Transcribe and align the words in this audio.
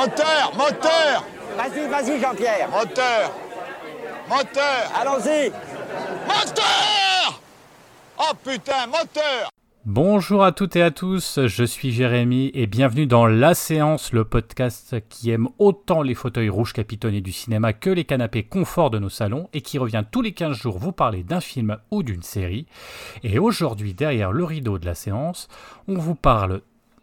Moteur, 0.00 0.52
moteur, 0.56 1.26
Vas-y, 1.58 1.86
vas-y, 1.86 2.18
Jean-Pierre. 2.22 2.70
moteur, 2.70 3.34
moteur, 4.30 4.90
Allons-y. 4.98 5.50
moteur 6.26 7.42
Oh 8.18 8.34
putain, 8.42 8.86
moteur 8.86 9.50
Bonjour 9.84 10.42
à 10.42 10.52
toutes 10.52 10.76
et 10.76 10.82
à 10.82 10.90
tous, 10.90 11.40
je 11.46 11.64
suis 11.64 11.90
Jérémy 11.90 12.50
et 12.54 12.66
bienvenue 12.66 13.06
dans 13.06 13.26
La 13.26 13.54
Séance, 13.54 14.12
le 14.12 14.24
podcast 14.24 14.96
qui 15.10 15.30
aime 15.30 15.48
autant 15.58 16.00
les 16.00 16.14
fauteuils 16.14 16.48
rouges 16.48 16.72
capitonnés 16.72 17.20
du 17.20 17.32
cinéma 17.32 17.74
que 17.74 17.90
les 17.90 18.04
canapés 18.04 18.42
confort 18.44 18.90
de 18.90 18.98
nos 18.98 19.08
salons 19.10 19.48
et 19.52 19.60
qui 19.60 19.78
revient 19.78 20.04
tous 20.10 20.22
les 20.22 20.32
15 20.32 20.56
jours 20.56 20.78
vous 20.78 20.92
parler 20.92 21.24
d'un 21.24 21.40
film 21.40 21.76
ou 21.90 22.02
d'une 22.02 22.22
série. 22.22 22.66
Et 23.22 23.38
aujourd'hui, 23.38 23.92
derrière 23.92 24.32
le 24.32 24.44
rideau 24.44 24.78
de 24.78 24.86
la 24.86 24.94
séance, 24.94 25.48
on 25.88 25.94
vous 25.94 26.14
parle, 26.14 26.60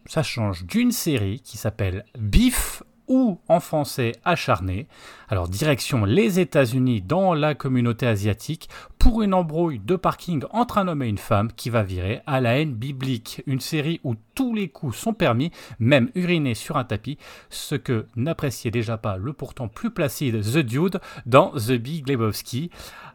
ça 0.07 0.23
change, 0.23 0.65
d'une 0.65 0.91
série 0.91 1.39
qui 1.41 1.57
s'appelle 1.57 2.05
Beef 2.17 2.83
ou 3.07 3.39
en 3.47 3.59
français 3.59 4.13
acharné. 4.25 4.87
Alors 5.29 5.49
direction 5.49 6.05
les 6.05 6.39
États-Unis 6.39 7.01
dans 7.01 7.33
la 7.33 7.53
communauté 7.53 8.07
asiatique 8.07 8.69
pour 8.97 9.21
une 9.21 9.33
embrouille 9.33 9.79
de 9.79 9.97
parking 9.97 10.43
entre 10.51 10.77
un 10.77 10.87
homme 10.87 11.03
et 11.03 11.07
une 11.07 11.17
femme 11.17 11.51
qui 11.51 11.69
va 11.69 11.83
virer 11.83 12.21
à 12.25 12.39
la 12.39 12.57
haine 12.57 12.73
biblique. 12.73 13.43
Une 13.45 13.59
série 13.59 13.99
où 14.05 14.15
tous 14.35 14.53
les 14.53 14.69
coups 14.69 14.95
sont 14.95 15.13
permis, 15.13 15.51
même 15.79 16.09
uriner 16.15 16.53
sur 16.53 16.77
un 16.77 16.85
tapis, 16.85 17.17
ce 17.49 17.75
que 17.75 18.05
n'appréciait 18.15 18.71
déjà 18.71 18.97
pas 18.97 19.17
le 19.17 19.33
pourtant 19.33 19.67
plus 19.67 19.91
placide 19.91 20.41
The 20.41 20.59
Dude 20.59 21.01
dans 21.25 21.51
The 21.51 21.73
Big 21.73 22.07
Lebowski. 22.07 22.69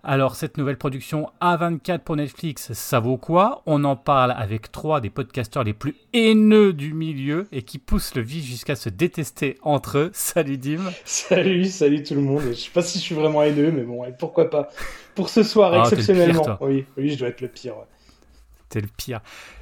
Alors 0.05 0.35
cette 0.35 0.59
nouvelle 0.59 0.79
production 0.79 1.31
A24 1.41 2.01
pour 2.01 2.17
Netflix, 2.17 2.73
ça 2.73 3.01
vaut 3.01 3.17
quoi? 3.17 3.63
On 3.67 3.85
en 3.85 3.97
parle 3.97 4.33
avec 4.33 4.73
trois 4.73 5.01
des 5.01 5.11
podcasteurs 5.11 5.65
les 5.65 5.75
plus 5.75 5.95
haineux 6.13 6.73
du 6.73 6.93
milieu 6.93 7.47
et 7.53 7.63
qui 7.63 7.79
poussent 7.79 8.17
le 8.17 8.23
vif 8.23 8.45
jusqu'à 8.45 8.75
se 8.75 8.89
détester 8.89 9.59
entre 9.63 9.99
eux. 9.99 10.11
Salut 10.13 10.59
Dim. 10.59 10.83
Salut, 11.05 11.67
salut 11.67 12.02
tout 12.03 12.15
le 12.15 12.21
monde. 12.21 12.43
Je 12.49 12.53
sais 12.55 12.71
pas 12.71 12.83
si 12.83 12.99
je 12.99 13.03
suis 13.05 13.15
vraiment 13.15 13.43
haineux, 13.43 13.71
mais 13.73 13.83
bon, 13.83 14.05
pourquoi 14.19 14.49
pas. 14.51 14.69
Pour 15.15 15.29
ce 15.29 15.43
soir, 15.43 15.73
Ah, 15.75 15.83
pire, 15.83 15.99
exceptionnellement. 15.99 16.59
oui, 16.61 16.85
oui, 16.97 17.11
je 17.11 17.19
dois 17.19 17.29
être 17.29 17.41
le 17.41 17.49
pire. 17.49 17.77
ouais. 17.77 17.85
T'es 18.69 18.81
le 18.81 18.89
pire. 18.97 19.21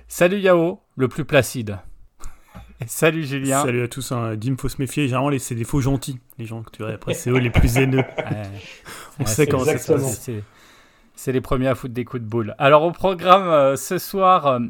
Salut 0.08 0.38
Yao, 0.38 0.80
le 0.96 1.08
plus 1.08 1.24
placide. 1.24 1.78
Salut 2.86 3.24
Julien. 3.24 3.62
Salut 3.62 3.82
à 3.82 3.88
tous, 3.88 4.12
hein. 4.12 4.36
Dim, 4.36 4.56
faut 4.58 4.68
se 4.68 4.76
méfier. 4.80 5.04
Généralement, 5.04 5.28
les- 5.30 5.38
c'est 5.38 5.54
des 5.54 5.64
faux 5.64 5.80
gentils, 5.80 6.18
les 6.38 6.46
gens 6.46 6.62
que 6.62 6.70
tu 6.70 6.82
verrais. 6.82 6.94
Après, 6.94 7.14
c'est 7.14 7.30
eux 7.30 7.38
les 7.38 7.50
plus 7.50 7.76
haineux. 7.76 7.98
Ouais. 7.98 8.04
On 9.18 9.22
Ouais, 9.24 9.26
sait 9.28 9.34
c'est 9.34 9.46
comment 9.46 9.64
ça 9.64 9.76
se 9.78 9.92
passe. 9.92 10.30
C'est 11.14 11.32
les 11.32 11.40
premiers 11.42 11.66
à 11.68 11.74
foutre 11.74 11.92
des 11.92 12.04
coups 12.06 12.22
de 12.22 12.28
boule. 12.28 12.54
Alors 12.58 12.82
au 12.84 12.92
programme 12.92 13.48
euh, 13.48 13.76
ce 13.76 13.98
soir, 13.98 14.46
euh, 14.46 14.60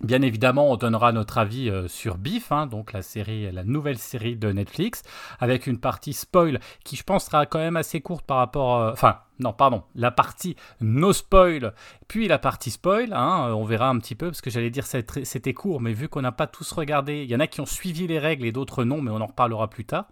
bien 0.00 0.22
évidemment, 0.22 0.70
on 0.70 0.76
donnera 0.76 1.12
notre 1.12 1.38
avis 1.38 1.70
euh, 1.70 1.88
sur 1.88 2.18
Beef, 2.18 2.52
hein, 2.52 2.66
donc 2.66 2.92
la 2.92 3.02
série, 3.02 3.50
la 3.52 3.64
nouvelle 3.64 3.98
série 3.98 4.36
de 4.36 4.52
Netflix, 4.52 5.02
avec 5.38 5.66
une 5.66 5.78
partie 5.78 6.12
spoil 6.12 6.60
qui, 6.84 6.96
je 6.96 7.02
pense, 7.02 7.26
sera 7.26 7.46
quand 7.46 7.58
même 7.58 7.76
assez 7.76 8.00
courte 8.00 8.24
par 8.24 8.38
rapport, 8.38 8.76
euh, 8.80 8.92
enfin. 8.92 9.18
Non, 9.38 9.52
pardon, 9.52 9.82
la 9.94 10.10
partie 10.10 10.56
no 10.80 11.12
spoil, 11.12 11.72
puis 12.08 12.28
la 12.28 12.38
partie 12.38 12.70
spoil, 12.70 13.12
hein, 13.12 13.48
euh, 13.48 13.52
on 13.52 13.64
verra 13.64 13.88
un 13.88 13.98
petit 13.98 14.14
peu, 14.14 14.28
parce 14.28 14.40
que 14.40 14.50
j'allais 14.50 14.70
dire 14.70 14.84
c'était 14.86 15.54
court, 15.54 15.80
mais 15.80 15.92
vu 15.92 16.08
qu'on 16.08 16.22
n'a 16.22 16.32
pas 16.32 16.46
tous 16.46 16.72
regardé, 16.72 17.22
il 17.22 17.30
y 17.30 17.36
en 17.36 17.40
a 17.40 17.46
qui 17.46 17.60
ont 17.60 17.66
suivi 17.66 18.06
les 18.06 18.18
règles 18.18 18.46
et 18.46 18.52
d'autres 18.52 18.84
non, 18.84 19.00
mais 19.02 19.10
on 19.10 19.20
en 19.20 19.26
reparlera 19.26 19.68
plus 19.68 19.84
tard, 19.84 20.06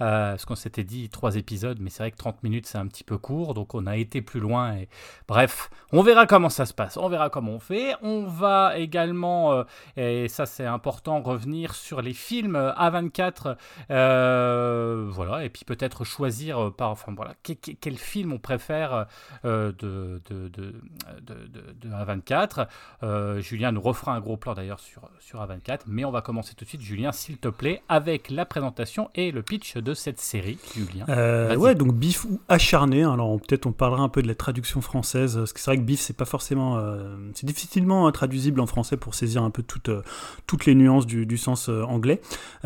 euh, 0.00 0.30
parce 0.30 0.44
qu'on 0.44 0.54
s'était 0.54 0.84
dit 0.84 1.08
trois 1.10 1.36
épisodes, 1.36 1.78
mais 1.80 1.90
c'est 1.90 2.02
vrai 2.02 2.10
que 2.10 2.16
30 2.16 2.42
minutes 2.42 2.66
c'est 2.66 2.78
un 2.78 2.86
petit 2.86 3.04
peu 3.04 3.18
court, 3.18 3.54
donc 3.54 3.74
on 3.74 3.86
a 3.86 3.96
été 3.96 4.22
plus 4.22 4.40
loin, 4.40 4.74
et 4.76 4.88
bref, 5.28 5.70
on 5.92 6.02
verra 6.02 6.26
comment 6.26 6.48
ça 6.48 6.64
se 6.66 6.72
passe, 6.74 6.96
on 6.96 7.08
verra 7.08 7.28
comment 7.30 7.52
on 7.52 7.58
fait, 7.60 7.94
on 8.02 8.24
va 8.24 8.78
également, 8.78 9.52
euh, 9.52 9.64
et 9.96 10.28
ça 10.28 10.46
c'est 10.46 10.66
important, 10.66 11.20
revenir 11.20 11.74
sur 11.74 12.00
les 12.02 12.14
films 12.14 12.56
A24, 12.56 13.56
euh, 13.90 15.06
voilà, 15.10 15.44
et 15.44 15.48
puis 15.50 15.64
peut-être 15.64 16.04
choisir 16.04 16.72
par, 16.76 16.90
enfin 16.90 17.12
voilà, 17.14 17.34
que- 17.42 17.52
que- 17.52 17.72
quel 17.80 17.96
film 17.98 18.32
on 18.32 18.38
préfère 18.38 18.69
euh, 18.70 19.72
de, 19.78 20.20
de, 20.30 20.48
de, 20.48 20.74
de, 21.22 21.34
de- 21.34 21.88
de 21.88 21.88
A24. 21.88 22.66
Euh, 23.02 23.40
Julien 23.40 23.72
nous 23.72 23.80
refera 23.80 24.14
un 24.14 24.20
gros 24.20 24.36
plan 24.36 24.54
d'ailleurs 24.54 24.80
sur, 24.80 25.02
sur 25.20 25.40
A24, 25.40 25.80
mais 25.86 26.04
on 26.04 26.10
va 26.10 26.20
commencer 26.22 26.54
tout 26.54 26.64
de 26.64 26.68
suite, 26.68 26.80
Julien, 26.82 27.12
s'il 27.12 27.38
te 27.38 27.48
plaît, 27.48 27.82
avec 27.88 28.30
la 28.30 28.44
présentation 28.46 29.10
et 29.14 29.30
le 29.32 29.42
pitch 29.42 29.76
de 29.76 29.94
cette 29.94 30.20
série, 30.20 30.58
Julien. 30.76 31.04
Euh, 31.08 31.56
ouais, 31.56 31.74
donc 31.74 31.94
bif 31.94 32.24
ou 32.24 32.40
acharné. 32.48 33.02
hein. 33.02 33.12
Alors 33.14 33.38
peut-être 33.40 33.66
on 33.66 33.72
parlera 33.72 34.02
un 34.02 34.08
peu 34.08 34.22
de 34.22 34.28
la 34.28 34.34
traduction 34.34 34.80
française, 34.80 35.36
parce 35.36 35.52
que 35.52 35.60
c'est 35.60 35.70
vrai 35.70 35.78
que 35.78 35.82
bif 35.82 36.00
c'est 36.00 36.16
pas 36.16 36.24
forcément, 36.24 36.80
c'est 37.34 37.46
difficilement 37.46 38.10
traduisible 38.12 38.60
en 38.60 38.66
français 38.66 38.96
pour 38.96 39.14
saisir 39.14 39.42
un 39.42 39.50
peu 39.50 39.62
toutes, 39.62 39.90
toutes 40.46 40.66
les 40.66 40.74
nuances 40.74 41.06
du, 41.06 41.26
du 41.26 41.36
sens 41.38 41.68
anglais. 41.68 42.20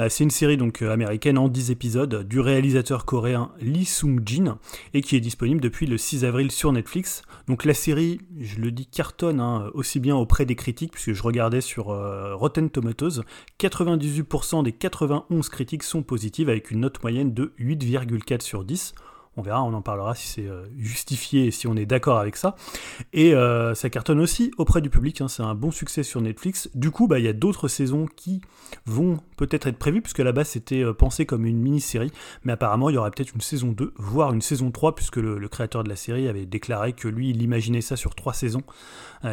C'est 0.09 0.25
une 0.25 0.31
série 0.31 0.57
donc 0.57 0.83
américaine 0.83 1.39
en 1.39 1.49
10 1.49 1.71
épisodes 1.71 2.27
du 2.27 2.41
réalisateur 2.41 3.05
coréen 3.05 3.51
Lee 3.61 3.85
Sung 3.85 4.21
Jin 4.25 4.59
et 4.93 5.01
qui 5.01 5.17
est 5.17 5.21
disponible 5.21 5.61
depuis 5.61 5.87
le 5.87 5.94
6 5.97 6.25
avril 6.25 6.51
sur 6.51 6.73
Netflix. 6.73 7.23
Donc 7.47 7.65
la 7.65 7.75
série, 7.75 8.21
je 8.39 8.59
le 8.59 8.71
dis, 8.71 8.87
cartonne 8.87 9.41
hein, 9.41 9.71
aussi 9.75 10.01
bien 10.01 10.17
auprès 10.17 10.47
des 10.47 10.57
critiques, 10.57 10.93
puisque 10.93 11.13
je 11.13 11.23
regardais 11.23 11.61
sur 11.61 11.91
euh, 11.91 12.35
Rotten 12.35 12.71
Tomatoes, 12.71 13.23
98% 13.61 14.63
des 14.65 14.73
91 14.73 15.49
critiques 15.49 15.83
sont 15.83 16.03
positives 16.03 16.49
avec 16.49 16.71
une 16.71 16.81
note 16.81 17.03
moyenne 17.03 17.35
de 17.35 17.53
8,4 17.59 18.43
sur 18.43 18.65
10. 18.65 18.95
On 19.37 19.43
verra, 19.43 19.63
on 19.65 19.73
en 19.75 19.83
parlera 19.83 20.15
si 20.15 20.29
c'est 20.29 20.47
euh, 20.47 20.67
justifié 20.79 21.47
et 21.47 21.51
si 21.51 21.67
on 21.67 21.75
est 21.77 21.87
d'accord 21.87 22.19
avec 22.19 22.37
ça. 22.37 22.55
Et 23.13 23.35
euh, 23.35 23.75
ça 23.75 23.91
cartonne 23.91 24.21
aussi 24.21 24.53
auprès 24.59 24.81
du 24.81 24.91
public, 24.91 25.21
hein, 25.21 25.29
c'est 25.29 25.43
un 25.43 25.57
bon 25.57 25.73
succès 25.73 26.05
sur 26.05 26.21
Netflix. 26.21 26.71
Du 26.75 26.93
coup, 26.93 27.09
bah, 27.09 27.19
il 27.19 27.25
y 27.25 27.29
a 27.29 27.33
d'autres 27.33 27.67
saisons 27.67 28.07
qui 28.07 28.43
vont 28.87 29.19
peut-être 29.37 29.67
être 29.67 29.79
prévues, 29.79 30.03
puisque 30.03 30.21
à 30.21 30.25
la 30.25 30.33
base 30.33 30.49
c'était 30.49 30.85
euh, 30.85 30.93
pensé 30.93 31.27
comme 31.27 31.47
une 31.47 31.59
mini-série, 31.59 32.13
mais 32.45 32.53
apparemment 32.53 32.91
il 32.91 32.95
y 32.95 32.99
aurait 32.99 33.11
peut-être 33.11 33.35
une 33.35 33.41
saison 33.41 33.73
2, 33.73 33.93
voire 33.97 34.33
une 34.33 34.43
saison 34.43 34.71
3, 34.71 34.95
puisque 34.95 35.17
le, 35.17 35.49
créateur 35.49 35.83
de 35.83 35.89
la 35.89 35.97
série 35.97 36.29
avait 36.29 36.47
déclaré 36.47 36.93
que 36.93 37.09
lui, 37.09 37.31
il 37.31 37.43
imaginait 37.43 37.81
ça 37.81 37.97
sur 37.97 38.15
trois 38.15 38.35
saisons, 38.35 38.63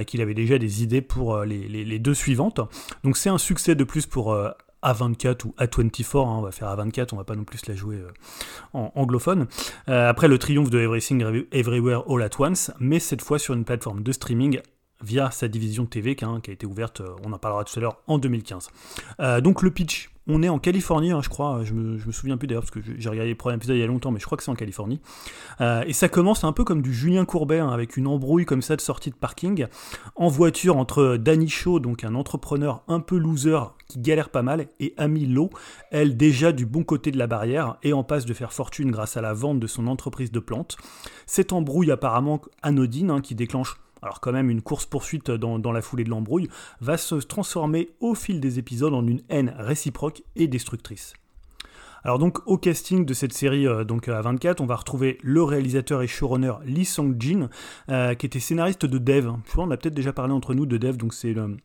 qu'il 0.05 0.21
avait 0.21 0.33
déjà 0.33 0.57
des 0.57 0.83
idées 0.83 1.01
pour 1.01 1.39
les, 1.39 1.99
deux 1.99 2.13
suivantes. 2.13 2.59
Donc 3.03 3.17
c'est 3.17 3.29
un 3.29 3.37
succès 3.37 3.75
de 3.75 3.83
plus 3.83 4.05
pour 4.05 4.35
A24 4.83 5.45
ou 5.45 5.55
A24, 5.59 6.17
hein, 6.17 6.37
on 6.37 6.41
va 6.41 6.51
faire 6.51 6.67
A24, 6.75 7.09
on 7.13 7.17
va 7.17 7.23
pas 7.23 7.35
non 7.35 7.43
plus 7.43 7.65
la 7.67 7.75
jouer 7.75 7.97
euh, 7.97 8.11
en 8.73 8.91
anglophone. 8.95 9.47
Euh, 9.89 10.09
après 10.09 10.27
le 10.27 10.37
triomphe 10.37 10.69
de 10.69 10.79
Everything 10.79 11.21
Every- 11.23 11.47
Everywhere 11.51 12.03
All 12.09 12.21
at 12.23 12.29
Once, 12.39 12.71
mais 12.79 12.99
cette 12.99 13.21
fois 13.21 13.39
sur 13.39 13.53
une 13.53 13.65
plateforme 13.65 14.03
de 14.03 14.11
streaming 14.11 14.61
via 15.03 15.31
sa 15.31 15.47
division 15.47 15.85
TV 15.87 16.15
qui, 16.15 16.25
a 16.25 16.39
été 16.47 16.65
ouverte, 16.65 17.01
euh, 17.01 17.15
on 17.25 17.33
en 17.33 17.37
parlera 17.39 17.63
tout 17.63 17.77
à 17.77 17.81
l'heure, 17.81 17.97
en 18.07 18.17
2015. 18.19 18.69
Euh, 19.19 19.41
donc 19.41 19.63
le 19.63 19.71
pitch, 19.71 20.10
on 20.27 20.43
est 20.43 20.49
en 20.49 20.59
Californie, 20.59 21.11
hein, 21.11 21.21
je 21.23 21.29
crois, 21.29 21.63
je 21.63 21.73
me, 21.73 22.11
souviens 22.11 22.37
plus 22.37 22.47
d'ailleurs 22.47 22.63
parce 22.63 22.71
que 22.71 22.79
j'ai 22.97 23.09
regardé 23.09 23.29
les 23.29 23.35
premiers 23.35 23.55
épisodes 23.55 23.75
il 23.75 23.79
y 23.79 23.83
a 23.83 23.87
longtemps, 23.87 24.11
mais 24.11 24.19
je 24.19 24.25
crois 24.25 24.37
que 24.37 24.43
c'est 24.43 24.51
en 24.51 24.55
Californie. 24.55 25.01
Euh, 25.61 25.83
et 25.87 25.93
ça 25.93 26.09
commence 26.09 26.43
un 26.43 26.51
peu 26.51 26.63
comme 26.63 26.81
du 26.81 26.93
Julien 26.93 27.25
Courbet, 27.25 27.59
hein, 27.59 27.69
avec 27.69 27.97
une 27.97 28.07
embrouille 28.07 28.45
comme 28.45 28.61
ça 28.61 28.75
de 28.75 28.81
sortie 28.81 29.09
de 29.09 29.15
parking, 29.15 29.65
en 30.15 30.27
voiture 30.27 30.77
entre 30.77 31.17
Danny 31.17 31.49
Shaw, 31.49 31.79
donc 31.79 32.03
un 32.03 32.15
entrepreneur 32.15 32.83
un 32.87 32.99
peu 32.99 33.17
loser 33.17 33.59
qui 33.87 33.99
galère 33.99 34.29
pas 34.29 34.43
mal, 34.43 34.67
et 34.79 34.93
Amy 34.97 35.25
Lowe, 35.25 35.49
elle 35.89 36.15
déjà 36.15 36.51
du 36.51 36.65
bon 36.65 36.83
côté 36.83 37.11
de 37.11 37.17
la 37.17 37.27
barrière 37.27 37.77
et 37.83 37.93
en 37.93 38.03
passe 38.03 38.25
de 38.25 38.33
faire 38.33 38.53
fortune 38.53 38.91
grâce 38.91 39.17
à 39.17 39.21
la 39.21 39.33
vente 39.33 39.59
de 39.59 39.67
son 39.67 39.87
entreprise 39.87 40.31
de 40.31 40.39
plantes. 40.39 40.77
Cette 41.25 41.51
embrouille 41.51 41.91
apparemment 41.91 42.41
anodine, 42.61 43.09
hein, 43.09 43.21
qui 43.21 43.35
déclenche 43.35 43.75
alors 44.01 44.19
quand 44.19 44.31
même 44.31 44.49
une 44.49 44.61
course-poursuite 44.61 45.31
dans, 45.31 45.59
dans 45.59 45.71
la 45.71 45.81
foulée 45.81 46.03
de 46.03 46.09
l'embrouille, 46.09 46.49
va 46.79 46.97
se 46.97 47.15
transformer 47.15 47.89
au 47.99 48.15
fil 48.15 48.39
des 48.39 48.59
épisodes 48.59 48.93
en 48.93 49.05
une 49.05 49.21
haine 49.29 49.53
réciproque 49.57 50.23
et 50.35 50.47
destructrice. 50.47 51.13
Alors 52.03 52.17
donc 52.17 52.39
au 52.47 52.57
casting 52.57 53.05
de 53.05 53.13
cette 53.13 53.33
série 53.33 53.67
euh, 53.67 53.83
donc 53.83 54.07
à 54.07 54.21
24, 54.21 54.61
on 54.61 54.65
va 54.65 54.75
retrouver 54.75 55.17
le 55.21 55.43
réalisateur 55.43 56.01
et 56.01 56.07
showrunner 56.07 56.53
Lee 56.65 56.85
Song-jin, 56.85 57.49
euh, 57.89 58.15
qui 58.15 58.25
était 58.25 58.39
scénariste 58.39 58.85
de 58.85 58.97
Dev. 58.97 59.31
Je 59.45 59.51
crois 59.51 59.65
qu'on 59.65 59.71
a 59.71 59.77
peut-être 59.77 59.93
déjà 59.93 60.13
parlé 60.13 60.33
entre 60.33 60.53
nous 60.53 60.65
de 60.65 60.77
Dev, 60.77 60.97
donc 60.97 61.13
c'est 61.13 61.33
le... 61.33 61.57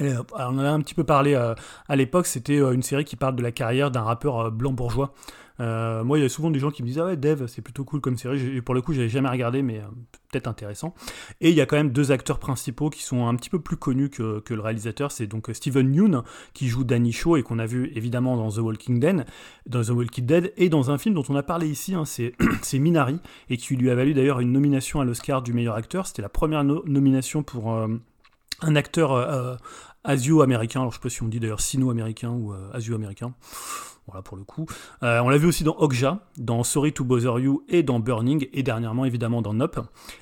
On 0.00 0.38
en 0.38 0.58
a 0.58 0.68
un 0.68 0.80
petit 0.80 0.94
peu 0.94 1.04
parlé 1.04 1.34
euh, 1.34 1.54
à 1.88 1.96
l'époque, 1.96 2.26
c'était 2.26 2.58
une 2.58 2.82
série 2.82 3.04
qui 3.04 3.16
parle 3.16 3.36
de 3.36 3.42
la 3.42 3.52
carrière 3.52 3.90
d'un 3.90 4.02
rappeur 4.02 4.52
blanc 4.52 4.72
bourgeois. 4.72 5.14
Euh, 5.60 6.04
moi, 6.04 6.18
il 6.18 6.22
y 6.22 6.24
a 6.24 6.28
souvent 6.28 6.50
des 6.50 6.58
gens 6.58 6.70
qui 6.70 6.82
me 6.82 6.88
disent 6.88 6.98
Ah 6.98 7.06
ouais, 7.06 7.16
Dev, 7.16 7.46
c'est 7.46 7.62
plutôt 7.62 7.84
cool 7.84 8.00
comme 8.00 8.16
série. 8.16 8.60
Pour 8.62 8.74
le 8.74 8.82
coup, 8.82 8.92
j'avais 8.92 9.08
jamais 9.08 9.28
regardé, 9.28 9.62
mais 9.62 9.78
euh, 9.78 9.86
peut-être 10.30 10.46
intéressant. 10.46 10.94
Et 11.40 11.50
il 11.50 11.56
y 11.56 11.60
a 11.60 11.66
quand 11.66 11.76
même 11.76 11.90
deux 11.90 12.12
acteurs 12.12 12.38
principaux 12.38 12.90
qui 12.90 13.02
sont 13.02 13.26
un 13.26 13.34
petit 13.34 13.50
peu 13.50 13.60
plus 13.60 13.76
connus 13.76 14.10
que, 14.10 14.42
le 14.48 14.60
réalisateur. 14.60 15.10
C'est 15.10 15.26
donc 15.26 15.48
Steven 15.52 15.92
Yeun 15.94 16.22
qui 16.54 16.68
joue 16.68 16.84
Danny 16.84 17.12
Shaw 17.12 17.36
et 17.36 17.42
qu'on 17.42 17.58
a 17.58 17.66
vu 17.66 17.90
évidemment 17.94 18.36
dans 18.36 18.50
The 18.50 18.58
Walking 18.58 19.00
Dead, 19.00 19.24
dans 19.66 19.82
The 19.82 19.90
Walking 19.90 20.26
Dead 20.26 20.52
et 20.56 20.68
dans 20.68 20.90
un 20.90 20.98
film 20.98 21.14
dont 21.14 21.24
on 21.28 21.36
a 21.36 21.42
parlé 21.42 21.68
ici, 21.68 21.94
hein, 21.94 22.04
c'est 22.04 22.34
Minari 22.78 23.20
et 23.50 23.56
qui 23.56 23.76
lui 23.76 23.90
a 23.90 23.94
valu 23.94 24.14
d'ailleurs 24.14 24.40
une 24.40 24.52
nomination 24.52 25.00
à 25.00 25.04
l'Oscar 25.04 25.42
du 25.42 25.52
meilleur 25.52 25.74
acteur. 25.74 26.06
C'était 26.06 26.22
la 26.22 26.28
première 26.28 26.64
no- 26.64 26.84
nomination 26.86 27.42
pour 27.42 27.72
euh, 27.74 27.88
un 28.62 28.76
acteur 28.76 29.58
asio-américain. 30.04 30.80
Alors 30.80 30.92
je 30.92 30.98
sais 30.98 31.02
pas 31.02 31.08
si 31.08 31.22
on 31.22 31.28
dit 31.28 31.40
d'ailleurs 31.40 31.60
sino-américain 31.60 32.30
ou 32.30 32.52
asio-américain. 32.72 33.34
Voilà 34.08 34.22
pour 34.22 34.38
le 34.38 34.44
coup. 34.44 34.66
Euh, 35.02 35.20
on 35.20 35.28
l'a 35.28 35.36
vu 35.36 35.46
aussi 35.46 35.64
dans 35.64 35.76
Okja, 35.76 36.20
dans 36.38 36.64
Sorry 36.64 36.94
to 36.94 37.04
Bother 37.04 37.38
You 37.40 37.62
et 37.68 37.82
dans 37.82 38.00
Burning, 38.00 38.48
et 38.54 38.62
dernièrement 38.62 39.04
évidemment 39.04 39.42
dans 39.42 39.52
Nope. 39.52 39.80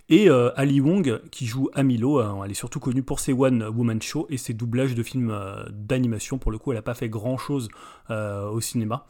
Et 0.09 0.29
euh, 0.29 0.51
Ali 0.57 0.81
Wong, 0.81 1.21
qui 1.31 1.47
joue 1.47 1.71
Amilo, 1.73 2.21
euh, 2.21 2.43
elle 2.45 2.51
est 2.51 2.55
surtout 2.55 2.81
connue 2.81 3.05
pour 3.05 3.21
ses 3.21 3.33
One 3.33 3.63
Woman 3.63 4.03
Show 4.03 4.27
et 4.29 4.39
ses 4.39 4.55
doublages 4.55 4.97
de 4.97 5.03
films 5.05 5.33
d'animation. 5.71 6.39
Pour 6.39 6.51
le 6.51 6.59
coup, 6.59 6.73
elle 6.73 6.79
n'a 6.79 6.83
pas 6.83 6.95
fait 6.95 7.09
grand 7.09 7.39
chose 7.39 7.69
au 8.09 8.61
cinéma. 8.61 9.07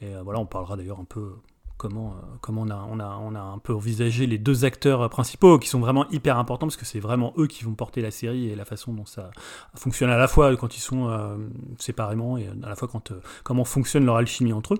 Et 0.00 0.12
voilà, 0.24 0.40
on 0.40 0.46
parlera 0.46 0.76
d'ailleurs 0.76 1.00
un 1.00 1.04
peu 1.04 1.36
comment, 1.76 2.14
euh, 2.16 2.36
comment 2.40 2.62
on, 2.62 2.70
a, 2.70 2.86
on, 2.90 3.00
a, 3.00 3.18
on 3.22 3.34
a 3.34 3.40
un 3.40 3.58
peu 3.58 3.74
envisagé 3.74 4.26
les 4.26 4.38
deux 4.38 4.64
acteurs 4.64 5.08
principaux 5.10 5.58
qui 5.58 5.68
sont 5.68 5.80
vraiment 5.80 6.08
hyper 6.10 6.38
importants 6.38 6.66
parce 6.66 6.76
que 6.76 6.84
c'est 6.84 7.00
vraiment 7.00 7.32
eux 7.36 7.46
qui 7.46 7.64
vont 7.64 7.74
porter 7.74 8.00
la 8.00 8.10
série 8.10 8.48
et 8.48 8.56
la 8.56 8.64
façon 8.64 8.92
dont 8.92 9.04
ça 9.04 9.30
fonctionne 9.74 10.10
à 10.10 10.16
la 10.16 10.28
fois 10.28 10.54
quand 10.56 10.76
ils 10.76 10.80
sont 10.80 11.08
euh, 11.08 11.36
séparément 11.78 12.38
et 12.38 12.48
à 12.62 12.68
la 12.68 12.76
fois 12.76 12.88
quand, 12.88 13.10
euh, 13.10 13.20
comment 13.44 13.64
fonctionne 13.64 14.04
leur 14.04 14.16
alchimie 14.16 14.52
entre 14.52 14.74
eux. 14.74 14.78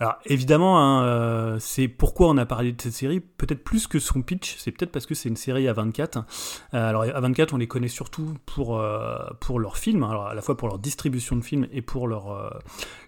Alors 0.00 0.16
évidemment, 0.26 0.80
hein, 0.80 1.58
c'est 1.60 1.88
pourquoi 1.88 2.28
on 2.28 2.36
a 2.36 2.46
parlé 2.46 2.72
de 2.72 2.80
cette 2.80 2.92
série, 2.92 3.20
peut-être 3.20 3.62
plus 3.62 3.86
que 3.86 3.98
son 3.98 4.22
pitch, 4.22 4.56
c'est 4.58 4.72
peut-être 4.72 4.92
parce 4.92 5.06
que 5.06 5.14
c'est 5.14 5.28
une 5.28 5.36
série 5.36 5.68
à 5.68 5.72
24. 5.72 6.24
alors 6.72 7.02
à 7.02 7.20
24, 7.20 7.54
on 7.54 7.56
les 7.58 7.66
connaît 7.66 7.88
surtout 7.88 8.34
pour, 8.46 8.82
pour 9.40 9.60
leurs 9.60 9.76
films, 9.76 10.02
alors 10.02 10.28
à 10.28 10.34
la 10.34 10.42
fois 10.42 10.56
pour 10.56 10.68
leur 10.68 10.78
distribution 10.78 11.36
de 11.36 11.42
films 11.42 11.66
et 11.72 11.82
pour 11.82 12.08
leur, 12.08 12.60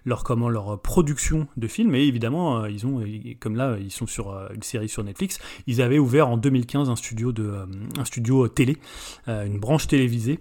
leur, 0.05 0.23
comment, 0.23 0.49
leur 0.49 0.79
production 0.81 1.47
de 1.57 1.67
films, 1.67 1.95
et 1.95 2.03
évidemment, 2.03 2.65
ils 2.65 2.85
ont 2.85 3.01
comme 3.39 3.55
là, 3.55 3.77
ils 3.79 3.91
sont 3.91 4.07
sur 4.07 4.31
euh, 4.31 4.47
une 4.53 4.63
série 4.63 4.89
sur 4.89 5.03
Netflix, 5.03 5.39
ils 5.67 5.81
avaient 5.81 5.99
ouvert 5.99 6.29
en 6.29 6.37
2015 6.37 6.89
un 6.89 6.95
studio, 6.95 7.31
de, 7.31 7.43
euh, 7.43 7.65
un 7.99 8.05
studio 8.05 8.47
télé, 8.47 8.77
euh, 9.27 9.45
une 9.45 9.59
branche 9.59 9.87
télévisée. 9.87 10.39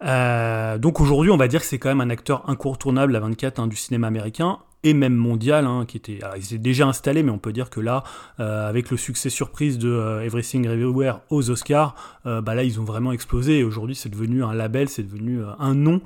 donc 0.00 1.00
aujourd'hui, 1.00 1.30
on 1.30 1.36
va 1.36 1.48
dire 1.48 1.60
que 1.60 1.66
c'est 1.66 1.78
quand 1.78 1.88
même 1.88 2.00
un 2.00 2.10
acteur 2.10 2.48
incontournable 2.48 3.14
à 3.16 3.20
24 3.20 3.58
hein, 3.58 3.66
du 3.66 3.76
cinéma 3.76 4.06
américain 4.06 4.58
et 4.82 4.94
même 4.94 5.14
mondial, 5.14 5.66
hein, 5.66 5.84
qui 5.86 5.98
était, 5.98 6.22
alors, 6.22 6.36
ils 6.38 6.58
déjà 6.58 6.86
installé, 6.86 7.22
mais 7.22 7.30
on 7.30 7.38
peut 7.38 7.52
dire 7.52 7.68
que 7.68 7.80
là, 7.80 8.02
avec 8.38 8.90
le 8.90 8.96
succès 8.96 9.28
surprise 9.28 9.78
de 9.78 10.22
Everything 10.24 10.64
Everywhere 10.64 11.20
aux 11.28 11.50
Oscars, 11.50 11.94
bah 12.24 12.54
là, 12.54 12.64
ils 12.64 12.80
ont 12.80 12.84
vraiment 12.84 13.12
explosé. 13.12 13.58
Et 13.58 13.62
aujourd'hui, 13.62 13.94
c'est 13.94 14.08
devenu 14.08 14.42
un 14.42 14.54
label, 14.54 14.88
c'est 14.88 15.02
devenu 15.02 15.42
un 15.58 15.74
nom 15.74 16.00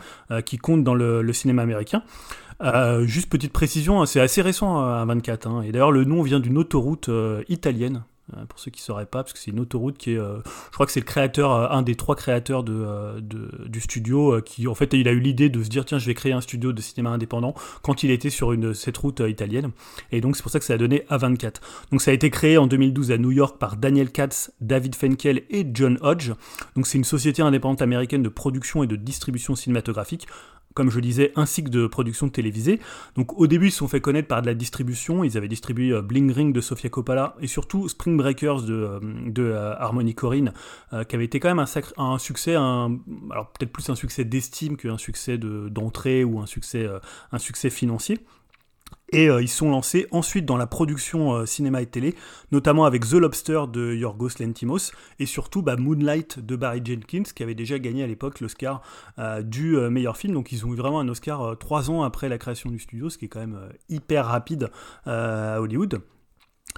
qui 0.44 0.58
compte 0.58 0.82
dans 0.82 0.96
le 0.96 1.32
cinéma 1.32 1.62
américain. 1.62 2.02
Euh, 2.62 3.06
juste 3.06 3.28
petite 3.28 3.52
précision, 3.52 4.00
hein, 4.00 4.06
c'est 4.06 4.20
assez 4.20 4.42
récent 4.42 4.82
euh, 4.82 5.02
à 5.02 5.04
24. 5.04 5.46
Hein. 5.46 5.62
et 5.62 5.72
d'ailleurs, 5.72 5.92
le 5.92 6.04
nom 6.04 6.22
vient 6.22 6.40
d'une 6.40 6.58
autoroute 6.58 7.08
euh, 7.08 7.42
italienne. 7.48 8.04
Pour 8.48 8.58
ceux 8.58 8.70
qui 8.70 8.80
ne 8.80 8.84
sauraient 8.84 9.04
pas, 9.04 9.22
parce 9.22 9.34
que 9.34 9.38
c'est 9.38 9.50
une 9.50 9.60
autoroute 9.60 9.98
qui 9.98 10.12
est, 10.12 10.16
je 10.16 10.72
crois 10.72 10.86
que 10.86 10.92
c'est 10.92 11.00
le 11.00 11.04
créateur, 11.04 11.70
un 11.70 11.82
des 11.82 11.94
trois 11.94 12.16
créateurs 12.16 12.64
de, 12.64 13.20
du 13.20 13.80
studio, 13.82 14.40
qui 14.40 14.66
en 14.66 14.74
fait 14.74 14.94
il 14.94 15.06
a 15.08 15.12
eu 15.12 15.20
l'idée 15.20 15.50
de 15.50 15.62
se 15.62 15.68
dire 15.68 15.84
tiens 15.84 15.98
je 15.98 16.06
vais 16.06 16.14
créer 16.14 16.32
un 16.32 16.40
studio 16.40 16.72
de 16.72 16.80
cinéma 16.80 17.10
indépendant 17.10 17.52
quand 17.82 18.02
il 18.02 18.10
était 18.10 18.30
sur 18.30 18.56
cette 18.72 18.96
route 18.96 19.20
italienne, 19.28 19.72
et 20.10 20.22
donc 20.22 20.36
c'est 20.36 20.42
pour 20.42 20.50
ça 20.50 20.58
que 20.58 20.64
ça 20.64 20.72
a 20.72 20.78
donné 20.78 21.04
A24. 21.10 21.56
Donc 21.90 22.00
ça 22.00 22.12
a 22.12 22.14
été 22.14 22.30
créé 22.30 22.56
en 22.56 22.66
2012 22.66 23.12
à 23.12 23.18
New 23.18 23.30
York 23.30 23.58
par 23.58 23.76
Daniel 23.76 24.10
Katz, 24.10 24.52
David 24.62 24.94
Fenkel 24.94 25.42
et 25.50 25.66
John 25.74 25.98
Hodge. 26.00 26.32
Donc 26.76 26.86
c'est 26.86 26.96
une 26.96 27.04
société 27.04 27.42
indépendante 27.42 27.82
américaine 27.82 28.22
de 28.22 28.30
production 28.30 28.82
et 28.82 28.86
de 28.86 28.96
distribution 28.96 29.54
cinématographique 29.54 30.26
comme 30.74 30.90
je 30.90 31.00
disais, 31.00 31.32
un 31.36 31.46
cycle 31.46 31.70
de 31.70 31.86
production 31.86 32.28
télévisée. 32.28 32.80
Donc 33.16 33.38
au 33.38 33.46
début, 33.46 33.68
ils 33.68 33.70
se 33.70 33.78
sont 33.78 33.88
fait 33.88 34.00
connaître 34.00 34.28
par 34.28 34.42
de 34.42 34.46
la 34.46 34.54
distribution. 34.54 35.24
Ils 35.24 35.36
avaient 35.36 35.48
distribué 35.48 35.90
euh, 35.92 36.02
Bling 36.02 36.30
Ring 36.32 36.54
de 36.54 36.60
Sofia 36.60 36.90
Coppola 36.90 37.36
et 37.40 37.46
surtout 37.46 37.88
Spring 37.88 38.16
Breakers 38.16 38.62
de, 38.62 38.74
euh, 38.74 39.00
de 39.26 39.44
euh, 39.44 39.74
Harmony 39.78 40.14
Corinne, 40.14 40.52
qui 41.08 41.16
avait 41.16 41.24
été 41.24 41.40
quand 41.40 41.48
même 41.48 41.64
un, 41.96 42.18
succès, 42.18 42.54
un, 42.54 42.98
alors 43.30 43.50
peut-être 43.52 43.72
plus 43.72 43.88
un 43.90 43.94
succès 43.94 44.24
d'estime 44.24 44.76
qu'un 44.76 44.98
succès 44.98 45.38
d'entrée 45.38 46.24
ou 46.24 46.40
un 46.40 46.46
succès 46.46 47.70
financier. 47.70 48.18
Et 49.14 49.30
euh, 49.30 49.40
ils 49.40 49.48
sont 49.48 49.70
lancés 49.70 50.08
ensuite 50.10 50.44
dans 50.44 50.56
la 50.56 50.66
production 50.66 51.34
euh, 51.34 51.46
cinéma 51.46 51.80
et 51.80 51.86
télé, 51.86 52.16
notamment 52.50 52.84
avec 52.84 53.08
The 53.08 53.14
Lobster 53.14 53.62
de 53.72 53.94
Yorgos 53.94 54.30
Lantimos 54.40 54.90
et 55.20 55.26
surtout 55.26 55.62
bah, 55.62 55.76
Moonlight 55.76 56.40
de 56.40 56.56
Barry 56.56 56.82
Jenkins, 56.84 57.22
qui 57.22 57.44
avait 57.44 57.54
déjà 57.54 57.78
gagné 57.78 58.02
à 58.02 58.08
l'époque 58.08 58.40
l'Oscar 58.40 58.82
euh, 59.20 59.42
du 59.42 59.76
meilleur 59.76 60.16
film. 60.16 60.34
Donc 60.34 60.50
ils 60.50 60.66
ont 60.66 60.72
eu 60.72 60.76
vraiment 60.76 60.98
un 60.98 61.08
Oscar 61.08 61.56
trois 61.58 61.90
ans 61.90 62.02
après 62.02 62.28
la 62.28 62.38
création 62.38 62.70
du 62.70 62.80
studio, 62.80 63.08
ce 63.08 63.16
qui 63.16 63.26
est 63.26 63.28
quand 63.28 63.38
même 63.38 63.68
hyper 63.88 64.26
rapide 64.26 64.70
à 65.06 65.60
Hollywood. 65.60 66.00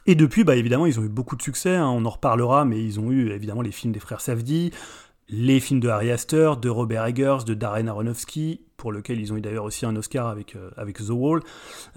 Et 0.04 0.14
depuis, 0.14 0.44
bah, 0.44 0.56
évidemment, 0.56 0.84
ils 0.84 1.00
ont 1.00 1.04
eu 1.04 1.08
beaucoup 1.08 1.36
de 1.36 1.42
succès, 1.42 1.74
hein, 1.74 1.88
on 1.88 2.04
en 2.04 2.10
reparlera, 2.10 2.66
mais 2.66 2.84
ils 2.84 3.00
ont 3.00 3.10
eu 3.10 3.30
évidemment 3.30 3.62
les 3.62 3.72
films 3.72 3.94
des 3.94 4.00
frères 4.00 4.20
Safdie, 4.20 4.72
les 5.28 5.58
films 5.58 5.80
de 5.80 5.88
Harry 5.88 6.10
Astor, 6.10 6.58
de 6.58 6.68
Robert 6.68 7.06
Eggers, 7.06 7.38
de 7.46 7.54
Darren 7.54 7.88
Aronofsky, 7.88 8.60
pour 8.76 8.92
lequel 8.92 9.20
ils 9.20 9.32
ont 9.32 9.36
eu 9.36 9.40
d'ailleurs 9.40 9.64
aussi 9.64 9.86
un 9.86 9.96
Oscar 9.96 10.26
avec, 10.26 10.56
euh, 10.56 10.70
avec 10.76 10.98
The 10.98 11.10
Wall, 11.10 11.40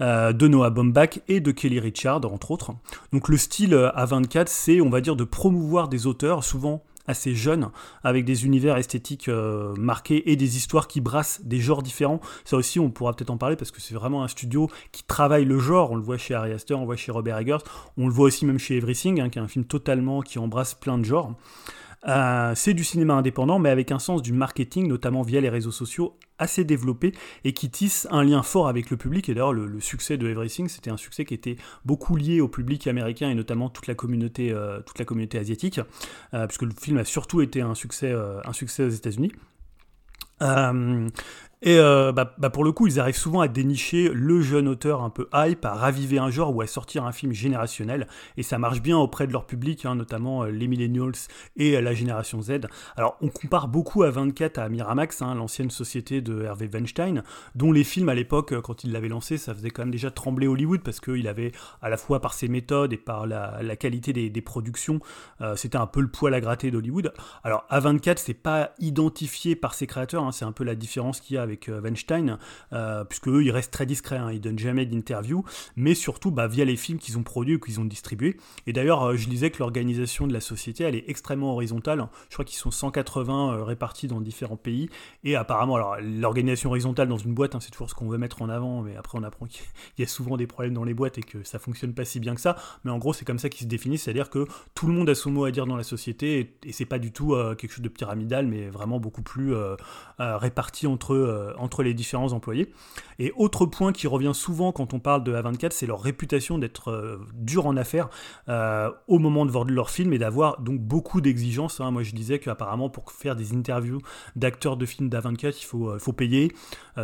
euh, 0.00 0.32
de 0.32 0.48
Noah 0.48 0.70
Baumbach 0.70 1.20
et 1.28 1.40
de 1.40 1.50
Kelly 1.50 1.80
Richard, 1.80 2.20
entre 2.24 2.50
autres. 2.50 2.72
Donc 3.12 3.28
le 3.28 3.36
style 3.36 3.74
euh, 3.74 3.90
A24, 3.90 4.46
c'est, 4.46 4.80
on 4.80 4.90
va 4.90 5.00
dire, 5.00 5.16
de 5.16 5.24
promouvoir 5.24 5.88
des 5.88 6.06
auteurs, 6.06 6.44
souvent 6.44 6.82
assez 7.06 7.34
jeunes, 7.34 7.70
avec 8.04 8.24
des 8.24 8.44
univers 8.44 8.76
esthétiques 8.76 9.28
marqués 9.76 10.30
et 10.30 10.36
des 10.36 10.56
histoires 10.56 10.86
qui 10.86 11.00
brassent 11.00 11.40
des 11.42 11.58
genres 11.58 11.82
différents. 11.82 12.20
Ça 12.44 12.56
aussi, 12.56 12.78
on 12.78 12.90
pourra 12.90 13.14
peut-être 13.14 13.30
en 13.30 13.36
parler 13.36 13.56
parce 13.56 13.72
que 13.72 13.80
c'est 13.80 13.94
vraiment 13.94 14.22
un 14.22 14.28
studio 14.28 14.68
qui 14.92 15.02
travaille 15.02 15.44
le 15.44 15.58
genre. 15.58 15.90
On 15.90 15.96
le 15.96 16.02
voit 16.02 16.18
chez 16.18 16.34
Harry 16.34 16.52
Astor, 16.52 16.78
on 16.78 16.82
le 16.82 16.86
voit 16.86 16.96
chez 16.96 17.10
Robert 17.10 17.38
Eggers, 17.38 17.64
on 17.96 18.06
le 18.06 18.12
voit 18.12 18.26
aussi 18.26 18.46
même 18.46 18.60
chez 18.60 18.76
Everything, 18.76 19.20
hein, 19.20 19.28
qui 19.28 19.40
est 19.40 19.42
un 19.42 19.48
film 19.48 19.64
totalement 19.64 20.20
qui 20.20 20.38
embrasse 20.38 20.74
plein 20.74 20.98
de 20.98 21.04
genres. 21.04 21.34
Euh, 22.08 22.52
c'est 22.54 22.74
du 22.74 22.84
cinéma 22.84 23.14
indépendant, 23.14 23.58
mais 23.58 23.68
avec 23.68 23.92
un 23.92 23.98
sens 23.98 24.22
du 24.22 24.32
marketing, 24.32 24.88
notamment 24.88 25.22
via 25.22 25.40
les 25.40 25.50
réseaux 25.50 25.70
sociaux, 25.70 26.16
assez 26.38 26.64
développé 26.64 27.12
et 27.44 27.52
qui 27.52 27.70
tisse 27.70 28.08
un 28.10 28.24
lien 28.24 28.42
fort 28.42 28.68
avec 28.68 28.90
le 28.90 28.96
public. 28.96 29.28
Et 29.28 29.34
d'ailleurs, 29.34 29.52
le, 29.52 29.80
succès 29.80 30.16
de 30.16 30.28
Everything, 30.28 30.68
c'était 30.68 30.90
un 30.90 30.96
succès 30.96 31.24
qui 31.24 31.34
était 31.34 31.56
beaucoup 31.84 32.16
lié 32.16 32.40
au 32.40 32.48
public 32.48 32.86
américain 32.86 33.28
et 33.28 33.34
notamment 33.34 33.68
toute 33.68 33.86
la 33.86 33.94
communauté, 33.94 34.50
euh, 34.50 34.80
toute 34.80 34.98
la 34.98 35.04
communauté 35.04 35.38
asiatique, 35.38 35.80
euh, 36.32 36.46
puisque 36.46 36.62
le 36.62 36.72
film 36.78 36.96
a 36.98 37.04
surtout 37.04 37.42
été 37.42 37.60
un 37.60 37.74
succès, 37.74 38.12
un 38.44 38.52
succès 38.52 38.84
aux 38.84 38.90
États-Unis. 38.90 39.32
Et 41.62 41.78
euh, 41.78 42.10
bah, 42.12 42.34
bah, 42.38 42.48
pour 42.48 42.64
le 42.64 42.72
coup, 42.72 42.86
ils 42.86 42.98
arrivent 42.98 43.16
souvent 43.16 43.40
à 43.40 43.48
dénicher 43.48 44.10
le 44.14 44.40
jeune 44.40 44.66
auteur 44.66 45.02
un 45.02 45.10
peu 45.10 45.28
hype, 45.34 45.64
à 45.66 45.74
raviver 45.74 46.18
un 46.18 46.30
genre 46.30 46.54
ou 46.56 46.62
à 46.62 46.66
sortir 46.66 47.04
un 47.04 47.12
film 47.12 47.32
générationnel. 47.32 48.06
Et 48.38 48.42
ça 48.42 48.58
marche 48.58 48.80
bien 48.80 48.96
auprès 48.96 49.26
de 49.26 49.32
leur 49.32 49.46
public, 49.46 49.84
hein, 49.84 49.94
notamment 49.94 50.44
euh, 50.44 50.50
les 50.50 50.68
millennials 50.68 51.12
et 51.56 51.76
euh, 51.76 51.82
la 51.82 51.92
génération 51.92 52.40
Z. 52.40 52.60
Alors, 52.96 53.18
on 53.20 53.28
compare 53.28 53.68
beaucoup 53.68 54.04
à 54.04 54.10
24 54.10 54.56
à 54.56 54.68
Miramax, 54.70 55.20
hein, 55.20 55.34
l'ancienne 55.34 55.70
société 55.70 56.22
de 56.22 56.42
Hervé 56.42 56.66
Weinstein, 56.72 57.22
dont 57.54 57.72
les 57.72 57.84
films 57.84 58.08
à 58.08 58.14
l'époque, 58.14 58.58
quand 58.62 58.84
il 58.84 58.92
l'avait 58.92 59.08
lancé, 59.08 59.36
ça 59.36 59.54
faisait 59.54 59.70
quand 59.70 59.82
même 59.82 59.90
déjà 59.90 60.10
trembler 60.10 60.46
Hollywood 60.46 60.80
parce 60.80 61.00
qu'il 61.00 61.28
avait, 61.28 61.52
à 61.82 61.90
la 61.90 61.98
fois 61.98 62.20
par 62.20 62.32
ses 62.32 62.48
méthodes 62.48 62.94
et 62.94 62.96
par 62.96 63.26
la, 63.26 63.76
qualité 63.76 64.12
des, 64.12 64.40
productions, 64.40 65.00
c'était 65.56 65.76
un 65.76 65.86
peu 65.86 66.00
le 66.00 66.08
poil 66.08 66.32
à 66.34 66.40
gratter 66.40 66.70
d'Hollywood. 66.70 67.12
Alors, 67.44 67.66
A24, 67.70 68.16
c'est 68.16 68.34
pas 68.34 68.72
identifié 68.78 69.56
par 69.56 69.74
ses 69.74 69.86
créateurs, 69.86 70.24
hein, 70.24 70.32
c'est 70.32 70.44
un 70.44 70.52
peu 70.52 70.64
la 70.64 70.74
différence 70.74 71.20
qu'il 71.20 71.36
y 71.36 71.38
a 71.38 71.49
euh, 71.68 71.80
Weinstein, 71.80 72.38
euh, 72.72 73.04
puisque 73.04 73.28
eux, 73.28 73.42
ils 73.44 73.50
restent 73.50 73.72
très 73.72 73.86
discrets, 73.86 74.16
hein, 74.16 74.30
ils 74.32 74.40
donnent 74.40 74.58
jamais 74.58 74.86
d'interview, 74.86 75.44
mais 75.76 75.94
surtout 75.94 76.30
bah, 76.30 76.46
via 76.46 76.64
les 76.64 76.76
films 76.76 76.98
qu'ils 76.98 77.18
ont 77.18 77.22
produits 77.22 77.56
ou 77.56 77.58
qu'ils 77.58 77.80
ont 77.80 77.84
distribués. 77.84 78.36
Et 78.66 78.72
d'ailleurs, 78.72 79.02
euh, 79.02 79.16
je 79.16 79.28
disais 79.28 79.50
que 79.50 79.58
l'organisation 79.58 80.26
de 80.26 80.32
la 80.32 80.40
société, 80.40 80.84
elle 80.84 80.94
est 80.94 81.04
extrêmement 81.08 81.52
horizontale. 81.52 82.06
Je 82.28 82.34
crois 82.34 82.44
qu'ils 82.44 82.58
sont 82.58 82.70
180 82.70 83.64
répartis 83.64 84.06
dans 84.06 84.20
différents 84.20 84.56
pays, 84.56 84.88
et 85.24 85.36
apparemment, 85.36 85.76
alors 85.76 85.96
l'organisation 86.00 86.70
horizontale 86.70 87.08
dans 87.08 87.18
une 87.18 87.34
boîte, 87.34 87.54
hein, 87.54 87.60
c'est 87.60 87.70
toujours 87.70 87.90
ce 87.90 87.94
qu'on 87.94 88.08
veut 88.08 88.18
mettre 88.18 88.42
en 88.42 88.48
avant, 88.48 88.82
mais 88.82 88.96
après 88.96 89.18
on 89.18 89.22
apprend 89.22 89.46
qu'il 89.46 89.64
y 89.98 90.02
a 90.02 90.06
souvent 90.06 90.36
des 90.36 90.46
problèmes 90.46 90.74
dans 90.74 90.84
les 90.84 90.94
boîtes 90.94 91.18
et 91.18 91.22
que 91.22 91.42
ça 91.42 91.58
fonctionne 91.58 91.94
pas 91.94 92.04
si 92.04 92.20
bien 92.20 92.34
que 92.34 92.40
ça. 92.40 92.56
Mais 92.84 92.90
en 92.90 92.98
gros, 92.98 93.12
c'est 93.12 93.24
comme 93.24 93.38
ça 93.38 93.48
qu'ils 93.48 93.64
se 93.64 93.68
définissent, 93.68 94.04
c'est-à-dire 94.04 94.30
que 94.30 94.46
tout 94.74 94.86
le 94.86 94.92
monde 94.92 95.08
a 95.08 95.14
son 95.14 95.30
mot 95.30 95.44
à 95.44 95.50
dire 95.50 95.66
dans 95.66 95.76
la 95.76 95.82
société, 95.82 96.40
et, 96.40 96.68
et 96.68 96.72
c'est 96.72 96.86
pas 96.86 96.98
du 96.98 97.12
tout 97.12 97.36
quelque 97.58 97.72
chose 97.72 97.82
de 97.82 97.88
pyramidal, 97.88 98.46
mais 98.46 98.68
vraiment 98.68 99.00
beaucoup 99.00 99.22
plus 99.22 99.54
réparti 100.18 100.86
entre 100.86 101.14
euh, 101.40 101.52
entre 101.58 101.82
les 101.82 101.94
différents 101.94 102.32
employés. 102.32 102.72
Et 103.18 103.32
autre 103.36 103.66
point 103.66 103.92
qui 103.92 104.06
revient 104.06 104.32
souvent 104.34 104.72
quand 104.72 104.94
on 104.94 105.00
parle 105.00 105.24
de 105.24 105.34
A24, 105.34 105.72
c'est 105.72 105.86
leur 105.86 106.00
réputation 106.00 106.58
d'être 106.58 106.90
euh, 106.90 107.18
dur 107.34 107.66
en 107.66 107.76
affaires 107.76 108.08
euh, 108.48 108.90
au 109.08 109.18
moment 109.18 109.46
de 109.46 109.50
voir 109.50 109.64
leur 109.64 109.90
film 109.90 110.12
et 110.12 110.18
d'avoir 110.18 110.60
donc 110.60 110.80
beaucoup 110.80 111.20
d'exigences. 111.20 111.80
Hein. 111.80 111.90
Moi 111.90 112.02
je 112.02 112.12
disais 112.12 112.38
qu'apparemment 112.38 112.88
pour 112.88 113.10
faire 113.12 113.36
des 113.36 113.54
interviews 113.54 114.00
d'acteurs 114.36 114.76
de 114.76 114.86
films 114.86 115.08
d'A24, 115.08 115.54
il 115.60 115.64
faut, 115.64 115.98
faut 115.98 116.12
payer, 116.12 116.52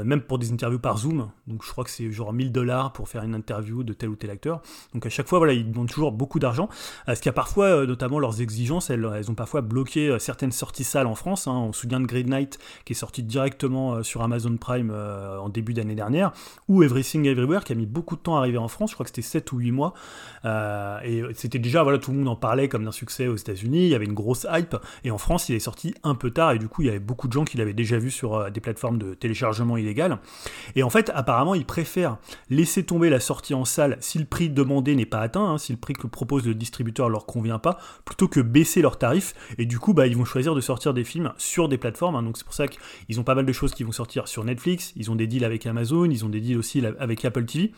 même 0.04 0.20
pour 0.20 0.38
des 0.38 0.52
interviews 0.52 0.78
par 0.78 0.98
Zoom. 0.98 1.28
Donc 1.46 1.64
je 1.64 1.70
crois 1.70 1.84
que 1.84 1.90
c'est 1.90 2.10
genre 2.10 2.32
1000 2.32 2.52
dollars 2.52 2.92
pour 2.92 3.08
faire 3.08 3.22
une 3.22 3.34
interview 3.34 3.82
de 3.82 3.92
tel 3.92 4.08
ou 4.08 4.16
tel 4.16 4.30
acteur. 4.30 4.62
Donc 4.94 5.06
à 5.06 5.10
chaque 5.10 5.28
fois, 5.28 5.38
voilà, 5.38 5.52
ils 5.52 5.70
demandent 5.70 5.88
toujours 5.88 6.12
beaucoup 6.12 6.38
d'argent. 6.38 6.68
Ce 7.08 7.20
qui 7.20 7.28
a 7.28 7.32
parfois, 7.32 7.86
notamment 7.86 8.18
leurs 8.18 8.40
exigences, 8.40 8.90
elles, 8.90 9.06
ont 9.30 9.34
parfois 9.34 9.60
bloqué 9.60 10.16
certaines 10.18 10.52
sorties 10.52 10.84
salles 10.84 11.06
en 11.06 11.14
France. 11.14 11.46
Hein. 11.46 11.52
On 11.52 11.72
se 11.72 11.82
souvient 11.82 12.00
de 12.00 12.06
Green 12.06 12.28
Knight 12.28 12.58
qui 12.84 12.92
est 12.92 12.96
sorti 12.96 13.22
directement 13.22 14.02
sur 14.02 14.22
Amazon 14.22 14.56
Prime 14.56 14.90
euh, 14.90 15.38
en 15.38 15.48
début 15.48 15.74
d'année 15.74 15.94
dernière, 15.94 16.32
ou 16.68 16.82
Everything 16.82 17.26
Everywhere 17.26 17.64
qui 17.64 17.72
a 17.72 17.76
mis 17.76 17.86
beaucoup 17.86 18.16
de 18.16 18.20
temps 18.20 18.36
à 18.36 18.40
arriver 18.40 18.58
en 18.58 18.68
France, 18.68 18.90
je 18.90 18.94
crois 18.94 19.04
que 19.04 19.10
c'était 19.10 19.22
7 19.22 19.52
ou 19.52 19.58
8 19.58 19.70
mois, 19.72 19.94
euh, 20.44 20.98
et 21.04 21.22
c'était 21.34 21.58
déjà, 21.58 21.82
voilà, 21.82 21.98
tout 21.98 22.10
le 22.10 22.18
monde 22.18 22.28
en 22.28 22.36
parlait 22.36 22.68
comme 22.68 22.84
d'un 22.84 22.92
succès 22.92 23.26
aux 23.26 23.36
États-Unis, 23.36 23.84
il 23.84 23.88
y 23.88 23.94
avait 23.94 24.04
une 24.04 24.14
grosse 24.14 24.46
hype, 24.50 24.76
et 25.04 25.10
en 25.10 25.18
France 25.18 25.48
il 25.48 25.54
est 25.54 25.60
sorti 25.60 25.94
un 26.02 26.14
peu 26.14 26.30
tard, 26.30 26.52
et 26.52 26.58
du 26.58 26.68
coup 26.68 26.82
il 26.82 26.86
y 26.86 26.88
avait 26.88 26.98
beaucoup 26.98 27.28
de 27.28 27.32
gens 27.32 27.44
qui 27.44 27.56
l'avaient 27.56 27.74
déjà 27.74 27.98
vu 27.98 28.10
sur 28.10 28.34
euh, 28.34 28.50
des 28.50 28.60
plateformes 28.60 28.98
de 28.98 29.14
téléchargement 29.14 29.76
Et 30.74 30.82
en 30.82 30.90
fait, 30.90 31.10
apparemment, 31.14 31.54
ils 31.54 31.64
préfèrent 31.64 32.18
laisser 32.50 32.84
tomber 32.84 33.10
la 33.10 33.20
sortie 33.20 33.54
en 33.54 33.64
salle 33.64 33.96
si 34.00 34.18
le 34.18 34.24
prix 34.24 34.50
demandé 34.50 34.94
n'est 34.94 35.06
pas 35.06 35.20
atteint, 35.20 35.52
hein, 35.52 35.58
si 35.58 35.72
le 35.72 35.78
prix 35.78 35.94
que 35.94 36.06
propose 36.06 36.46
le 36.46 36.54
distributeur 36.54 37.08
leur 37.08 37.26
convient 37.26 37.58
pas, 37.58 37.78
plutôt 38.04 38.28
que 38.28 38.40
baisser 38.40 38.82
leurs 38.82 38.98
tarifs. 38.98 39.34
Et 39.58 39.66
du 39.66 39.78
coup, 39.78 39.94
bah, 39.94 40.06
ils 40.06 40.16
vont 40.16 40.24
choisir 40.24 40.54
de 40.54 40.60
sortir 40.60 40.94
des 40.94 41.04
films 41.04 41.32
sur 41.36 41.68
des 41.68 41.78
plateformes. 41.78 42.16
Hein. 42.16 42.22
donc 42.22 42.36
c'est 42.36 42.44
pour 42.44 42.54
ça 42.54 42.66
qu'ils 42.68 43.20
ont 43.20 43.24
pas 43.24 43.34
mal 43.34 43.46
de 43.46 43.52
choses 43.52 43.74
qui 43.74 43.84
vont 43.84 43.92
sortir 43.92 44.28
sur 44.28 44.44
Netflix. 44.44 44.92
Ils 44.96 45.10
ont 45.10 45.16
des 45.16 45.26
deals 45.26 45.44
avec 45.44 45.66
Amazon, 45.66 46.04
ils 46.04 46.24
ont 46.24 46.28
des 46.28 46.40
deals 46.40 46.58
aussi 46.58 46.84
avec 46.98 47.24
Apple 47.24 47.44
TV. 47.44 47.72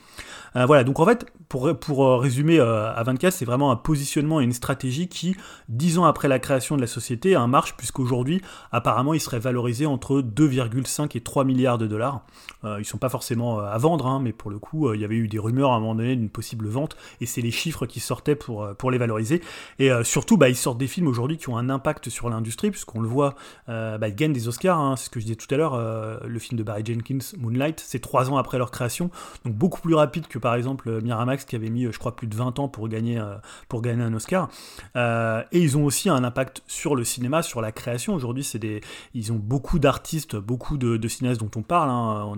Euh, 0.56 0.66
voilà. 0.66 0.84
Donc 0.84 1.00
en 1.00 1.04
fait, 1.04 1.26
pour, 1.48 1.66
euh, 1.68 2.16
résumer 2.16 2.58
euh, 2.58 2.92
à 2.92 3.02
24, 3.02 3.32
c'est 3.32 3.44
vraiment 3.44 3.70
un 3.70 3.76
positionnement 3.76 4.40
et 4.40 4.44
une 4.44 4.52
stratégie 4.52 5.08
qui, 5.08 5.36
dix 5.68 5.98
ans 5.98 6.04
après 6.04 6.28
la 6.28 6.38
création 6.38 6.76
de 6.76 6.80
la 6.80 6.86
société, 6.86 7.34
un 7.34 7.46
marche 7.46 7.76
puisqu'aujourd'hui, 7.76 8.40
apparemment, 8.72 9.14
il 9.14 9.20
serait 9.20 9.38
valorisé 9.38 9.86
entre 9.86 10.20
2,5 10.20 11.16
et 11.16 11.20
3 11.20 11.44
milliards 11.44 11.78
de 11.78 11.86
dollars. 11.88 12.22
ils 12.64 12.84
sont 12.84 12.98
pas 12.98 13.08
forcément 13.08 13.60
à 13.60 13.76
vendre, 13.78 14.06
hein, 14.06 14.20
mais 14.22 14.32
pour 14.32 14.50
le 14.50 14.58
coup, 14.58 14.92
il 14.94 15.00
y 15.00 15.04
avait 15.04 15.16
eu 15.16 15.28
des 15.28 15.38
rumeurs 15.38 15.72
à 15.72 15.76
un 15.76 15.80
moment 15.80 15.94
donné 15.94 16.16
d'une 16.16 16.30
possible 16.30 16.68
vente, 16.68 16.96
et 17.20 17.26
c'est 17.26 17.40
les 17.40 17.50
chiffres 17.50 17.86
qui 17.86 18.00
sortaient 18.00 18.36
pour, 18.36 18.68
pour 18.76 18.90
les 18.90 18.98
valoriser. 18.98 19.42
Et 19.78 19.90
surtout, 20.04 20.36
bah, 20.36 20.48
ils 20.48 20.56
sortent 20.56 20.78
des 20.78 20.86
films 20.86 21.06
aujourd'hui 21.06 21.36
qui 21.36 21.48
ont 21.48 21.56
un 21.56 21.70
impact 21.70 22.08
sur 22.08 22.28
l'industrie, 22.28 22.70
puisqu'on 22.70 23.00
le 23.00 23.08
voit, 23.08 23.34
bah, 23.66 24.08
ils 24.08 24.14
gagnent 24.14 24.32
des 24.32 24.48
Oscars, 24.48 24.78
hein, 24.78 24.96
c'est 24.96 25.06
ce 25.06 25.10
que 25.10 25.20
je 25.20 25.24
disais 25.26 25.36
tout 25.36 25.52
à 25.54 25.56
l'heure, 25.56 25.76
le 26.24 26.38
film 26.38 26.58
de 26.58 26.62
Barry 26.62 26.84
Jenkins, 26.84 27.18
Moonlight, 27.38 27.80
c'est 27.84 28.00
trois 28.00 28.30
ans 28.30 28.36
après 28.36 28.58
leur 28.58 28.70
création, 28.70 29.10
donc 29.44 29.54
beaucoup 29.54 29.80
plus 29.80 29.94
rapide 29.94 30.26
que 30.26 30.38
par 30.38 30.54
exemple 30.54 31.00
Miramax 31.02 31.44
qui 31.44 31.56
avait 31.56 31.70
mis, 31.70 31.90
je 31.90 31.98
crois, 31.98 32.14
plus 32.16 32.26
de 32.26 32.34
20 32.34 32.58
ans 32.58 32.68
pour 32.68 32.88
gagner, 32.88 33.22
pour 33.68 33.82
gagner 33.82 34.02
un 34.02 34.14
Oscar. 34.14 34.48
et 34.96 35.58
ils 35.58 35.76
ont 35.76 35.84
aussi 35.84 36.08
un 36.08 36.24
impact 36.24 36.62
sur 36.66 36.94
le 36.94 37.04
cinéma, 37.04 37.42
sur 37.42 37.60
la 37.60 37.72
création. 37.72 38.14
Aujourd'hui, 38.14 38.44
c'est 38.44 38.58
des, 38.58 38.80
ils 39.14 39.32
ont 39.32 39.36
beaucoup 39.36 39.78
d'artistes, 39.78 40.36
beaucoup 40.36 40.76
de, 40.76 41.08
cinéastes 41.08 41.40
dont 41.40 41.50
on 41.56 41.62
parle. 41.62 41.77
Hein. 41.86 42.34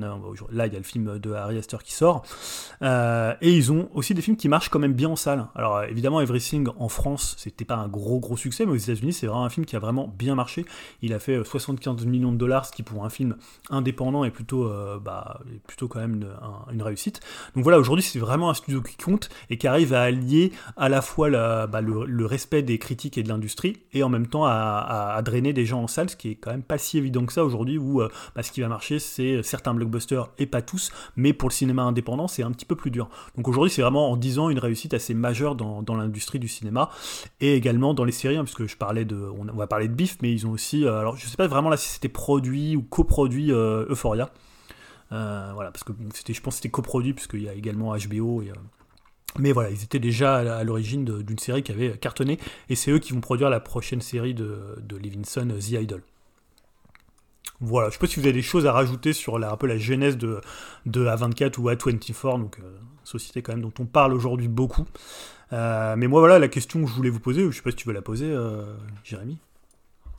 Là, 0.50 0.66
il 0.66 0.72
y 0.72 0.76
a 0.76 0.78
le 0.78 0.84
film 0.84 1.18
de 1.18 1.32
Harry 1.32 1.58
Astor 1.58 1.82
qui 1.82 1.92
sort. 1.92 2.22
Euh, 2.82 3.34
et 3.40 3.52
ils 3.52 3.72
ont 3.72 3.88
aussi 3.94 4.14
des 4.14 4.22
films 4.22 4.36
qui 4.36 4.48
marchent 4.48 4.68
quand 4.68 4.78
même 4.78 4.94
bien 4.94 5.10
en 5.10 5.16
salle. 5.16 5.46
Alors 5.54 5.82
évidemment, 5.84 6.20
Everything 6.20 6.68
en 6.78 6.88
France, 6.88 7.34
c'était 7.38 7.64
pas 7.64 7.76
un 7.76 7.88
gros 7.88 8.20
gros 8.20 8.36
succès, 8.36 8.64
mais 8.64 8.72
aux 8.72 8.76
États-Unis, 8.76 9.12
c'est 9.12 9.26
vraiment 9.26 9.44
un 9.44 9.50
film 9.50 9.66
qui 9.66 9.76
a 9.76 9.78
vraiment 9.78 10.08
bien 10.08 10.34
marché. 10.34 10.64
Il 11.02 11.12
a 11.12 11.18
fait 11.18 11.42
75 11.44 12.02
euh, 12.02 12.08
millions 12.08 12.32
de 12.32 12.38
dollars, 12.38 12.66
ce 12.66 12.72
qui 12.72 12.82
pour 12.82 13.04
un 13.04 13.10
film 13.10 13.36
indépendant 13.68 14.24
est 14.24 14.30
plutôt, 14.30 14.64
euh, 14.64 14.98
bah, 14.98 15.40
plutôt 15.66 15.88
quand 15.88 16.00
même 16.00 16.24
une, 16.72 16.82
réussite. 16.82 17.20
Donc 17.54 17.64
voilà, 17.64 17.78
aujourd'hui, 17.78 18.02
c'est 18.02 18.18
vraiment 18.18 18.48
un 18.48 18.54
studio 18.54 18.80
qui 18.80 18.96
compte 18.96 19.28
et 19.50 19.58
qui 19.58 19.66
arrive 19.66 19.92
à 19.92 20.02
allier 20.02 20.52
à 20.76 20.88
la 20.88 21.02
fois 21.02 21.28
bah, 21.30 21.80
le, 21.80 22.26
respect 22.26 22.62
des 22.62 22.78
critiques 22.78 23.18
et 23.18 23.22
de 23.22 23.28
l'industrie 23.28 23.80
et 23.92 24.02
en 24.02 24.08
même 24.08 24.26
temps 24.26 24.44
à, 24.44 25.20
drainer 25.24 25.52
des 25.52 25.66
gens 25.66 25.82
en 25.82 25.86
salle, 25.86 26.08
ce 26.08 26.16
qui 26.16 26.30
est 26.30 26.34
quand 26.36 26.50
même 26.50 26.62
pas 26.62 26.78
si 26.78 26.96
évident 26.96 27.26
que 27.26 27.32
ça 27.32 27.44
aujourd'hui, 27.44 27.76
où 27.76 28.00
bah, 28.34 28.42
ce 28.42 28.52
qui 28.52 28.62
va 28.62 28.68
marcher, 28.68 28.98
c'est 28.98 29.29
certains 29.42 29.74
blockbusters 29.74 30.28
et 30.38 30.46
pas 30.46 30.62
tous, 30.62 30.90
mais 31.16 31.32
pour 31.32 31.48
le 31.48 31.54
cinéma 31.54 31.82
indépendant, 31.82 32.28
c'est 32.28 32.42
un 32.42 32.50
petit 32.52 32.64
peu 32.64 32.76
plus 32.76 32.90
dur. 32.90 33.08
Donc 33.36 33.48
aujourd'hui, 33.48 33.70
c'est 33.70 33.82
vraiment 33.82 34.10
en 34.10 34.16
10 34.16 34.38
ans 34.38 34.50
une 34.50 34.58
réussite 34.58 34.94
assez 34.94 35.14
majeure 35.14 35.54
dans, 35.54 35.96
l'industrie 35.96 36.38
du 36.38 36.48
cinéma 36.48 36.90
et 37.40 37.54
également 37.54 37.94
dans 37.94 38.04
les 38.04 38.12
séries, 38.12 38.36
hein, 38.36 38.44
puisque 38.44 38.66
je 38.66 38.76
parlais 38.76 39.04
de, 39.04 39.16
on, 39.16 39.44
va 39.56 39.66
parler 39.66 39.88
de 39.88 39.94
Biff, 39.94 40.18
mais 40.22 40.32
ils 40.32 40.46
ont 40.46 40.50
aussi, 40.50 40.84
euh, 40.84 40.98
alors 40.98 41.16
je 41.16 41.26
sais 41.26 41.36
pas 41.36 41.46
vraiment 41.46 41.68
là 41.68 41.76
si 41.76 41.88
c'était 41.88 42.08
produit 42.08 42.76
ou 42.76 42.82
coproduit 42.82 43.52
euh, 43.52 43.86
Euphoria. 43.88 44.30
Euh, 45.12 45.50
voilà, 45.54 45.72
parce 45.72 45.82
que 45.82 45.92
c'était, 46.14 46.32
je 46.32 46.40
pense 46.40 46.54
que 46.54 46.56
c'était 46.58 46.70
coproduit, 46.70 47.12
puisqu'il 47.12 47.42
y 47.42 47.48
a 47.48 47.54
également 47.54 47.96
HBO. 47.96 48.44
mais 49.38 49.52
voilà, 49.52 49.70
ils 49.70 49.82
étaient 49.82 49.98
déjà 49.98 50.36
à 50.36 50.64
l'origine 50.64 51.04
d'une 51.04 51.38
série 51.38 51.62
qui 51.62 51.72
avait 51.72 51.98
cartonné, 51.98 52.38
et 52.68 52.76
c'est 52.76 52.92
eux 52.92 53.00
qui 53.00 53.12
vont 53.12 53.20
produire 53.20 53.50
la 53.50 53.60
prochaine 53.60 54.00
série 54.00 54.34
de, 54.34 54.76
de 54.80 54.96
Levinson, 54.96 55.48
The 55.58 55.72
Idol. 55.72 56.02
Voilà, 57.60 57.88
je 57.88 57.94
sais 57.94 57.98
pas 57.98 58.06
si 58.06 58.18
vous 58.18 58.26
avez 58.26 58.32
des 58.32 58.42
choses 58.42 58.66
à 58.66 58.72
rajouter 58.72 59.12
sur 59.12 59.38
la, 59.38 59.52
un 59.52 59.56
peu 59.56 59.66
la 59.66 59.76
genèse 59.76 60.16
de, 60.16 60.40
de 60.86 61.04
A24 61.06 61.60
ou 61.60 61.70
A24, 61.70 62.38
donc 62.38 62.58
euh, 62.58 62.78
société 63.04 63.42
quand 63.42 63.52
même 63.52 63.60
dont 63.60 63.72
on 63.78 63.86
parle 63.86 64.14
aujourd'hui 64.14 64.48
beaucoup. 64.48 64.86
Euh, 65.52 65.94
mais 65.96 66.06
moi 66.06 66.20
voilà 66.20 66.38
la 66.38 66.48
question 66.48 66.82
que 66.82 66.88
je 66.88 66.94
voulais 66.94 67.10
vous 67.10 67.20
poser, 67.20 67.44
je 67.44 67.50
sais 67.50 67.62
pas 67.62 67.70
si 67.70 67.76
tu 67.76 67.86
veux 67.86 67.94
la 67.94 68.02
poser, 68.02 68.30
euh, 68.30 68.64
Jérémy. 69.04 69.38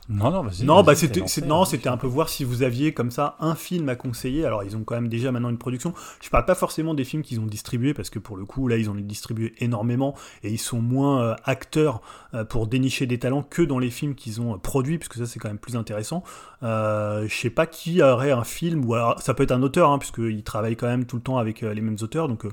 Non, 0.08 0.32
non, 0.32 0.42
vas-y. 0.42 0.64
Non, 0.64 0.82
bah 0.82 0.96
c'était, 0.96 1.22
non, 1.46 1.64
c'était 1.64 1.88
un 1.88 1.96
peu 1.96 2.08
voir 2.08 2.28
si 2.28 2.42
vous 2.42 2.64
aviez 2.64 2.92
comme 2.92 3.12
ça 3.12 3.36
un 3.38 3.54
film 3.54 3.88
à 3.88 3.94
conseiller. 3.94 4.44
Alors, 4.44 4.64
ils 4.64 4.76
ont 4.76 4.82
quand 4.82 4.96
même 4.96 5.08
déjà 5.08 5.30
maintenant 5.30 5.48
une 5.48 5.58
production. 5.58 5.94
Je 6.20 6.28
parle 6.28 6.44
pas 6.44 6.56
forcément 6.56 6.94
des 6.94 7.04
films 7.04 7.22
qu'ils 7.22 7.38
ont 7.38 7.46
distribués 7.46 7.94
parce 7.94 8.10
que 8.10 8.18
pour 8.18 8.36
le 8.36 8.44
coup, 8.44 8.66
là, 8.66 8.76
ils 8.76 8.90
ont 8.90 8.94
distribué 8.96 9.54
énormément 9.58 10.16
et 10.42 10.50
ils 10.50 10.58
sont 10.58 10.80
moins 10.80 11.22
euh, 11.22 11.34
acteurs 11.44 12.02
euh, 12.34 12.44
pour 12.44 12.66
dénicher 12.66 13.06
des 13.06 13.20
talents 13.20 13.44
que 13.44 13.62
dans 13.62 13.78
les 13.78 13.90
films 13.90 14.16
qu'ils 14.16 14.40
ont 14.40 14.54
euh, 14.54 14.58
produits, 14.58 14.98
puisque 14.98 15.14
ça, 15.14 15.26
c'est 15.26 15.38
quand 15.38 15.48
même 15.48 15.58
plus 15.58 15.76
intéressant. 15.76 16.24
je 16.62 17.28
sais 17.30 17.50
pas 17.50 17.66
qui 17.66 18.02
aurait 18.02 18.32
un 18.32 18.44
film 18.44 18.84
ou 18.84 18.94
alors 18.94 19.20
ça 19.22 19.34
peut 19.34 19.44
être 19.44 19.52
un 19.52 19.62
auteur, 19.62 19.90
hein, 19.90 19.98
puisqu'ils 19.98 20.42
travaillent 20.42 20.76
quand 20.76 20.88
même 20.88 21.06
tout 21.06 21.16
le 21.16 21.22
temps 21.22 21.38
avec 21.38 21.60
les 21.60 21.80
mêmes 21.80 21.96
auteurs, 22.02 22.28
donc 22.28 22.44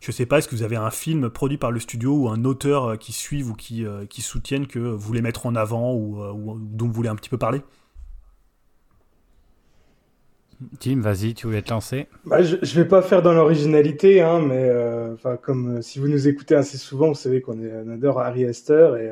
je 0.00 0.12
sais 0.12 0.24
pas, 0.24 0.38
est-ce 0.38 0.48
que 0.48 0.56
vous 0.56 0.62
avez 0.62 0.76
un 0.76 0.90
film 0.90 1.28
produit 1.28 1.58
par 1.58 1.70
le 1.70 1.78
studio 1.78 2.14
ou 2.14 2.28
un 2.28 2.44
auteur 2.44 2.84
euh, 2.86 2.96
qui 2.96 3.12
suive 3.12 3.50
ou 3.50 3.54
qui, 3.54 3.84
euh, 3.84 4.06
qui 4.06 4.22
soutienne 4.22 4.66
que 4.66 4.78
vous 4.78 4.98
voulez 4.98 5.20
mettre 5.20 5.44
en 5.44 5.54
avant 5.54 5.92
ou, 5.92 6.22
euh, 6.22 6.32
dont 6.58 6.86
vous 6.86 6.92
voulez 6.92 7.10
un 7.10 7.16
petit 7.16 7.28
peu 7.28 7.36
parler? 7.36 7.60
Tim, 10.78 11.00
vas-y, 11.00 11.34
tu 11.34 11.46
voulais 11.46 11.62
te 11.62 11.70
lancer? 11.70 12.06
Bah, 12.24 12.42
Je 12.42 12.56
ne 12.56 12.82
vais 12.82 12.86
pas 12.86 13.02
faire 13.02 13.22
dans 13.22 13.32
l'originalité, 13.32 14.20
hein, 14.20 14.40
mais 14.40 14.70
enfin 15.14 15.38
comme 15.38 15.80
si 15.80 15.98
vous 15.98 16.08
nous 16.08 16.28
écoutez 16.28 16.54
assez 16.54 16.76
souvent, 16.76 17.08
vous 17.08 17.14
savez 17.14 17.40
qu'on 17.40 17.58
adore 17.90 18.20
Harry 18.20 18.44
Astor. 18.44 18.98
Et, 18.98 19.10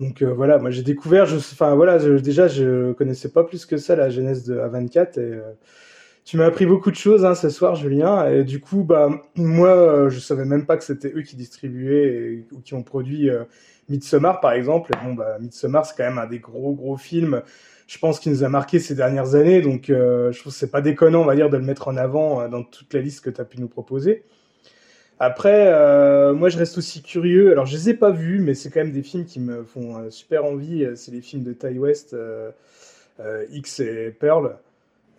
donc 0.00 0.24
voilà, 0.24 0.58
moi 0.58 0.70
j'ai 0.70 0.82
découvert, 0.82 1.32
enfin 1.32 1.76
voilà, 1.76 1.98
déjà 2.18 2.48
je 2.48 2.90
connaissais 2.92 3.28
pas 3.28 3.44
plus 3.44 3.66
que 3.66 3.76
ça 3.76 3.94
la 3.94 4.10
genèse 4.10 4.44
de 4.44 4.58
A24 4.58 5.20
et 5.20 5.38
tu 6.28 6.36
m'as 6.36 6.44
appris 6.44 6.66
beaucoup 6.66 6.90
de 6.90 6.96
choses 6.96 7.24
hein, 7.24 7.34
ce 7.34 7.48
soir, 7.48 7.74
Julien. 7.74 8.30
Et 8.30 8.44
du 8.44 8.60
coup, 8.60 8.84
bah 8.84 9.08
moi, 9.34 9.70
euh, 9.70 10.10
je 10.10 10.18
savais 10.18 10.44
même 10.44 10.66
pas 10.66 10.76
que 10.76 10.84
c'était 10.84 11.10
eux 11.16 11.22
qui 11.22 11.36
distribuaient 11.36 12.44
ou 12.52 12.60
qui 12.60 12.74
ont 12.74 12.82
produit 12.82 13.30
euh, 13.30 13.44
Midsommar, 13.88 14.38
par 14.40 14.52
exemple. 14.52 14.90
Et 14.92 15.06
bon, 15.06 15.14
bah 15.14 15.38
Midsommar, 15.40 15.86
c'est 15.86 15.96
quand 15.96 16.04
même 16.04 16.18
un 16.18 16.26
des 16.26 16.38
gros 16.38 16.74
gros 16.74 16.98
films. 16.98 17.40
Je 17.86 17.98
pense 17.98 18.20
qu'il 18.20 18.30
nous 18.30 18.44
a 18.44 18.50
marqué 18.50 18.78
ces 18.78 18.94
dernières 18.94 19.36
années. 19.36 19.62
Donc, 19.62 19.88
euh, 19.88 20.30
je 20.30 20.40
trouve 20.40 20.52
que 20.52 20.58
c'est 20.58 20.70
pas 20.70 20.82
déconnant, 20.82 21.22
on 21.22 21.24
va 21.24 21.34
dire, 21.34 21.48
de 21.48 21.56
le 21.56 21.64
mettre 21.64 21.88
en 21.88 21.96
avant 21.96 22.46
dans 22.46 22.62
toute 22.62 22.92
la 22.92 23.00
liste 23.00 23.24
que 23.24 23.30
tu 23.30 23.40
as 23.40 23.46
pu 23.46 23.58
nous 23.58 23.68
proposer. 23.68 24.24
Après, 25.18 25.72
moi, 26.34 26.50
je 26.50 26.58
reste 26.58 26.76
aussi 26.76 27.02
curieux. 27.02 27.52
Alors, 27.52 27.64
je 27.64 27.74
les 27.74 27.88
ai 27.88 27.94
pas 27.94 28.10
vus, 28.10 28.40
mais 28.40 28.52
c'est 28.52 28.68
quand 28.68 28.80
même 28.80 28.92
des 28.92 29.02
films 29.02 29.24
qui 29.24 29.40
me 29.40 29.64
font 29.64 30.10
super 30.10 30.44
envie. 30.44 30.86
C'est 30.94 31.10
les 31.10 31.22
films 31.22 31.42
de 31.42 31.54
Ty 31.54 31.78
West, 31.78 32.14
X 33.50 33.80
et 33.80 34.10
Pearl. 34.20 34.58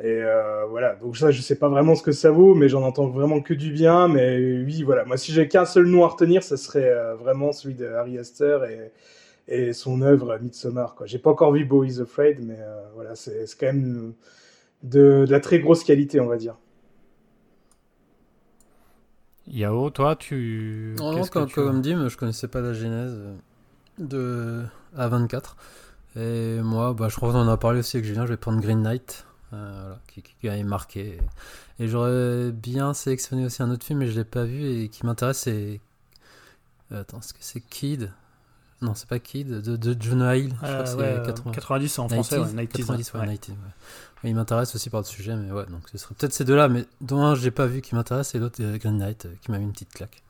Et 0.02 0.24
euh, 0.24 0.66
voilà, 0.70 0.96
donc 0.96 1.18
ça, 1.18 1.30
je 1.30 1.42
sais 1.42 1.56
pas 1.56 1.68
vraiment 1.68 1.94
ce 1.94 2.04
que 2.04 2.14
ça 2.14 2.32
vaut, 2.32 2.56
mais 2.56 2.70
j'en 2.70 2.84
entends 2.84 3.08
vraiment 3.08 3.42
que 3.42 3.54
du 3.54 3.72
bien. 3.72 4.08
Mais 4.08 4.38
oui, 4.64 4.82
voilà, 4.84 5.04
moi, 5.04 5.18
si 5.18 5.34
j'ai 5.34 5.50
qu'un 5.50 5.66
seul 5.66 5.88
nom 5.88 6.06
à 6.06 6.08
retenir, 6.08 6.42
ça 6.42 6.56
serait 6.56 6.90
euh, 6.90 7.16
vraiment 7.16 7.52
celui 7.52 7.76
de 7.76 7.86
Harry 7.86 8.18
Astor 8.18 8.64
et, 8.64 8.94
et 9.50 9.74
son 9.74 10.02
œuvre 10.02 10.38
Midsommar. 10.42 10.96
Quoi. 10.96 11.06
J'ai 11.06 11.20
pas 11.20 11.32
encore 11.32 11.52
vu 11.52 11.66
Bo 11.66 11.84
is 11.84 12.00
Afraid, 12.00 12.38
mais 12.42 12.56
euh, 12.60 12.82
voilà, 12.96 13.16
c'est 13.16 13.46
quand 13.60 13.66
même 13.66 14.14
de, 14.84 15.26
de, 15.26 15.32
la 15.32 15.42
très 15.42 15.60
grosse 15.60 15.84
qualité, 15.84 16.22
on 16.22 16.28
va 16.28 16.38
dire. 16.38 16.56
Yao, 19.48 19.90
toi, 19.90 20.16
tu. 20.16 20.96
Non, 20.98 21.12
non, 21.12 21.26
comme, 21.26 21.52
comme 21.52 21.82
dit, 21.82 21.94
je 22.08 22.16
connaissais 22.16 22.48
pas 22.48 22.62
la 22.62 22.72
genèse 22.72 23.20
de 23.98 24.64
A24. 24.98 25.56
Et 26.16 26.60
moi, 26.62 26.94
bah, 26.94 27.08
je 27.10 27.18
crois 27.18 27.34
qu'on 27.34 27.40
en 27.40 27.48
a 27.50 27.58
parlé 27.58 27.80
aussi 27.80 27.98
avec 27.98 28.06
Julien, 28.06 28.26
je 28.26 28.32
vais 28.32 28.38
prendre 28.38 28.62
Green 28.62 28.82
Knight. 28.82 29.26
Euh, 29.54 29.80
voilà, 29.82 30.00
qui, 30.08 30.22
qui, 30.22 30.48
a 30.48 30.64
marqué. 30.64 31.18
Et 31.80 31.88
j'aurais 31.88 32.52
bien 32.52 32.94
sélectionné 32.94 33.46
aussi 33.46 33.64
un 33.64 33.72
autre 33.72 33.86
film, 33.86 34.00
mais 34.00 34.08
je 34.08 34.18
l'ai 34.18 34.26
pas 34.26 34.44
vu 34.44 34.64
et 34.64 34.90
qui 34.90 35.06
m'intéresse. 35.06 35.40
C'est 35.40 35.82
attends, 36.92 37.20
est-ce 37.20 37.34
que 37.34 37.40
c'est 37.42 37.62
Kid? 37.62 38.12
Non, 38.82 38.94
c'est 38.96 39.10
pas 39.10 39.20
Kid 39.20 39.50
de, 39.50 39.76
de 39.76 40.02
Jonah 40.02 40.38
Hill. 40.38 40.56
Je 40.62 40.68
crois 40.68 40.84
que 40.84 41.44
c'est 41.44 41.52
90 41.52 42.00
en 42.00 42.10
français, 42.10 42.38
90, 42.38 43.14
ouais, 43.14 43.40
Il 44.24 44.36
m'intéresse 44.36 44.74
aussi 44.76 44.90
par 44.90 45.02
le 45.02 45.06
sujet, 45.06 45.36
mais 45.36 45.52
ouais, 45.52 45.66
donc 45.66 45.82
ce 45.92 45.98
serait 45.98 46.16
peut-être 46.16 46.34
ces 46.34 46.46
deux-là, 46.46 46.70
mais 46.70 46.86
dont 47.02 47.22
un 47.24 47.36
j'ai 47.36 47.52
pas 47.52 47.66
vu 47.66 47.82
qui 47.82 47.96
m'intéresse 47.96 48.36
et 48.36 48.40
l'autre 48.40 48.62
Green 48.78 48.98
Knight 48.98 49.26
euh, 49.26 49.34
qui 49.42 49.52
m'a 49.52 49.58
mis 49.58 49.66
une 49.66 49.74
petite 49.74 49.94
claque. 49.94 50.24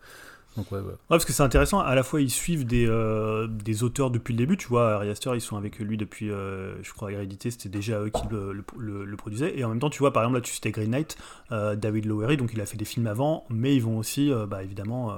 Donc 0.59 0.69
ouais, 0.73 0.81
parce 1.07 1.23
que 1.23 1.31
c'est 1.31 1.41
intéressant, 1.41 1.79
à 1.79 1.95
la 1.95 2.03
fois 2.03 2.19
ils 2.19 2.29
suivent 2.29 2.65
des, 2.65 2.85
euh, 2.85 3.47
des 3.47 3.83
auteurs 3.83 4.11
depuis 4.11 4.33
le 4.33 4.37
début, 4.37 4.57
tu 4.57 4.67
vois, 4.67 4.95
Ari 4.95 5.09
Aster, 5.09 5.31
ils 5.33 5.39
sont 5.39 5.55
avec 5.55 5.79
lui 5.79 5.95
depuis, 5.95 6.29
euh, 6.29 6.75
je 6.83 6.91
crois, 6.91 7.13
Hérédité, 7.13 7.49
c'était 7.49 7.69
déjà 7.69 8.01
eux 8.01 8.09
qui 8.09 8.23
le, 8.29 8.51
le, 8.77 9.15
produisaient, 9.15 9.57
et 9.57 9.63
en 9.63 9.69
même 9.69 9.79
temps, 9.79 9.89
tu 9.89 9.99
vois, 9.99 10.11
par 10.11 10.23
exemple, 10.23 10.39
là 10.39 10.41
tu 10.41 10.51
citais 10.51 10.71
Green 10.71 10.91
Knight, 10.91 11.17
euh, 11.53 11.77
David 11.77 12.05
Lowery, 12.05 12.35
donc 12.35 12.51
il 12.53 12.59
a 12.59 12.65
fait 12.65 12.75
des 12.75 12.83
films 12.83 13.07
avant, 13.07 13.45
mais 13.49 13.73
ils 13.73 13.81
vont 13.81 13.97
aussi, 13.97 14.33
bah, 14.49 14.61
évidemment, 14.61 15.17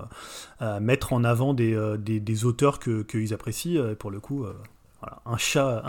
mettre 0.80 1.12
en 1.12 1.24
avant 1.24 1.56
des, 1.56 1.76
des, 1.98 2.20
des 2.20 2.46
auteurs 2.46 2.78
qu'ils 2.78 3.04
que 3.06 3.34
apprécient, 3.34 3.90
et 3.90 3.96
pour 3.96 4.12
le 4.12 4.20
coup, 4.20 4.46
voilà, 5.00 5.22
un 5.26 5.38
chat, 5.38 5.84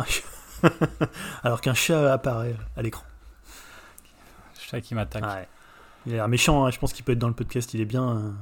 alors 1.43 1.61
qu'un 1.61 1.75
chat 1.75 2.11
apparaît 2.11 2.57
à 2.75 2.81
l'écran. 2.81 3.05
Chat 4.59 4.81
qui 4.81 4.95
m'attaque. 4.95 5.49
Il 6.07 6.15
a 6.15 6.17
l'air 6.17 6.29
méchant, 6.29 6.65
hein, 6.65 6.71
je 6.71 6.79
pense 6.79 6.95
qu'il 6.95 7.05
peut 7.05 7.13
être 7.13 7.19
dans 7.19 7.29
le 7.29 7.35
podcast, 7.35 7.75
il 7.75 7.83
est 7.83 7.85
bien... 7.85 8.35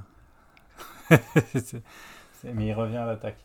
mais 2.45 2.67
il 2.67 2.73
revient 2.73 2.99
à 2.99 3.07
l'attaque. 3.07 3.39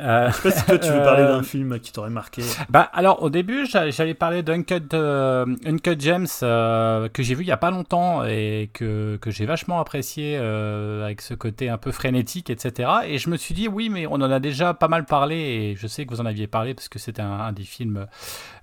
Euh, 0.00 0.30
je 0.30 0.36
sais 0.36 0.42
pas 0.42 0.50
si 0.52 0.64
toi 0.64 0.78
tu 0.78 0.90
veux 0.90 1.02
parler 1.02 1.24
d'un 1.24 1.42
film 1.42 1.80
qui 1.80 1.92
t'aurait 1.92 2.10
marqué. 2.10 2.42
Bah 2.68 2.88
alors 2.92 3.22
au 3.22 3.30
début 3.30 3.66
j'allais 3.66 4.14
parler 4.14 4.42
d'Uncut 4.42 4.94
euh, 4.94 5.44
Uncut 5.66 6.00
Gems 6.00 6.26
euh, 6.42 7.08
que 7.08 7.22
j'ai 7.22 7.34
vu 7.34 7.42
il 7.42 7.48
y 7.48 7.52
a 7.52 7.56
pas 7.56 7.72
longtemps 7.72 8.24
et 8.24 8.70
que, 8.72 9.16
que 9.16 9.30
j'ai 9.30 9.44
vachement 9.44 9.80
apprécié 9.80 10.36
avec 10.36 11.20
ce 11.20 11.34
côté 11.34 11.68
un 11.68 11.78
peu 11.78 11.90
frénétique 11.90 12.50
etc. 12.50 12.90
Et 13.06 13.18
je 13.18 13.28
me 13.28 13.36
suis 13.36 13.54
dit 13.54 13.66
oui 13.66 13.88
mais 13.88 14.06
on 14.06 14.14
en 14.14 14.30
a 14.30 14.38
déjà 14.38 14.72
pas 14.72 14.88
mal 14.88 15.04
parlé 15.04 15.36
et 15.36 15.76
je 15.76 15.86
sais 15.88 16.06
que 16.06 16.14
vous 16.14 16.20
en 16.20 16.26
aviez 16.26 16.46
parlé 16.46 16.74
parce 16.74 16.88
que 16.88 17.00
c'était 17.00 17.22
un, 17.22 17.52
des 17.52 17.64
films 17.64 18.06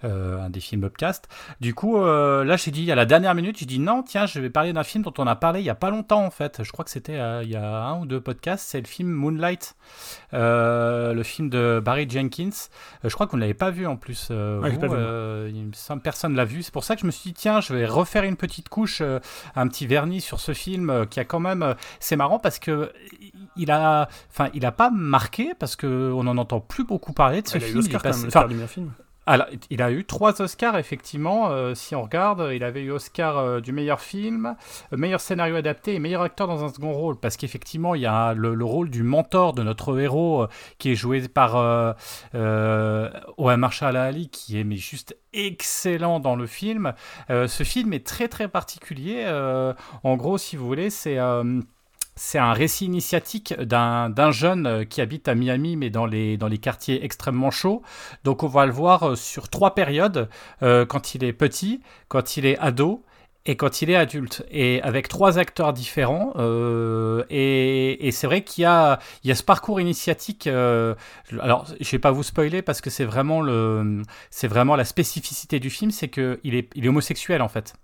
un 0.05 0.49
des 0.49 0.59
films 0.59 0.83
upcast. 0.85 1.27
Du 1.59 1.73
coup 1.73 1.97
là 1.97 2.55
j'ai 2.57 2.71
dit 2.71 2.91
à 2.91 2.95
la 2.95 3.05
dernière 3.05 3.35
minute 3.35 3.57
j'ai 3.57 3.65
dit 3.65 3.79
non 3.79 4.03
tiens 4.03 4.25
je 4.25 4.39
vais 4.39 4.49
parler 4.49 4.73
d'un 4.73 4.83
film 4.83 5.03
dont 5.03 5.13
on 5.17 5.27
a 5.27 5.35
parlé 5.35 5.59
il 5.61 5.65
y 5.65 5.69
a 5.69 5.75
pas 5.75 5.89
longtemps 5.89 6.25
en 6.25 6.31
fait. 6.31 6.63
Je 6.63 6.71
crois 6.71 6.85
que 6.85 6.91
c'était 6.91 7.19
il 7.43 7.49
y 7.49 7.55
a 7.55 7.85
un 7.85 7.99
ou 7.99 8.05
deux 8.05 8.21
podcasts. 8.21 8.67
C'est 8.67 8.81
le 8.81 8.87
film 8.87 9.09
Moonlight. 9.09 9.75
le 10.31 11.23
film 11.23 11.49
de 11.49 11.81
Barry 11.83 12.09
Jenkins. 12.09 12.49
Euh, 13.03 13.09
je 13.09 13.13
crois 13.13 13.27
qu'on 13.27 13.37
ne 13.37 13.41
l'avait 13.41 13.53
pas 13.53 13.71
vu 13.71 13.85
en 13.85 13.95
plus. 13.95 14.29
Euh, 14.31 14.61
euh, 14.83 15.97
personne 16.03 16.35
l'a 16.35 16.45
vu. 16.45 16.63
C'est 16.63 16.73
pour 16.73 16.83
ça 16.83 16.95
que 16.95 17.01
je 17.01 17.05
me 17.05 17.11
suis 17.11 17.31
dit, 17.31 17.33
tiens, 17.33 17.61
je 17.61 17.73
vais 17.73 17.85
refaire 17.85 18.23
une 18.23 18.35
petite 18.35 18.69
couche, 18.69 19.01
un 19.55 19.67
petit 19.67 19.87
vernis 19.87 20.21
sur 20.21 20.39
ce 20.39 20.53
film 20.53 21.05
qui 21.09 21.19
a 21.19 21.25
quand 21.25 21.39
même. 21.39 21.75
C'est 21.99 22.15
marrant 22.15 22.39
parce 22.39 22.59
que 22.59 22.91
il 23.55 23.71
a, 23.71 24.09
enfin, 24.29 24.49
il 24.53 24.65
a 24.65 24.71
pas 24.71 24.89
marqué 24.89 25.53
parce 25.57 25.75
qu'on 25.75 26.23
n'en 26.23 26.37
entend 26.37 26.59
plus 26.59 26.83
beaucoup 26.83 27.13
parler 27.13 27.41
de 27.41 27.47
ce 27.47 27.59
film. 27.59 27.81
il 27.85 27.95
a 27.95 28.67
film. 28.67 28.91
Alors, 29.27 29.47
il 29.71 29.81
a 29.81 29.91
eu 29.91 30.05
trois 30.05 30.39
Oscars, 30.41 30.77
effectivement. 30.77 31.49
Euh, 31.49 31.73
si 31.73 31.95
on 31.95 32.03
regarde, 32.03 32.49
il 32.53 32.63
avait 32.63 32.81
eu 32.81 32.91
Oscar 32.91 33.37
euh, 33.37 33.59
du 33.59 33.71
meilleur 33.71 33.99
film, 33.99 34.55
euh, 34.93 34.97
meilleur 34.97 35.19
scénario 35.19 35.55
adapté 35.55 35.95
et 35.95 35.99
meilleur 35.99 36.21
acteur 36.21 36.47
dans 36.47 36.63
un 36.63 36.69
second 36.69 36.93
rôle. 36.93 37.19
Parce 37.19 37.35
qu'effectivement, 37.35 37.95
il 37.95 38.01
y 38.01 38.05
a 38.05 38.33
le, 38.35 38.63
rôle 38.63 38.89
du 38.91 39.01
mentor 39.01 39.53
de 39.53 39.63
notre 39.63 39.99
héros 39.99 40.47
qui 40.77 40.91
est 40.91 40.95
joué 40.95 41.27
par 41.27 41.55
Owen 42.33 43.59
Marshall 43.59 43.95
Ali, 43.95 44.29
qui 44.29 44.59
est 44.59 44.75
juste 44.75 45.17
excellent 45.33 46.19
dans 46.19 46.35
le 46.35 46.47
film. 46.47 46.93
ce 47.29 47.63
film 47.63 47.93
est 47.93 48.05
très 48.05 48.27
très 48.27 48.47
particulier. 48.47 49.25
en 50.03 50.15
gros, 50.17 50.37
si 50.37 50.55
vous 50.55 50.65
voulez, 50.65 50.89
c'est 50.89 51.19
c'est 52.15 52.39
un 52.39 52.53
récit 52.53 52.85
initiatique 52.85 53.53
d'un 53.59 54.31
jeune 54.31 54.67
euh, 54.67 54.83
qui 54.85 55.01
habite 55.01 55.27
à 55.27 55.35
Miami, 55.35 55.75
mais 55.75 55.89
dans 55.89 56.05
les, 56.05 56.37
dans 56.37 56.47
les 56.47 56.57
quartiers 56.57 57.03
extrêmement 57.03 57.51
chauds. 57.51 57.81
Donc 58.23 58.43
on 58.43 58.47
va 58.47 58.65
le 58.65 58.71
voir 58.71 59.03
euh, 59.03 59.15
sur 59.15 59.49
trois 59.49 59.75
périodes, 59.75 60.29
euh, 60.63 60.85
quand 60.85 61.15
il 61.15 61.23
est 61.23 61.33
petit, 61.33 61.81
quand 62.07 62.37
il 62.37 62.45
est 62.45 62.57
ado 62.59 63.03
et 63.47 63.57
quand 63.57 63.83
il 63.83 63.91
est 63.91 63.95
adulte, 63.95 64.43
et 64.49 64.81
avec 64.81 65.07
trois 65.07 65.37
acteurs 65.37 65.71
différents. 65.71 66.33
Euh, 66.37 67.23
et, 67.29 68.07
et 68.07 68.11
c'est 68.11 68.25
vrai 68.25 68.43
qu'il 68.43 68.63
y 68.63 68.65
a, 68.65 68.97
il 69.23 69.27
y 69.27 69.31
a 69.31 69.35
ce 69.35 69.43
parcours 69.43 69.79
initiatique. 69.79 70.47
Euh, 70.47 70.95
alors, 71.39 71.67
je 71.79 71.91
vais 71.91 71.99
pas 71.99 72.09
vous 72.09 72.23
spoiler 72.23 72.63
parce 72.63 72.81
que 72.81 72.89
c'est 72.89 73.05
vraiment 73.05 73.41
le, 73.41 74.01
c'est 74.31 74.47
vraiment 74.47 74.75
la 74.75 74.83
spécificité 74.83 75.59
du 75.59 75.69
film, 75.69 75.91
c'est 75.91 76.07
que 76.07 76.39
il 76.43 76.55
est, 76.55 76.71
il 76.73 76.85
est 76.85 76.89
homosexuel 76.89 77.43
en 77.43 77.49
fait. 77.49 77.75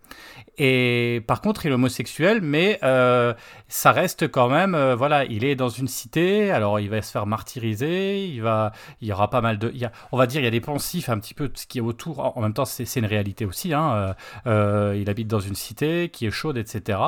Et 0.58 1.24
par 1.28 1.42
contre, 1.42 1.66
il 1.66 1.72
est 1.72 1.74
homosexuel, 1.74 2.40
mais 2.42 2.78
euh, 2.84 3.34
ça 3.68 3.92
reste 3.92 4.28
quand 4.28 4.50
même, 4.50 4.76
euh, 4.76 4.96
voilà, 4.96 5.26
il 5.26 5.44
est 5.44 5.56
dans 5.56 5.70
une 5.70 5.88
cité. 5.88 6.52
Alors, 6.52 6.80
il 6.80 6.90
va 6.90 7.02
se 7.02 7.12
faire 7.12 7.26
martyriser. 7.26 8.28
Il 8.28 8.42
va, 8.42 8.72
il 9.02 9.08
y 9.08 9.14
aura 9.14 9.30
pas 9.30 9.42
mal 9.42 9.58
de, 9.58 9.74
on 10.12 10.18
va 10.18 10.28
dire, 10.28 10.42
il 10.42 10.44
y 10.44 10.48
a 10.48 10.52
des 10.52 10.62
pensifs 10.62 11.10
un 11.10 11.20
petit 11.20 11.34
peu 11.34 11.48
de 11.48 11.58
ce 11.58 11.66
qui 11.66 11.78
est 11.78 11.82
autour. 11.82 12.38
En 12.38 12.42
même 12.42 12.54
temps, 12.54 12.66
c'est 12.66 12.96
une 12.98 13.06
réalité 13.06 13.46
aussi. 13.46 13.74
Hein. 13.74 14.16
Euh, 14.46 14.96
il 15.00 15.10
habite 15.10 15.28
dans 15.28 15.40
une 15.40 15.56
cité 15.56 16.10
qui 16.10 16.26
est 16.26 16.32
chaude, 16.32 16.58
etc. 16.58 17.00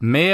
Mais 0.00 0.30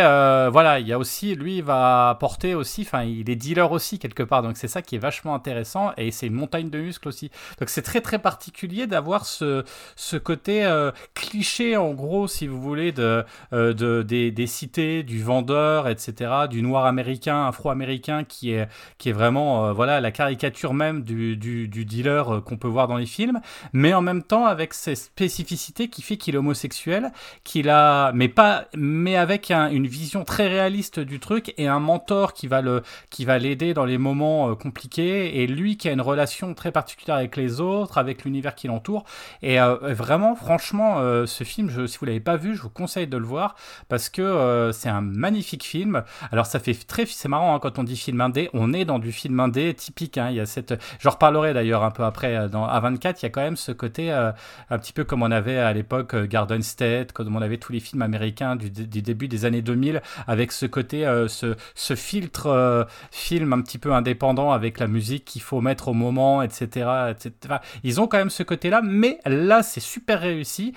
voilà, 0.51 0.81
il 0.81 0.87
y 0.87 0.93
a 0.93 0.99
aussi, 0.99 1.35
lui, 1.35 1.59
il 1.59 1.65
va 1.65 2.11
apporter 2.11 2.55
aussi, 2.55 2.83
enfin, 2.83 3.05
il 3.05 3.31
est 3.31 3.37
dealer 3.37 3.71
aussi 3.71 3.99
quelque 3.99 4.23
part, 4.23 4.43
donc 4.43 4.57
c'est 4.57 4.69
ça 4.69 4.83
qui 4.83 4.97
est 4.97 4.99
vachement 4.99 5.35
intéressant 5.35 5.93
et 5.97 6.11
c'est 6.11 6.27
une 6.27 6.35
montagne 6.35 6.71
de 6.71 6.79
muscles 6.79 7.09
aussi. 7.09 7.31
Donc 7.59 7.69
c'est 7.69 7.83
très 7.83 8.01
très 8.01 8.19
particulier 8.19 8.87
d'avoir 8.87 9.27
ce, 9.27 9.65
ce 9.97 10.17
côté 10.17 10.69
cliché, 11.15 11.77
en 11.77 11.93
gros, 11.93 12.16
si 12.27 12.47
vous 12.47 12.61
voulez, 12.61 12.93
de, 12.93 13.25
euh, 13.53 13.73
de 13.73 14.03
des, 14.03 14.47
cités, 14.47 15.03
du 15.03 15.23
vendeur, 15.23 15.89
etc., 15.89 16.47
du 16.49 16.63
noir 16.63 16.87
américain, 16.87 17.47
afro-américain, 17.47 18.25
qui 18.25 18.53
est, 18.53 18.69
qui 18.99 19.11
est 19.11 19.13
vraiment, 19.13 19.73
voilà, 19.73 20.01
la 20.01 20.11
caricature 20.11 20.75
même 20.75 21.03
du, 21.03 21.37
dealer 21.69 22.43
qu'on 22.45 22.57
peut 22.57 22.69
voir 22.69 22.89
dans 22.89 22.97
les 22.97 23.07
films, 23.07 23.41
mais 23.73 23.93
en 23.95 24.01
même 24.01 24.23
temps 24.23 24.47
avec 24.47 24.75
ces 24.75 24.95
spécificités 24.95 25.89
qui 25.89 26.03
fait 26.03 26.17
qu'il 26.17 26.35
est 26.35 26.39
homosexuel, 26.39 27.13
qu'il 27.45 27.69
a, 27.69 28.13
mais 28.13 28.29
pas, 28.29 28.67
mais 28.77 29.17
avec 29.17 29.51
une 29.51 29.87
vision 29.87 30.25
très 30.25 30.49
réaliste 30.49 31.01
du 31.01 31.21
truc 31.21 31.55
et 31.59 31.69
un 31.69 31.81
mentor 31.81 32.33
qui 32.33 32.47
va 32.47 32.63
qui 33.11 33.25
va 33.25 33.39
l'aider 33.39 33.75
dans 33.75 33.85
les 33.85 33.99
moments 33.99 34.51
euh, 34.51 34.55
compliqués 34.55 35.43
et 35.43 35.47
lui 35.47 35.77
qui 35.77 35.89
a 35.89 35.93
une 35.93 36.01
relation 36.01 36.55
très 36.55 36.73
particulière 36.73 37.17
avec 37.17 37.37
les 37.37 37.61
autres, 37.61 37.99
avec 37.99 38.25
l'univers 38.25 38.55
qui 38.55 38.67
l'entoure. 38.67 39.05
Et 39.43 39.61
euh, 39.61 39.77
vraiment, 39.95 40.35
franchement, 40.35 40.99
euh, 40.99 41.27
ce 41.27 41.45
film, 41.45 41.71
si 41.87 41.99
vous 41.99 42.06
l'avez 42.07 42.21
pas 42.21 42.37
vu, 42.37 42.57
je 42.57 42.63
vous 42.63 42.71
conseille 42.71 43.07
de 43.07 43.17
le 43.17 43.25
voir 43.25 43.55
parce 43.89 44.09
que 44.09 44.71
c'est 44.73 44.89
un 44.89 45.01
magnifique 45.01 45.65
film. 45.65 46.03
Alors 46.33 46.47
ça 46.47 46.59
fait 46.59 46.75
très, 46.75 47.07
c'est 47.07 47.29
marrant 47.29 47.55
hein, 47.55 47.59
quand 47.61 47.79
on 47.79 47.85
dit 47.85 47.97
film 47.97 48.21
indé, 48.21 48.51
on 48.53 48.73
est 48.73 48.85
dans 48.85 48.99
du 48.99 49.13
film 49.13 49.39
indé 49.41 49.75
typique. 49.75 50.19
Hein. 50.19 50.31
il 50.31 50.37
y 50.37 50.41
a 50.41 50.47
cette, 50.47 50.75
j'en 51.01 51.11
reparlerai 51.11 51.55
d'ailleurs 51.55 51.85
un 51.85 51.91
peu 51.91 52.05
après 52.05 52.49
dans 52.49 52.67
A24. 52.67 53.17
Il 53.21 53.23
y 53.25 53.27
a 53.27 53.31
quand 53.31 53.43
même 53.43 53.57
ce 53.57 53.73
côté 53.73 54.11
un 54.11 54.79
petit 54.79 54.93
peu 54.93 55.05
comme 55.05 55.23
on 55.23 55.31
avait 55.31 55.59
à 55.59 55.73
l'époque 55.73 56.15
Garden 56.25 56.63
State, 56.63 57.13
comme 57.13 57.35
on 57.35 57.43
avait 57.43 57.59
tous 57.59 57.73
les 57.73 57.81
films 57.81 58.03
américains 58.03 58.57
du, 58.57 58.71
début 58.71 59.29
des 59.29 59.45
années 59.45 59.63
2000 59.63 60.03
avec 60.27 60.53
ce 60.53 60.67
côté, 60.67 61.07
euh, 61.07 61.29
ce, 61.29 61.95
filtre 61.95 62.47
euh, 62.47 62.85
film 63.11 63.53
un 63.53 63.63
petit 63.63 63.79
peu 63.79 63.93
indépendant 63.93 64.53
avec 64.53 64.79
la 64.79 64.87
musique 64.87 65.25
qu'il 65.25 65.43
faut 65.43 65.61
mettre 65.61 65.89
au 65.89 65.95
moment, 65.95 66.43
etc., 66.43 67.11
etc. 67.11 67.57
Ils 67.83 68.01
ont 68.01 68.07
quand 68.07 68.19
même 68.19 68.31
ce 68.31 68.43
côté-là, 68.43 68.81
mais 68.83 69.19
là 69.25 69.63
c'est 69.63 69.81
super 69.81 70.21
réussi 70.21 70.75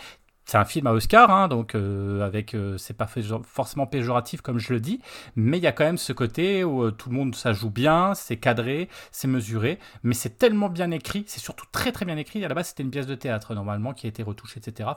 c'est 0.50 0.58
un 0.58 0.66
film 0.66 0.88
à 0.88 0.94
Oscar, 0.94 1.30
hein, 1.30 1.48
donc 1.48 1.76
euh, 1.76 2.26
avec 2.26 2.56
euh, 2.56 2.76
c'est 2.80 2.98
pas 2.98 3.08
forcément 3.44 3.86
péjoratif 3.86 4.42
comme 4.42 4.58
je 4.58 4.74
le 4.74 4.80
dis, 4.80 5.00
mais 5.36 5.60
il 5.60 5.64
y 5.64 5.68
a 5.68 5.72
quand 5.72 5.84
même 5.84 6.00
ce 6.00 6.12
côté 6.12 6.64
où 6.64 6.86
euh, 6.86 6.92
tout 6.92 7.10
le 7.10 7.16
monde 7.16 7.36
ça 7.36 7.54
joue 7.54 7.70
bien, 7.70 8.16
c'est 8.16 8.38
cadré, 8.38 8.90
c'est 9.12 9.28
mesuré, 9.28 9.78
mais 10.02 10.16
c'est 10.16 10.40
tellement 10.40 10.70
bien 10.70 10.90
écrit, 10.90 11.24
c'est 11.28 11.40
surtout 11.40 11.68
très 11.72 11.92
très 11.92 12.04
bien 12.04 12.18
écrit. 12.18 12.44
À 12.44 12.48
la 12.48 12.56
base 12.56 12.70
c'était 12.70 12.82
une 12.82 12.90
pièce 12.90 13.06
de 13.06 13.14
théâtre 13.14 13.54
normalement 13.54 13.94
qui 13.94 14.08
a 14.08 14.10
été 14.10 14.24
retouchée, 14.24 14.60
etc. 14.60 14.90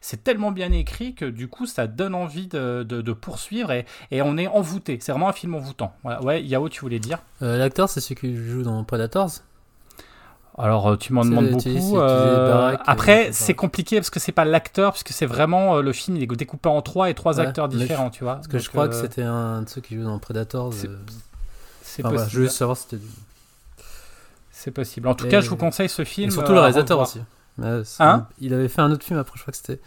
C'est 0.00 0.24
tellement 0.24 0.52
bien 0.52 0.72
écrit 0.72 1.14
que 1.14 1.26
du 1.26 1.48
coup 1.48 1.66
ça 1.66 1.86
donne 1.86 2.14
envie 2.14 2.46
de, 2.46 2.82
de, 2.82 3.12
poursuivre 3.12 3.72
et, 3.72 3.84
et, 4.10 4.22
on 4.22 4.38
est 4.38 4.46
envoûté. 4.46 4.98
C'est 5.02 5.12
vraiment 5.12 5.28
un 5.28 5.32
film 5.32 5.54
envoûtant. 5.54 5.94
Ouais, 6.22 6.42
Yao, 6.42 6.70
tu 6.70 6.80
voulais 6.80 6.98
dire? 6.98 7.18
L'acteur 7.42 7.90
c'est 7.90 8.00
celui 8.00 8.14
qui 8.14 8.36
joue 8.36 8.62
dans 8.62 8.82
Predators? 8.84 9.42
Alors 10.56 10.88
euh, 10.88 10.96
tu 10.96 11.12
m'en 11.12 11.24
demandes 11.24 11.50
beaucoup. 11.50 11.98
Euh, 11.98 12.76
après 12.86 13.30
c'est 13.32 13.54
compliqué 13.54 13.96
parce 13.96 14.10
que 14.10 14.20
c'est 14.20 14.32
pas 14.32 14.44
l'acteur 14.44 14.92
puisque 14.92 15.10
c'est 15.10 15.26
vraiment 15.26 15.76
euh, 15.76 15.82
le 15.82 15.92
film 15.92 16.16
il 16.16 16.22
est 16.22 16.26
découpé 16.26 16.68
en 16.68 16.80
trois 16.80 17.10
et 17.10 17.14
trois 17.14 17.40
acteurs 17.40 17.68
différents, 17.68 18.10
tu 18.10 18.24
vois. 18.24 18.36
Parce 18.36 18.48
que 18.48 18.58
je 18.58 18.68
crois 18.68 18.88
que 18.88 18.94
c'était 18.94 19.22
un 19.22 19.62
de 19.62 19.68
ceux 19.68 19.80
qui 19.80 19.96
joue 19.96 20.04
dans 20.04 20.18
Predators. 20.18 20.72
C'est 21.82 22.02
possible. 22.02 22.30
je 22.30 22.40
veux 22.40 22.48
savoir 22.48 22.76
si 22.76 22.84
c'était. 22.90 23.02
C'est 24.50 24.70
possible. 24.70 25.08
En 25.08 25.14
tout 25.14 25.28
cas, 25.28 25.40
je 25.40 25.50
vous 25.50 25.56
conseille 25.56 25.88
ce 25.88 26.04
film. 26.04 26.28
Et 26.28 26.32
surtout 26.32 26.52
le 26.52 26.60
réalisateur 26.60 27.00
aussi. 27.00 27.20
Hein 28.00 28.26
il 28.40 28.54
avait 28.54 28.68
fait 28.68 28.80
un 28.80 28.90
autre 28.90 29.04
film 29.04 29.18
après, 29.18 29.36
je 29.36 29.42
crois 29.42 29.52
que 29.52 29.58
c'était. 29.58 29.80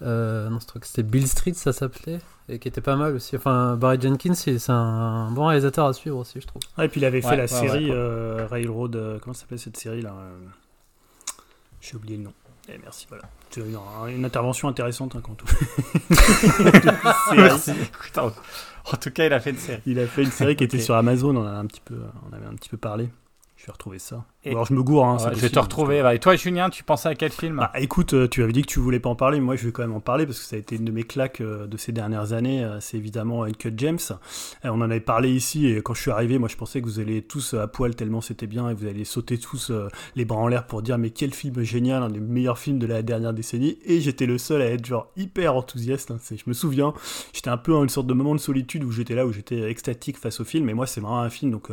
Non, 0.00 0.58
je 0.60 0.66
crois 0.66 0.80
que 0.80 0.86
c'était 0.86 1.02
Bill 1.02 1.28
Street, 1.28 1.54
ça 1.54 1.72
s'appelait 1.72 2.20
et 2.50 2.58
qui 2.58 2.68
était 2.68 2.80
pas 2.80 2.96
mal 2.96 3.14
aussi. 3.14 3.36
Enfin, 3.36 3.76
Barry 3.76 4.00
Jenkins, 4.00 4.34
c'est 4.34 4.58
un 4.68 5.30
bon 5.30 5.46
réalisateur 5.46 5.86
à 5.86 5.92
suivre 5.92 6.18
aussi, 6.18 6.40
je 6.40 6.46
trouve. 6.46 6.62
Ah, 6.76 6.84
et 6.84 6.88
puis 6.88 7.00
il 7.00 7.04
avait 7.04 7.22
fait 7.22 7.36
la 7.36 7.46
série 7.46 7.90
euh, 7.90 8.46
Railroad. 8.50 8.96
Euh, 8.96 9.18
comment 9.20 9.34
ça 9.34 9.42
s'appelle 9.42 9.58
cette 9.58 9.76
série 9.76 10.02
là 10.02 10.12
euh, 10.18 10.38
J'ai 11.80 11.96
oublié 11.96 12.16
le 12.16 12.24
nom. 12.24 12.32
Eh, 12.68 12.78
merci, 12.82 13.06
voilà. 13.08 13.22
Une, 14.08 14.24
intervention 14.24 14.68
intéressante 14.68 15.16
hein, 15.16 15.22
quand 15.22 15.34
tout. 15.34 15.46
merci. 17.36 17.72
en 18.16 18.96
tout 18.96 19.10
cas, 19.10 19.26
il 19.26 19.32
a 19.32 19.40
fait 19.40 19.50
une 19.50 19.58
série. 19.58 19.82
Il 19.86 19.98
a 19.98 20.06
fait 20.06 20.22
une 20.22 20.30
série 20.30 20.56
qui 20.56 20.64
était 20.64 20.78
sur 20.78 20.94
Amazon. 20.94 21.36
On, 21.36 21.46
a 21.46 21.50
un 21.50 21.66
petit 21.66 21.80
peu, 21.84 21.98
on 22.28 22.32
avait 22.32 22.46
un 22.46 22.54
petit 22.54 22.68
peu 22.68 22.76
parlé. 22.76 23.08
Je 23.56 23.66
vais 23.66 23.72
retrouver 23.72 23.98
ça. 23.98 24.24
Alors 24.46 24.64
je 24.64 24.72
me 24.72 24.82
gourre. 24.82 25.04
Hein, 25.04 25.18
je 25.34 25.38
vais 25.38 25.50
te 25.50 25.58
retrouver. 25.58 26.02
Et 26.14 26.18
toi, 26.18 26.34
Julien, 26.34 26.70
tu 26.70 26.82
pensais 26.82 27.10
à 27.10 27.14
quel 27.14 27.30
film 27.30 27.56
bah, 27.56 27.72
Écoute, 27.74 28.14
euh, 28.14 28.26
tu 28.26 28.42
avais 28.42 28.52
dit 28.52 28.62
que 28.62 28.68
tu 28.68 28.80
voulais 28.80 28.98
pas 28.98 29.10
en 29.10 29.14
parler, 29.14 29.38
mais 29.38 29.44
moi 29.44 29.56
je 29.56 29.66
vais 29.66 29.72
quand 29.72 29.82
même 29.82 29.94
en 29.94 30.00
parler 30.00 30.24
parce 30.24 30.38
que 30.38 30.44
ça 30.46 30.56
a 30.56 30.58
été 30.58 30.76
une 30.76 30.86
de 30.86 30.92
mes 30.92 31.02
claques 31.02 31.42
euh, 31.42 31.66
de 31.66 31.76
ces 31.76 31.92
dernières 31.92 32.32
années. 32.32 32.64
Euh, 32.64 32.80
c'est 32.80 32.96
évidemment 32.96 33.44
Uncut 33.44 33.74
James. 33.76 33.98
on 34.64 34.70
en 34.70 34.80
avait 34.80 35.00
parlé 35.00 35.30
ici 35.30 35.66
et 35.66 35.82
quand 35.82 35.92
je 35.92 36.00
suis 36.00 36.10
arrivé, 36.10 36.38
moi 36.38 36.48
je 36.48 36.56
pensais 36.56 36.80
que 36.80 36.86
vous 36.86 37.00
alliez 37.00 37.20
tous 37.20 37.52
à 37.52 37.66
poil 37.66 37.94
tellement 37.94 38.22
c'était 38.22 38.46
bien 38.46 38.70
et 38.70 38.74
vous 38.74 38.86
alliez 38.86 39.04
sauter 39.04 39.36
tous 39.36 39.72
les 40.16 40.24
bras 40.24 40.38
en 40.38 40.48
l'air 40.48 40.66
pour 40.66 40.80
dire 40.80 40.96
mais 40.96 41.10
quel 41.10 41.34
film 41.34 41.62
génial, 41.62 42.02
un 42.02 42.08
des 42.08 42.20
meilleurs 42.20 42.58
films 42.58 42.78
de 42.78 42.86
la 42.86 43.02
dernière 43.02 43.34
décennie. 43.34 43.78
Et 43.84 44.00
j'étais 44.00 44.26
le 44.26 44.38
seul 44.38 44.62
à 44.62 44.70
être 44.70 44.86
genre 44.86 45.10
hyper 45.16 45.54
enthousiaste. 45.54 46.12
Hein. 46.12 46.18
Je 46.30 46.44
me 46.46 46.54
souviens, 46.54 46.94
j'étais 47.34 47.50
un 47.50 47.58
peu 47.58 47.74
en 47.74 47.82
une 47.82 47.90
sorte 47.90 48.06
de 48.06 48.14
moment 48.14 48.34
de 48.34 48.40
solitude 48.40 48.84
où 48.84 48.90
j'étais 48.90 49.14
là, 49.14 49.26
où 49.26 49.32
j'étais 49.32 49.70
extatique 49.70 50.16
face 50.16 50.40
au 50.40 50.44
film. 50.44 50.64
Mais 50.64 50.74
moi 50.74 50.86
c'est 50.86 51.02
vraiment 51.02 51.20
un 51.20 51.30
film, 51.30 51.50
donc 51.52 51.68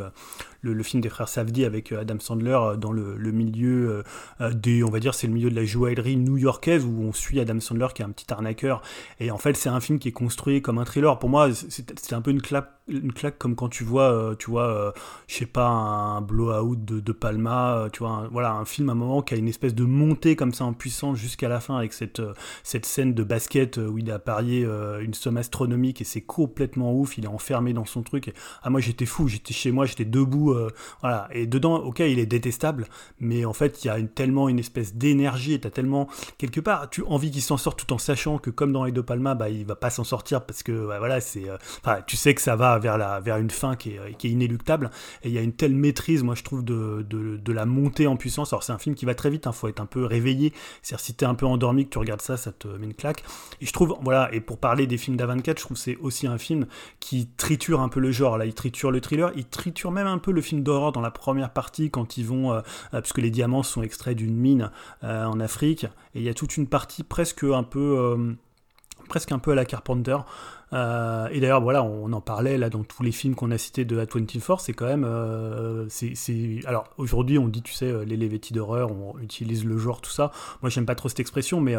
le, 0.60 0.82
film 0.82 1.00
des 1.00 1.08
frères 1.08 1.28
Safdie 1.28 1.64
avec 1.64 1.92
Adam 1.92 2.18
Sandler 2.18 2.57
dans 2.76 2.92
le 2.92 3.32
milieu 3.32 3.90
euh, 3.90 4.02
euh, 4.40 4.52
des, 4.52 4.82
on 4.82 4.90
va 4.90 5.00
dire, 5.00 5.14
c'est 5.14 5.26
le 5.26 5.32
milieu 5.32 5.50
de 5.50 5.54
la 5.54 5.64
joaillerie 5.64 6.16
new-yorkaise 6.16 6.84
où 6.84 7.02
on 7.02 7.12
suit 7.12 7.40
Adam 7.40 7.60
Sandler 7.60 7.88
qui 7.94 8.02
est 8.02 8.04
un 8.04 8.10
petit 8.10 8.32
arnaqueur. 8.32 8.82
Et 9.20 9.30
en 9.30 9.38
fait, 9.38 9.56
c'est 9.56 9.68
un 9.68 9.80
film 9.80 9.98
qui 9.98 10.08
est 10.08 10.12
construit 10.12 10.62
comme 10.62 10.78
un 10.78 10.84
thriller. 10.84 11.18
Pour 11.18 11.28
moi, 11.28 11.48
c'est 11.52 12.12
un 12.12 12.20
peu 12.20 12.30
une 12.30 12.42
claque 12.42 12.70
une 12.88 13.12
claque 13.12 13.38
comme 13.38 13.54
quand 13.54 13.68
tu 13.68 13.84
vois, 13.84 14.10
euh, 14.12 14.34
tu 14.34 14.50
vois, 14.50 14.66
euh, 14.66 14.92
je 15.26 15.36
sais 15.36 15.46
pas, 15.46 15.66
un 15.66 16.20
blowout 16.20 16.76
de, 16.76 17.00
de 17.00 17.12
Palma, 17.12 17.76
euh, 17.76 17.88
tu 17.90 18.00
vois, 18.00 18.10
un, 18.10 18.28
voilà, 18.28 18.52
un 18.52 18.64
film 18.64 18.88
à 18.88 18.92
un 18.92 18.94
moment 18.94 19.22
qui 19.22 19.34
a 19.34 19.36
une 19.36 19.48
espèce 19.48 19.74
de 19.74 19.84
montée 19.84 20.36
comme 20.36 20.52
ça 20.52 20.64
en 20.64 20.72
puissance 20.72 21.18
jusqu'à 21.18 21.48
la 21.48 21.60
fin 21.60 21.76
avec 21.76 21.92
cette, 21.92 22.22
cette 22.62 22.86
scène 22.86 23.14
de 23.14 23.22
basket 23.22 23.76
où 23.76 23.98
il 23.98 24.10
a 24.10 24.18
parié 24.18 24.66
une 25.00 25.14
somme 25.14 25.36
astronomique 25.36 26.00
et 26.00 26.04
c'est 26.04 26.20
complètement 26.20 26.94
ouf, 26.94 27.18
il 27.18 27.24
est 27.24 27.28
enfermé 27.28 27.72
dans 27.72 27.84
son 27.84 28.02
truc. 28.02 28.28
Et, 28.28 28.34
ah, 28.62 28.70
moi 28.70 28.80
j'étais 28.80 29.06
fou, 29.06 29.28
j'étais 29.28 29.54
chez 29.54 29.70
moi, 29.70 29.86
j'étais 29.86 30.04
debout, 30.04 30.56
voilà. 31.00 31.28
Et 31.32 31.46
dedans, 31.46 31.76
ok, 31.76 32.00
il 32.00 32.18
est 32.18 32.26
détestable, 32.26 32.86
mais 33.20 33.44
en 33.44 33.52
fait, 33.52 33.84
il 33.84 33.88
y 33.88 33.90
a 33.90 34.00
tellement 34.02 34.48
une 34.48 34.58
espèce 34.58 34.94
d'énergie 34.94 35.54
et 35.54 35.60
t'as 35.60 35.70
tellement, 35.70 36.08
quelque 36.38 36.60
part, 36.60 36.88
tu 36.90 37.02
as 37.02 37.06
envie 37.06 37.30
qu'il 37.30 37.42
s'en 37.42 37.56
sorte 37.56 37.78
tout 37.78 37.92
en 37.92 37.98
sachant 37.98 38.38
que 38.38 38.50
comme 38.50 38.72
dans 38.72 38.84
les 38.84 38.92
De 38.92 39.00
Palma, 39.00 39.34
bah, 39.34 39.48
il 39.48 39.66
va 39.66 39.76
pas 39.76 39.90
s'en 39.90 40.04
sortir 40.04 40.44
parce 40.44 40.62
que, 40.62 40.72
voilà, 40.72 41.20
c'est, 41.20 41.44
enfin, 41.84 42.00
tu 42.06 42.16
sais 42.16 42.34
que 42.34 42.40
ça 42.40 42.56
va 42.56 42.77
vers, 42.78 42.98
la, 42.98 43.20
vers 43.20 43.36
une 43.38 43.50
fin 43.50 43.76
qui 43.76 43.90
est, 43.90 44.16
qui 44.16 44.28
est, 44.28 44.30
inéluctable. 44.30 44.90
Et 45.22 45.28
il 45.28 45.34
y 45.34 45.38
a 45.38 45.42
une 45.42 45.52
telle 45.52 45.74
maîtrise, 45.74 46.22
moi 46.22 46.34
je 46.34 46.42
trouve, 46.42 46.64
de, 46.64 47.04
de, 47.08 47.36
de 47.36 47.52
la 47.52 47.66
montée 47.66 48.06
en 48.06 48.16
puissance. 48.16 48.52
Alors 48.52 48.62
c'est 48.62 48.72
un 48.72 48.78
film 48.78 48.94
qui 48.94 49.04
va 49.04 49.14
très 49.14 49.30
vite, 49.30 49.44
il 49.44 49.48
hein, 49.48 49.52
faut 49.52 49.68
être 49.68 49.80
un 49.80 49.86
peu 49.86 50.04
réveillé. 50.04 50.52
C'est-à-dire 50.82 51.04
si 51.04 51.14
t'es 51.14 51.26
un 51.26 51.34
peu 51.34 51.46
endormi, 51.46 51.84
que 51.84 51.90
tu 51.90 51.98
regardes 51.98 52.22
ça, 52.22 52.36
ça 52.36 52.52
te 52.52 52.68
met 52.68 52.86
une 52.86 52.94
claque. 52.94 53.24
Et 53.60 53.66
je 53.66 53.72
trouve, 53.72 53.96
voilà, 54.02 54.32
et 54.32 54.40
pour 54.40 54.58
parler 54.58 54.86
des 54.86 54.98
films 54.98 55.16
d'A24, 55.16 55.58
je 55.58 55.64
trouve 55.64 55.76
c'est 55.76 55.96
aussi 55.96 56.26
un 56.26 56.38
film 56.38 56.66
qui 57.00 57.28
triture 57.36 57.80
un 57.80 57.88
peu 57.88 58.00
le 58.00 58.12
genre. 58.12 58.38
Là, 58.38 58.46
il 58.46 58.54
triture 58.54 58.90
le 58.90 59.00
thriller, 59.00 59.32
il 59.36 59.46
triture 59.46 59.90
même 59.90 60.06
un 60.06 60.18
peu 60.18 60.32
le 60.32 60.40
film 60.40 60.62
d'horreur 60.62 60.92
dans 60.92 61.00
la 61.00 61.10
première 61.10 61.50
partie 61.50 61.90
quand 61.90 62.16
ils 62.16 62.26
vont, 62.26 62.52
euh, 62.52 62.60
euh, 62.94 63.00
puisque 63.00 63.18
les 63.18 63.30
diamants 63.30 63.62
sont 63.62 63.82
extraits 63.82 64.16
d'une 64.16 64.36
mine 64.36 64.70
euh, 65.04 65.24
en 65.24 65.40
Afrique. 65.40 65.84
Et 66.14 66.20
il 66.20 66.22
y 66.22 66.28
a 66.28 66.34
toute 66.34 66.56
une 66.56 66.66
partie 66.66 67.02
presque 67.02 67.44
un 67.44 67.62
peu 67.62 68.36
presque 69.08 69.32
un 69.32 69.38
peu 69.38 69.52
à 69.52 69.54
la 69.54 69.64
Carpenter, 69.64 70.18
euh, 70.72 71.28
et 71.30 71.40
d'ailleurs, 71.40 71.60
voilà, 71.60 71.82
on, 71.82 72.12
en 72.12 72.20
parlait 72.20 72.58
là 72.58 72.70
dans 72.70 72.84
tous 72.84 73.02
les 73.02 73.12
films 73.12 73.34
qu'on 73.34 73.50
a 73.50 73.58
cités 73.58 73.84
de 73.84 74.02
A24, 74.02 74.60
c'est 74.60 74.72
quand 74.72 74.86
même. 74.86 75.04
Euh, 75.06 75.88
alors 76.66 76.84
aujourd'hui, 76.98 77.38
on 77.38 77.48
dit, 77.48 77.62
tu 77.62 77.72
sais, 77.72 77.86
euh, 77.86 78.04
les 78.04 78.16
Levetti 78.16 78.52
d'horreur, 78.52 78.90
on 78.90 79.18
utilise 79.20 79.64
le 79.64 79.78
genre, 79.78 80.00
tout 80.00 80.10
ça. 80.10 80.30
Moi, 80.62 80.70
j'aime 80.70 80.86
pas 80.86 80.94
trop 80.94 81.08
cette 81.08 81.20
expression, 81.20 81.60
mais 81.60 81.76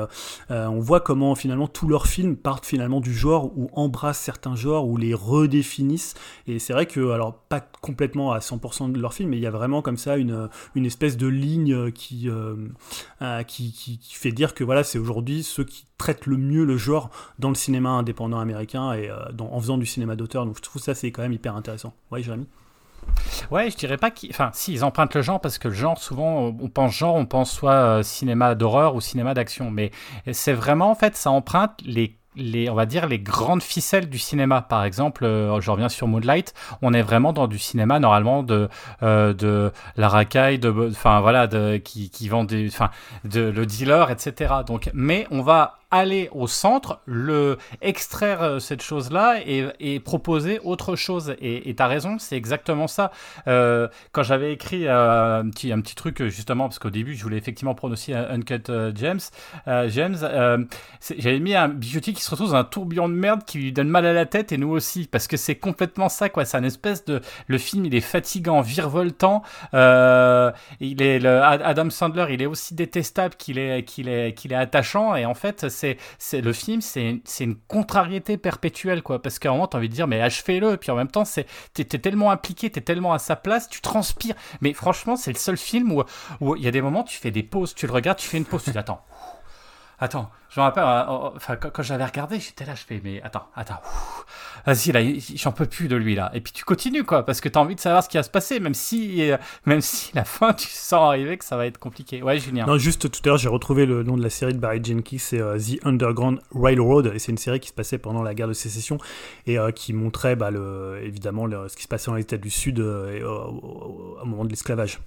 on 0.50 0.80
voit 0.80 1.02
comment 1.02 1.36
finalement 1.36 1.68
tous 1.68 1.88
leurs 1.88 2.08
films 2.08 2.36
partent 2.36 2.66
finalement 2.66 3.02
du 3.02 3.14
genre 3.14 3.52
ou 3.58 3.70
embrassent 3.74 4.20
certains 4.20 4.56
genres 4.56 4.88
ou 4.88 4.98
les 4.98 5.14
redéfinissent. 5.14 6.16
Et 6.48 6.60
c'est 6.60 6.74
vrai 6.74 6.86
que, 6.86 7.12
alors, 7.12 7.34
pas 7.34 7.60
complètement 7.60 8.32
à 8.32 8.40
100% 8.40 8.92
de 8.92 9.00
leurs 9.00 9.14
films, 9.14 9.30
mais 9.30 9.38
il 9.38 9.44
y 9.44 9.48
a 9.48 9.52
vraiment 9.52 9.82
comme 9.82 9.98
ça 9.98 10.18
une, 10.18 10.50
une 10.76 10.86
espèce 10.86 11.18
de 11.18 11.28
ligne 11.28 11.92
qui, 11.92 12.30
qui, 13.48 13.72
qui 13.72 14.16
fait 14.16 14.32
dire 14.32 14.54
que 14.54 14.64
voilà, 14.64 14.84
c'est 14.84 15.00
aujourd'hui 15.00 15.44
ceux 15.44 15.64
qui 15.64 15.86
traitent 16.00 16.26
le 16.26 16.38
mieux 16.38 16.66
le 16.66 16.78
genre 16.78 17.12
dans 17.38 17.50
le 17.50 17.56
cinéma 17.56 17.90
indépendant 17.90 18.40
américain 18.40 18.79
et 18.94 19.10
euh, 19.10 19.18
en 19.40 19.60
faisant 19.60 19.78
du 19.78 19.86
cinéma 19.86 20.16
d'auteur. 20.16 20.46
Donc 20.46 20.58
je 20.58 20.62
trouve 20.62 20.82
ça 20.82 20.96
c'est 20.96 21.12
quand 21.12 21.22
même 21.22 21.34
hyper 21.34 21.56
intéressant. 21.56 21.94
Ouais, 22.12 22.22
Jérémy? 22.22 22.48
Ouais, 23.52 23.70
je 23.72 23.78
dirais 23.78 23.98
pas 23.98 24.12
qu'ils. 24.12 24.30
Enfin, 24.32 24.52
si, 24.54 24.74
ils 24.74 24.84
empruntent 24.84 25.16
le 25.16 25.22
genre 25.22 25.42
parce 25.42 25.58
que 25.58 25.68
le 25.68 25.74
genre, 25.74 25.98
souvent, 25.98 26.56
on 26.60 26.70
pense 26.70 26.96
genre, 26.96 27.16
on 27.16 27.26
pense 27.26 27.52
soit 27.52 27.72
euh, 27.72 28.04
cinéma 28.04 28.56
d'horreur 28.56 28.96
ou 28.96 29.02
cinéma 29.02 29.34
d'action. 29.34 29.72
Mais 29.72 29.92
c'est 30.32 30.54
vraiment, 30.54 30.92
en 30.92 30.96
fait, 30.96 31.16
ça 31.16 31.32
emprunte 31.32 31.82
les 31.84 32.16
les, 32.36 32.70
on 32.70 32.76
va 32.76 32.86
dire, 32.86 33.08
les 33.08 33.20
grandes 33.20 33.64
ficelles 33.64 34.08
du 34.08 34.20
cinéma. 34.20 34.62
Par 34.62 34.86
exemple, 34.86 35.26
euh, 35.26 35.60
je 35.60 35.72
reviens 35.72 35.90
sur 35.90 36.08
Moonlight, 36.08 36.54
on 36.82 36.94
est 36.94 37.02
vraiment 37.02 37.34
dans 37.34 37.48
du 37.48 37.58
cinéma 37.58 38.00
normalement 38.00 38.44
de, 38.44 38.70
euh, 39.04 39.34
de 39.34 39.74
la 39.98 40.08
racaille, 40.08 40.60
de, 40.60 40.90
enfin 40.92 41.20
voilà, 41.22 41.48
qui, 41.80 42.10
qui 42.10 42.30
vend 42.30 42.46
des, 42.46 42.68
enfin, 42.68 42.92
de 43.26 43.42
le 43.42 43.66
dealer, 43.66 44.12
etc. 44.12 44.54
Donc, 44.66 44.90
mais 44.94 45.28
on 45.32 45.42
va 45.42 45.79
aller 45.92 46.30
au 46.32 46.48
centre, 46.48 47.02
le 47.06 47.58
extraire 47.82 48.44
euh, 48.44 48.60
cette 48.60 48.82
chose-là 48.82 49.40
et, 49.46 50.00
proposer 50.00 50.60
autre 50.64 50.96
chose. 50.96 51.36
Et 51.42 51.74
tu 51.76 51.84
as 51.84 51.88
raison, 51.88 52.18
c'est 52.20 52.38
exactement 52.38 52.88
ça. 52.88 53.12
Euh, 53.48 53.88
quand 54.12 54.24
j'avais 54.24 54.54
écrit 54.54 54.88
euh, 54.88 55.42
un, 55.42 55.50
petit, 55.50 55.96
truc, 55.96 56.24
justement, 56.26 56.68
parce 56.68 56.80
qu'au 56.80 56.90
début, 56.90 57.16
je 57.16 57.24
voulais 57.24 57.38
effectivement 57.38 57.76
un 57.80 58.30
Uncut 58.30 58.72
James, 58.96 59.20
James 59.68 60.18
j'avais 61.18 61.40
mis 61.40 61.56
un 61.56 61.70
bijoutier 61.70 62.14
qui 62.14 62.22
se 62.22 62.30
retrouve 62.30 62.50
dans 62.50 62.56
un 62.56 62.64
tourbillon 62.64 63.10
de 63.10 63.14
merde 63.14 63.44
qui 63.46 63.58
lui 63.58 63.72
donne 63.72 63.90
mal 63.90 64.06
à 64.06 64.14
la 64.14 64.26
tête 64.26 64.52
et 64.52 64.58
nous 64.58 64.70
aussi, 64.70 65.08
parce 65.08 65.28
que 65.28 65.38
c'est 65.38 65.56
complètement 65.56 66.10
ça, 66.10 66.30
quoi. 66.30 66.46
C'est 66.46 66.58
un 66.58 66.64
espèce 66.64 67.06
de. 67.06 67.22
Le 67.48 67.58
film, 67.58 67.86
il 67.86 67.96
est 67.96 68.02
fatigant, 68.02 68.62
virevoltant. 68.62 69.44
il 69.74 71.02
est, 71.02 71.26
Adam 71.26 71.90
Sandler, 71.90 72.28
il 72.32 72.42
est 72.42 72.48
aussi 72.48 72.74
détestable 72.76 73.36
qu'il 73.36 73.58
est, 73.58 73.84
qu'il 73.84 74.08
est, 74.08 74.34
qu'il 74.34 74.54
est 74.54 74.58
attachant. 74.58 75.16
Et 75.16 75.26
en 75.26 75.34
fait, 75.34 75.70
c'est, 76.20 76.42
le 76.42 76.54
film, 76.54 76.82
c'est, 76.82 77.22
une 77.40 77.56
contrariété 77.68 78.38
perpétuelle, 78.38 79.02
quoi. 79.02 79.22
Parce 79.22 79.40
qu'à 79.40 79.50
un 79.50 79.54
moment, 79.54 79.68
t'as 79.68 79.78
envie 79.78 79.90
de 79.90 79.94
dire, 79.94 80.08
mais 80.08 80.22
achevez-le. 80.22 80.78
Puis 80.78 80.92
en 80.92 80.96
même 80.96 81.10
temps, 81.10 81.26
c'est, 81.26 81.46
t'es, 81.74 81.86
tellement 81.86 82.32
impliqué, 82.32 82.70
t'es 82.70 82.82
tellement 82.82 83.14
à 83.14 83.20
sa 83.20 83.36
place, 83.36 83.70
tu 83.70 83.82
transpires. 83.82 84.36
Mais 84.62 84.74
franchement, 84.74 85.16
c'est 85.16 85.32
le 85.32 85.38
seul 85.38 85.58
film 85.58 85.92
où 86.40 86.56
il 86.56 86.64
y 86.64 86.68
a 86.68 86.72
des 86.72 86.82
moments, 86.82 87.04
tu 87.04 87.18
fais 87.18 87.32
des 87.32 87.44
pauses, 87.44 87.74
tu 87.74 87.88
le 87.88 87.94
regardes, 87.94 88.18
tu 88.18 88.28
fais 88.28 88.38
une 88.38 88.46
pause, 88.46 88.64
tu 88.64 88.72
dis, 88.72 88.78
attends, 88.78 89.02
attends, 90.00 90.30
je 90.50 90.60
me 90.60 90.64
rappelle, 90.64 90.84
euh, 90.84 91.02
euh, 91.02 91.30
enfin, 91.36 91.56
quand, 91.58 91.84
j'avais 91.84 92.06
regardé, 92.06 92.40
j'étais 92.40 92.66
là, 92.66 92.74
je 92.74 92.84
fais, 92.84 93.02
mais 93.04 93.22
attends, 93.22 93.48
attends, 93.56 93.82
vas-y, 94.66 94.92
là, 94.92 95.02
j'en 95.36 95.52
peux 95.52 95.66
plus 95.66 95.88
de 95.88 95.96
lui, 95.96 96.16
là. 96.16 96.32
Et 96.34 96.42
puis 96.42 96.54
tu 96.54 96.64
continues, 96.64 97.04
quoi, 97.04 97.26
parce 97.26 97.42
que 97.42 97.50
tu 97.50 97.58
as 97.58 97.62
envie 97.62 97.76
de 97.76 97.80
savoir 97.80 98.04
ce 98.04 98.10
qui 98.10 98.18
va 98.18 98.24
se 98.24 98.30
passer, 98.30 98.60
même 98.60 98.74
si, 98.74 99.30
euh, 99.30 99.38
même 99.66 99.82
si 99.82 100.12
la 100.16 100.24
fin, 100.24 100.54
tu 100.54 100.68
sens 100.68 101.02
arriver 101.10 101.38
que 101.38 101.46
ça 101.46 101.58
va 101.58 101.66
être 101.66 101.78
compliqué. 101.78 102.24
Ouais, 102.24 102.40
Julien. 102.40 102.66
Non, 102.66 102.78
juste 102.78 103.12
tout 103.12 103.22
à 103.26 103.28
l'heure, 103.28 103.38
j'ai 103.38 103.50
retrouvé 103.50 103.86
le 103.86 104.04
nom 104.04 104.18
de 104.18 104.24
la 104.24 104.30
série 104.30 104.54
de 104.54 104.60
Barry 104.60 104.84
Jenkins, 104.84 105.18
c'est 105.20 105.38
The 105.38 105.86
Underground 105.86 106.40
Railroad, 106.56 107.12
et 107.14 107.20
c'est 107.20 107.32
une 107.32 107.38
série 107.38 107.60
qui 107.60 107.70
se 107.70 107.74
passait 107.74 107.98
pendant 107.98 108.24
la 108.24 108.34
guerre 108.34 108.48
de 108.48 108.54
sécession, 108.54 108.98
et 109.46 109.58
qui 109.76 109.94
montrait, 109.94 110.36
bah, 110.36 110.50
le, 110.50 111.00
évidemment, 111.04 111.48
ce 111.68 111.76
qui 111.76 111.84
se 111.84 111.88
passait 111.88 112.08
dans 112.08 112.16
les 112.16 112.24
États 112.24 112.38
du 112.38 112.50
Sud 112.50 112.80
au 112.80 114.26
moment 114.26 114.46
de 114.46 114.50
l'esclavage. 114.50 115.00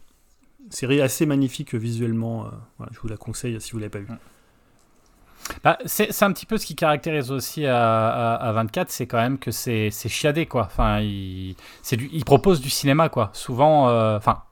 Série 0.70 1.02
assez 1.02 1.26
magnifique 1.26 1.74
visuellement, 1.74 2.50
je 2.92 3.00
vous 3.00 3.09
la 3.09 3.16
conseille 3.16 3.61
si 3.61 3.72
vous 3.72 3.78
l'avez 3.78 3.90
pas 3.90 3.98
vue. 3.98 4.07
Bah, 5.64 5.78
c'est 5.85 6.22
un 6.22 6.33
petit 6.33 6.46
peu 6.46 6.59
ce 6.59 6.66
qui 6.66 6.74
caractérise 6.74 7.31
aussi 7.31 7.66
à, 7.66 8.35
à, 8.35 8.52
24, 8.52 8.90
c'est 8.90 9.07
quand 9.07 9.18
même 9.18 9.38
que 9.38 9.50
c'est 9.50 9.90
chiadé, 9.90 10.46
quoi. 10.46 10.62
Enfin, 10.62 11.00
il, 11.00 11.57
du, 11.92 12.09
il 12.12 12.24
propose 12.24 12.61
du 12.61 12.70
cinéma, 12.70 13.09
quoi. 13.09 13.31
Souvent, 13.33 13.88
euh, 13.88 14.16
enfin, 14.16 14.42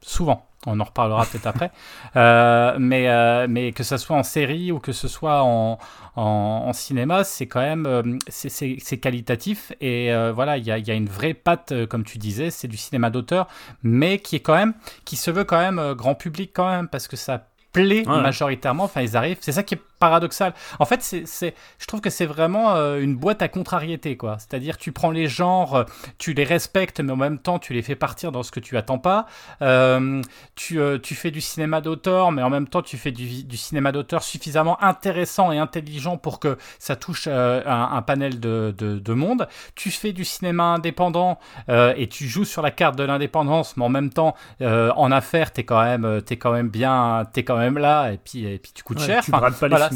souvent, 0.00 0.46
on 0.66 0.80
en 0.80 0.84
reparlera 0.84 1.24
peut-être 1.26 1.46
après, 1.48 1.70
euh, 2.16 2.76
mais, 2.78 3.08
euh, 3.08 3.46
mais 3.48 3.72
que 3.72 3.82
ce 3.82 3.96
soit 3.96 4.16
en 4.16 4.22
série 4.22 4.72
ou 4.72 4.78
que 4.80 4.92
ce 4.92 5.06
soit 5.06 5.42
en, 5.42 5.78
en, 6.16 6.72
cinéma, 6.72 7.24
c'est 7.24 7.46
quand 7.46 7.60
même 7.60 8.18
c'est 8.28 8.98
qualitatif. 8.98 9.72
Et 9.80 10.10
voilà, 10.34 10.56
il 10.56 10.64
y 10.64 10.70
a, 10.70 10.78
y 10.78 10.90
a, 10.90 10.94
une 10.94 11.08
vraie 11.08 11.34
patte, 11.34 11.86
comme 11.86 12.04
tu 12.04 12.18
disais, 12.18 12.50
c'est 12.50 12.68
du 12.68 12.76
cinéma 12.76 13.10
d'auteur, 13.10 13.48
mais 13.82 14.18
qui 14.18 14.36
est 14.36 14.40
quand 14.40 14.56
même, 14.56 14.74
qui 15.04 15.16
se 15.16 15.30
veut 15.30 15.44
quand 15.44 15.58
même 15.58 15.94
grand 15.94 16.14
public 16.14 16.52
quand 16.54 16.68
même, 16.68 16.88
parce 16.88 17.08
que 17.08 17.16
ça 17.16 17.44
plaît 17.72 18.04
majoritairement, 18.06 18.84
enfin 18.84 19.02
ils 19.02 19.16
arrivent, 19.16 19.38
c'est 19.40 19.52
ça 19.52 19.62
qui 19.62 19.74
est 19.74 19.82
paradoxal. 19.98 20.54
En 20.78 20.84
fait, 20.84 21.02
c'est, 21.02 21.54
je 21.78 21.86
trouve 21.86 22.00
que 22.00 22.10
c'est 22.10 22.26
vraiment 22.26 22.74
euh, 22.74 23.00
une 23.00 23.16
boîte 23.16 23.42
à 23.42 23.48
contrariété, 23.48 24.16
quoi. 24.16 24.36
C'est-à-dire, 24.38 24.78
tu 24.78 24.92
prends 24.92 25.10
les 25.10 25.26
genres, 25.26 25.74
euh, 25.74 25.84
tu 26.18 26.32
les 26.32 26.44
respectes, 26.44 27.00
mais 27.00 27.12
en 27.12 27.16
même 27.16 27.38
temps, 27.38 27.58
tu 27.58 27.72
les 27.72 27.82
fais 27.82 27.96
partir 27.96 28.32
dans 28.32 28.42
ce 28.42 28.50
que 28.50 28.60
tu 28.60 28.76
attends 28.76 28.98
pas. 28.98 29.26
Euh, 29.62 30.22
tu, 30.54 30.80
tu, 31.02 31.14
fais 31.14 31.30
du 31.30 31.40
cinéma 31.40 31.80
d'auteur, 31.80 32.32
mais 32.32 32.42
en 32.42 32.50
même 32.50 32.68
temps, 32.68 32.82
tu 32.82 32.96
fais 32.96 33.10
du, 33.10 33.44
du, 33.44 33.56
cinéma 33.56 33.92
d'auteur 33.92 34.22
suffisamment 34.22 34.82
intéressant 34.82 35.52
et 35.52 35.58
intelligent 35.58 36.16
pour 36.16 36.38
que 36.38 36.56
ça 36.78 36.96
touche 36.96 37.26
un, 37.26 37.62
un, 37.66 38.02
panel 38.02 38.40
de, 38.40 38.74
de, 38.76 38.98
de, 38.98 39.12
monde. 39.12 39.48
Tu 39.74 39.90
fais 39.90 40.12
du 40.12 40.24
cinéma 40.24 40.64
indépendant 40.64 41.38
et 41.68 42.08
tu 42.08 42.28
joues 42.28 42.44
sur 42.44 42.62
la 42.62 42.70
carte 42.70 42.96
de 42.96 43.04
l'indépendance, 43.04 43.76
mais 43.76 43.84
en 43.84 43.88
même 43.88 44.10
temps, 44.10 44.34
en 44.60 45.12
affaires, 45.12 45.52
t'es 45.52 45.64
quand 45.64 45.82
même, 45.82 46.22
es 46.28 46.36
quand 46.36 46.52
même 46.52 46.68
bien, 46.68 47.24
t'es 47.32 47.42
quand 47.42 47.56
même 47.56 47.78
là, 47.78 48.12
et 48.12 48.18
puis, 48.18 48.46
et 48.46 48.58
puis 48.58 48.72
tu 48.72 48.82
coûtes 48.82 49.00
cher. 49.00 49.24
Tu 49.24 49.34
enfin, 49.34 49.50
pas 49.50 49.87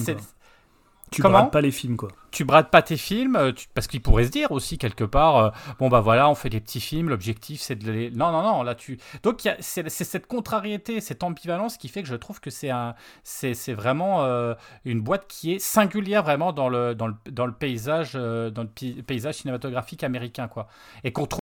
tu 1.12 1.22
brades 1.22 1.50
pas 1.50 1.60
les 1.60 1.70
films, 1.70 1.96
quoi. 1.96 2.10
Tu 2.30 2.44
brades 2.44 2.70
pas 2.70 2.82
tes 2.82 2.96
films, 2.96 3.36
euh, 3.36 3.52
parce 3.74 3.86
qu'il 3.86 4.00
pourrait 4.00 4.24
se 4.24 4.30
dire 4.30 4.50
aussi 4.50 4.78
quelque 4.78 5.04
part, 5.04 5.36
euh, 5.36 5.50
bon 5.78 5.88
bah 5.88 6.00
voilà, 6.00 6.28
on 6.28 6.34
fait 6.34 6.48
des 6.48 6.60
petits 6.60 6.80
films, 6.80 7.10
l'objectif 7.10 7.60
c'est 7.60 7.76
de 7.76 7.90
les... 7.92 8.10
Non, 8.10 8.32
non, 8.32 8.42
non, 8.42 8.62
là 8.62 8.74
tu... 8.74 8.98
Donc 9.22 9.46
c'est 9.60 9.88
cette 9.90 10.26
contrariété, 10.26 11.00
cette 11.00 11.22
ambivalence 11.22 11.76
qui 11.76 11.88
fait 11.88 12.02
que 12.02 12.08
je 12.08 12.16
trouve 12.16 12.40
que 12.40 12.50
c'est 12.50 12.70
un... 12.70 12.94
c'est 13.22 13.74
vraiment 13.74 14.24
euh, 14.24 14.54
une 14.84 15.00
boîte 15.00 15.26
qui 15.28 15.52
est 15.52 15.58
singulière 15.58 16.22
vraiment 16.22 16.52
dans 16.52 16.68
le, 16.68 16.94
dans 16.94 17.08
le, 17.08 17.14
dans 17.30 17.46
le 17.46 17.52
paysage, 17.52 18.14
dans 18.14 18.62
le 18.62 19.02
paysage 19.02 19.34
cinématographique 19.36 20.02
américain, 20.04 20.48
quoi. 20.48 20.68
Et 21.04 21.12
qu'on 21.12 21.26
trouve 21.26 21.40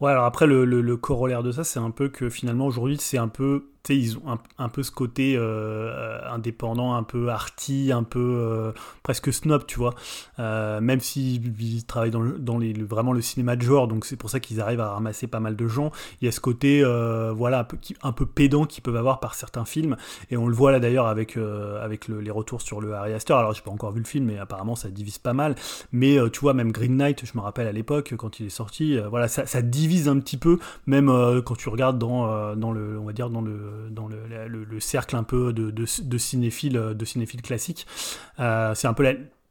Ouais, 0.00 0.10
alors 0.10 0.24
après, 0.24 0.46
le, 0.46 0.64
le, 0.64 0.96
corollaire 0.96 1.42
de 1.42 1.52
ça, 1.52 1.62
c'est 1.62 1.78
un 1.78 1.90
peu 1.90 2.08
que 2.08 2.30
finalement, 2.30 2.66
aujourd'hui, 2.66 2.96
c'est 2.98 3.18
un 3.18 3.28
peu 3.28 3.69
ils 3.88 4.18
ont 4.18 4.38
un, 4.58 4.68
peu 4.68 4.82
ce 4.82 4.90
côté 4.90 5.34
euh, 5.36 6.20
indépendant, 6.30 6.94
un 6.94 7.02
peu 7.02 7.28
arty, 7.28 7.90
un 7.92 8.02
peu 8.02 8.20
euh, 8.20 8.72
presque 9.02 9.32
snob, 9.32 9.64
tu 9.66 9.78
vois. 9.78 9.94
Euh, 10.38 10.80
même 10.80 11.00
s'ils 11.00 11.84
travaillent 11.86 12.10
dans, 12.10 12.20
le, 12.20 12.84
vraiment 12.84 13.12
le 13.12 13.22
cinéma 13.22 13.56
de 13.56 13.62
genre, 13.62 13.88
donc 13.88 14.04
c'est 14.04 14.16
pour 14.16 14.30
ça 14.30 14.40
qu'ils 14.40 14.60
arrivent 14.60 14.80
à 14.80 14.92
ramasser 14.92 15.26
pas 15.26 15.40
mal 15.40 15.56
de 15.56 15.66
gens. 15.66 15.90
Il 16.20 16.26
y 16.26 16.28
a 16.28 16.32
ce 16.32 16.40
côté, 16.40 16.82
voilà, 17.34 17.66
un 18.02 18.12
peu, 18.12 18.26
pédant 18.26 18.64
qu'ils 18.64 18.82
peuvent 18.82 18.96
avoir 18.96 19.20
par 19.20 19.34
certains 19.34 19.64
films, 19.64 19.96
et 20.30 20.36
on 20.36 20.46
le 20.46 20.54
voit 20.54 20.72
là 20.72 20.80
d'ailleurs 20.80 21.06
avec, 21.06 21.36
avec 21.36 22.08
le, 22.08 22.20
les 22.20 22.30
retours 22.30 22.60
sur 22.60 22.80
le 22.80 22.94
Harry 22.94 23.12
Astor. 23.12 23.38
Alors, 23.38 23.54
j'ai 23.54 23.62
pas 23.62 23.70
encore 23.70 23.92
vu 23.92 24.00
le 24.00 24.06
film, 24.06 24.26
mais 24.26 24.38
apparemment 24.38 24.76
ça 24.76 24.90
divise 24.90 25.18
pas 25.18 25.32
mal. 25.32 25.54
Mais 25.92 26.16
tu 26.30 26.40
vois, 26.40 26.54
même 26.54 26.72
Green 26.72 26.96
Knight, 26.96 27.24
je 27.24 27.32
me 27.36 27.42
rappelle 27.42 27.66
à 27.66 27.72
l'époque 27.72 28.14
quand 28.16 28.40
il 28.40 28.46
est 28.46 28.50
sorti, 28.50 28.98
voilà, 28.98 29.28
ça, 29.28 29.62
divise 29.62 30.08
un 30.08 30.18
petit 30.20 30.36
peu, 30.36 30.58
même 30.86 31.08
quand 31.44 31.56
tu 31.56 31.68
regardes 31.68 31.98
dans 31.98 32.54
le, 32.72 32.98
on 32.98 33.04
va 33.04 33.12
dire 33.12 33.30
dans 33.30 33.40
le 33.40 33.69
dans 33.90 34.08
le, 34.08 34.26
le, 34.26 34.64
le, 34.64 34.80
cercle 34.80 35.16
un 35.16 35.22
peu 35.22 35.52
de, 35.52 35.70
de, 35.70 35.84
de 36.02 36.18
cinéphiles, 36.18 36.94
de 36.94 37.04
cinéphiles 37.04 37.42
classiques. 37.42 37.86
Euh, 38.38 38.74
c'est 38.74 38.88
un 38.88 38.94
peu 38.94 39.04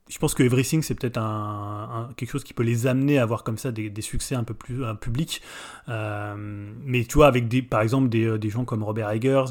je 0.09 0.17
pense 0.17 0.33
que 0.33 0.41
Everything, 0.41 0.81
c'est 0.81 0.95
peut-être 0.95 1.21
quelque 2.17 2.31
chose 2.31 2.43
qui 2.43 2.55
peut 2.55 2.63
les 2.63 2.87
amener 2.87 3.19
à 3.19 3.23
avoir 3.23 3.43
comme 3.43 3.59
ça 3.59 3.71
des, 3.71 4.01
succès 4.01 4.33
un 4.33 4.43
peu 4.43 4.55
plus 4.55 4.83
un 4.83 4.95
public. 4.95 5.41
Euh, 5.87 6.35
mais 6.83 7.05
tu 7.05 7.13
vois, 7.15 7.27
avec 7.27 7.47
des, 7.47 7.61
par 7.61 7.81
exemple 7.81 8.09
des, 8.09 8.39
des 8.39 8.49
gens 8.49 8.65
comme 8.65 8.83
Robert 8.83 9.11
Eggers, 9.11 9.45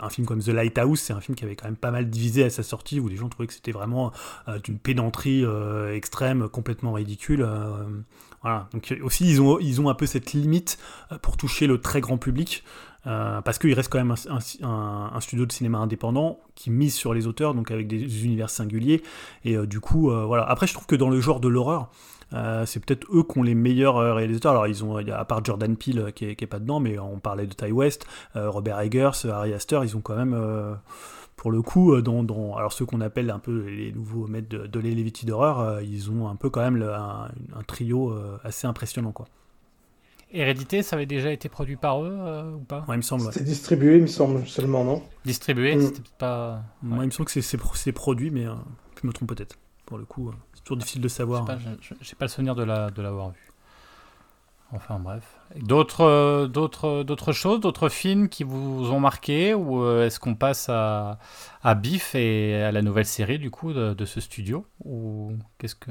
un 0.00 0.08
film 0.08 0.26
comme 0.26 0.40
The 0.40 0.48
Lighthouse, 0.48 1.00
c'est 1.00 1.12
un 1.12 1.20
film 1.20 1.36
qui 1.36 1.44
avait 1.44 1.56
quand 1.56 1.66
même 1.66 1.76
pas 1.76 1.90
mal 1.90 2.08
divisé 2.08 2.44
à 2.44 2.50
sa 2.50 2.62
sortie, 2.62 3.00
où 3.00 3.08
les 3.08 3.16
gens 3.16 3.28
trouvaient 3.28 3.46
que 3.46 3.52
c'était 3.52 3.72
vraiment 3.72 4.12
euh, 4.48 4.58
d'une 4.58 4.78
pédanterie 4.78 5.44
euh, 5.44 5.94
extrême, 5.94 6.48
complètement 6.48 6.92
ridicule. 6.92 7.42
Euh, 7.42 7.84
voilà. 8.40 8.68
Donc 8.72 8.94
aussi, 9.02 9.28
ils 9.28 9.40
ont, 9.40 9.58
ils 9.60 9.80
ont 9.80 9.88
un 9.88 9.94
peu 9.94 10.06
cette 10.06 10.32
limite 10.32 10.78
pour 11.20 11.36
toucher 11.36 11.66
le 11.66 11.80
très 11.80 12.00
grand 12.00 12.18
public. 12.18 12.64
Euh, 13.06 13.40
parce 13.40 13.58
qu'il 13.58 13.74
reste 13.74 13.90
quand 13.90 13.98
même 13.98 14.14
un, 14.62 15.20
studio 15.20 15.46
de 15.46 15.52
cinéma 15.52 15.78
indépendant 15.78 16.38
qui 16.54 16.70
mise 16.70 16.94
sur 16.94 17.14
les 17.14 17.26
auteurs, 17.26 17.54
donc 17.54 17.70
avec 17.70 17.88
des 17.88 18.24
univers 18.24 18.50
singuliers. 18.50 19.02
Et 19.44 19.56
euh, 19.56 19.66
du 19.66 19.80
coup, 19.80 20.10
euh, 20.10 20.24
voilà. 20.24 20.44
Après, 20.44 20.66
je 20.66 20.74
trouve 20.74 20.86
que 20.86 20.96
dans 20.96 21.10
le 21.10 21.20
genre 21.20 21.40
de 21.40 21.48
l'horreur, 21.48 21.90
c'est 22.64 22.82
peut-être 22.82 23.06
eux 23.12 23.24
qui 23.24 23.38
ont 23.38 23.42
les 23.42 23.54
meilleurs 23.54 23.96
réalisateurs. 24.14 24.52
Alors, 24.52 24.66
ils 24.66 24.82
ont, 24.82 24.96
à 24.96 25.24
part 25.26 25.44
Jordan 25.44 25.76
Peele 25.76 26.12
qui 26.14 26.24
est, 26.24 26.34
qui 26.34 26.44
est 26.44 26.46
pas 26.46 26.60
dedans, 26.60 26.80
mais 26.80 26.98
on 26.98 27.18
parlait 27.18 27.46
de 27.46 27.52
Ty 27.52 27.72
West, 27.72 28.06
Robert 28.34 28.80
Eggers, 28.80 29.26
Harry 29.30 29.52
Astor, 29.52 29.84
ils 29.84 29.98
ont 29.98 30.00
quand 30.00 30.16
même 30.16 30.34
pour 31.36 31.50
le 31.50 31.60
coup, 31.60 31.92
alors 31.92 32.72
ceux 32.72 32.86
qu'on 32.86 33.02
appelle 33.02 33.30
un 33.30 33.38
peu 33.38 33.66
les 33.68 33.92
nouveaux 33.92 34.28
maîtres 34.28 34.48
de, 34.48 34.66
de 34.66 35.26
d'horreur, 35.26 35.82
ils 35.82 36.10
ont 36.10 36.26
un 36.26 36.36
peu 36.36 36.48
quand 36.48 36.62
même 36.62 36.82
un, 36.82 37.28
trio 37.66 38.16
assez 38.44 38.66
impressionnant, 38.66 39.12
quoi. 39.12 39.26
Hérédité, 40.34 40.82
ça 40.82 40.96
avait 40.96 41.06
déjà 41.06 41.30
été 41.30 41.50
produit 41.50 41.76
par 41.76 42.02
eux 42.02 42.16
euh, 42.18 42.54
ou 42.54 42.60
pas 42.60 42.84
Ouais, 42.88 42.94
il 42.94 42.98
me 42.98 43.02
semble. 43.02 43.24
C'était 43.32 43.44
distribué, 43.44 43.96
il 43.96 44.02
me 44.02 44.06
semble 44.06 44.46
seulement, 44.46 44.82
non? 44.82 45.02
Distribué, 45.26 45.76
mm. 45.76 45.80
c'était 45.82 46.02
pas. 46.16 46.62
Ouais. 46.82 46.88
Moi, 46.88 47.04
il 47.04 47.06
me 47.08 47.10
semble 47.10 47.28
que 47.28 47.40
c'est 47.40 47.92
produit, 47.92 48.30
mais 48.30 48.46
euh, 48.46 48.54
je 49.00 49.06
me 49.06 49.12
trompe 49.12 49.28
peut-être. 49.28 49.58
Pour 49.84 49.98
le 49.98 50.06
coup, 50.06 50.30
euh, 50.30 50.32
c'est 50.54 50.64
toujours 50.64 50.78
difficile 50.78 51.02
de 51.02 51.08
savoir. 51.08 51.46
J'ai 52.00 52.14
pas, 52.14 52.18
pas, 52.20 52.24
le 52.24 52.28
souvenir 52.28 52.54
de 52.54 52.62
l'avoir 52.62 53.26
la, 53.26 53.32
de 53.32 53.36
vu. 53.36 53.48
Enfin 54.74 54.98
bref. 54.98 55.36
D'autres 55.56 56.46
d'autres 56.46 57.02
d'autres 57.02 57.32
choses, 57.32 57.60
d'autres 57.60 57.90
films 57.90 58.30
qui 58.30 58.42
vous 58.42 58.90
ont 58.90 59.00
marqué 59.00 59.52
ou 59.52 59.86
est-ce 60.00 60.18
qu'on 60.18 60.34
passe 60.34 60.70
à, 60.70 61.18
à 61.62 61.74
Biff 61.74 62.14
et 62.14 62.54
à 62.54 62.72
la 62.72 62.80
nouvelle 62.80 63.04
série 63.04 63.38
du 63.38 63.50
coup 63.50 63.74
de, 63.74 63.92
de 63.92 64.04
ce 64.06 64.18
studio? 64.18 64.64
Ou 64.86 65.34
qu'est-ce 65.58 65.74
que 65.74 65.90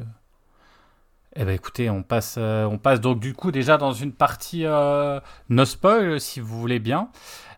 eh 1.36 1.46
ben 1.46 1.54
écoutez, 1.54 1.90
on 1.90 2.04
passe, 2.04 2.36
euh, 2.38 2.66
on 2.66 2.78
passe 2.78 3.00
donc 3.00 3.20
du 3.20 3.34
coup 3.34 3.52
déjà 3.52 3.78
dans 3.78 3.94
une 3.94 4.12
partie 4.12 4.66
euh, 4.66 5.20
no 5.50 5.64
spoil 5.64 6.20
si 6.20 6.42
vous 6.42 6.60
voulez 6.60 6.80
bien, 6.80 7.10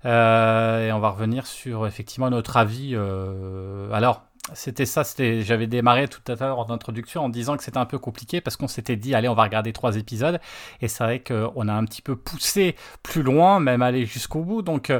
euh, 0.05 0.87
et 0.87 0.91
on 0.91 0.99
va 0.99 1.09
revenir 1.09 1.47
sur 1.47 1.87
effectivement 1.87 2.29
notre 2.29 2.57
avis. 2.57 2.91
Euh, 2.93 3.91
alors 3.91 4.23
c'était 4.53 4.85
ça, 4.85 5.03
j'avais 5.17 5.67
démarré 5.67 6.07
tout 6.07 6.21
à 6.31 6.35
l'heure 6.35 6.59
en 6.59 6.69
introduction 6.69 7.25
en 7.25 7.29
disant 7.29 7.57
que 7.57 7.63
c'était 7.63 7.77
un 7.77 7.85
peu 7.85 7.99
compliqué 7.99 8.41
parce 8.41 8.57
qu'on 8.57 8.67
s'était 8.67 8.95
dit, 8.95 9.15
allez, 9.15 9.27
on 9.27 9.35
va 9.35 9.43
regarder 9.43 9.73
trois 9.73 9.97
épisodes. 9.97 10.39
Et 10.81 10.87
c'est 10.87 11.03
vrai 11.03 11.19
qu'on 11.19 11.67
a 11.67 11.73
un 11.73 11.85
petit 11.85 12.01
peu 12.01 12.15
poussé 12.15 12.75
plus 13.01 13.23
loin, 13.23 13.59
même 13.59 13.81
aller 13.81 14.05
jusqu'au 14.05 14.41
bout. 14.41 14.61
Donc, 14.61 14.91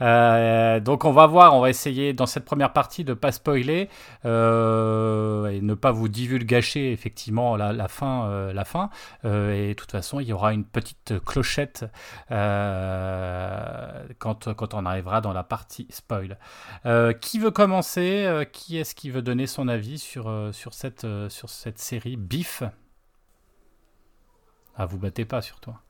euh, 0.00 0.80
donc 0.80 1.04
on 1.04 1.12
va 1.12 1.26
voir, 1.26 1.54
on 1.54 1.60
va 1.60 1.70
essayer 1.70 2.12
dans 2.12 2.26
cette 2.26 2.44
première 2.44 2.72
partie 2.72 3.04
de 3.04 3.14
pas 3.14 3.32
spoiler 3.32 3.88
euh, 4.24 5.46
et 5.48 5.60
ne 5.60 5.74
pas 5.74 5.92
vous 5.92 6.08
divulgacher 6.08 6.92
effectivement 6.92 7.56
la, 7.56 7.88
fin. 7.88 8.52
La 8.52 8.64
fin. 8.64 8.90
Euh, 9.24 9.52
et 9.54 9.68
de 9.68 9.74
toute 9.74 9.90
façon, 9.90 10.20
il 10.20 10.26
y 10.26 10.32
aura 10.32 10.52
une 10.52 10.64
petite 10.64 11.14
clochette 11.24 11.84
quand, 14.18 14.52
quand 14.54 14.74
on 14.74 14.86
arrivera 14.86 15.20
dans 15.20 15.32
la 15.32 15.44
partie 15.44 15.86
spoil. 15.90 16.38
Qui 17.20 17.38
veut 17.38 17.50
commencer? 17.50 18.46
Qui 18.52 18.78
est-ce 18.78 18.94
qui 19.02 19.10
veut 19.10 19.20
donner 19.20 19.48
son 19.48 19.66
avis 19.66 19.98
sur, 19.98 20.28
euh, 20.28 20.52
sur, 20.52 20.74
cette, 20.74 21.02
euh, 21.02 21.28
sur 21.28 21.50
cette 21.50 21.80
série 21.80 22.14
Bif 22.14 22.62
Ah, 24.76 24.86
vous 24.86 24.96
battez 24.96 25.24
pas 25.24 25.42
sur 25.42 25.58
toi. 25.58 25.80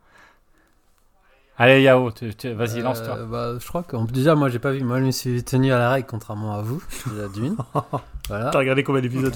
Allez, 1.59 1.83
Yao, 1.83 2.05
vas-y, 2.05 2.81
euh, 2.81 2.83
lance-toi. 2.83 3.27
Bah, 3.27 3.59
je 3.61 3.69
crois 3.69 3.83
que 3.83 3.99
déjà, 4.11 4.35
moi, 4.35 4.49
j'ai 4.49 4.59
pas 4.59 4.73
vu. 4.73 4.83
Moi, 4.83 4.99
je 4.99 5.05
me 5.05 5.11
suis 5.11 5.45
tenu 5.45 5.75
à 5.75 5.79
la 5.79 5.91
règle, 5.91 6.07
contrairement 6.09 6.55
à 6.55 6.63
vous, 6.63 6.83
la 7.15 7.29
d'une. 7.29 7.55
voilà. 8.29 8.49
T'as 8.49 8.59
regardé 8.59 8.83
combien 8.83 9.03
d'épisodes 9.03 9.35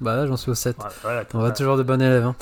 Bah 0.00 0.16
là, 0.16 0.26
j'en 0.26 0.38
suis 0.38 0.50
au 0.50 0.54
7. 0.54 0.78
Ouais, 0.78 0.84
voilà, 1.02 1.24
On 1.34 1.40
va 1.40 1.50
toujours 1.50 1.76
de 1.76 1.82
bon 1.82 2.00
élève. 2.00 2.24
Hein. 2.24 2.36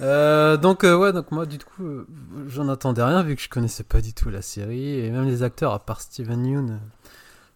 Euh, 0.00 0.56
donc 0.56 0.84
euh, 0.84 0.96
ouais, 0.96 1.12
donc 1.12 1.32
moi 1.32 1.44
du 1.44 1.58
coup, 1.58 1.84
euh, 1.84 2.06
j'en 2.46 2.68
attendais 2.68 3.02
rien 3.02 3.22
vu 3.22 3.34
que 3.34 3.42
je 3.42 3.48
connaissais 3.48 3.82
pas 3.82 4.00
du 4.00 4.14
tout 4.14 4.30
la 4.30 4.42
série 4.42 5.00
et 5.00 5.10
même 5.10 5.26
les 5.26 5.42
acteurs 5.42 5.72
à 5.72 5.80
part 5.80 6.00
Steven 6.00 6.46
Yeun, 6.46 6.80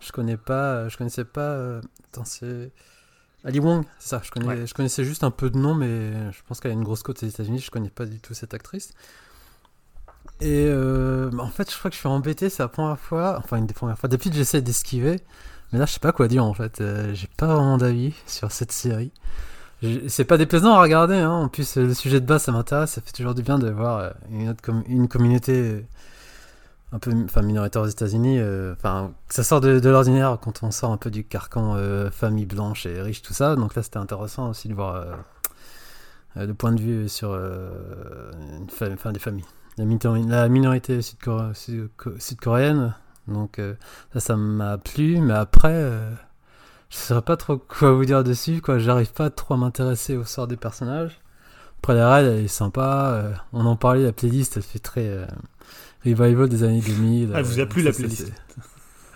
je 0.04 0.12
connais 0.12 0.36
pas, 0.36 0.88
je 0.88 0.96
connaissais 0.96 1.24
pas. 1.24 1.80
Attends, 2.12 2.24
c'est 2.24 2.72
Ali 3.44 3.58
Wong, 3.58 3.84
c'est 3.98 4.10
ça. 4.10 4.20
Je, 4.24 4.30
connais, 4.30 4.46
ouais. 4.46 4.66
je 4.66 4.74
connaissais 4.74 5.04
juste 5.04 5.24
un 5.24 5.30
peu 5.30 5.50
de 5.50 5.58
nom, 5.58 5.74
mais 5.74 6.32
je 6.32 6.38
pense 6.46 6.60
qu'elle 6.60 6.70
a 6.70 6.74
une 6.74 6.84
grosse 6.84 7.02
côte 7.02 7.22
aux 7.22 7.26
États-Unis. 7.26 7.58
Je 7.58 7.70
connais 7.70 7.90
pas 7.90 8.06
du 8.06 8.20
tout 8.20 8.34
cette 8.34 8.54
actrice. 8.54 8.92
Et 10.40 10.66
euh, 10.68 11.30
en 11.38 11.48
fait, 11.48 11.70
je 11.70 11.78
crois 11.78 11.90
que 11.90 11.94
je 11.94 12.00
suis 12.00 12.08
embêté. 12.08 12.50
C'est 12.50 12.62
la 12.62 12.68
première 12.68 12.98
fois, 12.98 13.36
enfin 13.38 13.56
une 13.58 13.66
des 13.66 13.74
premières 13.74 13.98
fois. 13.98 14.08
Depuis, 14.08 14.32
j'essaie 14.32 14.60
d'esquiver, 14.60 15.20
mais 15.72 15.78
là, 15.78 15.86
je 15.86 15.92
sais 15.92 16.00
pas 16.00 16.12
quoi 16.12 16.28
dire 16.28 16.44
en 16.44 16.54
fait. 16.54 16.80
Euh, 16.80 17.14
J'ai 17.14 17.28
pas 17.36 17.46
vraiment 17.46 17.78
d'avis 17.78 18.14
sur 18.26 18.50
cette 18.52 18.72
série. 18.72 19.12
C'est 20.06 20.24
pas 20.24 20.38
déplaisant 20.38 20.74
à 20.74 20.80
regarder. 20.80 21.16
Hein. 21.16 21.30
En 21.30 21.48
plus, 21.48 21.76
le 21.76 21.94
sujet 21.94 22.20
de 22.20 22.26
base, 22.26 22.44
ça 22.44 22.52
m'intéresse. 22.52 22.92
Ça 22.92 23.00
fait 23.00 23.10
toujours 23.12 23.34
du 23.34 23.42
bien 23.42 23.58
de 23.58 23.68
voir 23.68 24.14
une, 24.30 24.48
autre 24.48 24.62
com 24.62 24.84
une 24.86 25.08
communauté 25.08 25.84
un 26.92 26.98
peu 26.98 27.12
enfin 27.24 27.42
minoritaire 27.42 27.82
aux 27.82 27.86
États-Unis 27.86 28.38
euh, 28.38 28.74
enfin 28.74 29.12
ça 29.28 29.42
sort 29.42 29.60
de, 29.60 29.80
l'ordinaire 29.88 30.38
quand 30.40 30.62
on 30.62 30.70
sort 30.70 30.92
un 30.92 30.98
peu 30.98 31.10
du 31.10 31.24
carcan 31.24 31.74
euh, 31.76 32.10
famille 32.10 32.46
blanche 32.46 32.86
et 32.86 33.00
riche 33.00 33.22
tout 33.22 33.32
ça. 33.32 33.56
Donc 33.56 33.74
là 33.74 33.82
c'était 33.82 33.96
intéressant 33.98 34.50
aussi 34.50 34.68
de 34.68 34.74
voir 34.74 34.94
euh, 34.96 36.46
le 36.46 36.54
point 36.54 36.72
de 36.72 36.80
vue 36.80 37.08
sur 37.08 37.34
une 37.34 38.66
enfin 38.92 39.12
des 39.12 39.18
familles. 39.18 39.46
La, 39.78 40.48
minorité 40.48 41.00
sud-coréenne 41.00 42.94
donc 43.26 43.58
ça 44.12 44.20
ça 44.20 44.36
m'a 44.36 44.76
plu 44.76 45.18
mais 45.20 45.32
après 45.32 45.90
je 46.90 46.96
saurais 46.96 47.22
pas 47.22 47.38
trop 47.38 47.56
quoi 47.56 47.92
vous 47.92 48.04
dire 48.04 48.22
dessus 48.22 48.60
j'arrive 48.76 49.12
pas 49.12 49.30
trop 49.30 49.54
à 49.54 49.56
m'intéresser 49.56 50.16
au 50.16 50.24
sort 50.24 50.46
des 50.46 50.58
personnages. 50.58 51.20
Après 51.78 51.94
la 51.94 52.14
ride 52.14 52.26
elle 52.26 52.44
est 52.44 52.48
sympa 52.48 53.32
on 53.54 53.64
en 53.64 53.76
parlait 53.76 54.02
la 54.02 54.12
playlist 54.12 54.58
elle 54.58 54.62
fait 54.62 54.78
très 54.78 55.26
revival 56.04 56.48
des 56.48 56.62
années 56.62 56.80
2000. 56.80 57.32
Ah, 57.34 57.42
vous 57.42 57.60
a 57.60 57.66
plu 57.66 57.82
la 57.82 57.92
playlist 57.92 58.32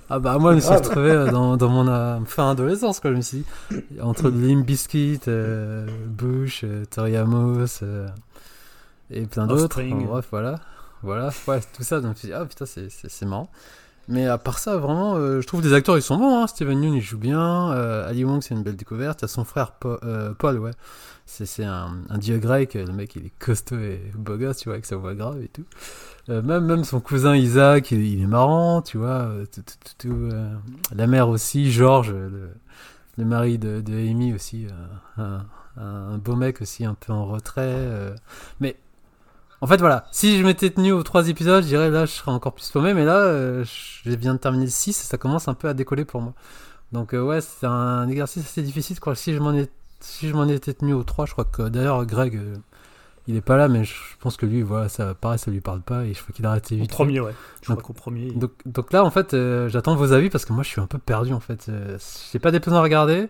Ah 0.08 0.18
bah 0.18 0.38
moi 0.38 0.52
je 0.52 0.56
me 0.56 0.60
suis 0.60 0.72
retrouvé 0.74 1.10
euh, 1.10 1.30
dans, 1.30 1.56
dans 1.56 1.68
mon 1.68 1.88
euh, 1.88 2.18
fin 2.26 2.50
adolescence 2.52 3.00
quoi, 3.00 3.10
je 3.10 3.16
me 3.16 3.22
suis 3.22 3.44
dit, 3.70 4.00
entre 4.00 4.30
Limp 4.30 4.64
Bizkit, 4.64 5.20
euh, 5.28 5.86
Bush, 6.06 6.62
euh, 6.64 6.84
Tori 6.88 7.16
Amos 7.16 7.82
euh, 7.82 8.06
et 9.10 9.26
plein 9.26 9.46
d'autres. 9.46 9.82
Enfin, 9.82 10.04
bref 10.04 10.28
voilà, 10.30 10.60
voilà, 11.02 11.30
ouais, 11.48 11.60
tout 11.76 11.82
ça. 11.82 11.96
Donc 12.00 12.04
je 12.04 12.08
me 12.08 12.14
suis 12.14 12.28
dit, 12.28 12.34
ah 12.34 12.44
putain 12.44 12.66
c'est 12.66 13.26
marrant. 13.26 13.50
Mais 14.08 14.28
à 14.28 14.38
part 14.38 14.60
ça, 14.60 14.76
vraiment, 14.76 15.16
euh, 15.16 15.40
je 15.40 15.46
trouve 15.48 15.62
des 15.62 15.72
acteurs 15.72 15.96
ils 15.98 16.02
sont 16.02 16.16
bons. 16.16 16.40
Hein. 16.40 16.46
Steven 16.46 16.80
Yeun 16.80 16.94
il 16.94 17.02
joue 17.02 17.18
bien, 17.18 17.72
euh, 17.72 18.08
Ali 18.08 18.24
Wong 18.24 18.40
c'est 18.40 18.54
une 18.54 18.62
belle 18.62 18.76
découverte. 18.76 19.22
Il 19.22 19.24
y 19.24 19.24
a 19.24 19.28
son 19.28 19.44
frère 19.44 19.72
Paul, 19.72 19.98
Paul 20.38 20.58
ouais, 20.60 20.70
c'est 21.26 21.64
un, 21.64 21.98
un 22.08 22.18
dieu 22.18 22.38
grec. 22.38 22.74
Le 22.74 22.92
mec 22.92 23.16
il 23.16 23.26
est 23.26 23.38
costaud 23.38 23.78
et 23.78 24.00
beau 24.14 24.36
gosse, 24.36 24.58
tu 24.58 24.68
vois, 24.68 24.74
avec 24.74 24.86
sa 24.86 24.96
voix 24.96 25.14
grave 25.14 25.42
et 25.42 25.48
tout. 25.48 25.64
Euh, 26.28 26.42
même, 26.42 26.84
son 26.84 27.00
cousin 27.00 27.36
Isaac, 27.36 27.92
il, 27.92 28.22
est 28.22 28.26
marrant, 28.26 28.82
tu 28.82 28.98
vois. 28.98 29.30
Tout, 29.98 30.08
euh, 30.08 30.54
la 30.94 31.06
mère 31.06 31.28
aussi, 31.28 31.70
Georges, 31.70 32.12
le, 32.12 33.24
mari 33.24 33.58
de, 33.58 33.82
Amy 33.88 34.34
aussi, 34.34 34.66
euh, 35.18 35.38
un, 35.76 35.82
un, 35.82 36.18
beau 36.18 36.34
mec 36.34 36.60
aussi, 36.62 36.84
un 36.84 36.94
peu 36.94 37.12
en 37.12 37.26
retrait. 37.26 38.14
mais 38.60 38.76
en 39.60 39.66
fait, 39.66 39.78
voilà, 39.78 40.06
si 40.12 40.38
je 40.38 40.44
m'étais 40.44 40.70
tenu 40.70 40.92
aux 40.92 41.02
trois 41.02 41.28
épisodes, 41.28 41.62
je 41.62 41.68
dirais 41.68 41.90
là, 41.90 42.06
je 42.06 42.12
serais 42.12 42.32
encore 42.32 42.54
plus 42.54 42.68
paumé, 42.70 42.92
mais 42.92 43.04
là, 43.04 43.62
je 43.62 44.10
viens 44.10 44.34
de 44.34 44.38
terminer 44.38 44.64
le 44.64 44.70
6 44.70 45.00
et 45.00 45.04
ça 45.04 45.18
commence 45.18 45.48
un 45.48 45.54
peu 45.54 45.68
à 45.68 45.74
décoller 45.74 46.04
pour 46.04 46.20
moi. 46.20 46.34
Donc, 46.92 47.12
ouais, 47.12 47.40
c'est 47.40 47.66
un 47.66 48.08
exercice 48.08 48.44
assez 48.44 48.62
difficile, 48.62 49.00
quoi. 49.00 49.14
Si 49.14 49.32
je 49.32 49.38
m'en 49.38 49.52
si 50.00 50.28
je 50.28 50.34
m'en 50.34 50.46
étais 50.48 50.74
tenu 50.74 50.92
aux 50.92 51.04
trois, 51.04 51.26
je 51.26 51.32
crois 51.32 51.44
que 51.44 51.62
d'ailleurs, 51.68 52.04
Greg 52.06 52.40
il 53.28 53.34
est 53.34 53.40
pas 53.40 53.56
là, 53.56 53.66
mais 53.66 53.82
je 53.84 53.94
pense 54.20 54.36
que 54.36 54.46
lui, 54.46 54.62
voilà, 54.62 54.88
ça 54.88 55.14
pareil, 55.14 55.38
ça 55.40 55.50
lui 55.50 55.60
parle 55.60 55.80
pas 55.80 56.04
et 56.04 56.14
je 56.14 56.20
faut 56.20 56.32
qu'il 56.32 56.46
arrête 56.46 56.70
Au 56.70 56.76
vite. 56.76 56.88
premier, 56.90 57.18
ouais. 57.18 57.34
Je 57.62 57.68
Donc- 57.68 57.78
crois 57.80 57.88
qu'au 57.88 57.92
premier. 57.92 58.30
Donc, 58.30 58.52
donc 58.66 58.92
là, 58.92 59.02
en 59.04 59.10
fait, 59.10 59.34
euh, 59.34 59.68
j'attends 59.68 59.96
vos 59.96 60.12
avis 60.12 60.30
parce 60.30 60.44
que 60.44 60.52
moi, 60.52 60.62
je 60.62 60.68
suis 60.68 60.80
un 60.80 60.86
peu 60.86 60.98
perdu, 60.98 61.32
en 61.32 61.40
fait. 61.40 61.66
Euh, 61.68 61.98
J'ai 62.32 62.38
pas 62.38 62.52
d'épisode 62.52 62.78
à 62.78 62.82
regarder, 62.82 63.28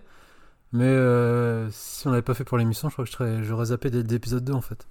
mais 0.71 0.85
euh, 0.85 1.67
si 1.71 2.05
on 2.07 2.11
l'avait 2.11 2.21
pas 2.21 2.35
fait 2.35 2.43
pour 2.43 2.59
l'émission, 2.59 2.89
je 2.89 2.93
crois 2.93 3.05
que 3.05 3.11
je 3.11 3.15
serais- 3.17 3.43
j'aurais 3.43 3.65
zappé 3.65 3.89
dès 3.89 4.03
l'épisode 4.03 4.43
2, 4.43 4.53
en 4.53 4.61
fait. 4.61 4.85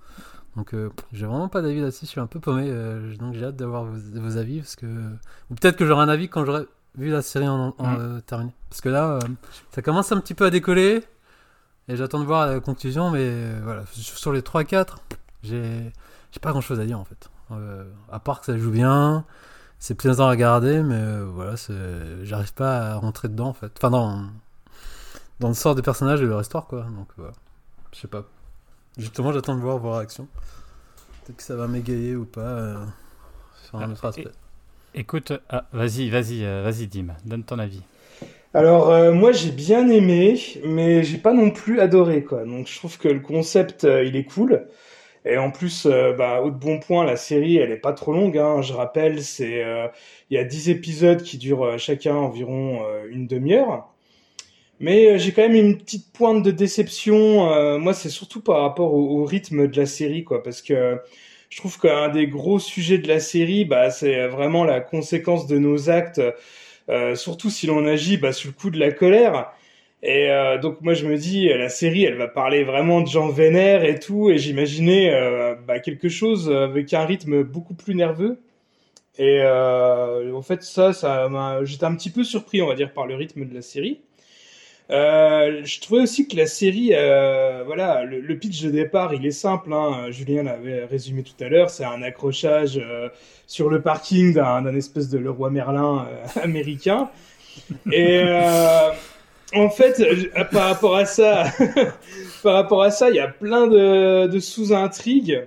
Donc, 0.56 0.74
euh, 0.74 0.88
j'ai 1.12 1.26
vraiment 1.26 1.48
pas 1.48 1.62
d'avis 1.62 1.80
là-dessus, 1.82 2.06
je 2.06 2.10
suis 2.10 2.20
un 2.20 2.26
peu 2.26 2.40
paumé, 2.40 2.64
euh, 2.66 3.14
donc 3.18 3.34
j'ai 3.34 3.44
hâte 3.44 3.56
d'avoir 3.56 3.84
vos, 3.84 3.96
vos 4.20 4.36
avis, 4.38 4.58
parce 4.60 4.74
que... 4.74 4.86
Ou 4.86 5.54
peut-être 5.54 5.76
que 5.76 5.86
j'aurai 5.86 6.02
un 6.02 6.08
avis 6.08 6.28
quand 6.28 6.44
j'aurai 6.46 6.66
vu 6.96 7.10
la 7.10 7.22
série 7.22 7.46
en, 7.46 7.74
en, 7.78 7.86
Mm. 7.92 7.96
euh, 8.00 8.20
terminée. 8.22 8.54
Parce 8.70 8.80
que 8.80 8.88
là, 8.88 9.10
euh, 9.12 9.20
ça 9.70 9.82
commence 9.82 10.10
un 10.10 10.18
petit 10.18 10.34
peu 10.34 10.46
à 10.46 10.50
décoller, 10.50 11.04
et 11.88 11.96
j'attends 11.96 12.20
de 12.20 12.24
voir 12.24 12.46
la 12.46 12.60
conclusion, 12.60 13.10
mais 13.10 13.20
euh, 13.22 13.60
voilà, 13.62 13.84
sur 13.92 14.32
les 14.32 14.40
3-4, 14.42 14.96
j'ai 15.42 15.92
j'ai 16.32 16.40
pas 16.40 16.50
grand-chose 16.50 16.80
à 16.80 16.84
dire, 16.84 16.98
en 16.98 17.04
fait. 17.04 17.30
Euh, 17.52 17.84
à 18.10 18.18
part 18.18 18.40
que 18.40 18.46
ça 18.46 18.58
joue 18.58 18.70
bien, 18.72 19.24
c'est 19.78 19.94
plaisant 19.94 20.26
à 20.26 20.30
regarder, 20.30 20.82
mais 20.82 20.98
euh, 20.98 21.24
voilà, 21.24 21.54
j'arrive 22.22 22.52
pas 22.54 22.92
à 22.92 22.96
rentrer 22.96 23.28
dedans 23.28 23.48
en 23.48 23.52
fait. 23.54 23.72
Enfin, 23.78 23.90
dans, 23.90 24.24
dans 25.40 25.48
le 25.48 25.54
sort 25.54 25.74
des 25.74 25.82
personnages 25.82 26.20
et 26.20 26.26
leur 26.26 26.40
histoire, 26.40 26.66
quoi. 26.66 26.82
Donc 26.82 27.08
voilà, 27.16 27.32
je 27.92 28.00
sais 28.00 28.08
pas. 28.08 28.24
Justement, 28.98 29.32
j'attends 29.32 29.54
de 29.54 29.60
voir 29.60 29.78
vos 29.78 29.92
réactions. 29.92 30.26
Peut-être 31.24 31.36
que 31.36 31.42
ça 31.42 31.56
va 31.56 31.68
m'égayer 31.68 32.16
ou 32.16 32.24
pas 32.24 32.40
euh, 32.40 32.84
sur 33.64 33.78
un 33.78 33.82
Ah, 33.82 33.92
autre 33.92 34.04
aspect. 34.06 34.28
Écoute, 34.94 35.32
ah, 35.50 35.64
vas-y, 35.72 36.08
vas-y, 36.10 36.42
vas-y, 36.44 36.86
Dim, 36.88 37.08
donne 37.24 37.44
ton 37.44 37.58
avis. 37.58 37.82
Alors 38.56 38.90
euh, 38.90 39.12
moi 39.12 39.32
j'ai 39.32 39.50
bien 39.50 39.86
aimé, 39.90 40.40
mais 40.64 41.02
j'ai 41.04 41.18
pas 41.18 41.34
non 41.34 41.50
plus 41.50 41.78
adoré 41.78 42.24
quoi. 42.24 42.46
Donc 42.46 42.66
je 42.68 42.76
trouve 42.78 42.96
que 42.96 43.06
le 43.06 43.20
concept 43.20 43.84
euh, 43.84 44.02
il 44.02 44.16
est 44.16 44.24
cool. 44.24 44.66
Et 45.26 45.36
en 45.38 45.50
plus, 45.50 45.86
euh, 45.86 46.14
bah, 46.14 46.40
au 46.42 46.50
de 46.50 46.56
bon 46.56 46.80
point, 46.80 47.04
la 47.04 47.16
série 47.16 47.58
elle 47.58 47.70
est 47.70 47.76
pas 47.76 47.92
trop 47.92 48.14
longue. 48.14 48.38
Hein. 48.38 48.62
Je 48.62 48.72
rappelle, 48.72 49.22
c'est 49.22 49.62
euh, 49.62 49.88
il 50.30 50.36
y 50.36 50.40
a 50.40 50.44
10 50.44 50.70
épisodes 50.70 51.22
qui 51.22 51.36
durent 51.36 51.78
chacun 51.78 52.14
environ 52.16 52.80
une 53.10 53.26
demi-heure. 53.26 53.92
Mais 54.80 55.18
j'ai 55.18 55.32
quand 55.32 55.42
même 55.42 55.54
une 55.54 55.78
petite 55.78 56.12
pointe 56.14 56.42
de 56.42 56.50
déception. 56.50 57.78
moi, 57.78 57.94
c'est 57.94 58.10
surtout 58.10 58.42
par 58.42 58.62
rapport 58.62 58.94
au, 58.94 59.20
au 59.20 59.24
rythme 59.26 59.68
de 59.68 59.76
la 59.78 59.86
série, 59.86 60.24
quoi, 60.24 60.42
parce 60.42 60.62
que 60.62 60.98
je 61.50 61.58
trouve 61.58 61.78
qu'un 61.78 62.08
des 62.08 62.26
gros 62.26 62.58
sujets 62.58 62.98
de 62.98 63.08
la 63.08 63.20
série, 63.20 63.64
bah, 63.64 63.90
c'est 63.90 64.28
vraiment 64.28 64.64
la 64.64 64.80
conséquence 64.80 65.46
de 65.46 65.58
nos 65.58 65.90
actes, 65.90 66.20
surtout 67.14 67.50
si 67.50 67.66
l'on 67.66 67.86
agit 67.86 68.16
bah, 68.16 68.32
sous 68.32 68.48
le 68.48 68.52
coup 68.52 68.70
de 68.70 68.78
la 68.78 68.92
colère. 68.92 69.52
Et 70.02 70.30
euh, 70.30 70.58
donc 70.58 70.82
moi 70.82 70.94
je 70.94 71.06
me 71.06 71.16
dis 71.16 71.48
la 71.48 71.68
série 71.68 72.04
elle 72.04 72.16
va 72.16 72.28
parler 72.28 72.64
vraiment 72.64 73.00
de 73.00 73.08
gens 73.08 73.28
vénères 73.28 73.84
et 73.84 73.98
tout 73.98 74.30
et 74.30 74.38
j'imaginais 74.38 75.12
euh, 75.12 75.54
bah, 75.66 75.80
quelque 75.80 76.08
chose 76.08 76.50
avec 76.50 76.92
un 76.92 77.04
rythme 77.04 77.42
beaucoup 77.42 77.74
plus 77.74 77.94
nerveux 77.94 78.38
et 79.18 79.40
euh, 79.40 80.32
en 80.34 80.42
fait 80.42 80.62
ça 80.62 80.92
ça 80.92 81.28
j'étais 81.64 81.86
un 81.86 81.94
petit 81.96 82.10
peu 82.10 82.24
surpris 82.24 82.60
on 82.60 82.68
va 82.68 82.74
dire 82.74 82.92
par 82.92 83.06
le 83.06 83.14
rythme 83.16 83.46
de 83.46 83.54
la 83.54 83.62
série 83.62 84.00
euh, 84.90 85.62
je 85.64 85.80
trouvais 85.80 86.02
aussi 86.02 86.28
que 86.28 86.36
la 86.36 86.46
série, 86.46 86.90
euh, 86.92 87.64
voilà, 87.66 88.04
le, 88.04 88.38
pitch 88.38 88.62
de 88.62 88.70
départ, 88.70 89.14
il 89.14 89.26
est 89.26 89.32
simple. 89.32 89.72
Hein, 89.72 90.10
Julien 90.10 90.44
l'avait 90.44 90.84
résumé 90.84 91.22
tout 91.22 91.44
à 91.44 91.48
l'heure. 91.48 91.70
C'est 91.70 91.84
un 91.84 92.02
accrochage 92.02 92.78
euh, 92.78 93.08
sur 93.46 93.68
le 93.68 93.82
parking 93.82 94.34
d'un 94.34 94.74
espèce 94.76 95.08
de 95.08 95.18
Leroy 95.18 95.50
Merlin 95.50 96.06
euh, 96.08 96.40
américain. 96.42 97.10
Et 97.90 98.20
euh, 98.22 98.90
en 99.54 99.70
fait, 99.70 100.02
par 100.52 100.68
rapport 100.68 100.96
à 100.96 101.04
ça, 101.04 101.44
par 102.42 102.54
rapport 102.54 102.82
à 102.82 102.90
ça, 102.90 103.10
il 103.10 103.16
y 103.16 103.20
a 103.20 103.28
plein 103.28 103.66
de, 103.66 104.26
de 104.26 104.40
sous-intrigues. 104.40 105.46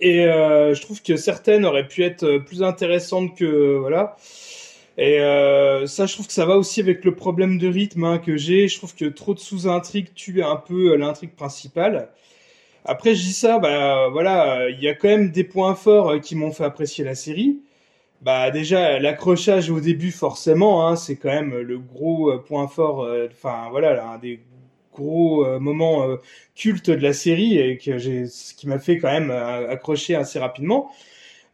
Et 0.00 0.26
euh, 0.26 0.74
je 0.74 0.82
trouve 0.82 1.02
que 1.02 1.16
certaines 1.16 1.64
auraient 1.64 1.86
pu 1.86 2.02
être 2.02 2.38
plus 2.38 2.62
intéressantes 2.62 3.36
que 3.36 3.76
voilà. 3.78 4.16
Et 4.96 5.20
euh, 5.20 5.86
ça, 5.86 6.06
je 6.06 6.14
trouve 6.14 6.26
que 6.28 6.32
ça 6.32 6.46
va 6.46 6.56
aussi 6.56 6.80
avec 6.80 7.04
le 7.04 7.14
problème 7.14 7.58
de 7.58 7.66
rythme 7.68 8.04
hein, 8.04 8.18
que 8.18 8.36
j'ai. 8.36 8.68
Je 8.68 8.76
trouve 8.78 8.94
que 8.94 9.06
trop 9.06 9.34
de 9.34 9.40
sous-intrigues 9.40 10.14
tue 10.14 10.42
un 10.42 10.56
peu 10.56 10.92
euh, 10.92 10.96
l'intrigue 10.96 11.34
principale. 11.34 12.10
Après, 12.84 13.14
je 13.14 13.22
dis 13.22 13.32
ça, 13.32 13.58
bah 13.58 14.08
voilà, 14.10 14.68
il 14.70 14.80
y 14.80 14.88
a 14.88 14.94
quand 14.94 15.08
même 15.08 15.30
des 15.30 15.44
points 15.44 15.74
forts 15.74 16.10
euh, 16.10 16.18
qui 16.20 16.36
m'ont 16.36 16.52
fait 16.52 16.64
apprécier 16.64 17.04
la 17.04 17.14
série. 17.14 17.60
Bah 18.22 18.50
déjà, 18.50 18.98
l'accrochage 19.00 19.70
au 19.70 19.80
début, 19.80 20.12
forcément, 20.12 20.88
hein, 20.88 20.96
c'est 20.96 21.16
quand 21.16 21.30
même 21.30 21.56
le 21.58 21.78
gros 21.78 22.30
euh, 22.30 22.38
point 22.38 22.68
fort. 22.68 23.08
Enfin 23.32 23.68
voilà, 23.70 23.94
là, 23.94 24.08
un 24.10 24.18
des 24.18 24.40
gros 24.92 25.44
moments 25.58 26.06
cultes 26.54 26.88
de 26.88 27.02
la 27.02 27.12
série 27.12 27.58
et 27.58 27.78
que 27.78 27.98
j'ai, 27.98 28.26
ce 28.26 28.54
qui 28.54 28.68
m'a 28.68 28.78
fait 28.78 28.98
quand 28.98 29.10
même 29.10 29.30
accrocher 29.32 30.14
assez 30.14 30.38
rapidement. 30.38 30.92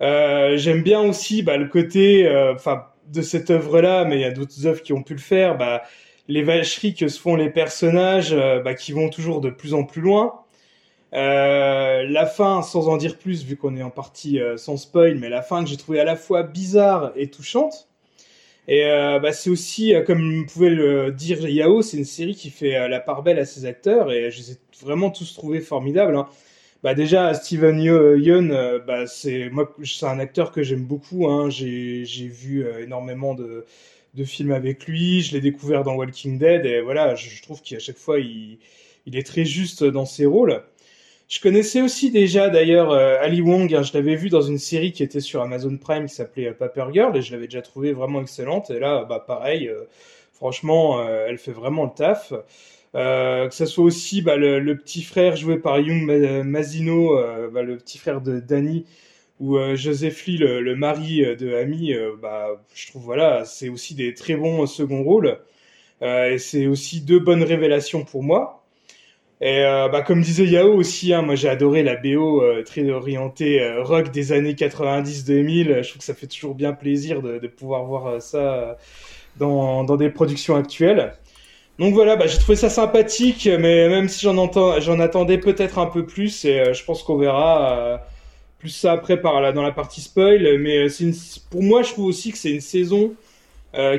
J'aime 0.00 0.82
bien 0.82 1.00
aussi 1.00 1.42
bah, 1.42 1.56
le 1.56 1.66
côté, 1.66 2.28
enfin 2.54 2.84
de 3.10 3.22
cette 3.22 3.50
œuvre-là, 3.50 4.04
mais 4.04 4.16
il 4.16 4.20
y 4.20 4.24
a 4.24 4.30
d'autres 4.30 4.66
œuvres 4.66 4.82
qui 4.82 4.92
ont 4.92 5.02
pu 5.02 5.14
le 5.14 5.20
faire. 5.20 5.56
Bah, 5.56 5.82
les 6.28 6.42
vacheries 6.42 6.94
que 6.94 7.08
se 7.08 7.20
font 7.20 7.34
les 7.34 7.50
personnages, 7.50 8.32
euh, 8.32 8.60
bah, 8.60 8.74
qui 8.74 8.92
vont 8.92 9.08
toujours 9.08 9.40
de 9.40 9.50
plus 9.50 9.74
en 9.74 9.84
plus 9.84 10.00
loin. 10.00 10.40
Euh, 11.12 12.04
la 12.08 12.26
fin, 12.26 12.62
sans 12.62 12.88
en 12.88 12.96
dire 12.96 13.18
plus, 13.18 13.44
vu 13.44 13.56
qu'on 13.56 13.76
est 13.76 13.82
en 13.82 13.90
partie 13.90 14.40
euh, 14.40 14.56
sans 14.56 14.76
spoil, 14.76 15.16
mais 15.16 15.28
la 15.28 15.42
fin 15.42 15.64
que 15.64 15.68
j'ai 15.68 15.76
trouvé 15.76 15.98
à 15.98 16.04
la 16.04 16.16
fois 16.16 16.44
bizarre 16.44 17.12
et 17.16 17.28
touchante. 17.28 17.88
Et 18.68 18.84
bah, 19.20 19.32
c'est 19.32 19.50
aussi, 19.50 19.94
comme 20.06 20.46
pouvait 20.46 20.70
le 20.70 21.10
dire 21.10 21.48
Yao, 21.48 21.82
c'est 21.82 21.96
une 21.96 22.04
série 22.04 22.36
qui 22.36 22.50
fait 22.50 22.88
la 22.88 23.00
part 23.00 23.24
belle 23.24 23.40
à 23.40 23.44
ses 23.44 23.64
acteurs 23.64 24.12
et 24.12 24.30
je 24.30 24.38
les 24.38 24.52
ai 24.52 24.56
vraiment 24.80 25.10
tous 25.10 25.34
trouvés 25.34 25.60
formidables. 25.60 26.14
Hein. 26.14 26.28
Bah 26.82 26.94
déjà 26.94 27.34
Steven 27.34 27.78
Yeun, 27.78 28.52
euh, 28.52 28.78
bah 28.78 29.06
c'est 29.06 29.50
moi 29.50 29.70
c'est 29.84 30.06
un 30.06 30.18
acteur 30.18 30.50
que 30.50 30.62
j'aime 30.62 30.84
beaucoup. 30.84 31.28
Hein. 31.28 31.50
J'ai 31.50 32.04
vu 32.04 32.64
euh, 32.64 32.82
énormément 32.82 33.34
de 33.34 33.66
de 34.14 34.24
films 34.24 34.52
avec 34.52 34.86
lui. 34.86 35.20
Je 35.20 35.32
l'ai 35.32 35.42
découvert 35.42 35.84
dans 35.84 35.94
Walking 35.94 36.38
Dead 36.38 36.64
et 36.64 36.80
voilà, 36.80 37.14
je, 37.14 37.42
trouve 37.42 37.60
qu'à 37.62 37.78
chaque 37.78 37.98
fois 37.98 38.18
il 38.18 38.58
il 39.06 39.16
est 39.16 39.26
très 39.26 39.44
juste 39.44 39.84
dans 39.84 40.06
ses 40.06 40.24
rôles. 40.24 40.62
Je 41.28 41.40
connaissais 41.40 41.82
aussi 41.82 42.10
déjà 42.10 42.48
d'ailleurs 42.48 42.92
euh, 42.92 43.18
Ali 43.20 43.42
Wong, 43.42 43.74
hein, 43.74 43.82
je 43.82 43.92
l'avais 43.92 44.16
vu 44.16 44.30
dans 44.30 44.42
une 44.42 44.58
série 44.58 44.92
qui 44.92 45.02
était 45.02 45.20
sur 45.20 45.42
Amazon 45.42 45.76
Prime 45.76 46.06
qui 46.06 46.14
s'appelait 46.14 46.52
Paper 46.52 46.86
Girl 46.92 47.16
et 47.16 47.22
je 47.22 47.32
l'avais 47.32 47.46
déjà 47.46 47.62
trouvé 47.62 47.92
vraiment 47.92 48.22
excellente. 48.22 48.70
Et 48.70 48.80
là, 48.80 49.04
bah 49.04 49.22
pareil, 49.26 49.70
franchement, 50.32 51.06
elle 51.08 51.38
fait 51.38 51.52
vraiment 51.52 51.84
le 51.84 51.90
taf. 51.94 52.32
Euh, 52.96 53.48
que 53.48 53.54
ça 53.54 53.66
soit 53.66 53.84
aussi 53.84 54.20
bah, 54.22 54.36
le, 54.36 54.58
le 54.60 54.76
petit 54.76 55.02
frère 55.02 55.36
joué 55.36 55.58
par 55.58 55.78
Young 55.80 56.02
Ma- 56.04 56.42
Mazino, 56.44 57.16
euh, 57.18 57.48
bah, 57.50 57.62
le 57.62 57.76
petit 57.78 57.98
frère 57.98 58.20
de 58.20 58.40
Danny, 58.40 58.84
ou 59.40 59.58
euh, 59.58 59.76
Joseph 59.76 60.26
Lee, 60.26 60.38
le, 60.38 60.60
le 60.62 60.76
mari 60.76 61.24
euh, 61.24 61.36
de 61.36 61.54
Amy, 61.54 61.94
euh, 61.94 62.16
bah, 62.20 62.48
je 62.74 62.88
trouve 62.88 63.02
voilà, 63.04 63.44
c'est 63.44 63.68
aussi 63.70 63.94
des 63.96 64.14
très 64.14 64.36
bons 64.36 64.64
euh, 64.64 64.66
second 64.66 65.02
rôles. 65.04 65.38
Euh, 66.02 66.32
et 66.32 66.38
c'est 66.38 66.66
aussi 66.68 67.00
deux 67.02 67.20
bonnes 67.20 67.42
révélations 67.44 68.04
pour 68.04 68.22
moi. 68.24 68.64
Et 69.40 69.64
euh, 69.64 69.88
bah, 69.88 70.02
comme 70.02 70.20
disait 70.22 70.44
Yao 70.46 70.74
aussi, 70.74 71.14
hein, 71.14 71.22
moi 71.22 71.34
j'ai 71.34 71.48
adoré 71.48 71.82
la 71.82 71.96
BO 71.96 72.42
euh, 72.42 72.62
très 72.62 72.88
orientée 72.90 73.62
euh, 73.62 73.82
rock 73.82 74.10
des 74.10 74.32
années 74.32 74.54
90-2000. 74.54 75.82
Je 75.82 75.88
trouve 75.88 75.98
que 76.00 76.04
ça 76.04 76.14
fait 76.14 76.26
toujours 76.26 76.54
bien 76.54 76.72
plaisir 76.74 77.22
de, 77.22 77.38
de 77.38 77.48
pouvoir 77.48 77.84
voir 77.84 78.06
euh, 78.06 78.20
ça 78.20 78.54
euh, 78.54 78.74
dans, 79.36 79.84
dans 79.84 79.96
des 79.96 80.10
productions 80.10 80.56
actuelles. 80.56 81.14
Donc 81.80 81.94
voilà, 81.94 82.14
bah, 82.14 82.26
j'ai 82.26 82.36
trouvé 82.38 82.56
ça 82.56 82.68
sympathique, 82.68 83.46
mais 83.46 83.88
même 83.88 84.06
si 84.10 84.20
j'en 84.20 84.36
j'en 84.80 85.00
attendais 85.00 85.38
peut-être 85.38 85.78
un 85.78 85.86
peu 85.86 86.04
plus, 86.04 86.44
et 86.44 86.60
euh, 86.60 86.74
je 86.74 86.84
pense 86.84 87.02
qu'on 87.02 87.16
verra 87.16 87.72
euh, 87.72 87.96
plus 88.58 88.68
ça 88.68 88.92
après 88.92 89.16
dans 89.16 89.62
la 89.62 89.72
partie 89.72 90.02
spoil. 90.02 90.58
Mais 90.58 90.86
euh, 90.86 91.12
pour 91.48 91.62
moi, 91.62 91.82
je 91.82 91.92
trouve 91.92 92.04
aussi 92.04 92.32
que 92.32 92.38
c'est 92.38 92.50
une 92.50 92.60
saison 92.60 93.14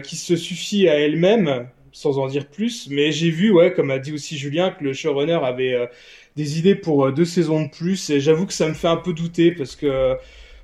qui 0.04 0.16
se 0.18 0.36
suffit 0.36 0.90
à 0.90 1.00
elle-même, 1.00 1.68
sans 1.92 2.20
en 2.20 2.28
dire 2.28 2.48
plus. 2.48 2.88
Mais 2.92 3.12
j'ai 3.12 3.32
vu, 3.32 3.52
ouais, 3.52 3.74
comme 3.74 3.90
a 3.90 4.00
dit 4.00 4.14
aussi 4.14 4.38
Julien, 4.38 4.70
que 4.70 4.84
le 4.84 4.94
showrunner 4.94 5.40
avait 5.44 5.90
des 6.36 6.60
idées 6.60 6.76
pour 6.76 7.12
deux 7.12 7.26
saisons 7.26 7.64
de 7.64 7.70
plus, 7.70 8.10
et 8.12 8.20
j'avoue 8.20 8.46
que 8.46 8.54
ça 8.54 8.68
me 8.68 8.74
fait 8.74 8.90
un 8.90 8.98
peu 8.98 9.14
douter 9.14 9.52
parce 9.54 9.76
que 9.76 10.18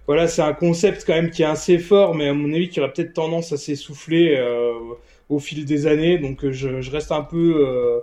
voilà, 0.08 0.28
c'est 0.28 0.42
un 0.42 0.54
concept 0.54 1.04
quand 1.08 1.14
même 1.14 1.32
qui 1.32 1.42
est 1.44 1.46
assez 1.46 1.80
fort, 1.80 2.16
mais 2.16 2.28
à 2.28 2.34
mon 2.34 2.54
avis 2.54 2.70
qui 2.70 2.80
aurait 2.82 2.92
peut-être 2.92 3.14
tendance 3.14 3.54
à 3.54 3.58
s'essouffler 3.58 4.38
au 5.30 5.40
fil 5.40 5.66
des 5.66 5.88
années. 5.88 6.18
Donc 6.18 6.44
euh, 6.44 6.52
je, 6.52 6.82
je 6.82 6.92
reste 6.92 7.12
un 7.12 7.24
peu 7.24 7.66
euh, 7.68 8.00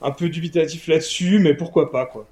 un 0.00 0.10
peu 0.10 0.28
dubitatif 0.28 0.88
là-dessus, 0.88 1.38
mais 1.38 1.54
pourquoi 1.54 1.90
pas 1.90 2.06
quoi. 2.06 2.26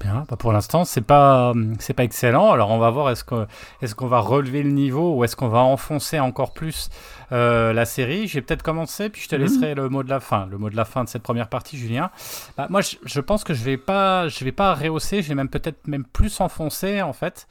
Bien, 0.00 0.24
bah 0.28 0.36
pour 0.36 0.52
l'instant, 0.52 0.84
c'est 0.84 1.00
pas, 1.00 1.52
c'est 1.78 1.94
pas 1.94 2.02
excellent. 2.02 2.50
Alors, 2.50 2.70
on 2.70 2.78
va 2.78 2.90
voir 2.90 3.10
est-ce 3.10 3.22
que, 3.22 3.46
est-ce 3.82 3.94
qu'on 3.94 4.08
va 4.08 4.18
relever 4.18 4.64
le 4.64 4.70
niveau 4.70 5.14
ou 5.14 5.22
est-ce 5.22 5.36
qu'on 5.36 5.46
va 5.46 5.60
enfoncer 5.60 6.18
encore 6.18 6.52
plus 6.52 6.88
euh, 7.32 7.72
la 7.72 7.84
série. 7.86 8.28
Je 8.28 8.34
vais 8.34 8.42
peut-être 8.42 8.62
commencer, 8.62 9.08
puis 9.08 9.22
je 9.22 9.28
te 9.28 9.34
Mhm. 9.34 9.42
laisserai 9.42 9.74
le 9.74 9.88
mot 9.88 10.02
de 10.02 10.10
la 10.10 10.20
fin, 10.20 10.46
le 10.46 10.58
mot 10.58 10.70
de 10.70 10.76
la 10.76 10.84
fin 10.84 11.02
de 11.02 11.08
cette 11.08 11.22
première 11.22 11.48
partie, 11.48 11.76
Julien. 11.78 12.10
Bah, 12.56 12.66
moi, 12.70 12.80
je, 12.82 12.96
je 13.04 13.20
pense 13.20 13.42
que 13.42 13.54
je 13.54 13.64
vais 13.64 13.76
pas, 13.78 14.28
je 14.28 14.44
vais 14.44 14.52
pas 14.52 14.74
rehausser, 14.74 15.22
je 15.22 15.28
vais 15.28 15.34
même 15.34 15.48
peut-être 15.48 15.86
même 15.88 16.04
plus 16.04 16.40
enfoncer 16.40 17.02
en 17.02 17.12
fait, 17.12 17.48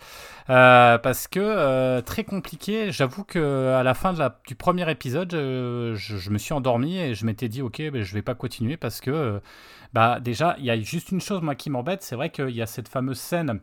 euh, 0.50 0.98
parce 0.98 1.28
que 1.28 1.40
euh, 1.42 2.02
très 2.02 2.24
compliqué. 2.24 2.92
J'avoue 2.92 3.24
que 3.24 3.74
à 3.74 3.84
la 3.84 3.94
fin 3.94 4.14
de 4.14 4.20
la, 4.20 4.38
du 4.48 4.56
premier 4.56 4.90
épisode, 4.90 5.32
je, 5.32 5.94
je 5.96 6.30
me 6.30 6.38
suis 6.38 6.54
endormi 6.54 6.98
et 7.00 7.16
je 7.16 7.26
m'étais 7.26 7.50
dit 7.50 7.62
ok, 7.62 7.82
ben, 7.92 8.04
je 8.04 8.14
vais 8.14 8.22
pas 8.22 8.36
continuer 8.36 8.78
parce 8.78 9.02
que 9.02 9.42
Bah 9.94 10.20
déjà, 10.22 10.56
il 10.60 10.64
y 10.66 10.70
a 10.72 10.80
juste 10.80 11.12
une 11.12 11.20
chose 11.20 11.42
moi 11.42 11.54
qui 11.56 11.70
m'embête, 11.70 12.02
c'est 12.04 12.16
vrai 12.16 12.30
qu'il 12.30 12.52
y 12.52 12.62
a 12.62 12.66
cette 12.66 12.88
fameuse 12.88 13.20
scène 13.20 13.60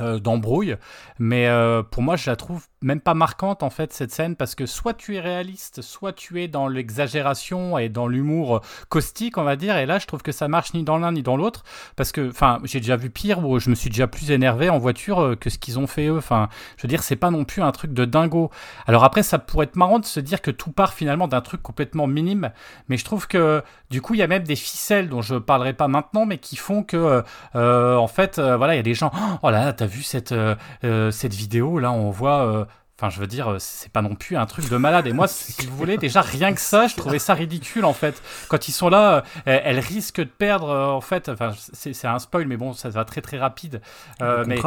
euh, 0.00 0.18
d'embrouille, 0.20 0.76
mais 1.18 1.46
euh, 1.48 1.82
pour 1.82 2.02
moi 2.02 2.14
je 2.16 2.28
la 2.30 2.36
trouve 2.36 2.66
même 2.84 3.00
pas 3.00 3.14
marquante 3.14 3.62
en 3.62 3.70
fait 3.70 3.92
cette 3.92 4.12
scène 4.12 4.36
parce 4.36 4.54
que 4.54 4.66
soit 4.66 4.94
tu 4.94 5.16
es 5.16 5.20
réaliste, 5.20 5.82
soit 5.82 6.12
tu 6.12 6.42
es 6.42 6.48
dans 6.48 6.68
l'exagération 6.68 7.78
et 7.78 7.88
dans 7.88 8.06
l'humour 8.06 8.60
caustique 8.88 9.38
on 9.38 9.42
va 9.42 9.56
dire, 9.56 9.76
et 9.76 9.86
là 9.86 9.98
je 9.98 10.06
trouve 10.06 10.22
que 10.22 10.32
ça 10.32 10.48
marche 10.48 10.74
ni 10.74 10.84
dans 10.84 10.98
l'un 10.98 11.12
ni 11.12 11.22
dans 11.22 11.36
l'autre 11.36 11.64
parce 11.96 12.12
que 12.12 12.30
enfin 12.30 12.60
j'ai 12.64 12.80
déjà 12.80 12.96
vu 12.96 13.10
pire 13.10 13.44
où 13.44 13.58
je 13.58 13.70
me 13.70 13.74
suis 13.74 13.90
déjà 13.90 14.06
plus 14.06 14.30
énervé 14.30 14.70
en 14.70 14.78
voiture 14.78 15.20
euh, 15.20 15.36
que 15.36 15.50
ce 15.50 15.58
qu'ils 15.58 15.78
ont 15.78 15.86
fait 15.86 16.06
eux, 16.06 16.18
enfin 16.18 16.48
je 16.76 16.82
veux 16.82 16.88
dire 16.88 17.02
c'est 17.02 17.16
pas 17.16 17.30
non 17.30 17.44
plus 17.44 17.62
un 17.62 17.72
truc 17.72 17.92
de 17.92 18.04
dingo. 18.04 18.50
Alors 18.86 19.04
après 19.04 19.22
ça 19.22 19.38
pourrait 19.38 19.64
être 19.64 19.76
marrant 19.76 19.98
de 19.98 20.04
se 20.04 20.20
dire 20.20 20.42
que 20.42 20.50
tout 20.50 20.72
part 20.72 20.94
finalement 20.94 21.28
d'un 21.28 21.40
truc 21.40 21.62
complètement 21.62 22.06
minime, 22.06 22.52
mais 22.88 22.96
je 22.96 23.04
trouve 23.04 23.26
que 23.26 23.62
du 23.90 24.00
coup 24.00 24.14
il 24.14 24.20
y 24.20 24.22
a 24.22 24.28
même 24.28 24.44
des 24.44 24.56
ficelles 24.56 25.08
dont 25.08 25.22
je 25.22 25.36
parlerai 25.36 25.72
pas 25.72 25.88
maintenant 25.88 26.26
mais 26.26 26.38
qui 26.38 26.56
font 26.56 26.82
que 26.82 27.22
en 27.54 28.06
fait 28.06 28.38
voilà 28.38 28.74
il 28.74 28.76
y 28.76 28.80
a 28.80 28.82
des 28.82 28.94
gens 28.94 29.10
oh 29.42 29.50
là, 29.50 29.64
là 29.64 29.72
t'as 29.72 29.86
vu 29.86 30.02
cette, 30.02 30.32
euh, 30.32 30.54
euh, 30.84 31.10
cette 31.10 31.34
vidéo 31.34 31.78
Là, 31.78 31.92
on 31.92 32.10
voit. 32.10 32.66
Euh, 32.94 33.06
enfin, 33.06 33.10
je 33.10 33.20
veux 33.20 33.26
dire, 33.26 33.56
c'est 33.58 33.90
pas 33.90 34.02
non 34.02 34.14
plus 34.14 34.36
un 34.36 34.46
truc 34.46 34.68
de 34.68 34.76
malade. 34.76 35.06
Et 35.06 35.12
moi, 35.12 35.28
si 35.28 35.66
vous 35.66 35.76
voulez, 35.76 35.96
déjà 35.96 36.20
rien 36.20 36.52
que 36.52 36.60
ça, 36.60 36.86
je 36.86 36.96
trouvais 36.96 37.18
ça 37.18 37.34
ridicule 37.34 37.84
en 37.84 37.92
fait. 37.92 38.22
Quand 38.48 38.68
ils 38.68 38.72
sont 38.72 38.88
là, 38.88 39.24
elle, 39.44 39.78
risque 39.78 40.20
de 40.20 40.24
perdre 40.24 40.70
en 40.70 41.00
fait. 41.00 41.28
Enfin, 41.28 41.52
c'est 41.72 42.06
un 42.06 42.18
spoil, 42.18 42.46
mais 42.46 42.56
bon, 42.56 42.72
ça 42.72 42.88
va 42.88 43.04
très 43.04 43.20
très 43.20 43.38
rapide. 43.38 43.80
mais 44.20 44.60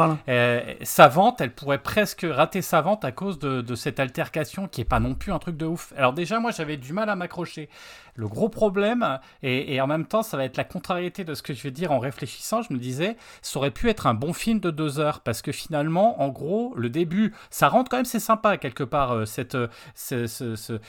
sa 0.82 1.08
vente, 1.08 1.40
elle 1.40 1.52
pourrait 1.52 1.78
presque 1.78 2.26
rater 2.28 2.62
sa 2.62 2.80
vente 2.80 3.04
à 3.04 3.12
cause 3.12 3.38
de, 3.38 3.60
de 3.60 3.74
cette 3.74 4.00
altercation 4.00 4.68
qui 4.68 4.80
est 4.80 4.84
pas 4.84 5.00
non 5.00 5.14
plus 5.14 5.32
un 5.32 5.38
truc 5.38 5.56
de 5.56 5.66
ouf. 5.66 5.92
Alors 5.96 6.12
déjà, 6.12 6.40
moi, 6.40 6.50
j'avais 6.50 6.76
du 6.76 6.92
mal 6.92 7.08
à 7.08 7.16
m'accrocher. 7.16 7.68
Le 8.18 8.26
gros 8.26 8.48
problème, 8.48 9.20
et, 9.44 9.80
en 9.80 9.86
même 9.86 10.04
temps, 10.04 10.24
ça 10.24 10.36
va 10.36 10.44
être 10.44 10.56
la 10.56 10.64
contrariété 10.64 11.22
de 11.22 11.34
ce 11.34 11.42
que 11.42 11.54
je 11.54 11.62
vais 11.62 11.70
dire 11.70 11.92
en 11.92 12.00
réfléchissant, 12.00 12.62
je 12.62 12.72
me 12.72 12.78
disais, 12.78 13.16
ça 13.42 13.60
aurait 13.60 13.70
pu 13.70 13.88
être 13.88 14.08
un 14.08 14.14
bon 14.14 14.32
film 14.32 14.58
de 14.58 14.72
deux 14.72 14.98
heures, 14.98 15.20
parce 15.20 15.40
que 15.40 15.52
finalement, 15.52 16.20
en 16.20 16.28
gros, 16.28 16.74
le 16.76 16.90
début, 16.90 17.32
ça 17.50 17.68
rentre 17.68 17.88
quand 17.88 17.96
même, 17.96 18.04
c'est 18.04 18.18
sympa 18.28 18.58
quelque 18.58 18.84
part, 18.84 19.12
euh, 19.12 19.24
cette, 19.24 19.54
euh, 19.54 19.68
ce, 19.94 20.26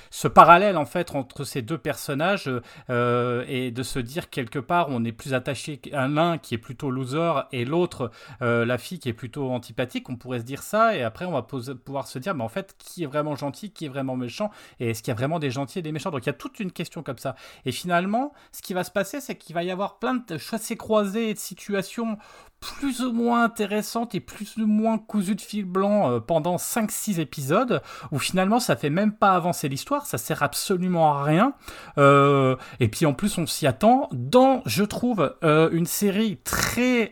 ce, 0.10 0.28
parallèle 0.28 0.76
en 0.76 0.86
fait 0.86 1.16
entre 1.16 1.46
ces 1.46 1.62
deux 1.62 1.78
personnages, 1.78 2.52
euh, 2.90 3.46
et 3.48 3.72
de 3.72 3.82
se 3.84 4.00
dire 4.00 4.30
quelque 4.30 4.60
part, 4.60 4.88
on 4.90 5.06
est 5.06 5.14
plus 5.14 5.34
attaché 5.34 5.80
à 5.94 6.10
l'un 6.10 6.38
qui 6.38 6.56
est 6.56 6.58
plutôt 6.58 6.92
loser, 6.92 7.48
et 7.54 7.64
l'autre, 7.64 8.12
la 8.42 8.78
fille 8.78 9.00
qui 9.00 9.10
est 9.10 9.14
plutôt 9.14 9.50
antipathique, 9.52 10.10
on 10.10 10.18
pourrait 10.18 10.40
se 10.40 10.44
dire 10.44 10.64
ça, 10.64 10.96
et 10.96 11.04
après 11.04 11.26
on 11.26 11.32
va 11.32 11.42
pouvoir 11.42 12.08
se 12.08 12.20
dire, 12.20 12.36
mais 12.36 12.44
en 12.44 12.50
fait, 12.50 12.76
qui 12.78 13.04
est 13.04 13.08
vraiment 13.08 13.36
gentil, 13.36 13.72
qui 13.72 13.86
est 13.86 13.90
vraiment 13.90 14.18
méchant, 14.18 14.52
et 14.80 14.90
est-ce 14.90 15.02
qu'il 15.02 15.12
y 15.12 15.16
a 15.16 15.20
vraiment 15.20 15.40
des 15.40 15.52
gentils 15.52 15.80
et 15.80 15.82
des 15.82 15.92
méchants? 15.92 16.12
Donc 16.12 16.26
il 16.26 16.28
y 16.28 16.30
a 16.30 16.34
toute 16.34 16.60
une 16.60 16.72
question 16.72 17.04
comme 17.04 17.18
ça. 17.18 17.36
Et 17.66 17.72
finalement, 17.72 18.34
ce 18.52 18.62
qui 18.62 18.74
va 18.74 18.84
se 18.84 18.92
passer, 18.92 19.22
c'est 19.22 19.36
qu'il 19.36 19.56
va 19.56 19.64
y 19.64 19.72
avoir 19.72 20.00
plein 20.00 20.16
de 20.16 20.38
chassés 20.38 20.78
croisés 20.78 21.34
de 21.34 21.40
situations 21.40 22.18
plus 22.60 23.02
ou 23.02 23.14
moins 23.14 23.44
intéressante 23.44 24.16
et 24.16 24.20
plus 24.20 24.58
ou 24.58 24.68
moins 24.68 24.98
cousu 24.98 25.36
de 25.36 25.42
fil 25.42 25.66
blanc 25.66 26.12
euh, 26.12 26.20
pendant 26.20 26.58
5-6 26.58 27.20
épisodes, 27.20 27.82
où 28.12 28.20
finalement 28.20 28.60
ça 28.60 28.76
fait 28.76 28.90
même 28.90 29.14
pas 29.14 29.32
avancer 29.32 29.70
l'histoire, 29.70 30.06
ça 30.06 30.18
sert 30.18 30.44
absolument 30.44 31.14
à 31.14 31.24
rien. 31.24 31.54
Euh, 31.98 32.56
et 32.80 32.88
puis 32.88 33.06
en 33.06 33.14
plus 33.14 33.38
on 33.38 33.46
s'y 33.46 33.68
attend 33.68 34.10
dans, 34.12 34.62
je 34.66 34.84
trouve, 34.84 35.36
euh, 35.44 35.70
une 35.72 35.86
série 35.86 36.38
très... 36.44 37.12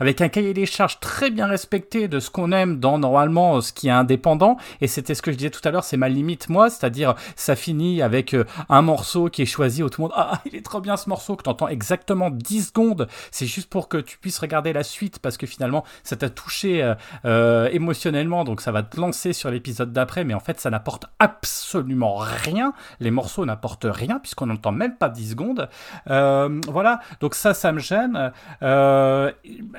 avec 0.00 0.20
un 0.20 0.28
cahier 0.28 0.54
des 0.54 0.66
charges 0.66 1.00
très 1.00 1.30
bien 1.30 1.46
respecté 1.46 2.08
de 2.08 2.20
ce 2.20 2.30
qu'on 2.30 2.52
aime 2.52 2.80
dans 2.80 2.98
normalement 2.98 3.60
ce 3.60 3.72
qui 3.72 3.88
est 3.88 3.92
indépendant, 3.92 4.56
et 4.80 4.86
c'était 4.86 5.14
ce 5.14 5.22
que 5.22 5.30
je 5.30 5.36
disais 5.36 5.50
tout 5.50 5.66
à 5.66 5.70
l'heure, 5.70 5.84
c'est 5.84 5.96
ma 5.96 6.08
limite 6.08 6.48
moi, 6.48 6.70
c'est-à-dire 6.70 7.14
ça 7.36 7.56
finit 7.56 8.02
avec 8.02 8.34
un 8.68 8.82
morceau 8.82 9.28
qui 9.28 9.42
est 9.42 9.46
choisi 9.46 9.82
où 9.82 9.88
tout 9.88 10.02
le 10.02 10.08
monde, 10.08 10.14
ah 10.16 10.40
il 10.46 10.56
est 10.56 10.64
trop 10.64 10.80
bien 10.80 10.96
ce 10.96 11.08
morceau, 11.08 11.36
que 11.36 11.42
tu 11.42 11.50
entends 11.50 11.68
exactement 11.68 12.30
10 12.30 12.68
secondes, 12.68 13.08
c'est 13.30 13.46
juste 13.46 13.68
pour 13.68 13.88
que 13.88 13.98
tu 13.98 14.18
puisses 14.18 14.38
regarder 14.48 14.72
la 14.72 14.82
suite 14.82 15.18
parce 15.18 15.36
que 15.36 15.46
finalement 15.46 15.84
ça 16.02 16.16
t'a 16.16 16.30
touché 16.30 16.82
euh, 16.82 16.94
euh, 17.24 17.68
émotionnellement, 17.70 18.44
donc 18.44 18.60
ça 18.60 18.72
va 18.72 18.82
te 18.82 18.98
lancer 18.98 19.32
sur 19.32 19.50
l'épisode 19.50 19.92
d'après, 19.92 20.24
mais 20.24 20.34
en 20.34 20.40
fait 20.40 20.58
ça 20.58 20.70
n'apporte 20.70 21.04
absolument 21.18 22.16
rien. 22.16 22.72
Les 23.00 23.10
morceaux 23.10 23.44
n'apportent 23.44 23.86
rien 23.88 24.18
puisqu'on 24.18 24.46
n'entend 24.46 24.72
même 24.72 24.96
pas 24.96 25.08
10 25.08 25.30
secondes. 25.30 25.68
Euh, 26.08 26.60
voilà, 26.66 27.00
donc 27.20 27.34
ça, 27.34 27.54
ça 27.54 27.72
me 27.72 27.78
gêne. 27.78 28.32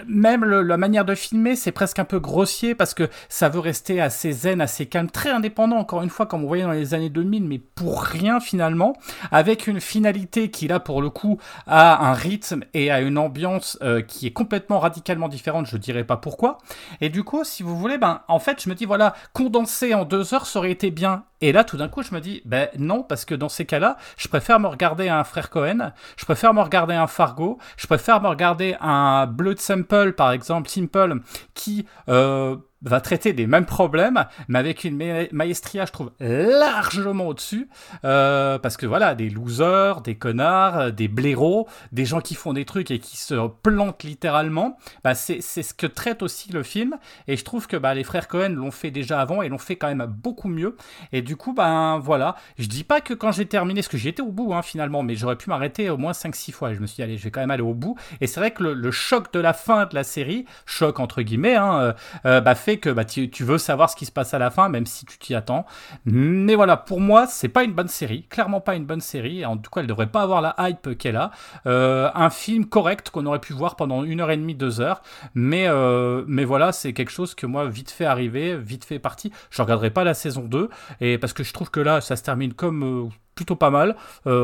même 0.08 0.46
la 0.46 0.78
manière 0.78 1.06
de 1.06 1.16
filmer, 1.16 1.56
c'est 1.56 1.72
presque 1.72 2.00
un 2.00 2.06
peu 2.06 2.20
grossier 2.20 2.76
parce 2.76 2.94
que 2.94 3.10
ça 3.28 3.50
veut 3.50 3.60
rester 3.60 4.00
assez 4.00 4.32
zen, 4.32 4.62
assez 4.62 4.86
calme, 4.86 5.10
très 5.10 5.32
indépendant, 5.32 5.78
encore 5.78 6.04
une 6.04 6.10
fois, 6.10 6.26
comme 6.28 6.42
vous 6.42 6.48
voyez 6.48 6.64
dans 6.64 6.72
les 6.72 6.94
années 6.94 7.10
2000, 7.10 7.44
mais 7.46 7.58
pour 7.58 8.04
rien 8.04 8.40
finalement, 8.40 8.94
avec 9.32 9.68
une 9.68 9.82
finalité 9.82 10.52
qui 10.52 10.68
là 10.68 10.80
pour 10.80 11.02
le 11.02 11.10
coup 11.10 11.40
a 11.66 12.08
un 12.08 12.14
rythme 12.14 12.64
et 12.74 12.92
a 12.92 13.02
une 13.02 13.18
ambiance 13.18 13.80
qui 14.08 14.28
est 14.28 14.32
complètement 14.32 14.59
radicalement 14.70 15.28
différente, 15.28 15.66
je 15.66 15.78
dirais 15.78 16.03
pas 16.03 16.18
pourquoi. 16.18 16.57
Et 17.01 17.10
du 17.10 17.24
coup, 17.24 17.43
si 17.43 17.64
vous 17.64 17.78
voulez, 17.78 17.97
ben, 17.97 18.22
en 18.28 18.39
fait, 18.39 18.62
je 18.62 18.70
me 18.70 18.76
dis, 18.76 18.86
voilà, 18.86 19.14
condenser 19.34 19.93
en 19.93 20.05
deux 20.05 20.34
heures, 20.34 20.45
ça 20.45 20.60
aurait 20.60 20.72
été 20.72 20.91
bien. 20.91 21.24
Et 21.41 21.51
là, 21.51 21.64
tout 21.64 21.78
d'un 21.78 21.88
coup, 21.88 22.03
je 22.03 22.14
me 22.14 22.20
dis, 22.20 22.41
ben 22.45 22.68
non, 22.78 23.01
parce 23.03 23.24
que 23.24 23.34
dans 23.34 23.49
ces 23.49 23.66
cas-là, 23.66 23.97
je 24.18 24.28
préfère 24.28 24.60
me 24.60 24.68
regarder 24.68 25.07
un 25.07 25.24
frère 25.24 25.49
Cohen, 25.49 25.93
je 26.18 26.26
préfère 26.26 26.53
me 26.53 26.62
regarder 26.62 26.95
un 26.95 27.07
Fargo, 27.07 27.57
je 27.78 27.88
préfère 27.88 28.22
me 28.22 28.28
regarder 28.28 28.76
un 28.82 29.26
Blood 29.26 29.60
Sample, 29.60 30.14
par 30.14 30.32
exemple, 30.32 30.70
Simple, 30.70 31.22
qui 31.53 31.86
euh, 32.10 32.57
va 32.82 33.02
traiter 33.02 33.34
des 33.34 33.48
mêmes 33.48 33.66
problèmes, 33.66 34.26
mais 34.48 34.60
avec 34.60 34.84
une 34.84 35.28
maestria, 35.32 35.86
je 35.86 35.92
trouve, 35.92 36.12
largement 36.20 37.28
au-dessus. 37.28 37.70
Euh, 38.06 38.58
parce 38.58 38.78
que 38.78 38.86
voilà, 38.86 39.16
des 39.16 39.30
losers, 39.30 40.02
des 40.02 40.16
connards, 40.16 40.78
euh, 40.78 40.92
des 40.92 41.08
blaireaux, 41.08 41.68
des 41.92 42.06
gens 42.06 42.22
qui 42.22 42.36
font 42.36 42.54
des 42.54 42.66
trucs 42.66 42.92
et 42.92 43.00
qui 43.00 43.18
se 43.18 43.48
plantent 43.48 44.04
littéralement, 44.04 44.78
bah 45.04 45.16
c'est 45.16 45.42
ce 45.42 45.74
que 45.74 45.88
traite 45.88 46.24
aussi 46.24 46.52
le 46.52 46.64
film. 46.64 46.96
Et 47.28 47.36
je 47.36 47.44
trouve 47.44 47.68
que 47.68 47.78
bah, 47.78 47.94
les 47.94 48.04
frères 48.04 48.28
Cohen 48.28 48.50
l'ont 48.50 48.72
fait 48.72 48.92
déjà 48.92 49.20
avant 49.20 49.42
et 49.42 49.50
l'ont 49.50 49.58
fait 49.58 49.76
quand 49.76 49.88
même 49.88 50.06
beaucoup 50.06 50.48
mieux. 50.48 50.78
Et 51.12 51.22
du 51.22 51.36
coup, 51.36 51.54
ben 51.54 52.00
voilà, 52.00 52.36
je 52.58 52.68
dis 52.68 52.84
pas 52.84 53.02
que 53.02 53.14
quand 53.14 53.32
j'ai 53.32 53.46
terminé, 53.46 53.82
parce 53.82 53.90
que 53.90 53.98
j'étais 53.98 54.22
au 54.22 54.32
bout 54.32 54.54
hein, 54.54 54.62
finalement, 54.62 55.04
mais 55.04 55.16
j'aurais 55.16 55.36
pu 55.36 55.50
m'arrêter 55.50 55.90
au 55.90 55.98
moins 55.98 56.14
5-6 56.14 56.52
fois. 56.52 56.72
Et 56.72 56.76
je 56.76 56.80
me 56.80 56.88
suis 56.88 56.98
dit, 56.98 57.04
allez, 57.04 57.18
je 57.18 57.24
vais 57.24 57.32
quand 57.32 57.42
même 57.42 57.52
aller 57.52 57.64
au 57.64 57.74
bout. 57.74 57.98
Et 58.22 58.28
c'est 58.28 58.40
vrai 58.40 58.52
que 58.52 58.64
le, 58.64 58.92
choc 58.92 59.32
de 59.34 59.40
la 59.40 59.54
fin 59.54 59.86
de 59.86 59.96
la 59.96 60.04
série, 60.04 60.46
choc 60.66 61.00
entre 61.00 61.22
guillemets, 61.22 61.56
hein, 61.56 61.94
euh, 62.26 62.42
bah, 62.42 62.56
fait 62.56 62.69
que 62.78 62.90
bah, 62.90 63.06
tu, 63.06 63.30
veux 63.44 63.58
savoir 63.58 63.90
ce 63.90 63.96
qui 63.96 64.06
se 64.06 64.12
passe 64.12 64.34
à 64.34 64.40
la 64.40 64.50
fin, 64.50 64.70
même 64.70 64.86
si 64.86 65.06
tu 65.06 65.18
t'y 65.18 65.36
attends. 65.36 65.66
Mais 66.06 66.56
voilà, 66.56 66.78
pour 66.78 67.02
moi, 67.02 67.28
c'est 67.28 67.50
pas 67.50 67.64
une 67.64 67.74
bonne 67.74 67.88
série, 67.88 68.24
clairement 68.24 68.62
pas 68.62 68.76
une 68.76 68.86
bonne 68.86 69.02
série. 69.02 69.46
En 69.46 69.58
tout 69.58 69.70
cas, 69.72 69.82
elle 69.82 69.88
devrait 69.88 70.08
pas 70.08 70.22
avoir 70.22 70.42
la 70.42 70.56
hype 70.60 70.98
qu'elle 70.98 71.16
a. 71.16 71.32
Euh, 71.66 72.10
un 72.14 72.30
film 72.30 72.66
correct 72.66 73.10
qu'on 73.10 73.26
aurait 73.26 73.40
pu 73.40 73.54
voir 73.54 73.76
pendant 73.76 74.04
une 74.04 74.22
heure 74.22 74.32
et 74.32 74.38
demie, 74.38 74.56
deux 74.56 74.82
heures. 74.82 75.02
Mais, 75.34 75.68
euh, 75.68 76.24
mais 76.28 76.46
voilà, 76.46 76.72
c'est 76.72 76.94
quelque 76.94 77.12
chose 77.12 77.36
que 77.36 77.46
moi, 77.46 77.68
vite 77.68 77.92
fait 77.92 78.06
arriver, 78.06 78.58
vite 78.58 78.86
fait 78.86 79.00
parti. 79.00 79.32
Je 79.50 79.62
regarderai 79.62 79.90
pas 79.90 80.04
la 80.04 80.14
saison 80.14 80.44
2, 80.44 80.70
et 81.02 81.18
parce 81.18 81.34
que 81.34 81.44
je 81.44 81.54
trouve 81.54 81.72
que 81.72 81.80
là, 81.80 82.02
ça 82.02 82.16
se 82.16 82.24
termine 82.24 82.54
comme 82.54 83.06
euh, 83.06 83.10
plutôt 83.36 83.56
pas 83.56 83.70
mal, 83.70 83.96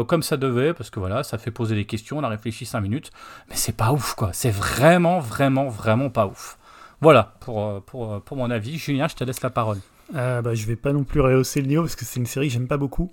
comme 0.07 0.23
ça 0.23 0.37
devait, 0.37 0.73
parce 0.73 0.89
que 0.89 1.01
voilà, 1.01 1.23
ça 1.23 1.37
fait 1.37 1.51
poser 1.51 1.75
des 1.75 1.83
questions, 1.83 2.17
on 2.17 2.23
a 2.23 2.29
réfléchi 2.29 2.65
5 2.65 2.79
minutes, 2.79 3.11
mais 3.49 3.55
c'est 3.57 3.75
pas 3.75 3.91
ouf 3.91 4.13
quoi, 4.13 4.29
c'est 4.31 4.51
vraiment, 4.51 5.19
vraiment, 5.19 5.67
vraiment 5.67 6.09
pas 6.09 6.27
ouf. 6.27 6.57
Voilà 7.05 7.35
pour, 7.39 7.63
euh, 7.63 7.79
pour, 7.85 8.13
euh, 8.13 8.19
pour 8.19 8.35
mon 8.35 8.49
avis. 8.49 8.79
Julien, 8.79 9.07
je 9.07 9.13
te 9.13 9.23
laisse 9.23 9.43
la 9.43 9.51
parole. 9.51 9.77
Euh, 10.15 10.41
bah, 10.41 10.55
je 10.55 10.65
vais 10.65 10.75
pas 10.75 10.91
non 10.91 11.03
plus 11.03 11.21
rehausser 11.21 11.61
le 11.61 11.67
niveau 11.67 11.83
parce 11.83 11.95
que 11.95 12.03
c'est 12.03 12.19
une 12.19 12.25
série 12.25 12.47
que 12.47 12.53
j'aime 12.53 12.67
pas 12.67 12.77
beaucoup. 12.77 13.11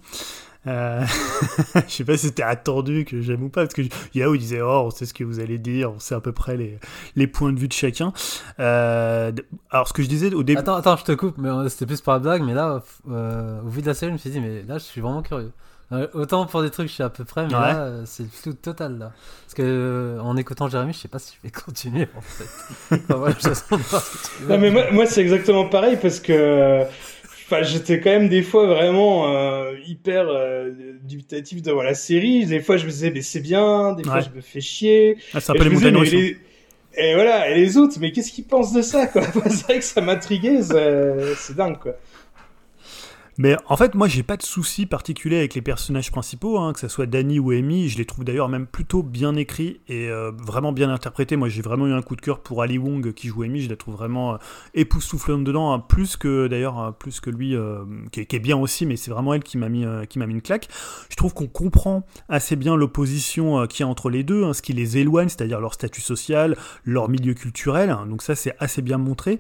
Euh... 0.66 1.05
je 1.74 1.93
sais 1.93 2.05
pas 2.05 2.16
si 2.16 2.28
c'était 2.28 2.43
attendu 2.43 3.05
que 3.05 3.20
j'aime 3.20 3.43
ou 3.43 3.51
pas, 3.51 3.64
parce 3.64 3.74
que 3.74 3.82
Yahoo 4.14 4.34
disait 4.38 4.62
Oh, 4.62 4.84
on 4.86 4.90
sait 4.90 5.05
ce 5.05 5.12
que 5.12 5.24
vous 5.24 5.40
allez 5.40 5.59
dire, 5.59 5.93
on 5.93 5.99
sait 5.99 6.14
à 6.14 6.22
peu 6.22 6.32
près 6.32 6.57
les, 6.57 6.78
les 7.16 7.26
points 7.26 7.53
de 7.53 7.59
vue 7.59 7.68
de 7.68 7.74
chacun. 7.74 8.14
Euh... 8.61 9.30
Alors, 9.70 9.88
ce 9.88 9.93
que 9.93 10.03
je 10.03 10.09
disais 10.09 10.32
au 10.32 10.43
début. 10.43 10.61
Attends, 10.61 10.76
attends, 10.76 10.97
je 10.97 11.05
te 11.05 11.12
coupe, 11.12 11.36
mais 11.36 11.51
c'était 11.68 11.84
plus 11.84 12.01
par 12.01 12.14
la 12.14 12.20
blague, 12.20 12.45
mais 12.45 12.55
là, 12.55 12.82
au 13.07 13.68
vu 13.68 13.82
de 13.82 13.86
la 13.86 13.93
série, 13.93 14.09
je 14.09 14.14
me 14.14 14.18
suis 14.18 14.30
dit 14.30 14.40
Mais 14.40 14.62
là, 14.62 14.78
je 14.78 14.84
suis 14.84 15.03
vraiment 15.03 15.20
curieux. 15.20 15.53
Euh, 15.93 16.07
autant 16.14 16.47
pour 16.47 16.62
des 16.62 16.70
trucs, 16.70 16.88
je 16.88 16.95
suis 16.95 17.03
à 17.03 17.11
peu 17.11 17.24
près, 17.24 17.45
mais 17.45 17.53
là, 17.53 17.84
euh, 17.84 18.03
c'est 18.07 18.24
tout 18.43 18.55
total 18.55 18.99
là. 18.99 19.12
Parce 19.45 19.55
que 19.55 19.62
euh, 19.62 20.20
en 20.20 20.36
écoutant 20.36 20.68
Jérémy, 20.68 20.95
je 20.95 20.99
sais 20.99 21.09
pas 21.09 21.18
si 21.18 21.34
je 21.36 21.47
vais 21.47 21.51
continuer 21.64 22.09
en 22.16 22.20
fait. 22.20 22.99
non, 24.49 24.59
mais 24.59 24.70
moi, 24.70 24.90
moi 24.90 25.07
c'est 25.07 25.20
exactement 25.20 25.66
pareil 25.66 25.99
parce 26.01 26.18
que 26.18 26.84
enfin, 27.45 27.62
j'étais 27.62 28.01
quand 28.01 28.11
même 28.11 28.30
des 28.30 28.43
fois 28.43 28.66
vraiment 28.66 29.26
hyper 29.86 30.28
dubitatif 31.03 31.61
devant 31.61 31.82
la 31.82 31.95
série. 31.95 32.47
Des 32.47 32.61
fois, 32.61 32.78
je 32.78 32.86
me 32.86 32.90
disais, 32.90 33.11
mais 33.11 33.22
c'est 33.22 33.40
bien. 33.40 33.93
Des 33.93 34.05
fois, 34.05 34.20
je 34.20 34.30
me 34.34 34.40
fais 34.40 34.61
chier. 34.61 35.18
Ah, 35.34 35.40
c'est 35.40 35.53
un 35.53 35.57
peu 35.57 35.64
les 35.64 35.70
montagnes 35.70 36.36
Et 36.95 37.14
voilà, 37.14 37.51
et 37.51 37.55
les 37.55 37.76
autres, 37.76 37.97
mais 38.01 38.12
qu'est-ce 38.12 38.32
qu'ils 38.32 38.45
pensent 38.45 38.72
de 38.72 38.80
ça, 38.80 39.07
quoi? 39.07 39.22
C'est 39.51 39.64
vrai 39.64 39.78
que 39.78 39.84
ça 39.84 40.01
m'intriguait, 40.01 40.62
c'est 40.62 41.55
dingue, 41.55 41.78
quoi. 41.78 41.97
Mais 43.39 43.57
en 43.66 43.76
fait, 43.76 43.95
moi, 43.95 44.09
j'ai 44.09 44.22
pas 44.22 44.37
de 44.37 44.43
souci 44.43 44.85
particulier 44.85 45.39
avec 45.39 45.55
les 45.55 45.62
personnages 45.62 46.11
principaux, 46.11 46.59
hein, 46.59 46.72
que 46.72 46.80
ce 46.80 46.89
soit 46.89 47.07
Danny 47.07 47.39
ou 47.39 47.51
Amy. 47.51 47.89
Je 47.89 47.97
les 47.97 48.05
trouve 48.05 48.24
d'ailleurs 48.24 48.49
même 48.49 48.66
plutôt 48.66 49.03
bien 49.03 49.37
écrits 49.37 49.80
et 49.89 50.09
euh, 50.11 50.33
vraiment 50.37 50.72
bien 50.72 50.91
interprétés. 50.91 51.37
Moi, 51.37 51.49
j'ai 51.49 51.62
vraiment 51.62 51.87
eu 51.87 51.93
un 51.93 52.03
coup 52.03 52.14
de 52.14 52.20
cœur 52.20 52.41
pour 52.41 52.62
Ali 52.62 52.76
Wong 52.76 53.12
qui 53.14 53.28
joue 53.28 53.43
Amy. 53.43 53.62
Je 53.62 53.70
la 53.70 53.76
trouve 53.76 53.95
vraiment 53.95 54.35
euh, 54.35 54.39
époustouflante 54.74 55.45
dedans, 55.45 55.72
hein, 55.72 55.78
plus 55.78 56.16
que 56.16 56.47
d'ailleurs, 56.47 56.78
euh, 56.78 56.91
plus 56.91 57.20
que 57.20 57.30
lui, 57.30 57.57
qui 58.11 58.20
est, 58.20 58.26
qui, 58.26 58.37
est, 58.37 58.41
bien 58.41 58.59
aussi. 58.59 58.85
Mais 58.85 58.97
c'est 58.97 59.11
vraiment 59.11 59.33
elle 59.33 59.43
qui 59.43 59.57
m'a 59.57 59.70
mis, 59.70 59.87
qui 60.09 60.18
m'a 60.18 60.26
mis 60.26 60.35
une 60.35 60.43
claque. 60.43 60.68
Je 61.09 61.16
trouve 61.16 61.33
qu'on 61.33 61.47
comprend 61.47 62.05
assez 62.28 62.57
bien 62.57 62.76
l'opposition 62.76 63.66
qu'il 63.66 63.85
y 63.85 63.87
a 63.87 63.89
entre 63.89 64.11
les 64.11 64.24
deux, 64.24 64.45
hein, 64.45 64.53
ce 64.53 64.61
qui 64.61 64.74
les 64.74 64.99
éloigne, 64.99 65.28
c'est-à-dire 65.28 65.61
leur 65.61 65.72
statut 65.74 66.01
social, 66.03 66.57
leur 66.85 67.09
milieu 67.09 67.35
culturel. 67.35 67.91
Hein. 67.91 68.07
donc 68.09 68.22
ça, 68.22 68.35
c'est 68.35 68.55
assez 68.59 68.83
bien 68.83 68.99
montré. 68.99 69.39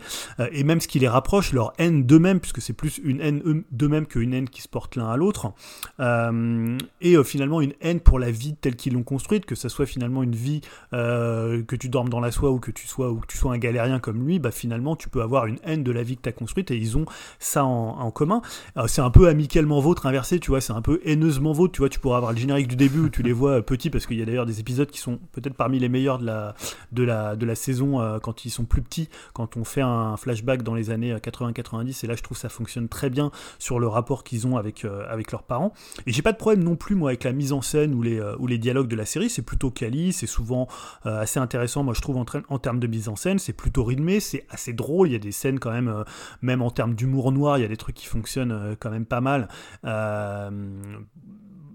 et 0.52 0.64
même 0.64 0.80
ce 0.80 0.88
qui 0.88 0.98
les 0.98 1.08
rapproche, 1.08 1.52
leur 1.52 1.72
haine 1.78 2.04
d'eux-mêmes, 2.04 2.40
puisque 2.40 2.62
c'est 2.62 2.72
plus 2.72 2.98
une 3.04 3.20
haine 3.20 3.64
d'eux-mêmes 3.82 4.06
qu'une 4.06 4.32
haine 4.32 4.48
qui 4.48 4.62
se 4.62 4.68
porte 4.68 4.94
l'un 4.94 5.08
à 5.08 5.16
l'autre. 5.16 5.52
Euh, 5.98 6.78
et 7.00 7.16
euh, 7.16 7.24
finalement 7.24 7.60
une 7.60 7.74
haine 7.80 8.00
pour 8.00 8.20
la 8.20 8.30
vie 8.30 8.54
telle 8.54 8.76
qu'ils 8.76 8.92
l'ont 8.92 9.02
construite, 9.02 9.44
que 9.44 9.56
ce 9.56 9.68
soit 9.68 9.86
finalement 9.86 10.22
une 10.22 10.36
vie 10.36 10.60
euh, 10.92 11.64
que 11.64 11.74
tu 11.74 11.88
dormes 11.88 12.08
dans 12.08 12.20
la 12.20 12.30
soie 12.30 12.52
ou 12.52 12.60
que 12.60 12.70
tu 12.70 12.86
sois 12.86 13.10
ou 13.10 13.16
que 13.16 13.26
tu 13.26 13.36
sois 13.36 13.52
un 13.52 13.58
galérien 13.58 13.98
comme 13.98 14.24
lui, 14.24 14.38
bah 14.38 14.52
finalement 14.52 14.94
tu 14.94 15.08
peux 15.08 15.20
avoir 15.20 15.46
une 15.46 15.58
haine 15.64 15.82
de 15.82 15.90
la 15.90 16.04
vie 16.04 16.16
que 16.16 16.22
tu 16.22 16.28
as 16.28 16.32
construite 16.32 16.70
et 16.70 16.76
ils 16.76 16.96
ont 16.96 17.06
ça 17.40 17.64
en, 17.64 18.10
commun. 18.12 18.42
c'est 18.86 19.00
un 19.00 19.10
peu 19.10 19.28
amicalement 19.28 19.80
vôtre 19.80 20.06
inversé, 20.06 20.38
tu 20.38 20.50
vois, 20.50 20.60
c'est 20.60 20.72
un 20.72 20.82
peu 20.82 21.00
haineusement 21.04 21.52
vôtre, 21.52 21.72
tu 21.72 21.78
vois, 21.80 21.88
tu 21.88 21.98
pourras 21.98 22.18
avoir 22.18 22.32
le 22.32 22.38
générique 22.38 22.68
du 22.68 22.76
début 22.76 23.00
où 23.00 23.08
tu 23.08 23.22
les 23.22 23.32
vois 23.32 23.62
petits 23.62 23.90
parce 23.90 24.06
qu'il 24.06 24.18
y 24.18 24.22
a 24.22 24.26
d'ailleurs 24.26 24.46
des 24.46 24.60
épisodes 24.60 24.90
qui 24.90 24.98
sont 24.98 25.18
peut-être 25.32 25.54
parmi 25.54 25.78
les 25.78 25.88
meilleurs 25.88 26.18
de 26.18 26.26
la, 26.26 26.54
de 26.92 27.02
la, 27.02 27.36
de 27.36 27.46
la 27.46 27.54
saison 27.54 28.20
quand 28.22 28.44
ils 28.44 28.50
sont 28.50 28.64
plus 28.64 28.82
petits, 28.82 29.08
quand 29.32 29.56
on 29.56 29.64
fait 29.64 29.80
un 29.80 30.16
flashback 30.16 30.62
dans 30.62 30.74
les 30.74 30.90
années 30.90 31.14
80-90 31.14 32.04
et 32.04 32.08
là 32.08 32.14
je 32.14 32.22
trouve 32.22 32.36
ça 32.36 32.48
fonctionne 32.48 32.88
très 32.88 33.10
bien 33.10 33.30
le 33.78 33.88
rapport 33.88 34.24
qu'ils 34.24 34.46
ont 34.46 34.56
avec, 34.56 34.84
euh, 34.84 35.04
avec 35.08 35.32
leurs 35.32 35.42
parents. 35.42 35.72
Et 36.06 36.12
j'ai 36.12 36.22
pas 36.22 36.32
de 36.32 36.36
problème 36.36 36.64
non 36.64 36.76
plus, 36.76 36.94
moi, 36.94 37.10
avec 37.10 37.24
la 37.24 37.32
mise 37.32 37.52
en 37.52 37.62
scène 37.62 37.94
ou 37.94 38.02
les, 38.02 38.20
euh, 38.20 38.36
ou 38.38 38.46
les 38.46 38.58
dialogues 38.58 38.88
de 38.88 38.96
la 38.96 39.06
série. 39.06 39.30
C'est 39.30 39.42
plutôt 39.42 39.70
quali, 39.70 40.12
c'est 40.12 40.26
souvent 40.26 40.68
euh, 41.06 41.20
assez 41.20 41.40
intéressant, 41.40 41.82
moi, 41.82 41.94
je 41.94 42.00
trouve, 42.00 42.16
en, 42.16 42.26
en 42.48 42.58
termes 42.58 42.80
de 42.80 42.86
mise 42.86 43.08
en 43.08 43.16
scène. 43.16 43.38
C'est 43.38 43.52
plutôt 43.52 43.84
rythmé, 43.84 44.20
c'est 44.20 44.46
assez 44.50 44.72
drôle. 44.72 45.08
Il 45.08 45.12
y 45.12 45.16
a 45.16 45.20
des 45.20 45.32
scènes, 45.32 45.58
quand 45.58 45.72
même, 45.72 46.04
même 46.42 46.62
en 46.62 46.70
termes 46.70 46.94
d'humour 46.94 47.32
noir, 47.32 47.58
il 47.58 47.62
y 47.62 47.64
a 47.64 47.68
des 47.68 47.76
trucs 47.76 47.96
qui 47.96 48.06
fonctionnent 48.06 48.76
quand 48.78 48.90
même 48.90 49.06
pas 49.06 49.20
mal 49.20 49.48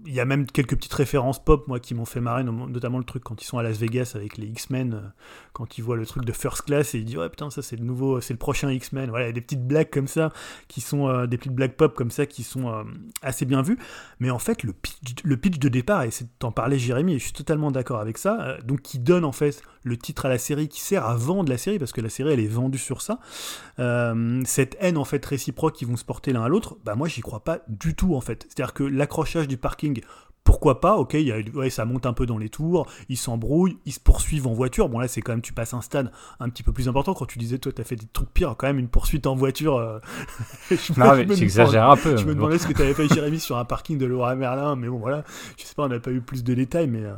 il 0.08 0.14
y 0.14 0.20
a 0.20 0.24
même 0.24 0.46
quelques 0.46 0.74
petites 0.74 0.94
références 0.94 1.42
pop, 1.42 1.68
moi, 1.68 1.80
qui 1.80 1.94
m'ont 1.94 2.06
fait 2.06 2.20
marrer, 2.20 2.42
notamment 2.42 2.96
le 2.96 3.04
truc 3.04 3.22
quand 3.22 3.42
ils 3.42 3.44
sont 3.44 3.58
à 3.58 3.62
Las 3.62 3.76
Vegas 3.76 4.12
avec 4.14 4.38
les 4.38 4.46
X-Men, 4.46 4.94
euh, 4.94 5.00
quand 5.52 5.76
ils 5.76 5.82
voient 5.84 5.96
le 5.96 6.06
truc 6.06 6.24
de 6.24 6.32
First 6.32 6.62
Class 6.62 6.94
et 6.94 6.98
ils 6.98 7.04
disent 7.04 7.18
ouais 7.18 7.28
putain 7.28 7.50
ça 7.50 7.60
c'est 7.60 7.76
le 7.76 7.84
nouveau, 7.84 8.20
c'est 8.22 8.32
le 8.32 8.38
prochain 8.38 8.70
X-Men. 8.70 9.10
Voilà, 9.10 9.30
des 9.32 9.40
petites 9.42 9.66
blagues 9.66 9.90
comme 9.90 10.08
ça 10.08 10.32
qui 10.66 10.80
sont 10.80 11.08
euh, 11.08 11.26
des 11.26 11.36
petites 11.36 11.52
blagues 11.52 11.74
pop 11.74 11.94
comme 11.94 12.10
ça 12.10 12.24
qui 12.24 12.42
sont 12.42 12.68
euh, 12.68 12.84
assez 13.20 13.44
bien 13.44 13.60
vues. 13.60 13.78
Mais 14.18 14.30
en 14.30 14.38
fait 14.38 14.62
le 14.62 14.72
pitch, 14.72 15.22
le 15.22 15.36
pitch 15.36 15.58
de 15.58 15.68
départ 15.68 16.02
et 16.04 16.10
c'est 16.10 16.26
t'en 16.38 16.52
parlais 16.52 16.78
Jérémy 16.78 17.14
et 17.14 17.18
je 17.18 17.24
suis 17.24 17.32
totalement 17.34 17.70
d'accord 17.70 18.00
avec 18.00 18.16
ça. 18.16 18.56
donc 18.64 18.80
qui 18.80 18.98
donne 18.98 19.26
en 19.26 19.32
fait 19.32 19.62
le 19.88 19.96
titre 19.96 20.26
à 20.26 20.28
la 20.28 20.38
série, 20.38 20.68
qui 20.68 20.80
sert 20.80 21.04
à 21.04 21.16
vendre 21.16 21.50
la 21.50 21.58
série 21.58 21.78
parce 21.78 21.92
que 21.92 22.00
la 22.00 22.08
série 22.08 22.32
elle 22.32 22.40
est 22.40 22.46
vendue 22.46 22.78
sur 22.78 23.02
ça. 23.02 23.18
cette 24.44 24.76
haine 24.80 24.98
en 24.98 25.04
fait 25.04 25.24
réciproque 25.24 25.74
qui 25.74 25.84
vont 25.84 25.96
se 25.96 26.04
porter 26.04 26.32
l'un 26.32 26.44
à 26.44 26.48
l'autre, 26.48 26.76
bah 26.84 26.94
moi 26.94 27.08
j'y 27.08 27.20
crois 27.20 27.40
pas 27.40 27.60
du 27.68 27.94
tout 27.94 28.14
en 28.14 28.20
fait. 28.20 28.46
C'est-à-dire 28.48 28.74
que 28.74 28.84
l'accrochage 28.84 29.48
du 29.48 29.56
parking 29.56 30.00
pourquoi 30.48 30.80
pas, 30.80 30.96
ok, 30.96 31.12
y 31.12 31.30
a, 31.30 31.68
ça 31.68 31.84
monte 31.84 32.06
un 32.06 32.14
peu 32.14 32.24
dans 32.24 32.38
les 32.38 32.48
tours, 32.48 32.86
ils 33.10 33.18
s'embrouillent, 33.18 33.76
ils 33.84 33.92
se 33.92 34.00
poursuivent 34.00 34.46
en 34.46 34.54
voiture. 34.54 34.88
Bon, 34.88 34.98
là, 34.98 35.06
c'est 35.06 35.20
quand 35.20 35.32
même, 35.32 35.42
tu 35.42 35.52
passes 35.52 35.74
un 35.74 35.82
stade 35.82 36.10
un 36.40 36.48
petit 36.48 36.62
peu 36.62 36.72
plus 36.72 36.88
important. 36.88 37.12
Quand 37.12 37.26
tu 37.26 37.38
disais, 37.38 37.58
toi, 37.58 37.70
t'as 37.70 37.84
fait 37.84 37.96
des 37.96 38.06
trucs 38.06 38.30
pires, 38.30 38.54
quand 38.56 38.66
même, 38.66 38.78
une 38.78 38.88
poursuite 38.88 39.26
en 39.26 39.34
voiture. 39.34 39.76
Euh, 39.76 39.98
non, 40.96 41.16
mais 41.16 41.36
j'exagère 41.36 41.90
un 41.90 41.98
peu. 41.98 42.16
Je 42.16 42.24
me 42.24 42.34
demandais 42.34 42.56
ce 42.56 42.66
que 42.66 42.72
t'avais 42.72 42.94
fait, 42.94 43.08
Jérémy, 43.14 43.40
sur 43.40 43.58
un 43.58 43.66
parking 43.66 43.98
de 43.98 44.06
Laura 44.06 44.34
Merlin, 44.36 44.74
mais 44.74 44.88
bon, 44.88 44.96
voilà, 44.96 45.22
je 45.58 45.64
sais 45.64 45.74
pas, 45.74 45.82
on 45.82 45.88
n'a 45.88 46.00
pas 46.00 46.12
eu 46.12 46.22
plus 46.22 46.42
de 46.42 46.54
détails, 46.54 46.88
mais, 46.88 47.04
euh, 47.04 47.12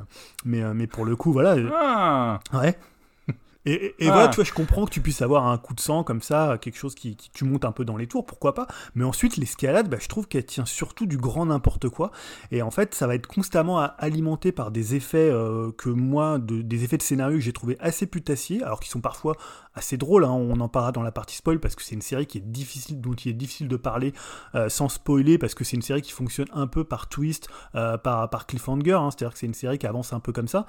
mais, 0.44 0.62
euh, 0.62 0.74
mais 0.74 0.88
pour 0.88 1.04
le 1.04 1.14
coup, 1.14 1.32
voilà. 1.32 1.54
Ah. 1.72 2.40
Ouais. 2.52 2.76
Et, 3.66 3.94
voilà, 4.00 4.28
tu 4.28 4.36
vois, 4.36 4.44
je 4.44 4.52
comprends 4.52 4.86
que 4.86 4.90
tu 4.90 5.02
puisses 5.02 5.20
avoir 5.20 5.46
un 5.46 5.58
coup 5.58 5.74
de 5.74 5.80
sang 5.80 6.02
comme 6.02 6.22
ça, 6.22 6.56
quelque 6.60 6.78
chose 6.78 6.94
qui, 6.94 7.14
qui 7.14 7.30
tu 7.30 7.44
montes 7.44 7.66
un 7.66 7.72
peu 7.72 7.84
dans 7.84 7.98
les 7.98 8.06
tours, 8.06 8.24
pourquoi 8.24 8.54
pas. 8.54 8.66
Mais 8.94 9.04
ensuite, 9.04 9.36
l'escalade, 9.36 9.90
bah, 9.90 9.98
je 10.00 10.08
trouve 10.08 10.26
qu'elle 10.28 10.46
tient 10.46 10.64
surtout 10.64 11.04
du 11.04 11.18
grand 11.18 11.44
n'importe 11.46 11.90
quoi. 11.90 12.10
Et 12.50 12.62
en 12.62 12.70
fait, 12.70 12.94
ça 12.94 13.06
va 13.06 13.14
être 13.14 13.26
constamment 13.26 13.78
alimenté 13.78 14.50
par 14.50 14.70
des 14.70 14.94
effets 14.94 15.30
euh, 15.30 15.72
que 15.76 15.90
moi, 15.90 16.38
de, 16.38 16.62
des 16.62 16.84
effets 16.84 16.96
de 16.96 17.02
scénario 17.02 17.36
que 17.36 17.44
j'ai 17.44 17.52
trouvé 17.52 17.76
assez 17.80 18.06
putassiers, 18.06 18.62
alors 18.62 18.80
qu'ils 18.80 18.90
sont 18.90 19.02
parfois 19.02 19.36
assez 19.74 19.98
drôles. 19.98 20.24
Hein. 20.24 20.32
On 20.32 20.58
en 20.60 20.68
parlera 20.68 20.92
dans 20.92 21.02
la 21.02 21.12
partie 21.12 21.36
spoil 21.36 21.60
parce 21.60 21.74
que 21.74 21.82
c'est 21.82 21.94
une 21.94 22.02
série 22.02 22.26
qui 22.26 22.38
est 22.38 22.50
difficile, 22.50 23.00
dont 23.00 23.12
il 23.12 23.30
est 23.30 23.34
difficile 23.34 23.68
de 23.68 23.76
parler 23.76 24.14
euh, 24.54 24.70
sans 24.70 24.88
spoiler 24.88 25.36
parce 25.36 25.54
que 25.54 25.64
c'est 25.64 25.76
une 25.76 25.82
série 25.82 26.02
qui 26.02 26.12
fonctionne 26.12 26.48
un 26.52 26.66
peu 26.66 26.84
par 26.84 27.08
twist, 27.08 27.48
euh, 27.74 27.98
par, 27.98 28.30
par 28.30 28.46
cliffhanger. 28.46 28.92
Hein. 28.92 29.10
C'est-à-dire 29.10 29.34
que 29.34 29.38
c'est 29.38 29.46
une 29.46 29.54
série 29.54 29.78
qui 29.78 29.86
avance 29.86 30.14
un 30.14 30.20
peu 30.20 30.32
comme 30.32 30.48
ça. 30.48 30.64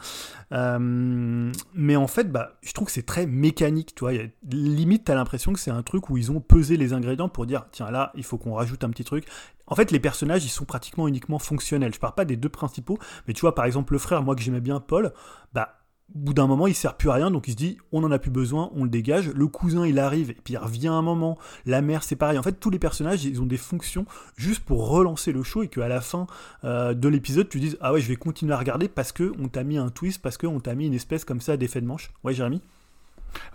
mais 0.52 1.96
en 1.96 2.08
fait, 2.08 2.32
bah, 2.32 2.54
je 2.62 2.74
trouve 2.74 2.81
que 2.86 2.92
c'est 2.92 3.06
très 3.06 3.26
mécanique, 3.26 3.96
tu 3.96 4.02
vois. 4.02 4.14
limite, 4.50 5.06
t'as 5.06 5.16
l'impression 5.16 5.54
que 5.54 5.60
c'est 5.60 5.72
un 5.72 5.84
truc 5.84 6.10
où 6.10 6.18
ils 6.18 6.32
ont 6.32 6.40
pesé 6.40 6.78
les 6.78 6.94
ingrédients 6.94 7.30
pour 7.30 7.46
dire, 7.46 7.66
tiens, 7.72 7.92
là, 7.92 8.12
il 8.16 8.24
faut 8.24 8.38
qu'on 8.38 8.54
rajoute 8.54 8.84
un 8.84 8.90
petit 8.90 9.04
truc. 9.04 9.26
En 9.68 9.76
fait, 9.76 9.92
les 9.92 10.00
personnages, 10.00 10.44
ils 10.46 10.50
sont 10.50 10.66
pratiquement 10.66 11.08
uniquement 11.08 11.40
fonctionnels. 11.40 11.94
Je 11.94 12.00
parle 12.00 12.16
pas 12.16 12.26
des 12.26 12.36
deux 12.36 12.50
principaux, 12.50 12.98
mais 13.28 13.34
tu 13.34 13.42
vois, 13.42 13.56
par 13.56 13.66
exemple, 13.66 13.94
le 13.94 14.00
frère, 14.00 14.24
moi 14.24 14.36
que 14.36 14.42
j'aimais 14.42 14.62
bien, 14.62 14.80
Paul, 14.80 15.14
bah, 15.54 15.81
bout 16.16 16.34
d'un 16.34 16.48
moment, 16.48 16.68
il 16.68 16.76
sert 16.76 16.96
plus 16.96 17.10
à 17.10 17.14
rien, 17.14 17.32
donc 17.32 17.48
il 17.48 17.52
se 17.52 17.58
dit, 17.58 17.78
on 17.92 18.04
en 18.04 18.12
a 18.12 18.20
plus 18.20 18.32
besoin, 18.32 18.70
on 18.76 18.84
le 18.84 18.90
dégage. 18.90 19.30
Le 19.30 19.48
cousin, 19.48 19.86
il 19.86 20.00
arrive, 20.00 20.32
et 20.32 20.38
puis 20.44 20.54
il 20.54 20.58
revient 20.58 20.88
un 20.88 21.02
moment. 21.02 21.38
La 21.66 21.82
mère, 21.82 22.04
c'est 22.04 22.16
pareil. 22.16 22.38
En 22.38 22.44
fait, 22.44 22.54
tous 22.54 22.70
les 22.70 22.80
personnages, 22.80 23.24
ils 23.26 23.42
ont 23.42 23.46
des 23.46 23.58
fonctions 23.58 24.06
juste 24.36 24.64
pour 24.64 24.90
relancer 24.90 25.32
le 25.32 25.44
show 25.44 25.64
et 25.64 25.68
qu'à 25.68 25.88
la 25.88 26.02
fin 26.02 26.28
euh, 26.64 26.94
de 26.94 27.08
l'épisode, 27.08 27.50
tu 27.50 27.60
dises, 27.60 27.78
ah 27.82 27.94
ouais, 27.94 28.02
je 28.02 28.08
vais 28.08 28.16
continuer 28.16 28.54
à 28.54 28.58
regarder 28.58 28.88
parce 28.88 29.12
que 29.12 29.34
on 29.40 29.48
t'a 29.48 29.64
mis 29.64 29.78
un 29.78 29.90
twist, 29.90 30.22
parce 30.22 30.38
qu'on 30.38 30.60
t'a 30.60 30.76
mis 30.76 30.88
une 30.88 30.94
espèce 30.94 31.26
comme 31.26 31.42
ça 31.42 31.58
d'effet 31.58 31.82
de 31.82 31.88
manche. 31.88 32.12
Ouais, 32.24 32.34
Jérémy? 32.34 32.62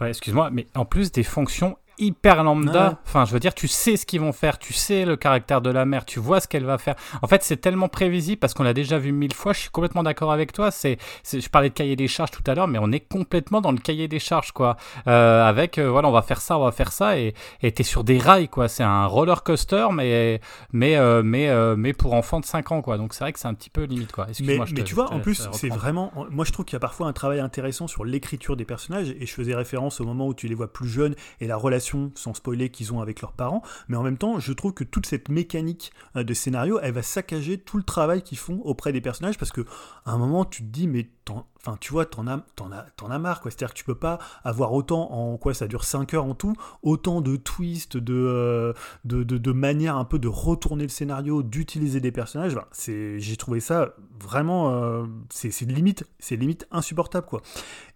Ouais, 0.01 0.09
excuse-moi, 0.09 0.51
mais 0.51 0.67
en 0.75 0.85
plus 0.85 1.13
des 1.13 1.23
fonctions 1.23 1.77
hyper 1.99 2.45
lambda. 2.45 2.99
Enfin, 3.07 3.25
je 3.25 3.33
veux 3.33 3.41
dire, 3.41 3.55
tu 3.55 3.69
sais 3.69 3.97
ce 3.97 4.07
qu'ils 4.07 4.21
vont 4.21 4.33
faire, 4.33 4.59
tu 4.59 4.73
sais 4.73 5.05
le 5.05 5.17
caractère 5.17 5.61
de 5.61 5.71
la 5.71 5.85
mère, 5.85 6.05
tu 6.05 6.21
vois 6.21 6.41
ce 6.41 6.49
qu'elle 6.49 6.65
va 6.65 6.79
faire. 6.79 6.95
En 7.23 7.27
fait, 7.27 7.43
c'est 7.43 7.57
tellement 7.57 7.89
prévisible 7.89 8.39
parce 8.39 8.55
qu'on 8.55 8.63
l'a 8.63 8.75
déjà 8.75 8.99
vu 8.99 9.13
mille 9.13 9.35
fois. 9.35 9.53
Je 9.53 9.61
suis 9.61 9.71
complètement 9.71 10.03
d'accord 10.03 10.33
avec 10.33 10.53
toi. 10.53 10.71
C'est, 10.71 10.99
je 11.31 11.49
parlais 11.49 11.69
de 11.69 11.75
cahier 11.75 11.97
des 11.97 12.09
charges 12.09 12.31
tout 12.31 12.43
à 12.47 12.55
l'heure, 12.55 12.69
mais 12.69 12.79
on 12.81 12.93
est 12.93 13.01
complètement 13.01 13.61
dans 13.61 13.73
le 13.73 13.79
cahier 13.79 14.09
des 14.09 14.19
charges, 14.19 14.53
quoi. 14.53 14.77
Euh, 15.07 15.45
avec, 15.45 15.79
euh, 15.79 15.91
voilà, 15.91 16.09
on 16.09 16.13
va 16.13 16.23
faire 16.23 16.41
ça, 16.41 16.59
on 16.59 16.65
va 16.65 16.73
faire 16.73 16.93
ça, 16.93 17.19
et 17.19 17.35
t'es 17.61 17.83
sur 17.83 18.05
des 18.05 18.19
rails, 18.19 18.49
quoi. 18.49 18.69
C'est 18.69 18.83
un 18.83 19.07
roller 19.07 19.43
coaster, 19.43 19.89
mais 19.93 20.41
mais 20.73 20.97
euh, 20.97 21.23
mais 21.23 21.51
mais 21.77 21.93
pour 21.93 22.15
enfants 22.15 22.41
de 22.41 22.47
5 22.47 22.73
ans, 22.73 22.83
quoi. 22.83 22.99
Donc 22.99 23.15
c'est 23.15 23.25
vrai 23.25 23.33
que 23.33 23.39
c'est 23.39 23.49
un 23.49 23.55
petit 23.55 23.71
peu 23.71 23.85
limite, 23.85 24.13
quoi. 24.13 24.27
Mais, 24.41 24.59
mais 24.75 24.85
tu 24.85 24.95
vois, 24.95 25.13
en 25.13 25.21
plus, 25.21 25.49
c'est 25.53 25.69
vraiment. 25.69 26.13
Moi, 26.31 26.45
je 26.45 26.53
trouve 26.53 26.65
qu'il 26.65 26.75
y 26.75 26.77
a 26.77 26.81
parfois 26.81 27.07
un 27.07 27.13
travail 27.13 27.41
intéressant 27.41 27.87
sur 27.87 28.05
l'écriture 28.05 28.57
des 28.57 28.65
personnages, 28.65 29.11
et 29.11 29.27
je 29.27 29.33
faisais 29.33 29.55
référence 29.55 30.01
au 30.01 30.05
moment 30.05 30.27
où 30.27 30.35
tu 30.35 30.49
les 30.49 30.55
vois 30.55 30.73
plus 30.73 30.89
jeunes 30.89 31.15
et 31.41 31.47
la 31.47 31.57
relation 31.57 31.86
sans 32.15 32.35
spoiler, 32.35 32.71
qu'ils 32.71 32.93
ont 32.93 33.01
avec 33.01 33.21
leurs 33.21 33.33
parents. 33.33 33.63
Mais 33.89 33.97
en 33.97 34.03
même 34.03 34.19
temps, 34.19 34.39
je 34.39 34.53
trouve 34.53 34.73
que 34.73 34.85
toute 34.85 35.07
cette 35.07 35.29
mécanique 35.29 35.93
euh, 36.17 36.25
de 36.25 36.35
scénario, 36.35 36.79
elle 36.83 36.93
va 36.93 37.03
saccager 37.03 37.59
tout 37.59 37.77
le 37.77 37.83
travail 37.83 38.23
qu'ils 38.23 38.39
font 38.39 38.61
auprès 38.65 38.93
des 38.93 39.01
personnages 39.01 39.39
parce 39.39 39.53
que 39.53 39.63
à 40.05 40.13
un 40.13 40.19
moment, 40.19 40.45
tu 40.45 40.63
te 40.63 40.69
dis, 40.69 40.89
mais 40.89 41.09
enfin, 41.31 41.77
tu 41.81 41.93
vois, 41.93 42.07
t'en 42.07 42.27
as, 42.27 42.39
t'en 42.55 42.71
as, 42.73 42.87
t'en 42.97 43.11
as 43.11 43.19
marre, 43.19 43.41
quoi. 43.41 43.51
C'est-à-dire 43.51 43.75
que 43.75 43.79
tu 43.79 43.85
peux 43.85 43.95
pas 43.95 44.19
avoir 44.45 44.73
autant, 44.73 45.11
en 45.11 45.37
quoi 45.37 45.55
ça 45.55 45.67
dure 45.67 45.85
5 45.85 46.15
heures 46.15 46.25
en 46.25 46.35
tout, 46.35 46.55
autant 46.83 47.21
de 47.21 47.37
twists, 47.37 47.97
de, 47.97 48.15
euh, 48.15 48.73
de, 49.05 49.23
de, 49.23 49.53
manières 49.53 49.97
un 49.97 50.05
peu 50.05 50.19
de 50.19 50.29
retourner 50.29 50.85
le 50.85 50.89
scénario, 50.89 51.43
d'utiliser 51.43 52.01
des 52.01 52.13
personnages. 52.13 52.57
c'est, 52.73 53.19
j'ai 53.21 53.37
trouvé 53.37 53.61
ça 53.61 53.95
vraiment, 54.23 54.71
euh, 54.71 55.05
c'est, 55.31 55.51
c'est 55.51 55.65
limite, 55.65 56.05
c'est 56.19 56.37
limite 56.37 56.67
insupportable, 56.71 57.27
quoi. 57.27 57.43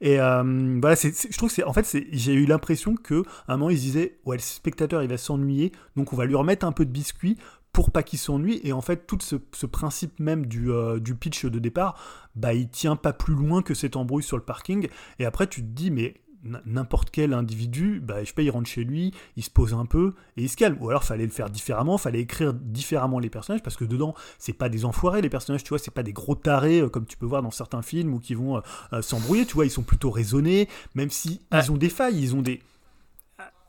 Et 0.01 0.17
voilà, 0.17 0.97
c'est, 0.97 1.13
je 1.31 1.37
trouve 1.37 1.51
que 1.51 1.55
c'est, 1.55 1.65
en 1.65 1.73
fait, 1.73 1.85
c'est, 1.85 2.07
j'ai 2.13 2.33
eu 2.33 2.47
l'impression 2.47 2.95
que 2.97 3.23
à 3.47 3.55
un 3.55 3.57
moment 3.57 3.71
ils 3.71 3.79
disaient, 3.79 4.19
ouais, 4.25 4.37
le 4.37 4.43
spectateur 4.43 5.03
il 5.03 5.09
va 5.09 5.19
s'ennuyer, 5.19 5.73
donc 5.97 6.13
on 6.13 6.17
va 6.17 6.25
lui 6.25 6.35
remettre 6.35 6.67
un 6.67 6.73
peu 6.73 6.85
de 6.85 6.91
biscuit 6.91 7.37
pour 7.73 7.91
pas 7.91 8.03
qu'il 8.03 8.19
s'ennuie. 8.19 8.61
Et 8.65 8.73
en 8.73 8.81
fait, 8.81 9.07
tout 9.07 9.19
ce, 9.21 9.67
principe 9.67 10.19
même 10.19 10.47
du, 10.47 10.71
euh, 10.71 10.99
du, 10.99 11.15
pitch 11.15 11.47
de 11.47 11.59
départ, 11.59 11.97
bah, 12.35 12.55
il 12.55 12.69
tient 12.69 12.97
pas 12.97 13.13
plus 13.13 13.35
loin 13.35 13.63
que 13.63 13.75
cette 13.75 13.97
embrouille 13.97 14.23
sur 14.23 14.37
le 14.37 14.43
parking. 14.43 14.89
Et 15.19 15.25
après, 15.25 15.47
tu 15.47 15.63
te 15.63 15.69
dis, 15.69 15.91
mais 15.91 16.21
n'importe 16.65 17.11
quel 17.11 17.35
individu, 17.35 18.01
bah, 18.01 18.21
je 18.21 18.29
sais 18.29 18.33
pas, 18.33 18.43
il 18.43 18.51
rentre 18.51 18.69
chez 18.69 18.85
lui, 18.85 19.13
il 19.37 19.43
se 19.43 19.51
pose 19.51 19.75
un 19.75 19.85
peu 19.85 20.15
et 20.37 20.43
il 20.43 20.49
se 20.49 20.57
calme. 20.57 20.77
Ou 20.81 20.89
alors, 20.89 21.05
fallait 21.05 21.25
le 21.25 21.31
faire 21.31 21.51
différemment, 21.51 21.99
fallait 21.99 22.21
écrire 22.21 22.55
différemment 22.55 23.19
les 23.19 23.31
personnages 23.31 23.63
parce 23.63 23.77
que 23.77 23.85
dedans, 23.85 24.15
c'est 24.39 24.53
pas 24.53 24.69
des 24.69 24.85
enfoirés 24.85 25.23
les 25.23 25.29
personnages, 25.29 25.63
tu 25.63 25.71
vois, 25.71 25.79
c'est 25.79 25.91
pas 25.91 26.03
des 26.03 26.13
gros 26.13 26.35
tarés 26.35 26.81
euh, 26.81 26.89
comme 26.89 27.05
tu 27.05 27.17
peux 27.17 27.27
voir 27.27 27.43
dans 27.43 27.51
certains 27.51 27.83
films 27.83 28.15
ou 28.15 28.19
qui 28.19 28.35
vont 28.35 28.63
euh, 28.93 29.03
s'embrouiller, 29.03 29.45
tu 29.45 29.55
vois, 29.55 29.67
ils 29.67 29.71
sont 29.71 29.83
plutôt 29.83 30.11
raisonnés, 30.11 30.69
même 30.95 31.11
si 31.11 31.41
ils 31.53 31.71
ont 31.71 31.77
des 31.77 31.91
failles, 31.91 32.21
ils 32.21 32.35
ont 32.35 32.43
des 32.43 32.61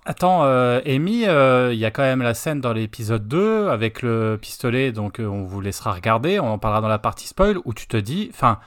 Attends, 0.03 0.43
euh, 0.45 0.81
Amy, 0.85 1.25
euh, 1.27 1.71
il 1.73 1.79
y 1.79 1.85
a 1.85 1.91
quand 1.91 2.01
même 2.01 2.23
la 2.23 2.33
scène 2.33 2.59
dans 2.59 2.73
l'épisode 2.73 3.27
2 3.27 3.67
avec 3.67 4.01
le 4.01 4.37
pistolet, 4.41 4.91
donc 4.91 5.19
euh, 5.19 5.27
on 5.27 5.43
vous 5.43 5.61
laissera 5.61 5.93
regarder, 5.93 6.39
on 6.39 6.47
en 6.47 6.57
parlera 6.57 6.81
dans 6.81 6.87
la 6.87 6.97
partie 6.97 7.27
spoil, 7.27 7.59
où 7.65 7.73
tu 7.75 7.85
te 7.85 7.97
dis, 7.97 8.27
enfin, 8.33 8.59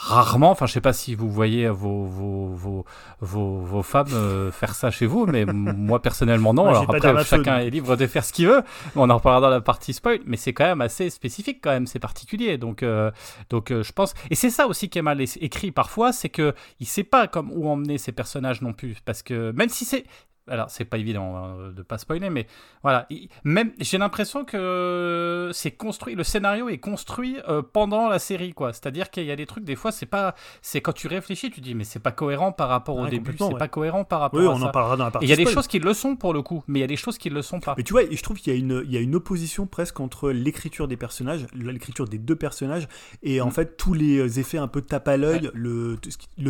rarement, 0.00 0.50
enfin 0.50 0.64
je 0.64 0.72
sais 0.72 0.80
pas 0.80 0.94
si 0.94 1.14
vous 1.14 1.30
voyez 1.30 1.68
vos, 1.68 2.04
vos, 2.06 2.46
vos, 2.46 2.84
vos, 3.20 3.58
vos 3.58 3.82
femmes 3.82 4.14
euh, 4.14 4.50
faire 4.50 4.74
ça 4.74 4.90
chez 4.90 5.04
vous, 5.04 5.26
mais 5.26 5.44
moi 5.44 6.00
personnellement 6.00 6.54
non. 6.54 6.62
Moi, 6.62 6.70
Alors 6.70 6.94
après 6.94 7.24
chacun 7.24 7.58
est 7.58 7.68
libre 7.68 7.96
de 7.96 8.06
faire 8.06 8.24
ce 8.24 8.32
qu'il 8.32 8.48
veut. 8.48 8.62
On 8.96 9.10
en 9.10 9.16
reparlera 9.16 9.42
dans 9.42 9.50
la 9.50 9.60
partie 9.60 9.92
spoil, 9.92 10.20
mais 10.24 10.38
c'est 10.38 10.54
quand 10.54 10.64
même 10.64 10.80
assez 10.80 11.10
spécifique 11.10 11.58
quand 11.62 11.70
même, 11.70 11.86
c'est 11.86 11.98
particulier. 11.98 12.56
Donc, 12.56 12.82
euh, 12.82 13.10
donc 13.50 13.70
euh, 13.70 13.82
je 13.82 13.92
pense, 13.92 14.14
et 14.30 14.34
c'est 14.34 14.48
ça 14.48 14.66
aussi 14.66 14.88
qui 14.88 14.98
est 14.98 15.02
mal 15.02 15.20
écrit 15.20 15.70
parfois, 15.70 16.12
c'est 16.12 16.30
que 16.30 16.54
il 16.80 16.86
sait 16.86 17.04
pas 17.04 17.26
comme 17.26 17.52
où 17.52 17.68
emmener 17.68 17.98
ces 17.98 18.12
personnages 18.12 18.62
non 18.62 18.72
plus, 18.72 18.96
parce 19.04 19.22
que 19.22 19.52
même 19.52 19.68
si 19.68 19.84
c'est 19.84 20.04
alors, 20.48 20.70
c'est 20.70 20.84
pas 20.84 20.98
évident 20.98 21.36
hein, 21.36 21.70
de 21.76 21.82
pas 21.82 21.98
spoiler, 21.98 22.30
mais 22.30 22.46
voilà. 22.82 23.06
il- 23.10 23.28
Même, 23.44 23.72
j'ai 23.78 23.98
l'impression 23.98 24.44
que 24.44 25.50
c'est 25.52 25.70
construit, 25.72 26.14
le 26.14 26.24
scénario 26.24 26.68
est 26.68 26.78
construit 26.78 27.36
euh, 27.48 27.62
pendant 27.62 28.08
la 28.08 28.18
série, 28.18 28.52
quoi. 28.52 28.72
C'est-à-dire 28.72 29.10
qu'il 29.10 29.24
y 29.24 29.30
a 29.30 29.36
des 29.36 29.46
trucs, 29.46 29.64
des 29.64 29.76
fois, 29.76 29.92
c'est 29.92 30.06
pas, 30.06 30.34
c'est 30.62 30.80
quand 30.80 30.92
tu 30.92 31.06
réfléchis, 31.08 31.50
tu 31.50 31.60
dis, 31.60 31.74
mais 31.74 31.84
c'est 31.84 31.98
pas 32.00 32.12
cohérent 32.12 32.52
par 32.52 32.68
rapport 32.68 32.96
au 32.96 33.04
Ouais, 33.04 33.10
début, 33.10 33.34
c'est 33.36 33.44
ouais. 33.44 33.54
pas 33.58 33.68
cohérent 33.68 34.04
par 34.04 34.20
rapport 34.20 34.40
Oui, 34.40 34.46
à 34.46 34.50
on 34.50 34.58
ça. 34.58 34.66
en 34.66 34.70
parlera 34.70 34.96
dans 34.96 35.04
la 35.04 35.08
Et 35.10 35.12
partie. 35.12 35.26
il 35.26 35.30
y 35.30 35.32
a 35.32 35.36
des 35.36 35.46
choses 35.46 35.66
qui 35.66 35.78
le 35.78 35.94
sont 35.94 36.16
pour 36.16 36.32
le 36.32 36.42
coup, 36.42 36.62
mais 36.66 36.78
il 36.78 36.82
y 36.82 36.84
a 36.84 36.88
des 36.88 36.96
choses 36.96 37.18
qui 37.18 37.30
le 37.30 37.42
sont 37.42 37.60
pas. 37.60 37.74
Mais 37.76 37.82
tu 37.82 37.92
vois, 37.92 38.02
je 38.10 38.22
trouve 38.22 38.38
qu'il 38.38 38.52
y 38.52 38.56
a 38.56 38.58
une, 38.58 38.82
il 38.84 38.92
y 38.92 38.96
a 38.96 39.00
une 39.00 39.14
opposition 39.14 39.66
presque 39.66 40.00
entre 40.00 40.30
l'écriture 40.30 40.88
des 40.88 40.96
personnages, 40.96 41.46
l'écriture 41.54 42.06
des 42.08 42.18
deux 42.18 42.36
personnages, 42.36 42.88
et 43.22 43.40
en 43.40 43.48
Mm. 43.48 43.52
fait 43.52 43.76
tous 43.76 43.94
les 43.94 44.40
effets 44.40 44.58
un 44.58 44.68
peu 44.68 44.82
tape 44.82 45.08
à 45.08 45.16
l'œil. 45.16 45.50
Le, 45.54 45.98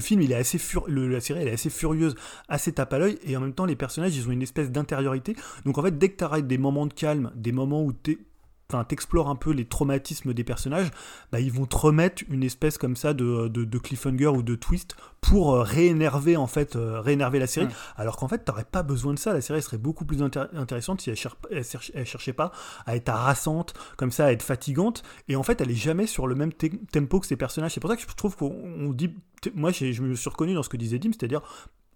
film, 0.00 0.22
il 0.22 0.32
est 0.32 0.36
assez 0.36 0.58
fur, 0.58 0.84
le- 0.88 1.08
la 1.08 1.20
série, 1.20 1.40
elle 1.42 1.48
est 1.48 1.52
assez 1.52 1.70
furieuse, 1.70 2.14
assez 2.48 2.72
tape 2.72 2.92
à 2.92 2.98
l'œil, 2.98 3.18
et 3.24 3.36
en 3.36 3.40
même 3.40 3.52
temps 3.52 3.64
les 3.66 3.76
personnages, 3.80 4.14
ils 4.16 4.28
ont 4.28 4.32
une 4.32 4.42
espèce 4.42 4.70
d'intériorité. 4.70 5.34
Donc 5.64 5.78
en 5.78 5.82
fait, 5.82 5.98
dès 5.98 6.10
que 6.10 6.16
tu 6.18 6.24
arrêtes 6.24 6.46
des 6.46 6.58
moments 6.58 6.86
de 6.86 6.94
calme, 6.94 7.32
des 7.34 7.52
moments 7.52 7.82
où 7.82 7.92
tu 7.92 8.26
Enfin, 8.72 8.84
t'explores 8.84 9.28
un 9.28 9.34
peu 9.34 9.50
les 9.50 9.64
traumatismes 9.64 10.32
des 10.32 10.44
personnages, 10.44 10.92
bah, 11.32 11.40
ils 11.40 11.50
vont 11.50 11.66
te 11.66 11.76
remettre 11.76 12.22
une 12.30 12.44
espèce 12.44 12.78
comme 12.78 12.94
ça 12.94 13.14
de, 13.14 13.48
de, 13.48 13.64
de 13.64 13.78
cliffhanger 13.78 14.28
ou 14.28 14.42
de 14.44 14.54
twist 14.54 14.94
pour 15.20 15.54
euh, 15.56 15.62
réénerver 15.64 16.36
en 16.36 16.46
fait, 16.46 16.76
euh, 16.76 17.00
réénerver 17.00 17.40
la 17.40 17.48
série. 17.48 17.66
Ouais. 17.66 17.72
Alors 17.96 18.16
qu'en 18.16 18.28
fait, 18.28 18.44
t'aurais 18.44 18.64
pas 18.64 18.84
besoin 18.84 19.12
de 19.12 19.18
ça. 19.18 19.32
La 19.32 19.40
série 19.40 19.60
serait 19.60 19.76
beaucoup 19.76 20.04
plus 20.04 20.22
intér- 20.22 20.46
intéressante 20.54 21.00
si 21.00 21.10
elle, 21.10 21.16
cher- 21.16 21.34
elle 21.50 21.64
cherch- 21.64 21.90
elle 21.96 22.06
cherchait 22.06 22.32
pas 22.32 22.52
à 22.86 22.94
être 22.94 23.08
harassante, 23.08 23.74
comme 23.96 24.12
ça, 24.12 24.26
à 24.26 24.30
être 24.30 24.44
fatigante. 24.44 25.02
Et 25.26 25.34
en 25.34 25.42
fait, 25.42 25.60
elle 25.60 25.72
est 25.72 25.74
jamais 25.88 26.06
sur 26.06 26.28
le 26.28 26.36
même 26.36 26.52
te- 26.52 26.66
tempo 26.92 27.18
que 27.18 27.26
ses 27.26 27.34
personnages. 27.36 27.74
C'est 27.74 27.80
pour 27.80 27.90
ça 27.90 27.96
que 27.96 28.02
je 28.02 28.06
trouve 28.14 28.36
qu'on 28.36 28.54
on 28.78 28.92
dit. 28.92 29.12
Moi, 29.56 29.72
je 29.72 30.00
me 30.00 30.14
suis 30.14 30.30
reconnu 30.30 30.54
dans 30.54 30.62
ce 30.62 30.68
que 30.68 30.76
disait 30.76 31.00
Dim, 31.00 31.10
c'est-à-dire. 31.10 31.42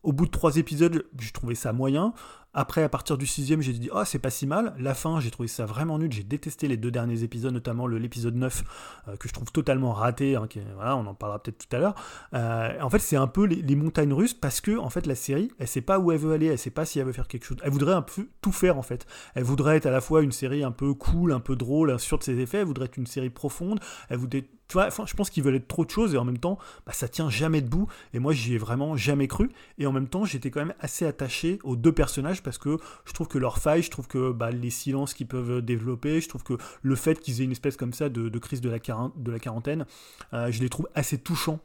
Au 0.05 0.13
bout 0.13 0.27
de 0.27 0.31
trois 0.31 0.59
épisodes, 0.59 1.07
je 1.19 1.33
trouvais 1.33 1.55
ça 1.55 1.73
moyen. 1.73 2.13
Après, 2.55 2.83
à 2.83 2.89
partir 2.89 3.19
du 3.19 3.27
sixième, 3.27 3.61
j'ai 3.61 3.73
dit, 3.73 3.91
ah, 3.93 4.05
c'est 4.05 4.19
pas 4.19 4.31
si 4.31 4.47
mal. 4.47 4.75
La 4.79 4.95
fin, 4.95 5.21
j'ai 5.21 5.31
trouvé 5.31 5.49
ça 5.49 5.67
vraiment 5.67 5.99
nul. 5.99 6.13
J'ai 6.13 6.23
détesté 6.23 6.69
les 6.69 6.77
deux 6.77 6.91
derniers 6.91 7.23
épisodes, 7.23 7.53
notamment 7.53 7.87
l'épisode 7.87 8.37
9, 8.37 8.65
euh, 9.09 9.17
que 9.17 9.29
je 9.29 9.35
trouve 9.35 9.51
totalement 9.51 9.93
raté. 9.93 10.37
hein, 10.37 10.47
voilà, 10.75 10.97
on 10.97 11.07
en 11.07 11.15
parlera 11.15 11.43
peut-être 11.43 11.69
tout 11.69 11.77
à 11.77 11.81
l'heure. 11.81 11.95
Euh, 12.35 12.81
en 12.81 12.91
fait, 12.91 13.01
c'est 13.01 13.17
un 13.17 13.27
peu 13.27 13.45
les, 13.45 13.57
les 13.57 13.77
montagnes 13.77 14.13
russes 14.13 14.35
parce 14.35 14.61
que, 14.61 14.79
en 14.79 14.91
fait, 14.91 15.07
la 15.07 15.15
série, 15.15 15.51
elle 15.59 15.69
sait 15.69 15.81
pas 15.81 15.99
où 15.99 16.13
elle 16.13 16.19
veut 16.19 16.33
aller, 16.33 16.47
elle 16.47 16.59
sait 16.59 16.71
pas 16.71 16.85
si 16.85 16.99
elle 16.99 17.07
veut 17.07 17.13
faire 17.13 17.29
quelque 17.29 17.45
chose. 17.45 17.59
Elle 17.63 17.73
voudrait 17.73 17.95
un 17.95 18.03
peu 18.03 18.29
tout 18.41 18.53
faire, 18.53 18.79
en 18.79 18.83
fait. 18.83 19.07
Elle 19.35 19.45
voudrait 19.45 19.77
être 19.77 19.87
à 19.87 19.91
la 19.91 20.01
fois 20.01 20.23
une 20.23 20.33
série 20.33 20.63
un 20.63 20.71
peu 20.73 20.95
cool, 20.95 21.33
un 21.33 21.41
peu 21.41 21.57
drôle, 21.57 21.99
sûre 21.99 22.19
de 22.19 22.25
ses 22.25 22.39
effets. 22.39 22.59
Elle 22.59 22.67
voudrait 22.67 22.87
être 22.87 22.97
une 22.97 23.07
série 23.07 23.31
profonde. 23.31 23.81
Elle 24.09 24.19
voudrait, 24.19 24.43
tu 24.69 24.75
vois, 24.75 24.87
enfin, 24.87 25.05
je 25.07 25.15
pense 25.15 25.31
qu'ils 25.31 25.43
veulent 25.43 25.57
être 25.57 25.69
trop 25.69 25.85
de 25.85 25.91
choses 25.91 26.15
et 26.15 26.19
en 26.19 26.25
même 26.25 26.39
temps, 26.39 26.59
bah, 26.87 26.93
ça 26.93 27.09
tient 27.09 27.29
jamais 27.31 27.61
debout. 27.61 27.89
Et 28.13 28.19
moi, 28.19 28.33
j'y 28.33 28.55
ai 28.55 28.59
vraiment 28.59 28.97
jamais 28.97 29.29
cru. 29.29 29.51
Et 29.79 29.87
en 29.87 29.93
même 29.93 30.09
temps, 30.09 30.25
j'étais 30.25 30.51
quand 30.51 30.61
même 30.61 30.75
assez 30.81 31.05
attaché 31.05 31.59
aux 31.65 31.77
deux 31.77 31.93
personnages 31.93 32.43
parce 32.45 32.59
que 32.59 32.79
je 33.05 33.13
trouve 33.13 33.27
que 33.27 33.39
leurs 33.39 33.59
failles, 33.59 33.83
je 33.83 33.91
trouve 33.91 34.07
que 34.07 34.31
bah, 34.31 34.53
les 34.53 34.71
silences 34.71 35.15
qu'ils 35.15 35.27
peuvent 35.27 35.63
développer, 35.63 36.21
je 36.21 36.29
trouve 36.29 36.45
que 36.45 36.55
le 36.83 36.95
fait 36.95 37.19
qu'ils 37.19 37.41
aient 37.41 37.45
une 37.45 37.53
espèce 37.53 37.77
comme 37.77 37.93
ça 37.93 38.09
de, 38.09 38.39
crise 38.39 38.61
de 38.61 38.71
la, 38.71 38.79
quarantaine, 38.79 39.87
euh, 40.33 40.53
je 40.53 40.61
les 40.61 40.69
trouve 40.69 40.89
assez 40.95 41.19
touchants. 41.19 41.59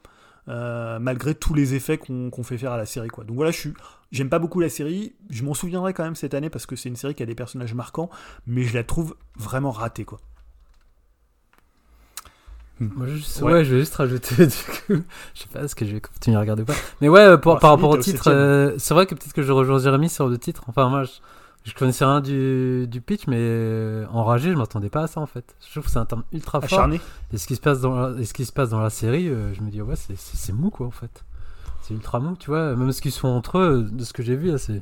euh, 0.48 0.98
malgré 1.00 1.36
tous 1.36 1.54
les 1.54 1.76
effets 1.76 1.98
qu'on 1.98 2.44
fait 2.44 2.58
faire 2.58 2.72
à 2.72 2.78
la 2.78 2.86
série 2.86 3.10
quoi. 3.10 3.24
Donc 3.24 3.36
voilà, 3.36 3.52
je 3.52 3.70
j'aime 4.12 4.30
pas 4.30 4.40
beaucoup 4.40 4.60
la 4.60 4.70
série, 4.70 5.14
je 5.30 5.44
m'en 5.44 5.54
souviendrai 5.54 5.94
quand 5.94 6.04
même 6.04 6.16
cette 6.16 6.34
année 6.34 6.50
parce 6.50 6.66
que 6.66 6.76
c'est 6.76 6.90
une 6.90 6.96
série 6.96 7.14
qui 7.14 7.22
a 7.22 7.26
des 7.28 7.36
personnages 7.36 7.76
marquants, 7.76 8.10
mais 8.48 8.64
je 8.64 8.74
la 8.74 8.84
trouve 8.84 9.16
vraiment 9.36 9.72
ratée 9.72 10.06
quoi. 10.06 10.20
Moi, 12.80 13.08
juste- 13.08 13.42
Ouais. 13.42 13.54
ouais. 13.54 13.64
je 13.66 13.74
vais 13.76 13.80
juste 13.82 13.96
rajouter 13.96 14.48
du 14.48 14.54
coup. 14.54 15.04
Je 15.36 15.42
sais 15.42 15.48
pas 15.52 15.64
est-ce 15.64 15.76
que 15.76 15.86
je 15.86 15.94
vais 15.94 16.02
continuer 16.02 16.38
à 16.38 16.40
regarder 16.40 16.62
ou 16.64 16.66
pas. 16.66 16.74
Mais 17.02 17.10
ouais, 17.10 17.20
euh, 17.22 17.38
pour- 17.38 17.60
par 17.60 17.72
fini, 17.72 17.84
rapport 17.84 17.98
au 18.00 18.02
titre, 18.02 18.30
euh, 18.32 18.74
c'est 18.78 18.94
vrai 18.94 19.06
que 19.06 19.16
peut-être 19.16 19.34
que 19.34 19.42
je 19.44 19.52
rejoins 19.52 19.80
Jérémy 19.80 20.10
sur 20.10 20.28
le 20.28 20.38
titre. 20.38 20.64
Enfin, 20.68 20.88
moi, 20.90 21.04
je, 21.04 21.12
je 21.66 21.74
connaissais 21.74 22.06
rien 22.06 22.22
du, 22.22 22.88
du 22.88 23.02
pitch, 23.02 23.28
mais 23.28 23.38
euh, 23.40 24.06
enragé, 24.12 24.52
je 24.52 24.56
m'attendais 24.58 24.90
pas 24.90 25.04
à 25.04 25.08
ça 25.08 25.20
en 25.20 25.26
fait. 25.26 25.56
Je 25.66 25.72
trouve 25.72 25.84
que 25.86 25.92
c'est 25.92 26.00
un 26.00 26.06
terme 26.06 26.24
ultra 26.32 26.62
fort. 26.62 26.80
Acharné. 26.80 27.02
Et 27.34 27.38
ce 27.38 27.48
qui 27.48 27.56
se 27.56 27.62
passe 27.62 27.82
dans 27.82 27.96
la, 28.00 28.20
et 28.20 28.26
ce 28.26 28.34
qui 28.34 28.46
se 28.46 28.54
passe 28.54 28.70
dans 28.70 28.80
la 28.82 28.90
série, 28.90 29.28
euh, 29.28 29.54
je 29.54 29.62
me 29.62 29.70
dis 29.70 29.82
ouais, 29.82 29.96
c'est- 29.96 30.54
mou 30.54 30.70
quoi 30.70 30.88
en 30.88 30.92
fait. 30.92 31.24
C'est 31.82 31.94
ultra 31.94 32.20
mou, 32.20 32.36
tu 32.40 32.50
vois. 32.50 32.76
Même 32.76 32.92
ce 32.92 33.02
qu'ils 33.02 33.12
font 33.12 33.30
entre 33.36 33.58
eux, 33.58 33.88
de 33.92 34.04
ce 34.04 34.14
que 34.14 34.24
j'ai 34.24 34.36
vu, 34.36 34.52
c'est 34.58 34.76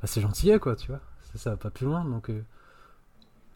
bah, 0.00 0.04
c'est 0.06 0.20
gentillet 0.20 0.58
quoi, 0.58 0.74
tu 0.76 0.86
vois. 0.88 1.00
Ça, 1.32 1.38
ça 1.38 1.50
va 1.50 1.56
pas 1.56 1.70
plus 1.70 1.86
loin 1.86 2.04
donc. 2.04 2.30
euh, 2.30 2.40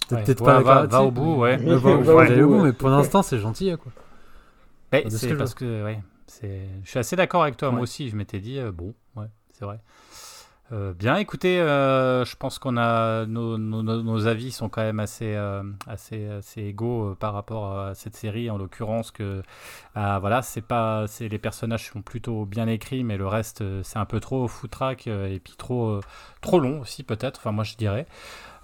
t'es 0.08 0.14
Ouais, 0.16 0.24
peut-être 0.24 0.40
ouais, 0.40 0.44
pas 0.46 0.62
va- 0.62 0.86
va 0.86 1.02
au 1.02 1.10
bout, 1.10 1.40
ouais. 1.40 1.58
Ouais, 1.58 1.76
va, 1.76 1.96
va 1.96 2.42
au 2.42 2.48
bout, 2.48 2.64
mais 2.64 2.72
pour 2.72 2.88
l'instant, 2.88 3.22
c'est 3.22 3.38
quoi. 3.76 3.92
Mais 4.92 5.02
de 5.04 5.10
ce 5.10 5.18
c'est 5.18 5.34
parce 5.34 5.54
que, 5.54 5.84
ouais, 5.84 5.98
c'est... 6.26 6.68
je 6.84 6.88
suis 6.88 6.98
assez 6.98 7.16
d'accord 7.16 7.42
avec 7.42 7.56
toi, 7.56 7.70
moi 7.70 7.80
aussi. 7.82 8.08
Je 8.08 8.16
m'étais 8.16 8.40
dit, 8.40 8.58
euh, 8.58 8.72
bon, 8.72 8.94
ouais, 9.16 9.26
c'est 9.52 9.64
vrai. 9.64 9.78
Euh, 10.72 10.92
bien, 10.92 11.14
écoutez, 11.16 11.60
euh, 11.60 12.24
je 12.24 12.34
pense 12.34 12.58
qu'on 12.58 12.76
a 12.76 13.24
nos, 13.26 13.56
nos- 13.56 13.84
nos- 13.84 14.02
nos 14.02 14.26
avis 14.26 14.50
sont 14.50 14.68
quand 14.68 14.80
même 14.82 14.98
assez, 14.98 15.32
euh, 15.36 15.62
assez, 15.86 16.26
assez 16.28 16.62
égaux 16.62 17.14
par 17.20 17.34
rapport 17.34 17.78
à 17.78 17.94
cette 17.94 18.16
série, 18.16 18.50
en 18.50 18.58
l'occurrence 18.58 19.12
que, 19.12 19.42
voilà, 19.94 20.42
c'est 20.42 20.62
pas, 20.66 21.06
c'est 21.06 21.28
les 21.28 21.38
personnages 21.38 21.88
sont 21.92 22.02
plutôt 22.02 22.46
bien 22.46 22.66
écrits, 22.66 23.04
mais 23.04 23.16
le 23.16 23.28
reste, 23.28 23.62
c'est 23.84 23.98
un 23.98 24.06
peu 24.06 24.18
trop 24.18 24.48
foutraque 24.48 25.06
et 25.06 25.40
puis 25.42 25.54
trop, 25.56 26.00
trop 26.40 26.58
long 26.58 26.80
aussi 26.80 27.04
peut-être. 27.04 27.38
Enfin, 27.38 27.52
moi 27.52 27.62
je 27.62 27.76
dirais. 27.76 28.06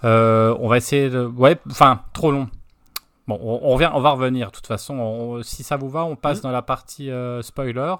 On 0.03 0.67
va 0.67 0.75
essayer 0.75 1.09
de, 1.09 1.25
ouais, 1.25 1.57
enfin, 1.71 2.01
trop 2.11 2.31
long. 2.31 2.49
Bon, 3.29 3.39
on, 3.41 3.61
on 3.63 3.69
revient, 3.75 3.89
on 3.93 4.01
va 4.01 4.09
revenir. 4.11 4.47
De 4.47 4.51
toute 4.51 4.67
façon, 4.67 4.95
on- 4.95 5.41
si 5.43 5.63
ça 5.63 5.77
vous 5.77 5.89
va, 5.89 6.03
on 6.03 6.17
passe 6.17 6.41
dans 6.41 6.51
la 6.51 6.61
partie 6.61 7.09
spoiler 7.41 7.95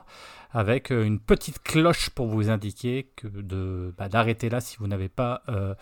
avec 0.54 0.92
euh, 0.92 1.04
une 1.04 1.20
petite 1.20 1.62
cloche 1.64 2.10
pour 2.12 2.28
vous 2.28 2.50
indiquer 2.50 3.10
que 3.16 3.28
de 3.28 3.94
bah, 3.98 4.08
d'arrêter 4.08 4.50
là 4.50 4.62
si 4.62 4.78
vous 4.78 4.88
n'avez 4.88 5.10
pas 5.10 5.42
euh, 5.50 5.74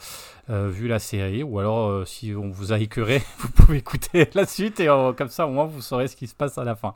euh, 0.50 0.70
vu 0.70 0.88
la 0.88 1.00
série 1.00 1.44
ou 1.44 1.60
alors 1.60 1.90
euh, 1.90 2.06
si 2.06 2.34
on 2.34 2.50
vous 2.50 2.72
a 2.72 2.80
écœuré, 2.80 3.22
vous 3.40 3.50
pouvez 3.50 3.78
écouter 3.80 4.30
la 4.34 4.46
suite 4.46 4.80
et 4.80 4.88
euh, 4.90 5.12
comme 5.14 5.30
ça 5.30 5.46
au 5.46 5.52
moins 5.52 5.66
vous 5.66 5.82
saurez 5.82 6.08
ce 6.08 6.16
qui 6.16 6.28
se 6.28 6.36
passe 6.36 6.58
à 6.58 6.64
la 6.64 6.76
fin. 6.76 6.96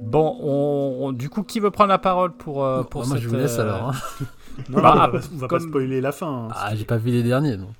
Bon, 0.00 0.36
on, 0.40 1.06
on- 1.06 1.12
du 1.12 1.28
coup, 1.30 1.42
qui 1.42 1.60
veut 1.60 1.70
prendre 1.70 1.88
la 1.90 1.98
parole 1.98 2.32
pour, 2.32 2.64
euh, 2.64 2.82
pour 2.82 3.02
Bah, 3.02 3.08
moi, 3.08 3.16
je 3.16 3.22
cette, 3.22 3.30
vous 3.30 3.36
laisse 3.36 3.58
euh, 3.58 3.62
alors. 3.62 3.88
hein. 3.90 3.92
Non, 4.68 4.82
Bah, 4.82 4.92
on 5.08 5.16
va, 5.16 5.20
on 5.32 5.36
va 5.38 5.48
pas 5.48 5.60
spoiler 5.60 6.00
la 6.02 6.12
fin. 6.12 6.26
hein. 6.44 6.48
Ah, 6.54 6.74
j'ai 6.74 6.84
pas 6.84 6.98
vu 6.98 7.10
les 7.10 7.22
derniers 7.22 7.56
donc. 7.56 7.74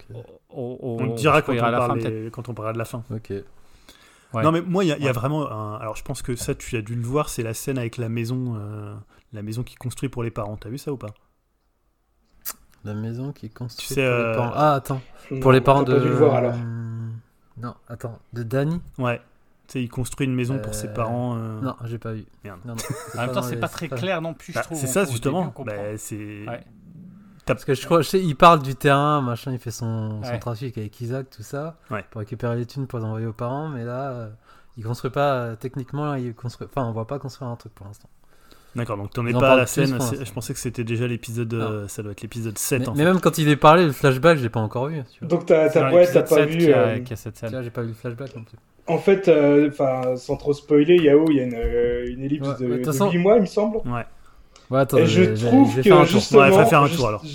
Euh, 0.57 0.77
on, 0.81 1.15
dira 1.15 1.43
quand 1.43 1.53
on, 1.53 1.57
spoilera 1.57 1.69
à 1.69 1.71
la 1.71 1.81
fin, 1.81 1.87
parle 1.89 1.99
peut-être. 2.01 2.25
des- 2.25 2.31
quand 2.31 2.49
on 2.49 2.55
parlera 2.55 2.73
de 2.73 2.79
la 2.79 2.85
fin. 2.85 3.03
Ok. 3.15 3.31
Ouais. 4.35 4.43
Non, 4.43 4.51
mais 4.53 4.63
moi, 4.63 4.85
il 4.85 4.89
y 4.89 4.93
a, 4.93 4.99
y 4.99 5.13
vraiment. 5.13 5.51
Un... 5.51 5.77
Alors, 5.77 5.95
je 5.97 6.03
pense 6.03 6.23
que 6.23 6.37
ça, 6.37 6.55
tu 6.55 6.77
as 6.77 6.83
dû 6.83 6.95
le 6.95 7.03
voir, 7.03 7.29
c'est 7.29 7.43
la 7.43 7.53
scène 7.55 7.77
avec 7.79 7.97
la 7.99 8.09
maison, 8.09 8.55
euh, 8.57 8.95
la 9.33 9.43
maison 9.43 9.63
qui 9.63 9.75
construit 9.75 10.09
pour 10.09 10.23
les 10.23 10.31
parents. 10.31 10.57
T'as 10.57 10.71
vu 10.71 10.79
ça 10.79 10.91
ou 10.93 10.97
pas? 10.97 11.11
La 12.85 12.95
maison 12.95 13.33
qui 13.33 13.47
est 13.47 13.55
construite 13.55 13.89
Tu 13.89 13.95
sais, 13.95 14.01
pour 14.09 14.17
les 14.19 14.25
euh, 14.25 14.35
parents. 14.35 14.53
Ah, 14.55 14.75
attends. 14.75 15.01
Non, 15.31 15.41
Pour 15.41 15.53
les 15.53 15.61
parents 15.61 15.83
de. 15.83 15.93
pas 15.95 16.01
dû 16.01 16.09
le 16.09 16.15
voir 16.15 16.35
alors. 16.35 16.55
Hum, 16.55 17.13
Non, 17.59 17.75
attends. 17.89 18.19
De 18.33 18.43
Danny? 18.43 18.81
Ouais. 18.99 19.21
Tu 19.69 19.75
sais, 19.75 19.83
il 19.85 19.89
construit 19.89 20.27
une 20.27 20.35
maison 20.35 20.59
pour 20.59 20.75
ses 20.75 20.89
Euh, 20.89 20.93
parents. 20.95 21.37
euh, 21.37 21.61
Non, 21.61 21.77
j'ai 21.85 21.99
pas 21.99 22.13
vu. 22.13 22.25
Merde. 22.43 22.59
Non, 22.65 22.75
non, 22.75 22.83
En 23.15 23.27
même 23.27 23.33
temps, 23.35 23.43
c'est 23.43 23.61
pas 23.61 23.69
très 23.69 23.89
clair 23.89 24.21
non 24.21 24.35
plus, 24.35 24.53
bah, 24.53 24.61
je 24.63 24.67
trouve. 24.67 24.79
c'est 24.79 24.87
ça, 24.89 25.05
justement. 25.05 25.55
Bah, 25.65 25.97
c'est. 25.97 26.17
Ouais. 26.49 26.65
Parce 27.55 27.65
que 27.65 27.75
je 27.75 27.85
crois, 27.85 28.03
je 28.03 28.09
sais, 28.09 28.21
il 28.21 28.35
parle 28.37 28.63
du 28.63 28.75
terrain, 28.75 29.21
machin, 29.21 29.53
il 29.53 29.59
fait 29.59 29.71
son, 29.71 30.21
trafic 30.41 30.77
avec 30.79 31.01
Isaac, 31.01 31.27
tout 31.31 31.43
ça, 31.43 31.77
Ouais. 31.91 32.05
pour 32.11 32.19
récupérer 32.21 32.57
les 32.57 32.67
thunes 32.67 32.87
pour 32.87 32.99
les 32.99 33.05
envoyer 33.05 33.27
aux 33.27 33.33
parents, 33.33 33.69
mais 33.69 33.85
là, 33.85 34.11
euh, 34.11 34.29
il 34.77 34.85
construit 34.85 35.11
pas, 35.11 35.35
euh, 35.35 35.57
techniquement, 35.57 36.15
il 36.15 36.35
construit, 36.35 36.67
enfin, 36.71 36.87
on 36.87 36.93
voit 36.93 37.07
pas 37.07 37.19
construire 37.19 37.51
un 37.51 37.57
truc 37.57 37.75
pour 37.75 37.87
l'instant. 37.87 38.09
D'accord, 38.75 38.97
donc 38.97 39.11
t'en 39.11 39.27
es 39.27 39.33
pas 39.35 39.53
à 39.53 39.57
la 39.57 39.67
scène. 39.67 39.99
Je 40.25 40.33
pensais 40.33 40.55
que 40.55 40.59
c'était 40.59 40.83
déjà 40.83 41.07
l'épisode. 41.07 41.53
euh, 41.53 41.87
Ça 41.89 42.03
doit 42.03 42.13
être 42.13 42.23
l'épisode 42.23 42.57
7 42.57 42.81
Mais, 42.81 42.89
en 42.89 42.93
mais 42.93 42.99
fait. 43.01 43.05
même 43.05 43.21
quand 43.21 43.37
il 43.37 43.47
est 43.51 43.57
parlé, 43.57 43.85
le 43.85 43.93
flashback, 43.93 44.39
je 44.39 44.43
l'ai 44.45 44.49
pas 44.49 44.61
encore 44.61 44.87
vu. 44.87 45.03
Tu 45.13 45.19
vois. 45.21 45.29
Donc 45.29 45.45
t'as 45.45 45.67
ouais, 45.93 46.07
pas 46.07 46.25
7 46.25 46.49
vu. 46.49 46.57
qu'il 46.59 46.63
y 46.71 46.73
a- 46.73 46.79
euh, 46.79 46.99
qu'il 47.01 47.11
y 47.11 47.13
a 47.13 47.17
cette 47.17 47.35
Tu 47.35 47.41
scène. 47.41 47.51
vois, 47.51 47.61
j'ai 47.61 47.69
pas 47.71 47.83
vu 47.83 47.89
le 47.89 47.95
flashback 47.95 48.35
non 48.35 48.45
plus. 48.45 48.57
En 48.87 48.97
fait, 48.97 49.29
euh, 49.29 49.71
sans 50.17 50.37
trop 50.39 50.55
spoiler, 50.55 50.97
Yao, 50.97 51.27
il 51.29 51.37
y 51.37 51.41
a 51.41 51.43
une, 51.45 52.13
une 52.19 52.25
ellipse 52.25 52.49
Ouais, 52.49 52.55
de, 52.61 52.65
de 52.65 52.71
de 52.71 52.77
toute 52.79 52.87
façon- 52.87 53.11
8 53.11 53.19
mois, 53.19 53.37
il 53.37 53.43
me 53.43 53.47
semble. 53.47 53.77
Ouais. 53.87 54.07
Ouais, 54.71 54.81
attends, 54.81 54.99
Et 54.99 55.07
je 55.07 55.25
trouve 55.47 55.71
un 55.79 56.05
que 56.05 56.09
justement. 56.09 56.43
Ouais, 56.43 56.67
faire 56.67 56.83
un 56.83 56.89
tour, 56.89 57.09
alors. 57.09 57.25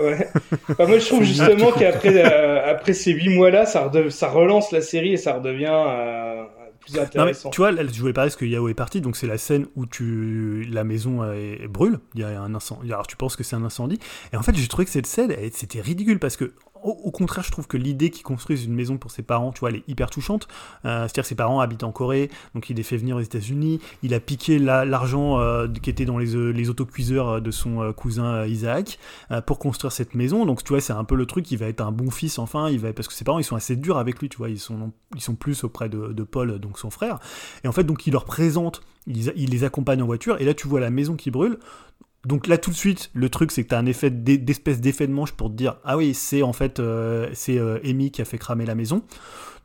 Ouais. 0.00 0.28
Enfin, 0.70 0.86
moi, 0.86 0.98
je 0.98 1.06
trouve 1.06 1.24
justement 1.24 1.72
qu'après 1.72 2.24
euh, 2.24 2.70
après 2.70 2.92
ces 2.92 3.12
8 3.12 3.30
mois-là, 3.30 3.66
ça, 3.66 3.90
relance 4.28 4.70
la 4.70 4.80
série 4.80 5.14
et 5.14 5.16
ça 5.16 5.34
redevient 5.34 5.66
euh, 5.70 6.44
plus 6.78 6.94
Non, 6.94 7.00
mais 7.00 7.06
intéressant. 7.06 7.50
tu 7.50 7.60
vois, 7.60 7.72
là, 7.72 7.82
je 7.84 8.00
voulais 8.00 8.12
parler 8.12 8.28
parce 8.28 8.36
que 8.36 8.44
Yao 8.44 8.68
est 8.68 8.74
parti, 8.74 9.00
donc 9.00 9.16
c'est 9.16 9.26
la 9.26 9.38
scène 9.38 9.66
où 9.74 9.86
tu 9.86 10.64
la 10.70 10.84
maison 10.84 11.22
euh, 11.22 11.56
brûle. 11.68 11.98
Il 12.14 12.20
y 12.20 12.24
a 12.24 12.40
un 12.40 12.54
incendie. 12.54 12.92
Alors 12.92 13.06
tu 13.08 13.16
penses 13.16 13.34
que 13.34 13.42
c'est 13.42 13.56
un 13.56 13.64
incendie, 13.64 13.98
et 14.32 14.36
en 14.36 14.42
fait 14.42 14.54
j'ai 14.54 14.68
trouvé 14.68 14.84
que 14.84 14.90
cette 14.92 15.06
scène, 15.06 15.34
c'était 15.52 15.80
ridicule 15.80 16.20
parce 16.20 16.36
que 16.36 16.52
au, 16.82 17.10
contraire, 17.10 17.44
je 17.44 17.50
trouve 17.50 17.66
que 17.66 17.76
l'idée 17.76 18.10
qu'ils 18.10 18.22
construisent 18.22 18.64
une 18.64 18.74
maison 18.74 18.98
pour 18.98 19.10
ses 19.10 19.22
parents, 19.22 19.52
tu 19.52 19.60
vois, 19.60 19.70
elle 19.70 19.76
est 19.76 19.88
hyper 19.88 20.10
touchante. 20.10 20.48
Euh, 20.84 21.02
c'est-à-dire 21.02 21.24
ses 21.24 21.34
parents 21.34 21.60
habitent 21.60 21.84
en 21.84 21.92
Corée, 21.92 22.30
donc 22.54 22.70
il 22.70 22.76
les 22.76 22.82
fait 22.82 22.96
venir 22.96 23.16
aux 23.16 23.20
États-Unis. 23.20 23.80
Il 24.02 24.14
a 24.14 24.20
piqué 24.20 24.58
l'argent 24.58 25.38
euh, 25.38 25.68
qui 25.68 25.90
était 25.90 26.04
dans 26.04 26.18
les, 26.18 26.34
euh, 26.34 26.68
autocuiseurs 26.68 27.40
de 27.40 27.50
son 27.50 27.92
cousin 27.92 28.44
Isaac 28.46 28.98
pour 29.46 29.58
construire 29.58 29.92
cette 29.92 30.14
maison. 30.14 30.44
Donc 30.44 30.62
tu 30.62 30.68
vois, 30.68 30.80
c'est 30.80 30.92
un 30.92 31.04
peu 31.04 31.14
le 31.14 31.26
truc. 31.26 31.50
Il 31.50 31.58
va 31.58 31.66
être 31.66 31.80
un 31.80 31.92
bon 31.92 32.10
fils 32.10 32.38
enfin. 32.38 32.68
Il 32.68 32.80
va 32.80 32.92
parce 32.92 33.08
que 33.08 33.14
ses 33.14 33.24
parents, 33.24 33.38
ils 33.38 33.44
sont 33.44 33.56
assez 33.56 33.76
durs 33.76 33.98
avec 33.98 34.18
lui. 34.20 34.28
Tu 34.28 34.36
vois, 34.36 34.50
ils 34.50 34.58
sont 34.58 34.92
plus 35.38 35.64
auprès 35.64 35.88
de, 35.88 36.22
Paul, 36.22 36.58
donc 36.58 36.78
son 36.78 36.90
frère. 36.90 37.18
Et 37.64 37.68
en 37.68 37.72
fait, 37.72 37.84
donc 37.84 38.06
il 38.06 38.12
leur 38.12 38.24
présente 38.24 38.82
il, 39.08 39.50
les 39.50 39.64
accompagne 39.64 40.02
en 40.02 40.06
voiture, 40.06 40.40
et 40.40 40.44
là 40.44 40.54
tu 40.54 40.68
vois 40.68 40.80
la 40.80 40.90
maison 40.90 41.16
qui 41.16 41.30
brûle. 41.30 41.58
Donc 42.28 42.46
là 42.46 42.58
tout 42.58 42.70
de 42.70 42.76
suite, 42.76 43.10
le 43.14 43.30
truc 43.30 43.50
c'est 43.50 43.64
que 43.64 43.70
tu 43.70 43.74
un 43.74 43.86
effet 43.86 44.10
d'espèce 44.10 44.82
d'effet 44.82 45.06
de 45.06 45.12
manche 45.12 45.32
pour 45.32 45.48
te 45.48 45.54
dire 45.54 45.76
ah 45.82 45.96
oui 45.96 46.12
c'est 46.12 46.42
en 46.42 46.52
fait 46.52 46.78
euh, 46.78 47.30
c'est 47.32 47.56
euh, 47.56 47.78
Amy 47.82 48.10
qui 48.10 48.20
a 48.20 48.26
fait 48.26 48.36
cramer 48.36 48.66
la 48.66 48.74
maison. 48.74 49.02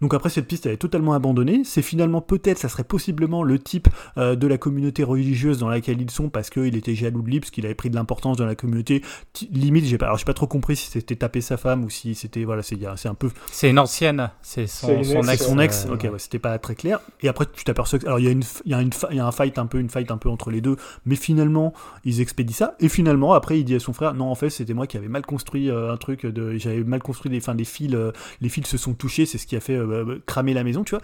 Donc 0.04 0.14
après 0.14 0.30
cette 0.30 0.48
piste 0.48 0.66
elle 0.66 0.74
est 0.74 0.78
totalement 0.78 1.14
abandonnée. 1.14 1.62
C'est 1.64 1.82
finalement 1.82 2.20
peut-être, 2.20 2.58
ça 2.58 2.68
serait 2.68 2.84
possiblement 2.84 3.42
le 3.42 3.58
type 3.58 3.88
euh, 4.18 4.36
de 4.36 4.48
la 4.48 4.58
communauté 4.58 5.02
religieuse 5.02 5.60
dans 5.60 5.70
laquelle 5.70 6.02
ils 6.02 6.12
sont 6.12 6.28
parce 6.28 6.50
qu'il 6.50 6.76
était 6.76 6.94
jaloux 6.94 7.22
de 7.22 7.30
lui, 7.30 7.40
parce 7.40 7.52
qu'il 7.52 7.66
avait 7.66 7.74
pris 7.74 7.90
de 7.90 7.96
l'importance 7.96 8.36
dans 8.36 8.46
la 8.46 8.56
communauté. 8.56 9.02
Limite, 9.50 9.86
j'ai 9.86 9.98
pas, 9.98 10.08
alors 10.08 10.18
j'ai 10.18 10.26
pas 10.26 10.34
trop 10.34 10.46
compris 10.46 10.76
si 10.76 10.92
c'était 10.92 11.16
taper 11.16 11.40
sa 11.40 11.56
femme 11.56 11.86
ou 11.86 11.90
si 11.90 12.16
c'était 12.16 12.44
voilà, 12.44 12.64
c'est 12.64 13.08
un 13.08 13.14
peu. 13.14 13.30
C'est 13.50 13.70
une 13.70 13.80
ancienne, 13.80 14.30
c'est 14.42 14.68
son, 14.68 14.90
ex. 14.90 15.46
Son 15.46 15.58
ex. 15.58 15.88
ok, 15.90 16.04
ouais, 16.04 16.20
c'était 16.20 16.38
pas 16.38 16.60
très 16.60 16.76
clair. 16.76 17.00
Et 17.22 17.30
après 17.30 17.46
tu 17.54 17.64
t'aperçois 17.64 18.00
alors 18.06 18.20
il 18.20 18.26
y 18.26 18.28
a 18.28 18.32
une, 18.32 18.44
il 18.66 18.72
y 18.72 18.76
a 18.76 18.82
une, 18.82 18.92
il 19.10 19.16
y 19.16 19.22
a 19.22 19.26
un 19.26 19.32
fight 19.32 19.58
un 19.58 19.68
peu, 19.68 19.80
une 19.80 19.90
fight 19.90 20.12
un 20.12 20.18
peu 20.18 20.28
entre 20.28 20.52
les 20.52 20.60
deux, 20.60 20.76
mais 21.06 21.16
finalement 21.16 21.72
ils 22.04 22.20
expédient 22.20 22.54
ça. 22.54 22.76
Et 22.82 22.90
finalement 22.90 23.32
après 23.32 23.58
il 23.58 23.64
dit 23.64 23.76
à 23.76 23.80
son 23.80 23.94
frère 23.94 24.16
non 24.16 24.26
en 24.26 24.36
fait 24.36 24.50
c'était 24.50 24.74
moi 24.74 24.86
qui 24.86 24.98
avais 24.98 25.08
mal 25.08 25.26
construit 25.26 25.70
euh, 25.70 25.94
un 25.94 25.98
truc 25.98 26.26
de, 26.26 26.58
j'avais 26.58 26.84
mal 26.84 27.02
construit 27.02 27.32
des 27.32 27.40
fils, 27.64 27.94
euh, 27.94 28.12
les 28.42 28.50
fils 28.50 28.68
se 28.68 28.78
sont 28.78 28.96
touchés, 28.96 29.26
c'est 29.26 29.38
ce 29.38 29.48
qui 29.48 29.56
a 29.56 29.62
fait 29.62 29.78
euh, 29.94 30.24
cramer 30.26 30.54
la 30.54 30.64
maison, 30.64 30.84
tu 30.84 30.96
vois. 30.96 31.02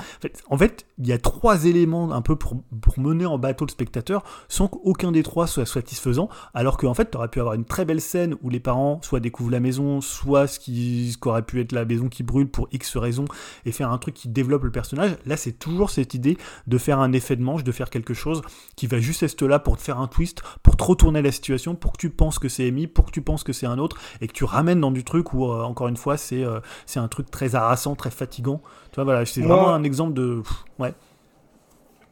En 0.50 0.58
fait, 0.58 0.86
il 0.98 1.08
y 1.08 1.14
a 1.14 1.18
trois 1.18 1.66
éléments 1.66 2.12
un 2.12 2.22
peu 2.22 2.36
pour, 2.36 2.56
pour 2.82 3.00
mener 3.00 3.26
en 3.26 3.38
bateau 3.38 3.66
le 3.66 3.72
spectateur 3.72 4.24
sans 4.48 4.68
qu'aucun 4.68 5.12
des 5.12 5.24
trois 5.24 5.48
soit 5.48 5.66
satisfaisant, 5.66 6.30
alors 6.54 6.78
qu'en 6.78 6.94
fait, 6.94 7.12
tu 7.12 7.18
aurais 7.18 7.28
pu 7.28 7.40
avoir 7.40 7.56
une 7.56 7.66
très 7.66 7.86
belle 7.86 8.02
scène 8.02 8.36
où 8.42 8.50
les 8.50 8.60
parents 8.60 9.00
soit 9.02 9.20
découvrent 9.20 9.52
la 9.52 9.60
maison, 9.60 10.02
soit 10.02 10.48
ce 10.48 10.60
qui, 10.60 11.16
aurait 11.26 11.44
pu 11.44 11.62
être 11.62 11.72
la 11.72 11.86
maison 11.86 12.10
qui 12.10 12.24
brûle 12.24 12.48
pour 12.48 12.68
X 12.72 12.98
raisons, 12.98 13.26
et 13.66 13.72
faire 13.72 13.92
un 13.92 13.98
truc 13.98 14.16
qui 14.16 14.30
développe 14.30 14.64
le 14.64 14.72
personnage. 14.72 15.12
Là, 15.26 15.38
c'est 15.38 15.54
toujours 15.54 15.90
cette 15.90 16.14
idée 16.14 16.38
de 16.68 16.78
faire 16.78 17.00
un 17.00 17.12
effet 17.12 17.36
de 17.36 17.42
manche, 17.42 17.64
de 17.64 17.72
faire 17.72 17.90
quelque 17.90 18.14
chose 18.14 18.42
qui 18.76 18.88
va 18.88 19.00
juste 19.00 19.24
être 19.24 19.46
là 19.46 19.60
pour 19.60 19.78
te 19.78 19.82
faire 19.82 20.00
un 20.00 20.08
twist, 20.08 20.42
pour 20.64 20.76
te 20.76 20.84
retourner 20.84 21.22
la 21.22 21.32
situation, 21.32 21.76
pour 21.76 21.94
que 21.94 21.98
tu 21.98 22.10
penses 22.10 22.40
que 22.40 22.50
c'est 22.50 22.68
Amy, 22.68 22.88
pour 22.88 23.06
que 23.06 23.12
tu 23.12 23.22
penses 23.22 23.44
que 23.44 23.54
c'est 23.54 23.66
un 23.66 23.78
autre, 23.78 23.98
et 24.22 24.28
que 24.28 24.34
tu 24.34 24.44
ramènes 24.44 24.82
dans 24.82 24.92
du 24.92 25.04
truc 25.04 25.34
où, 25.34 25.46
euh, 25.46 25.64
encore 25.64 25.88
une 25.88 25.98
fois, 25.98 26.16
euh, 26.32 26.60
c'est 26.86 27.00
un 27.00 27.08
truc 27.08 27.32
très 27.32 27.56
harassant, 27.56 27.96
très 27.96 28.12
fatigant. 28.12 28.62
Tu 28.92 28.96
vois, 28.96 29.04
voilà, 29.04 29.26
c'est 29.26 29.42
vraiment 29.42 29.74
un 29.74 29.84
exemple 29.84 30.14
de. 30.14 30.42
ouais. 30.80 30.94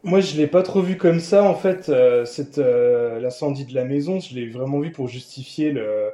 Moi, 0.03 0.21
je 0.21 0.37
l'ai 0.37 0.47
pas 0.47 0.61
trop 0.61 0.81
vu 0.81 0.95
comme 0.95 1.19
ça, 1.19 1.43
en 1.43 1.55
fait, 1.55 1.89
euh, 1.89 2.25
euh, 2.59 3.19
l'incendie 3.19 3.65
de 3.65 3.73
la 3.73 3.83
maison. 3.83 4.19
Je 4.19 4.35
l'ai 4.35 4.47
vraiment 4.47 4.79
vu 4.79 4.91
pour 4.91 5.07
justifier 5.07 5.71
le, 5.71 6.11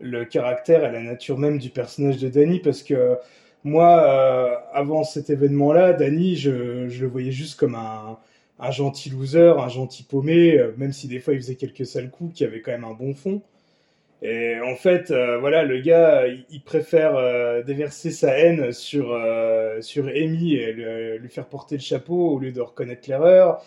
le 0.00 0.24
caractère 0.24 0.84
et 0.84 0.90
la 0.90 1.00
nature 1.02 1.38
même 1.38 1.58
du 1.58 1.70
personnage 1.70 2.18
de 2.18 2.28
Danny, 2.28 2.58
parce 2.58 2.82
que 2.82 3.16
moi, 3.64 4.02
euh, 4.02 4.56
avant 4.72 5.04
cet 5.04 5.30
événement-là, 5.30 5.92
Danny, 5.92 6.36
je, 6.36 6.88
je, 6.88 7.02
le 7.02 7.06
voyais 7.06 7.30
juste 7.30 7.60
comme 7.60 7.74
un, 7.74 8.18
un 8.58 8.70
gentil 8.70 9.10
loser, 9.10 9.54
un 9.58 9.68
gentil 9.68 10.02
paumé, 10.04 10.58
même 10.78 10.92
si 10.92 11.06
des 11.06 11.20
fois 11.20 11.34
il 11.34 11.40
faisait 11.40 11.54
quelques 11.56 11.86
sales 11.86 12.10
coups, 12.10 12.34
qui 12.34 12.44
avait 12.44 12.60
quand 12.60 12.72
même 12.72 12.84
un 12.84 12.94
bon 12.94 13.14
fond. 13.14 13.42
Et 14.20 14.56
en 14.60 14.74
fait, 14.74 15.10
euh, 15.10 15.38
voilà, 15.38 15.62
le 15.62 15.80
gars, 15.80 16.24
il, 16.50 16.60
préfère 16.62 17.16
euh, 17.16 17.62
déverser 17.62 18.10
sa 18.10 18.36
haine 18.36 18.72
sur, 18.72 19.12
euh, 19.12 19.80
sur 19.80 20.08
Amy 20.08 20.54
et 20.54 20.72
lui 20.72 21.28
faire 21.28 21.46
porter 21.46 21.76
le 21.76 21.80
chapeau 21.80 22.30
au 22.30 22.38
lieu 22.38 22.50
de 22.50 22.60
reconnaître 22.60 23.08
l'erreur. 23.08 23.62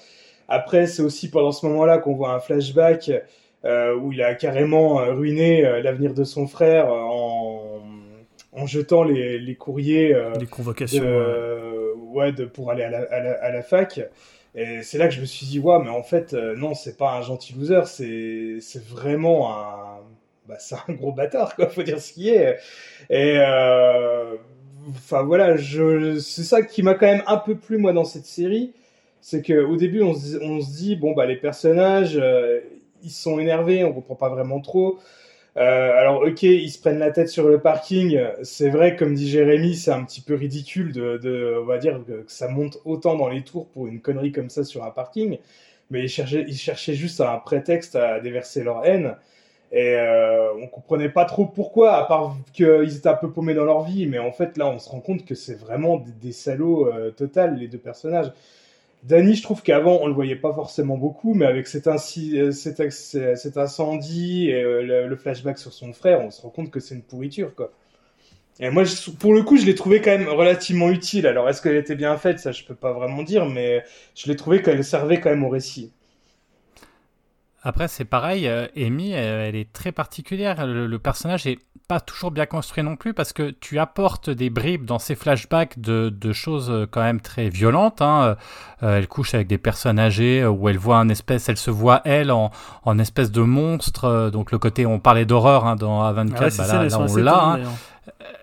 Après, 0.50 0.88
c'est 0.88 1.02
aussi 1.02 1.30
pendant 1.30 1.54
ce 1.54 1.66
moment-là 1.68 2.00
qu'on 2.00 2.16
voit 2.16 2.34
un 2.34 2.40
flashback 2.40 3.12
où 3.64 4.12
il 4.12 4.22
a 4.24 4.34
carrément 4.36 4.96
ruiné 4.96 5.62
l'avenir 5.82 6.14
de 6.14 6.24
son 6.26 6.48
frère 6.48 6.92
en, 6.92 7.80
en 8.52 8.66
jetant 8.66 9.04
les, 9.04 9.40
les 9.40 9.56
courriers. 9.56 10.14
les 10.38 10.48
convocations. 10.48 11.06
ouais, 12.12 12.34
de, 12.34 12.44
pour 12.44 12.72
aller 12.72 12.84
à 12.84 12.90
la, 12.90 13.04
à 13.04 13.52
la, 13.52 13.62
fac. 13.62 14.02
Et 14.56 14.82
c'est 14.82 14.98
là 14.98 15.08
que 15.08 15.14
je 15.14 15.22
me 15.22 15.26
suis 15.26 15.46
dit, 15.46 15.60
ouais, 15.60 15.80
mais 15.82 15.92
en 15.92 16.04
fait, 16.04 16.34
non, 16.34 16.74
c'est 16.74 16.98
pas 16.98 17.14
un 17.14 17.22
gentil 17.22 17.54
loser, 17.54 17.86
c'est 17.86 18.84
vraiment 18.84 19.58
un 19.58 20.00
bah, 20.52 20.58
c'est 20.60 20.76
un 20.76 20.94
gros 20.96 21.14
bâtard, 21.14 21.56
quoi, 21.56 21.70
faut 21.70 21.84
dire 21.84 22.02
ce 22.02 22.12
qui 22.12 22.30
est. 22.30 22.58
Et 23.10 23.36
euh, 23.38 24.36
enfin 24.90 25.24
voilà, 25.24 25.56
c'est 25.58 26.44
ça 26.44 26.62
qui 26.62 26.84
m'a 26.84 26.94
quand 26.96 27.06
même 27.06 27.24
un 27.26 27.38
peu 27.38 27.56
plu 27.56 27.78
moi 27.78 27.94
dans 27.94 28.04
cette 28.04 28.26
série, 28.26 28.74
c'est 29.22 29.42
que 29.42 29.64
au 29.64 29.78
début 29.78 30.02
on 30.04 30.14
se, 30.14 30.78
dit 30.78 30.98
bon 30.98 31.14
bah 31.14 31.26
les 31.26 31.38
personnages 31.38 32.18
euh, 32.22 32.60
ils 33.02 33.12
sont 33.12 33.40
énervés, 33.40 33.86
on 33.86 33.94
comprend 33.94 34.16
pas 34.16 34.30
vraiment 34.30 34.60
trop. 34.60 35.00
Euh, 35.58 35.92
alors 35.98 36.24
ok, 36.24 36.44
ils 36.44 36.70
se 36.70 36.80
prennent 36.80 37.00
la 37.00 37.12
tête 37.12 37.30
sur 37.30 37.48
le 37.48 37.60
parking. 37.60 38.20
C'est 38.44 38.70
vrai, 38.70 38.96
comme 38.98 39.14
dit 39.16 39.30
Jérémy, 39.30 39.76
c'est 39.76 39.92
un 39.92 40.04
petit 40.04 40.22
peu 40.22 40.36
ridicule 40.36 40.92
de, 40.92 41.58
on 41.62 41.66
va 41.66 41.78
dire 41.78 42.02
que 42.06 42.26
ça 42.28 42.50
monte 42.50 42.78
autant 42.86 43.16
dans 43.16 43.30
les 43.30 43.44
tours 43.44 43.68
pour 43.70 43.88
une 43.88 44.02
connerie 44.02 44.32
comme 44.34 44.50
ça 44.50 44.64
sur 44.66 44.84
un 44.84 44.92
parking. 44.92 45.38
Mais 45.92 46.04
ils 46.04 46.10
cherchaient, 46.10 46.46
ils 46.48 46.58
cherchaient 46.58 46.94
juste 46.94 47.22
un 47.22 47.38
prétexte 47.38 47.96
à 47.96 48.20
déverser 48.20 48.64
leur 48.64 48.86
haine. 48.86 49.16
Et 49.72 49.96
euh, 49.96 50.54
on 50.62 50.68
comprenait 50.68 51.10
pas 51.10 51.24
trop 51.26 51.46
pourquoi, 51.46 51.96
à 51.96 52.04
part 52.04 52.36
qu'ils 52.54 52.98
étaient 52.98 53.08
un 53.08 53.16
peu 53.16 53.32
paumés 53.32 53.54
dans 53.54 53.64
leur 53.64 53.84
vie. 53.84 54.06
Mais 54.06 54.20
en 54.20 54.32
fait, 54.32 54.58
là, 54.58 54.68
on 54.68 54.80
se 54.80 54.90
rend 54.90 55.00
compte 55.00 55.26
que 55.26 55.36
c'est 55.36 55.58
vraiment 55.58 56.04
des, 56.22 56.34
salauds 56.34 56.88
euh, 56.88 57.12
total, 57.12 57.58
les 57.58 57.68
deux 57.68 57.78
personnages. 57.78 58.32
Danny, 59.04 59.34
je 59.36 59.42
trouve 59.42 59.64
qu'avant, 59.64 60.00
on 60.02 60.08
le 60.08 60.14
voyait 60.14 60.36
pas 60.36 60.54
forcément 60.54 60.96
beaucoup, 60.96 61.34
mais 61.34 61.46
avec 61.46 61.68
cet, 61.68 61.88
euh, 61.88 62.54
incendie 63.56 64.50
et 64.50 64.64
euh, 64.64 65.08
le, 65.08 65.16
flashback 65.16 65.58
sur 65.58 65.74
son 65.74 65.92
frère, 65.92 66.22
on 66.22 66.30
se 66.30 66.42
rend 66.42 66.50
compte 66.50 66.70
que 66.70 66.80
c'est 66.80 66.94
une 66.94 67.02
pourriture, 67.02 67.56
quoi. 67.56 67.72
Et 68.60 68.70
moi, 68.70 68.84
pour 69.20 69.34
le 69.34 69.42
coup, 69.42 69.58
je 69.58 69.66
l'ai 69.66 69.74
trouvé 69.74 70.02
quand 70.02 70.12
même 70.12 70.28
relativement 70.28 70.90
utile. 70.92 71.26
Alors, 71.26 71.50
est-ce 71.50 71.64
qu'elle 71.64 71.78
était 71.78 71.96
bien 71.96 72.16
faite? 72.18 72.38
Ça, 72.38 72.52
je 72.52 72.64
peux 72.64 72.76
pas 72.76 72.94
vraiment 72.94 73.24
dire, 73.24 73.48
mais 73.48 73.84
je 74.14 74.28
l'ai 74.30 74.36
trouvé 74.36 74.62
qu'elle 74.62 74.84
servait 74.84 75.20
quand 75.20 75.32
même 75.32 75.44
au 75.44 75.50
récit. 75.50 75.92
Après, 77.64 77.88
c'est 77.88 78.06
pareil, 78.06 78.48
euh, 78.48 78.66
Amy, 78.76 79.12
elle, 79.12 79.56
est 79.56 79.72
très 79.72 79.92
particulière. 79.92 80.66
Le, 80.66 80.98
personnage 80.98 81.46
est 81.46 81.60
pas 81.88 82.00
toujours 82.00 82.32
bien 82.32 82.48
construit 82.48 82.84
non 82.84 82.96
plus 82.96 83.14
parce 83.14 83.34
que 83.34 83.52
tu 83.52 83.78
apportes 83.78 84.32
des 84.32 84.50
bribes 84.50 84.86
dans 84.86 84.98
ces 84.98 85.14
flashbacks 85.14 85.80
de, 85.80 86.12
choses 86.34 86.72
euh, 86.72 86.88
quand 86.90 87.04
même 87.04 87.22
très 87.22 87.50
violentes. 87.50 88.02
Hein. 88.02 88.36
Euh, 88.82 88.98
elle 88.98 89.08
couche 89.08 89.36
avec 89.36 89.48
des 89.48 89.60
personnes 89.60 90.00
âgées 90.00 90.44
où 90.44 90.70
elle 90.70 90.80
voit 90.80 90.98
un 90.98 91.10
espèce, 91.10 91.50
elle 91.50 91.58
se 91.58 91.70
voit 91.70 92.02
elle 92.04 92.32
en, 92.32 92.50
en 92.84 92.98
espèce 92.98 93.32
de 93.32 93.42
monstre. 93.42 94.32
Donc 94.32 94.52
le 94.52 94.58
côté, 94.58 94.88
on 94.88 95.00
parlait 95.00 95.26
d'horreur 95.26 95.66
hein, 95.66 95.76
dans 95.76 96.02
A24, 96.12 96.56
ah 96.58 96.66
bah 96.68 96.84
là, 96.88 97.00
on 97.00 97.16
l'a. 97.18 97.60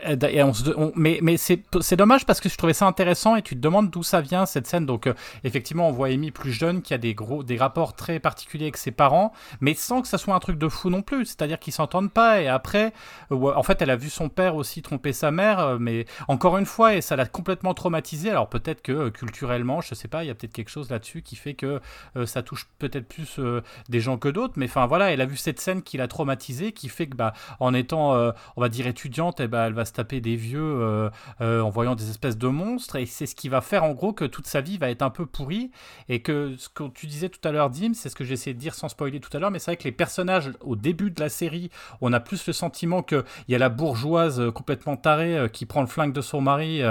Euh, 0.07 0.91
mais 0.95 1.18
mais 1.22 1.37
c'est 1.37 1.97
dommage 1.97 2.24
parce 2.24 2.41
que 2.41 2.49
je 2.49 2.57
trouvais 2.57 2.72
ça 2.72 2.87
intéressant 2.87 3.37
et 3.37 3.43
tu 3.43 3.55
te 3.55 3.61
demandes 3.61 3.91
d'où 3.91 4.03
ça 4.03 4.20
vient 4.20 4.47
cette 4.47 4.66
scène. 4.66 4.87
Donc 4.87 5.07
euh, 5.07 5.14
effectivement, 5.45 5.89
on 5.89 5.93
voit 5.93 6.09
Amy 6.09 6.31
plus 6.31 6.53
jeune 6.53 6.83
qui 6.83 6.95
a 6.95 6.99
des 6.99 7.14
gros 7.14 7.43
des 7.43 7.57
rapports 7.57 7.95
très 7.95 8.20
particuliers 8.20 8.66
avec 8.66 8.76
ses 8.76 8.91
parents, 8.91 9.33
mais 9.61 9.74
sans 9.74 10.03
que 10.03 10.09
ça 10.09 10.18
soit 10.18 10.35
un 10.35 10.39
truc 10.39 10.59
de 10.59 10.68
fou 10.68 10.91
non 10.91 11.03
plus. 11.03 11.26
C'est-à-dire 11.26 11.59
qu'ils 11.59 11.72
s'entendent 11.72 12.12
pas 12.12 12.41
et 12.41 12.49
après, 12.49 12.93
euh, 13.33 13.53
en 13.55 13.62
fait, 13.62 13.83
elle 13.83 13.91
a 13.91 13.97
vu 13.97 14.11
son 14.11 14.29
père 14.29 14.57
aussi 14.57 14.83
tromper 14.83 15.12
sa 15.12 15.31
mère, 15.31 15.79
mais 15.81 16.07
encore 16.29 16.59
une 16.59 16.66
fois 16.66 16.95
et 16.95 17.01
ça 17.01 17.16
l'a 17.16 17.26
complètement 17.26 17.74
traumatisée. 17.74 18.31
Alors 18.31 18.49
peut-être 18.49 18.83
que 18.83 19.09
culturellement, 19.09 19.81
je 19.81 19.95
sais 19.95 20.09
pas, 20.09 20.24
il 20.24 20.29
y 20.29 20.31
a 20.31 20.35
peut-être 20.35 20.53
quelque 20.53 20.70
chose 20.70 20.91
là-dessus 20.91 21.22
qui 21.22 21.37
fait 21.37 21.55
que 21.55 21.81
ça 22.24 22.43
touche 22.43 22.68
peut-être 22.79 23.09
plus 23.09 23.41
des 23.89 24.01
gens 24.01 24.18
que 24.18 24.29
d'autres. 24.29 24.55
Mais 24.57 24.66
enfin 24.66 24.87
voilà, 24.87 25.11
elle 25.12 25.20
a 25.20 25.26
vu 25.26 25.37
cette 25.37 25.61
scène 25.61 25.83
qui 25.83 25.97
l'a 25.97 26.09
traumatisée, 26.09 26.72
qui 26.72 26.89
fait 26.89 27.07
que 27.07 27.16
bah 27.16 27.33
en 27.61 27.74
étant, 27.74 28.12
on 28.57 28.61
va 28.61 28.68
dire 28.68 28.87
étudiante, 28.87 29.41
et 29.41 29.45
eh 29.45 29.49
ben, 29.49 29.68
elle 29.69 29.75
va 29.75 29.85
se 29.85 29.93
taper 29.93 30.21
des 30.21 30.37
vieux 30.37 30.61
euh, 30.61 31.11
euh, 31.41 31.61
en 31.61 31.71
voyant 31.71 31.95
des 31.95 32.11
espèces 32.11 32.37
de 32.37 32.49
monstres. 32.49 32.97
Et 32.97 33.07
c'est 33.07 33.27
ce 33.27 33.35
qui 33.35 33.49
va 33.49 33.61
faire 33.61 33.85
en 33.85 33.93
gros 33.93 34.12
que 34.12 34.25
toute 34.25 34.47
sa 34.47 34.61
vie 34.61 34.79
va 34.79 34.91
être 34.91 35.03
un 35.03 35.11
peu 35.11 35.27
pourrie. 35.27 35.71
Et 36.09 36.21
que 36.21 36.57
ce 36.59 36.69
que 36.69 36.89
tu 36.89 37.07
disais 37.07 37.29
tout 37.29 37.47
à 37.47 37.53
l'heure, 37.53 37.71
Dim, 37.71 37.93
c'est 37.95 38.09
ce 38.09 38.16
que 38.16 38.25
j'essaie 38.25 38.55
de 38.55 38.59
dire 38.59 38.75
sans 38.75 38.89
spoiler 38.89 39.21
tout 39.21 39.35
à 39.37 39.41
l'heure. 39.41 39.51
Mais 39.51 39.59
c'est 39.59 39.71
vrai 39.71 39.77
que 39.77 39.85
les 39.85 39.93
personnages, 39.93 40.51
au 40.61 40.75
début 40.75 41.11
de 41.11 41.21
la 41.21 41.29
série, 41.29 41.71
on 42.01 42.12
a 42.12 42.21
plus 42.21 42.47
le 42.47 42.53
sentiment 42.53 43.03
qu'il 43.03 43.23
y 43.49 43.55
a 43.55 43.59
la 43.59 43.69
bourgeoise 43.69 44.41
euh, 44.41 44.51
complètement 44.51 44.97
tarée 44.97 45.49
qui 45.53 45.66
prend 45.66 45.83
le 45.83 45.87
flingue 45.87 46.12
de 46.12 46.21
son 46.21 46.41
mari 46.41 46.83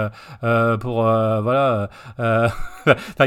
pour. 0.80 1.02
voilà. 1.02 1.90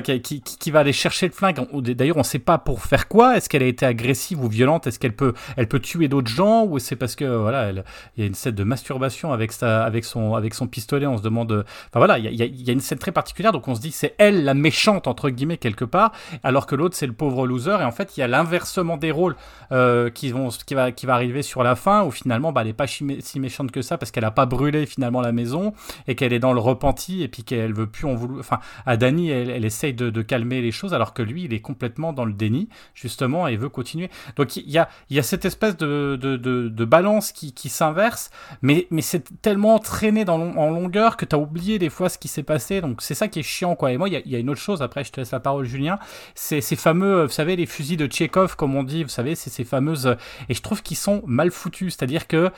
qui, 0.03 0.71
va 0.71 0.79
aller 0.79 0.93
chercher 0.93 1.27
le 1.27 1.33
flingue. 1.33 1.59
D'ailleurs, 1.73 2.17
on 2.17 2.19
ne 2.19 2.25
sait 2.25 2.39
pas 2.39 2.57
pour 2.57 2.81
faire 2.81 3.07
quoi. 3.07 3.37
Est-ce 3.37 3.49
qu'elle 3.49 3.63
a 3.63 3.67
été 3.67 3.85
agressive 3.85 4.43
ou 4.43 4.47
violente? 4.47 4.87
Est-ce 4.87 4.99
qu'elle 4.99 5.15
peut, 5.15 5.33
elle 5.57 5.67
peut 5.67 5.79
tuer 5.79 6.07
d'autres 6.07 6.31
gens? 6.31 6.65
Ou 6.65 6.79
c'est 6.79 6.95
parce 6.95 7.15
que 7.15 7.25
voilà, 7.25 7.71
il 7.71 7.83
y 8.17 8.23
a 8.23 8.25
une 8.25 8.33
scène 8.33 8.55
de 8.55 8.63
masturbation 8.63 9.33
avec 9.33 9.40
avec, 9.61 10.05
son, 10.05 10.35
avec 10.35 10.53
son 10.53 10.67
pistolet. 10.67 11.07
On 11.07 11.17
se 11.17 11.23
demande. 11.23 11.65
Enfin 11.87 11.99
voilà, 11.99 12.17
il 12.17 12.33
y 12.33 12.69
a, 12.69 12.73
une 12.73 12.79
scène 12.79 12.99
très 12.99 13.11
particulière, 13.11 13.51
donc 13.51 13.67
on 13.67 13.75
se 13.75 13.81
dit 13.81 13.91
c'est 13.91 14.15
elle 14.17 14.43
la 14.43 14.53
méchante, 14.53 15.07
entre 15.07 15.29
guillemets, 15.29 15.57
quelque 15.57 15.85
part, 15.85 16.11
alors 16.43 16.65
que 16.65 16.75
l'autre 16.75 16.95
c'est 16.95 17.07
le 17.07 17.13
pauvre 17.13 17.47
loser. 17.47 17.77
Et 17.81 17.83
en 17.83 17.91
fait, 17.91 18.17
il 18.17 18.21
y 18.21 18.23
a 18.23 18.27
l'inversement 18.27 18.97
des 18.97 19.11
rôles 19.11 19.35
euh, 19.71 20.09
qui, 20.09 20.31
vont, 20.31 20.49
qui, 20.49 20.73
va, 20.73 20.91
qui 20.91 21.05
va 21.05 21.15
arriver 21.15 21.41
sur 21.41 21.63
la 21.63 21.75
fin, 21.75 22.03
où 22.03 22.11
finalement, 22.11 22.51
bah, 22.51 22.61
elle 22.61 22.67
n'est 22.67 22.73
pas 22.73 22.87
si 22.87 23.39
méchante 23.39 23.71
que 23.71 23.81
ça, 23.81 23.97
parce 23.97 24.11
qu'elle 24.11 24.23
n'a 24.23 24.31
pas 24.31 24.45
brûlé 24.45 24.85
finalement 24.85 25.21
la 25.21 25.31
maison, 25.31 25.73
et 26.07 26.15
qu'elle 26.15 26.33
est 26.33 26.39
dans 26.39 26.53
le 26.53 26.59
repenti, 26.59 27.23
et 27.23 27.27
puis 27.27 27.43
qu'elle 27.43 27.73
veut 27.73 27.87
plus 27.87 28.05
en 28.05 28.15
vouloir. 28.15 28.39
Enfin, 28.39 28.59
à 28.85 28.97
Dani, 28.97 29.29
elle, 29.29 29.49
elle 29.49 29.65
essaye 29.65 29.93
de, 29.93 30.21
calmer 30.21 30.61
les 30.61 30.71
choses, 30.71 30.93
alors 30.93 31.13
que 31.13 31.23
lui, 31.23 31.45
il 31.45 31.53
est 31.53 31.61
complètement 31.61 32.13
dans 32.13 32.25
le 32.25 32.33
déni, 32.33 32.69
justement, 32.93 33.47
et 33.47 33.55
veut 33.55 33.69
continuer. 33.69 34.09
Donc 34.35 34.55
il 34.55 34.69
y 34.69 34.77
a, 34.77 34.87
y 35.09 35.19
a 35.19 35.23
cette 35.23 35.45
espèce 35.45 35.75
de, 35.77 36.15
de 36.15 36.85
balance 36.85 37.31
qui, 37.31 37.53
qui 37.53 37.69
s'inverse, 37.69 38.29
mais, 38.61 38.87
mais 38.91 39.01
c'est 39.01 39.30
tellement 39.41 39.79
traîné 39.79 40.25
dans, 40.25 40.39
en 40.39 40.69
longueur 40.69 41.17
que 41.17 41.25
tu 41.25 41.35
as 41.35 41.39
oublié 41.39 41.79
des 41.79 41.89
fois 41.89 42.09
ce 42.09 42.17
qui 42.17 42.27
s'est 42.27 42.43
passé. 42.43 42.81
Donc 42.81 43.01
c'est 43.01 43.13
ça 43.13 43.27
qui 43.27 43.39
est 43.39 43.43
chiant, 43.43 43.75
quoi. 43.75 43.91
Et 43.91 43.97
moi, 43.97 44.09
il 44.09 44.21
y, 44.25 44.29
y, 44.29 44.35
a 44.35 44.39
une 44.39 44.49
autre 44.49 44.59
chose, 44.59 44.81
après, 44.81 45.03
je 45.03 45.11
te 45.11 45.19
laisse 45.19 45.31
la 45.31 45.39
parole, 45.39 45.65
Julien, 45.65 45.99
c'est 46.35 46.61
ces 46.61 46.75
fameux, 46.75 47.23
vous 47.23 47.31
savez, 47.31 47.55
les 47.55 47.65
fusils 47.65 47.97
de 47.97 48.07
Tchekhov, 48.07 48.55
comme 48.55 48.75
on 48.75 48.83
dit, 48.83 49.03
vous 49.03 49.09
savez, 49.09 49.35
c'est 49.35 49.49
ces 49.49 49.63
fameuses. 49.63 50.15
Et 50.49 50.53
je 50.53 50.61
trouve 50.61 50.83
qu'ils 50.83 50.97
sont 50.97 51.21
mal 51.25 51.51
foutus, 51.51 51.95
c'est-à-dire 51.95 52.27
que 52.27 52.51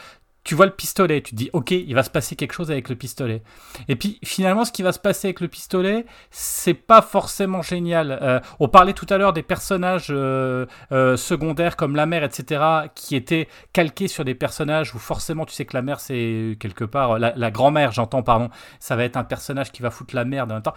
tu 0.44 0.56
vois 0.56 0.66
le 0.66 0.74
pistolet, 0.74 1.22
tu 1.22 1.32
te 1.32 1.36
dis 1.36 1.50
ok, 1.54 1.72
il 1.72 1.94
va 1.96 2.04
se 2.04 2.10
passer 2.10 2.36
quelque 2.36 2.54
chose 2.54 2.70
avec 2.70 2.90
le 2.90 2.96
pistolet. 2.96 3.42
Et 3.88 3.96
puis 3.96 4.20
finalement, 4.24 4.66
ce 4.66 4.72
qui 4.72 4.82
va 4.82 4.92
se 4.92 5.00
passer 5.00 5.28
avec 5.28 5.40
le 5.40 5.48
pistolet, 5.48 6.06
c'est 6.32 6.74
pas 6.74 7.02
forcément 7.02 7.62
génial. 7.62 8.20
Euh, 8.22 8.40
on 8.60 8.68
parlait 8.68 8.94
tout 8.94 9.08
à 9.10 9.18
l'heure 9.18 9.34
des 9.34 9.44
personnages 9.44 10.08
euh, 10.10 10.66
euh, 10.92 11.16
secondaires 11.16 11.78
comme 11.78 11.96
la 11.96 12.06
mère, 12.06 12.24
etc., 12.24 12.62
qui 12.94 13.16
étaient 13.16 13.48
calqués 13.72 14.08
sur 14.08 14.26
des 14.26 14.36
personnages 14.36 14.94
où 14.96 15.00
forcément 15.00 15.46
tu 15.46 15.54
sais 15.54 15.66
que 15.66 15.76
la 15.76 15.82
mère 15.82 16.00
c'est 16.00 16.58
quelque 16.60 16.84
part 16.84 17.20
la, 17.20 17.52
grand-mère, 17.52 17.92
j'entends 17.92 18.24
pardon, 18.24 18.50
ça 18.80 18.96
va 18.96 19.04
être 19.04 19.18
un 19.18 19.24
personnage 19.24 19.72
qui 19.72 19.82
va 19.82 19.92
foutre 19.92 20.16
la 20.16 20.26
merde 20.26 20.52
en 20.52 20.56
même 20.56 20.64
temps 20.64 20.74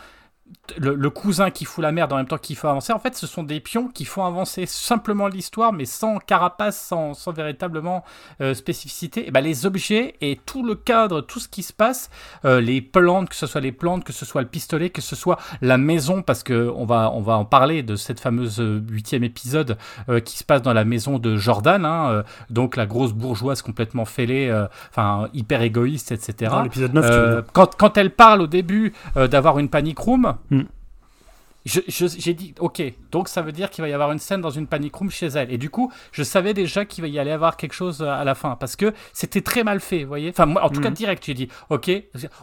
le, 0.79 0.95
le, 0.95 1.11
cousin 1.11 1.51
qui 1.51 1.65
fout 1.65 1.83
la 1.83 1.93
merde 1.93 2.13
en 2.13 2.17
même 2.17 2.27
temps 2.27 2.39
qu'il 2.39 2.57
faut 2.57 2.69
avancer, 2.69 2.93
en 2.93 2.99
fait, 2.99 3.17
ce 3.17 3.27
sont 3.27 3.43
des 3.43 3.61
pions 3.61 3.89
qui 3.89 4.05
font 4.05 4.25
avancer 4.25 4.67
simplement 4.67 5.29
l'histoire, 5.29 5.73
mais 5.73 5.85
sans 5.85 6.19
carapace, 6.19 6.81
sans, 6.81 7.15
sans 7.15 7.33
véritablement 7.33 8.05
euh, 8.41 8.55
spécificité. 8.55 9.29
Et 9.29 9.31
ben, 9.31 9.41
les 9.41 9.67
objets 9.67 10.15
et 10.21 10.41
tout 10.45 10.65
le 10.65 10.75
cadre, 10.75 11.21
tout 11.21 11.41
ce 11.41 11.49
qui 11.49 11.63
se 11.63 11.73
passe, 11.73 12.11
euh, 12.45 12.61
les 12.61 12.81
plantes, 12.81 13.29
que 13.29 13.37
ce 13.37 13.47
soit 13.47 13.61
les 13.61 13.73
plantes, 13.73 14.05
que 14.05 14.13
ce 14.13 14.25
soit 14.25 14.43
le 14.43 14.49
pistolet, 14.49 14.91
que 14.91 15.03
ce 15.03 15.17
soit 15.17 15.39
la 15.63 15.79
maison, 15.79 16.23
parce 16.23 16.43
que 16.43 16.73
on 16.77 16.85
va, 16.85 17.11
on 17.13 17.23
va 17.23 17.37
en 17.37 17.45
parler 17.45 17.83
de 17.83 17.97
cette 17.97 18.21
fameuse 18.21 18.63
huitième 18.91 19.25
épisode 19.25 19.77
euh, 20.09 20.21
qui 20.21 20.39
se 20.39 20.45
passe 20.45 20.63
dans 20.63 20.73
la 20.73 20.85
maison 20.85 21.19
de 21.19 21.37
Jordan, 21.37 21.85
hein, 21.85 22.11
euh, 22.11 22.23
donc 22.51 22.77
la 22.77 22.87
grosse 22.87 23.13
bourgeoise 23.13 23.63
complètement 23.63 24.05
fêlée, 24.05 24.49
euh, 24.49 24.67
enfin 24.91 25.29
hyper 25.35 25.63
égoïste, 25.63 26.13
etc. 26.13 26.55
l'épisode 26.63 26.95
9, 26.95 27.45
quand, 27.53 27.77
quand 27.77 27.97
elle 27.97 28.11
parle 28.11 28.43
au 28.43 28.47
début 28.47 28.93
d'avoir 29.15 29.59
une 29.59 29.69
panic 29.69 29.99
room, 29.99 30.36
Mm. 30.51 30.76
J'ai 31.67 31.85
je, 31.89 32.31
dit, 32.31 32.55
ok, 32.61 32.81
donc 33.11 33.29
ça 33.29 33.43
veut 33.43 33.53
dire 33.53 33.71
qu'il 33.71 33.83
va 33.83 33.89
y 33.89 33.93
avoir 33.93 34.13
une 34.13 34.19
scène 34.19 34.41
dans 34.41 34.51
une 34.51 34.67
panic 34.67 34.95
room 34.95 35.11
chez 35.11 35.27
elle. 35.27 35.53
Et 35.53 35.59
du 35.59 35.69
coup, 35.69 35.93
je 36.13 36.23
savais 36.23 36.55
déjà 36.55 36.85
qu'il 36.85 37.03
va 37.03 37.09
y 37.09 37.19
aller 37.19 37.33
avoir 37.33 37.57
quelque 37.57 37.73
chose 37.75 38.03
à 38.03 38.25
la 38.25 38.35
fin, 38.35 38.57
parce 38.57 38.77
que 38.77 38.95
c'était 39.13 39.41
très 39.41 39.65
mal 39.65 39.81
fait, 39.81 40.03
vous 40.03 40.09
voyez. 40.09 40.31
Enfin, 40.31 40.47
moi, 40.47 40.63
en 40.63 40.69
tout 40.71 40.81
Mm. 40.81 40.85
cas, 40.85 40.91
direct, 40.91 41.25
j'ai 41.27 41.35
dit, 41.35 41.49
ok, 41.71 41.91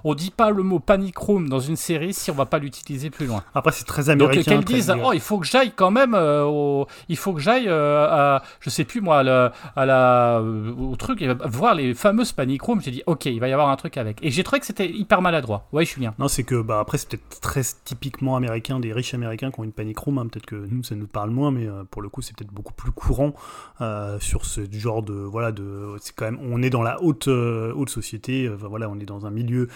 on 0.04 0.14
dit 0.14 0.30
pas 0.32 0.50
le 0.52 0.62
mot 0.62 0.80
panic 0.80 1.18
room 1.18 1.48
dans 1.50 1.60
une 1.62 1.78
série 1.78 2.14
si 2.14 2.32
on 2.32 2.36
va 2.36 2.46
pas 2.46 2.60
l'utiliser 2.60 3.10
plus 3.10 3.26
loin. 3.26 3.44
Après, 3.56 3.72
c'est 3.72 3.86
très 3.86 4.04
Donc 4.04 4.12
américain. 4.30 4.44
qu'elles 4.44 4.66
très 4.66 4.74
disent, 4.76 4.94
oh, 5.04 5.12
il 5.14 5.22
faut 5.22 5.40
que 5.40 5.48
j'aille 5.48 5.72
quand 5.74 5.92
même, 5.92 6.14
euh, 6.16 6.44
au... 6.44 6.88
il 7.08 7.18
faut 7.18 7.34
que 7.34 7.40
j'aille 7.40 7.70
euh, 7.70 8.06
à, 8.10 8.44
je 8.60 8.70
sais 8.70 8.84
plus 8.84 9.00
moi, 9.02 9.20
à 9.20 9.24
la, 9.24 9.52
à 9.78 9.86
la, 9.86 10.40
euh, 10.40 10.74
au 10.76 10.96
truc, 10.98 11.22
et 11.22 11.34
voir 11.46 11.76
les 11.76 11.94
fameuses 11.94 12.34
panic 12.34 12.62
rooms. 12.62 12.82
J'ai 12.82 12.92
dit, 12.92 13.04
ok, 13.06 13.26
il 13.26 13.40
va 13.40 13.48
y 13.48 13.54
avoir 13.54 13.70
un 13.70 13.76
truc 13.78 13.96
avec. 13.98 14.18
Et 14.22 14.32
j'ai 14.32 14.44
trouvé 14.44 14.60
que 14.60 14.66
c'était 14.66 14.90
hyper 14.90 15.22
maladroit. 15.22 15.68
Ouais, 15.72 15.86
Julien. 15.86 16.14
Non, 16.20 16.28
c'est 16.28 16.44
que 16.44 16.62
bah, 16.62 16.80
après, 16.82 16.98
c'est 16.98 17.08
peut-être 17.10 17.40
très 17.40 17.62
typiquement 17.86 18.36
américain, 18.36 18.80
des 18.80 18.92
riches 18.92 19.12
américains 19.16 19.51
qui 19.51 19.59
ont 19.59 19.64
une 19.64 19.72
panic 19.72 19.97
room. 19.97 20.18
hein. 20.18 20.28
Peut-être 20.28 20.45
que 20.45 20.55
nous, 20.55 20.84
ça 20.84 20.95
nous 20.95 21.07
parle 21.07 21.30
moins, 21.30 21.51
mais 21.51 21.68
euh, 21.68 21.84
pour 21.84 22.01
le 22.01 22.09
coup, 22.09 22.22
c'est 22.22 22.36
peut-être 22.36 22.51
beaucoup 22.53 22.74
plus 22.74 22.91
courant 22.91 23.34
euh, 23.82 24.20
sur 24.20 24.45
ce 24.45 24.61
genre 24.72 25.03
de. 25.03 25.14
Voilà, 25.14 25.51
de, 25.51 25.95
c'est 25.99 26.16
quand 26.16 26.26
même. 26.26 26.39
On 26.41 26.61
est 26.61 26.70
dans 26.70 26.84
la 26.84 27.01
haute, 27.01 27.28
euh, 27.28 27.74
haute 27.74 27.89
société. 27.89 28.47
voilà, 28.47 28.89
on 28.89 28.99
est 28.99 29.05
dans 29.05 29.26
un 29.26 29.32
milieu 29.32 29.68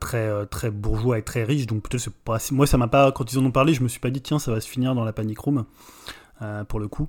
très, 0.00 0.46
très 0.46 0.70
bourgeois 0.70 1.18
et 1.18 1.22
très 1.22 1.44
riche. 1.44 1.66
Donc 1.66 1.82
peut-être 1.88 2.52
Moi, 2.52 2.66
ça 2.66 2.78
m'a 2.78 2.88
pas. 2.88 3.12
Quand 3.12 3.32
ils 3.32 3.38
en 3.38 3.44
ont 3.44 3.50
parlé, 3.50 3.74
je 3.74 3.82
me 3.82 3.88
suis 3.88 4.00
pas 4.00 4.10
dit, 4.10 4.20
tiens, 4.20 4.38
ça 4.38 4.52
va 4.52 4.60
se 4.60 4.68
finir 4.68 4.94
dans 4.94 5.04
la 5.04 5.12
panic 5.12 5.38
room. 5.38 5.64
Euh, 6.42 6.64
pour 6.64 6.80
le 6.80 6.86
coup. 6.86 7.08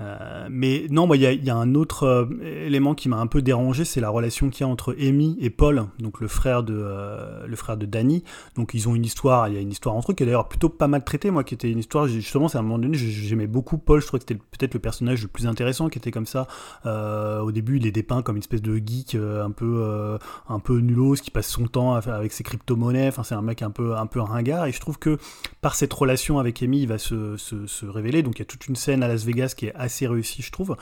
Euh, 0.00 0.48
mais 0.50 0.86
non, 0.88 1.12
il 1.12 1.20
y 1.20 1.50
a, 1.50 1.54
un 1.54 1.74
autre 1.74 2.04
euh, 2.04 2.26
élément 2.42 2.94
qui 2.94 3.10
m'a 3.10 3.18
un 3.18 3.26
peu 3.26 3.42
dérangé, 3.42 3.84
c'est 3.84 4.00
la 4.00 4.08
relation 4.08 4.48
qu'il 4.48 4.62
y 4.62 4.64
a 4.64 4.68
entre 4.68 4.96
Amy 4.98 5.36
et 5.38 5.50
Paul, 5.50 5.84
donc 5.98 6.22
le 6.22 6.28
frère 6.28 6.62
de, 6.62 7.44
le 7.46 7.56
frère 7.56 7.76
de 7.76 7.84
Danny. 7.84 8.24
Donc 8.56 8.70
ils 8.72 8.88
ont 8.88 8.94
une 8.94 9.04
histoire, 9.04 9.48
il 9.48 9.54
y 9.54 9.58
a 9.58 9.60
une 9.60 9.70
histoire 9.70 9.94
entre 9.94 10.12
eux 10.12 10.14
qui 10.14 10.22
est 10.22 10.26
d'ailleurs 10.26 10.48
plutôt 10.48 10.70
pas 10.70 10.88
mal 10.88 11.04
traitée, 11.04 11.30
moi, 11.30 11.44
qui 11.44 11.52
était 11.52 11.70
une 11.70 11.78
histoire, 11.78 12.08
justement, 12.08 12.48
c'est 12.48 12.56
à 12.56 12.60
un 12.60 12.62
moment 12.62 12.78
donné, 12.78 12.96
j'aimais 12.96 13.46
beaucoup 13.46 13.76
Paul, 13.76 14.00
je 14.00 14.06
trouvais 14.06 14.20
que 14.20 14.24
c'était 14.26 14.40
peut-être 14.40 14.72
le 14.72 14.80
personnage 14.80 15.20
le 15.20 15.28
plus 15.28 15.46
intéressant, 15.46 15.90
qui 15.90 15.98
était 15.98 16.10
comme 16.10 16.26
ça. 16.26 16.46
Au 16.86 17.52
début, 17.52 17.76
il 17.76 17.86
est 17.86 17.92
dépeint 17.92 18.22
comme 18.22 18.36
une 18.36 18.42
espèce 18.42 18.62
de 18.62 18.76
geek 18.76 19.14
un 19.14 19.50
peu, 19.50 20.18
un 20.48 20.58
peu 20.58 20.78
nulos, 20.78 21.16
qui 21.16 21.30
passe 21.30 21.48
son 21.48 21.66
temps 21.66 21.94
avec 21.94 22.32
ses 22.32 22.44
crypto-monnaies, 22.44 23.08
enfin, 23.08 23.24
c'est 23.24 23.34
un 23.34 23.42
mec 23.42 23.60
un 23.60 23.70
peu, 23.70 23.94
un 23.94 24.06
peu 24.06 24.20
ringard, 24.20 24.64
et 24.64 24.72
je 24.72 24.80
trouve 24.80 24.98
que 24.98 25.18
par 25.60 25.74
cette 25.74 25.92
relation 25.92 26.38
avec 26.38 26.62
Amy, 26.62 26.80
il 26.80 26.88
va 26.88 26.96
se, 26.96 27.36
se, 27.36 27.66
se 27.66 27.84
révéler. 27.84 28.22
Donc 28.22 28.36
il 28.36 28.38
y 28.40 28.42
a 28.42 28.46
toute 28.54 28.68
une 28.68 28.76
scène 28.76 29.02
à 29.02 29.08
Las 29.08 29.24
Vegas 29.24 29.54
qui 29.56 29.66
est 29.66 29.74
assez 29.74 30.06
réussie, 30.06 30.42
je 30.42 30.52
trouve. 30.52 30.76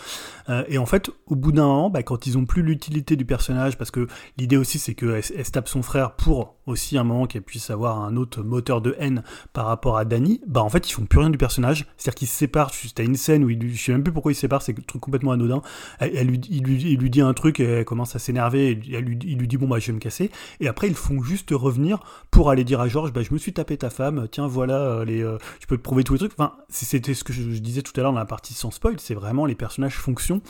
Euh, 0.48 0.64
et 0.68 0.78
en 0.78 0.86
fait, 0.86 1.10
au 1.26 1.36
bout 1.36 1.52
d'un 1.52 1.66
moment, 1.66 1.90
bah, 1.90 2.02
quand 2.02 2.26
ils 2.26 2.36
ont 2.36 2.44
plus 2.44 2.62
l'utilité 2.62 3.16
du 3.16 3.24
personnage, 3.24 3.78
parce 3.78 3.90
que 3.90 4.06
l'idée 4.36 4.56
aussi 4.56 4.78
c'est 4.78 4.94
qu'elle 4.94 5.22
elle 5.36 5.50
tape 5.50 5.68
son 5.68 5.82
frère 5.82 6.16
pour 6.16 6.56
aussi 6.66 6.96
un 6.98 7.04
moment 7.04 7.26
qu'elle 7.26 7.42
puisse 7.42 7.70
avoir 7.70 8.00
un 8.00 8.16
autre 8.16 8.42
moteur 8.42 8.80
de 8.80 8.94
haine 8.98 9.22
par 9.52 9.66
rapport 9.66 9.96
à 9.98 10.04
Danny, 10.04 10.40
bah 10.46 10.62
en 10.62 10.68
fait 10.68 10.88
ils 10.88 10.92
font 10.92 11.04
plus 11.06 11.18
rien 11.18 11.30
du 11.30 11.38
personnage. 11.38 11.86
C'est-à-dire 11.96 12.14
qu'ils 12.16 12.28
se 12.28 12.36
séparent. 12.36 12.70
T'as 12.94 13.04
une 13.04 13.16
scène 13.16 13.44
où 13.44 13.50
il, 13.50 13.74
je 13.74 13.82
sais 13.82 13.92
même 13.92 14.02
plus 14.02 14.12
pourquoi 14.12 14.32
ils 14.32 14.34
se 14.34 14.40
séparent, 14.42 14.62
c'est 14.62 14.78
un 14.78 14.82
truc 14.82 15.00
complètement 15.00 15.32
anodin. 15.32 15.62
Elle, 15.98 16.26
lui, 16.26 16.40
il, 16.50 16.62
lui, 16.64 16.82
il 16.92 17.10
dit 17.10 17.20
un 17.20 17.34
truc 17.34 17.60
et 17.60 17.64
elle 17.64 17.84
commence 17.84 18.14
à 18.16 18.18
s'énerver. 18.18 18.80
elle 18.92 19.04
lui- 19.04 19.18
il 19.24 19.38
lui 19.38 19.48
dit 19.48 19.56
bon 19.56 19.68
bah 19.68 19.78
je 19.78 19.86
vais 19.88 19.92
me 19.92 19.98
casser. 19.98 20.30
Et 20.60 20.68
après 20.68 20.88
ils 20.88 20.94
font 20.94 21.22
juste 21.22 21.50
revenir 21.52 21.98
pour 22.30 22.50
aller 22.50 22.64
dire 22.64 22.80
à 22.80 22.88
Georges 22.88 23.12
bah 23.12 23.22
je 23.22 23.32
me 23.32 23.38
suis 23.38 23.52
tapé 23.52 23.76
ta 23.76 23.90
femme. 23.90 24.28
Tiens 24.30 24.46
voilà 24.46 24.76
euh, 24.78 25.04
les, 25.04 25.22
euh, 25.22 25.38
tu 25.60 25.66
peux 25.66 25.76
te 25.76 25.82
prouver 25.82 26.04
tous 26.04 26.14
les 26.14 26.18
trucs. 26.20 26.32
Enfin 26.32 26.54
c'était 26.68 27.14
ce 27.14 27.24
que 27.24 27.32
je, 27.32 27.42
je 27.50 27.58
disais 27.58 27.82
tout 27.82 27.92
à 27.96 28.02
l'heure 28.02 28.12
dans 28.12 28.18
la 28.18 28.24
partie 28.24 28.54
sans 28.54 28.70
spoil. 28.70 28.94
C'est 28.98 29.14
vraiment 29.14 29.46
les 29.46 29.54
personnages 29.54 29.96
fonction 29.96 30.40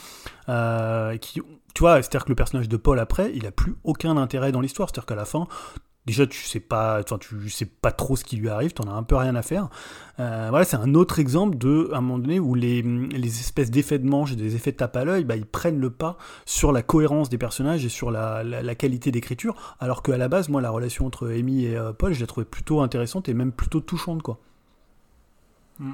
euh, 0.49 1.17
qui 1.17 1.41
tu 1.73 1.79
vois, 1.79 1.95
c'est-à-dire 2.03 2.25
que 2.25 2.29
le 2.29 2.35
personnage 2.35 2.69
de 2.69 2.77
Paul 2.77 2.99
après, 2.99 3.31
il 3.33 3.47
a 3.47 3.51
plus 3.51 3.73
aucun 3.83 4.15
intérêt 4.17 4.51
dans 4.51 4.61
l'histoire. 4.61 4.89
C'est-à-dire 4.89 5.07
qu'à 5.07 5.15
la 5.15 5.25
fin, 5.25 5.47
déjà 6.05 6.27
tu 6.27 6.43
sais 6.43 6.59
pas, 6.59 6.99
enfin 6.99 7.17
tu 7.17 7.49
sais 7.49 7.65
pas 7.65 7.91
trop 7.91 8.15
ce 8.15 8.23
qui 8.23 8.37
lui 8.37 8.49
arrive, 8.49 8.73
t'en 8.73 8.89
as 8.89 8.93
un 8.93 9.03
peu 9.03 9.15
rien 9.15 9.35
à 9.35 9.41
faire. 9.41 9.69
Euh, 10.19 10.47
voilà, 10.49 10.65
c'est 10.65 10.77
un 10.77 10.93
autre 10.95 11.19
exemple 11.19 11.57
de, 11.57 11.89
à 11.93 11.97
un 11.97 12.01
moment 12.01 12.19
donné, 12.19 12.39
où 12.39 12.55
les, 12.55 12.81
les 12.81 13.39
espèces 13.39 13.71
d'effets 13.71 13.99
de 13.99 14.07
manche 14.07 14.33
et 14.33 14.35
des 14.35 14.55
effets 14.55 14.71
de 14.71 14.77
tape 14.77 14.95
à 14.97 15.05
l'œil, 15.05 15.23
bah, 15.23 15.35
ils 15.35 15.45
prennent 15.45 15.79
le 15.79 15.89
pas 15.89 16.17
sur 16.45 16.71
la 16.71 16.81
cohérence 16.81 17.29
des 17.29 17.37
personnages 17.37 17.85
et 17.85 17.89
sur 17.89 18.11
la, 18.11 18.43
la, 18.43 18.61
la 18.61 18.75
qualité 18.75 19.11
d'écriture, 19.11 19.75
alors 19.79 20.03
qu'à 20.03 20.17
la 20.17 20.27
base, 20.27 20.49
moi, 20.49 20.61
la 20.61 20.69
relation 20.69 21.05
entre 21.05 21.29
Amy 21.29 21.65
et 21.65 21.77
euh, 21.77 21.93
Paul, 21.93 22.13
je 22.13 22.19
la 22.19 22.27
trouvais 22.27 22.45
plutôt 22.45 22.81
intéressante 22.81 23.29
et 23.29 23.33
même 23.33 23.51
plutôt 23.51 23.79
touchante, 23.79 24.21
quoi. 24.21 24.39
Mm, 25.79 25.93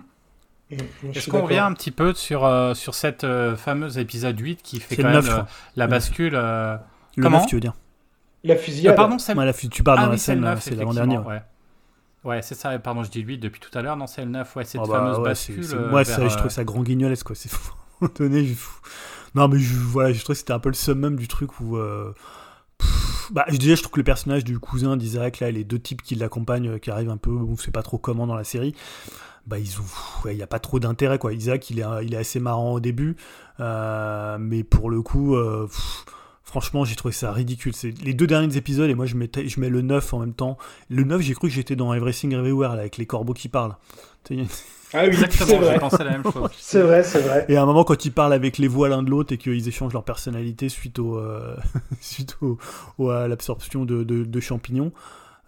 je 0.72 1.08
Est-ce 1.18 1.30
qu'on 1.30 1.42
revient 1.42 1.60
un 1.60 1.74
petit 1.74 1.92
peu 1.92 2.14
sur, 2.14 2.46
euh, 2.46 2.74
sur 2.74 2.94
cette 2.94 3.24
euh, 3.24 3.56
fameuse 3.56 3.98
épisode 3.98 4.40
8 4.40 4.62
qui 4.62 4.80
fait 4.80 4.96
quand 4.98 5.04
même 5.04 5.14
9, 5.14 5.26
je 5.26 5.32
euh, 5.32 5.34
crois. 5.34 5.48
la 5.76 5.86
Le 5.86 5.90
bascule 5.92 6.36
euh, 6.36 6.78
Le 7.16 7.24
Comment 7.24 7.40
9, 7.40 7.48
tu 7.48 7.56
veux 7.56 7.62
dire 7.62 7.74
La 8.44 8.54
euh, 8.56 8.58
fusillade. 8.58 8.96
Pardon, 8.96 9.20
c'est 9.20 9.36
Ouais, 9.36 9.46
la 9.46 9.54
fu- 9.54 9.70
Tu 9.70 9.84
parles 9.84 10.00
ah 10.00 10.04
dans 10.06 10.08
oui, 10.10 10.16
la 10.16 10.18
c'est 10.18 10.36
le 10.36 10.42
scène, 10.42 10.50
9, 10.52 10.62
c'est 10.64 10.76
l'avant-dernier. 10.76 11.16
effectivement, 11.16 11.36
ouais. 11.36 11.42
Ouais, 12.26 12.42
c'est 12.42 12.56
ça, 12.56 12.78
pardon, 12.80 13.04
je 13.04 13.10
dis 13.12 13.22
8 13.22 13.38
depuis 13.38 13.60
tout 13.62 13.76
à 13.78 13.82
l'heure. 13.82 13.96
Non, 13.96 14.08
c'est 14.08 14.24
le 14.26 14.32
9, 14.32 14.56
ouais, 14.56 14.66
cette 14.66 14.82
Ah 14.84 14.88
bah, 14.88 14.94
fameuse 15.00 15.18
ouais, 15.20 15.36
c'est- 15.36 15.54
bascule. 15.56 15.78
euh, 15.80 15.88
ouais, 15.94 16.04
vers, 16.04 16.16
ça, 16.16 16.28
je 16.28 16.34
euh, 16.34 16.38
trouve 16.38 16.52
ça 16.52 16.64
grand 16.64 16.84
guignolesque, 16.84 17.26
quoi. 17.28 17.36
C'est 17.36 17.50
fou. 17.52 17.74
Donné, 18.18 18.46
je-. 18.46 18.56
Non, 19.36 19.48
mais 19.48 19.60
je, 19.60 19.74
voilà, 19.76 20.12
je 20.14 20.22
trouve 20.24 20.34
que 20.36 20.40
c'était 20.40 20.54
un 20.54 20.60
peu 20.60 20.70
le 20.70 20.76
summum 20.76 21.16
du 21.16 21.28
truc 21.28 21.60
où. 21.62 21.78
euh, 21.78 22.14
pff, 22.78 23.30
bah, 23.32 23.46
je 23.50 23.58
disais, 23.58 23.76
je 23.76 23.82
trouve 23.84 23.94
que 23.94 24.00
le 24.00 24.04
personnage 24.06 24.44
du 24.44 24.60
cousin 24.60 24.98
d'Isaac, 24.98 25.40
là, 25.40 25.52
les 25.52 25.64
deux 25.64 25.80
types 25.80 26.02
qui 26.02 26.16
l'accompagnent, 26.16 26.70
euh, 26.72 26.78
qui 26.78 26.92
arrivent 26.92 27.10
un 27.10 27.18
peu, 27.18 27.32
on 27.32 27.56
sait 27.58 27.72
pas 27.72 27.84
trop 27.84 27.98
comment 27.98 28.26
dans 28.28 28.36
la 28.36 28.44
série, 28.44 28.74
bah, 29.48 29.60
ils 29.60 29.80
ont. 29.80 29.86
Il 30.30 30.36
n'y 30.36 30.42
a 30.44 30.48
pas 30.48 30.60
trop 30.60 30.80
d'intérêt, 30.80 31.20
quoi. 31.20 31.34
Isaac, 31.34 31.70
il 31.70 31.80
est, 31.80 31.86
il 32.04 32.14
est 32.14 32.18
assez 32.18 32.40
marrant 32.40 32.72
au 32.74 32.80
début, 32.80 33.16
euh, 33.60 34.38
mais 34.40 34.64
pour 34.64 34.90
le 34.90 35.02
coup. 35.02 35.36
euh, 35.36 35.68
pff, 35.68 36.06
Franchement, 36.50 36.84
j'ai 36.84 36.96
trouvé 36.96 37.14
ça 37.14 37.32
ridicule. 37.32 37.76
C'est 37.76 37.92
les 38.04 38.16
deux 38.16 38.26
derniers 38.26 38.58
épisodes, 38.58 38.90
et 38.90 38.96
moi 38.96 39.06
je, 39.06 39.16
mettais, 39.16 39.48
je 39.48 39.60
mets 39.60 39.70
le 39.70 39.82
9 39.84 40.14
en 40.16 40.20
même 40.20 40.34
temps. 40.34 40.58
Le 40.90 41.04
9, 41.04 41.22
j'ai 41.22 41.36
cru 41.36 41.48
que 41.48 41.54
j'étais 41.54 41.76
dans 41.76 41.94
Everything 41.94 42.34
Everywhere, 42.34 42.74
là, 42.74 42.80
avec 42.82 42.98
les 42.98 43.06
corbeaux 43.06 43.34
qui 43.34 43.50
parlent. 43.50 43.76
Ah 44.92 45.04
oui, 45.06 45.16
c'est 45.16 45.26
Exactement, 45.26 45.62
j'ai 45.96 46.04
la 46.04 46.10
même 46.10 46.24
chose. 46.24 46.50
C'est 46.58 46.82
vrai, 46.82 47.04
c'est 47.04 47.20
vrai. 47.22 47.46
Et 47.48 47.56
à 47.58 47.62
un 47.62 47.66
moment, 47.68 47.84
quand 47.84 48.06
ils 48.06 48.12
parlent 48.12 48.34
avec 48.34 48.58
les 48.58 48.68
voix 48.68 48.90
l'un 48.90 49.04
de 49.04 49.10
l'autre 49.12 49.32
et 49.32 49.38
qu'ils 49.38 49.68
échangent 49.68 49.94
leur 49.94 50.04
personnalité 50.04 50.68
suite, 50.68 50.98
au, 50.98 51.16
euh, 51.20 51.56
suite 52.02 52.36
au, 52.42 52.58
au- 52.98 53.10
à 53.12 53.28
l'absorption 53.28 53.86
de, 53.86 54.04
de- 54.04 54.24
de 54.24 54.40
champignons, 54.40 54.92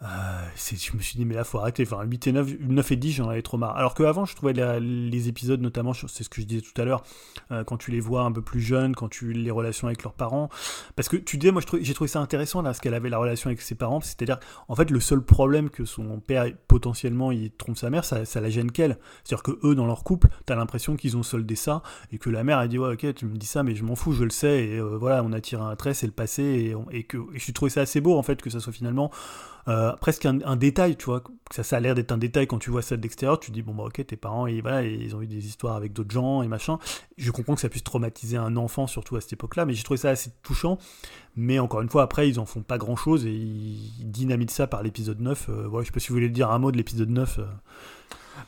Euh, 0.04 0.08
je 0.56 0.96
me 0.96 1.02
suis 1.02 1.18
dit, 1.18 1.26
mais 1.26 1.36
là, 1.36 1.44
faut 1.44 1.60
arrêter. 1.60 1.84
Enfin, 1.84 2.04
8 2.04 2.28
et 2.28 2.32
9, 2.32 2.60
9 2.60 2.92
et 2.92 2.96
10, 2.96 3.12
j'en 3.14 3.30
avais 3.30 3.42
trop 3.42 3.58
marre. 3.58 3.76
Alors 3.78 3.94
qu'avant, 3.94 4.26
je 4.26 4.36
trouvais 4.36 4.54
les 4.54 5.28
épisodes, 5.28 5.62
notamment, 5.62 5.94
c'est 5.94 6.24
ce 6.24 6.30
que 6.30 6.42
je 6.42 6.48
disais 6.48 6.62
tout 6.62 6.80
à 6.82 6.86
l'heure, 6.86 7.04
euh, 7.52 7.64
quand 7.64 7.78
tu 7.78 7.92
les 7.92 8.00
vois 8.00 8.24
un 8.24 8.32
peu 8.32 8.42
plus 8.42 8.62
jeunes, 8.62 8.96
quand 8.96 9.10
tu 9.10 9.32
les 9.34 9.52
relations 9.52 9.88
avec 9.88 10.04
leurs 10.04 10.14
parents. 10.14 10.50
Parce 10.96 11.08
que 11.08 11.18
tu 11.18 11.38
disais, 11.38 11.52
moi, 11.52 11.62
j'ai 11.82 11.94
trouvé 11.94 12.08
ça 12.08 12.20
intéressant, 12.20 12.62
là, 12.62 12.74
ce 12.74 12.82
qu'elle 12.82 12.96
avait 12.96 13.10
la 13.10 13.20
relation 13.20 13.50
avec 13.50 13.62
ses 13.62 13.76
parents. 13.76 14.02
C'est-à-dire, 14.02 14.40
en 14.68 14.76
fait, 14.76 14.90
le 14.90 15.00
seul 15.00 15.22
problème 15.22 15.70
que 15.70 15.86
son 15.86 16.20
père, 16.20 16.46
potentiellement, 16.68 17.32
il 17.32 17.52
trompe 17.52 17.78
sa 17.78 17.90
mère, 17.90 18.04
ça, 18.04 18.26
ça 18.26 18.42
la 18.42 18.50
gêne 18.50 18.72
qu'elle. 18.72 18.98
C'est-à-dire 19.24 19.44
que 19.44 19.60
eux, 19.64 19.76
dans 19.76 19.86
leur 19.86 20.04
couple, 20.04 20.30
t'as 20.46 20.56
l'impression 20.56 20.96
qu'ils 20.96 21.16
ont 21.16 21.24
soldé 21.24 21.56
ça, 21.56 21.84
et 22.12 22.18
que 22.18 22.30
la 22.30 22.44
mère, 22.44 22.58
a 22.58 22.68
dit, 22.68 22.80
ouais, 22.80 22.94
ok, 22.94 23.14
tu 23.14 23.26
me 23.28 23.38
dis 23.38 23.46
ça, 23.46 23.62
mais 23.62 23.76
je 23.76 23.84
m'en 23.84 23.96
fous, 23.96 24.14
je 24.14 24.24
le 24.24 24.32
sais, 24.32 24.66
et 24.66 24.80
euh, 24.80 24.98
voilà, 24.98 25.24
on 25.24 25.32
a 25.32 25.42
tiré 25.42 25.62
un 25.62 25.76
trait, 25.76 25.94
c'est 25.94 26.08
le 26.08 26.12
passé, 26.12 26.44
et, 26.44 26.98
et 26.98 27.04
que 27.04 27.18
et 27.34 27.40
je 27.40 27.52
trouvais 27.52 27.70
ça 27.70 27.82
assez 27.82 28.02
beau, 28.02 28.18
en 28.18 28.24
fait, 28.24 28.42
que 28.42 28.50
ça 28.50 28.60
soit 28.60 28.74
finalement 28.74 29.12
euh, 29.68 29.94
presque 29.98 30.26
un, 30.26 30.56
détail, 30.56 30.96
tu 30.96 31.06
vois. 31.06 31.24
Ça, 31.52 31.64
ça 31.64 31.78
a 31.78 31.80
l'air 31.80 31.96
d'être 31.96 32.12
un 32.12 32.18
détail 32.18 32.48
quand 32.48 32.60
tu 32.60 32.70
vois 32.72 32.82
ça 32.82 32.98
de 32.98 33.02
l'extérieur. 33.02 33.40
Tu 33.40 33.52
te 33.52 33.54
dis, 33.54 33.62
bon, 33.62 33.74
bah, 33.74 33.84
ok, 33.84 34.06
tes 34.06 34.16
parents, 34.16 34.48
et, 34.48 34.62
voilà, 34.62 34.84
ils 34.84 35.16
ont 35.16 35.22
eu 35.22 35.28
des 35.28 35.48
histoires 35.48 35.76
avec 35.76 35.94
d'autres 35.94 36.12
gens 36.12 36.42
et 36.42 36.48
machin. 36.48 36.80
Je 37.18 37.32
comprends 37.32 37.56
que 37.56 37.62
ça 37.62 37.70
puisse 37.70 37.84
traumatiser 37.84 38.38
un 38.38 38.58
enfant, 38.58 38.88
surtout 38.88 39.16
à 39.16 39.22
cette 39.22 39.34
époque-là, 39.34 39.66
mais 39.66 39.74
j'ai 39.74 39.84
trouvé 39.84 39.98
ça 39.98 40.10
assez 40.10 40.32
touchant. 40.44 40.78
Mais 41.36 41.60
encore 41.60 41.82
une 41.82 41.90
fois, 41.90 42.04
après, 42.04 42.28
ils 42.28 42.40
en 42.40 42.46
font 42.46 42.62
pas 42.62 42.78
grand-chose 42.78 43.26
et 43.26 43.32
ils 43.32 44.12
dynamitent 44.12 44.52
ça 44.52 44.68
par 44.68 44.84
l'épisode 44.84 45.20
9. 45.22 45.50
Euh, 45.50 45.68
voilà, 45.68 45.84
je 45.84 45.88
sais 45.88 45.94
pas 45.94 46.00
si 46.00 46.10
vous 46.10 46.16
voulez 46.16 46.30
dire 46.30 46.52
un 46.52 46.60
mot 46.60 46.72
de 46.72 46.78
l'épisode 46.78 47.10
9. 47.10 47.40
Euh. 47.40 47.44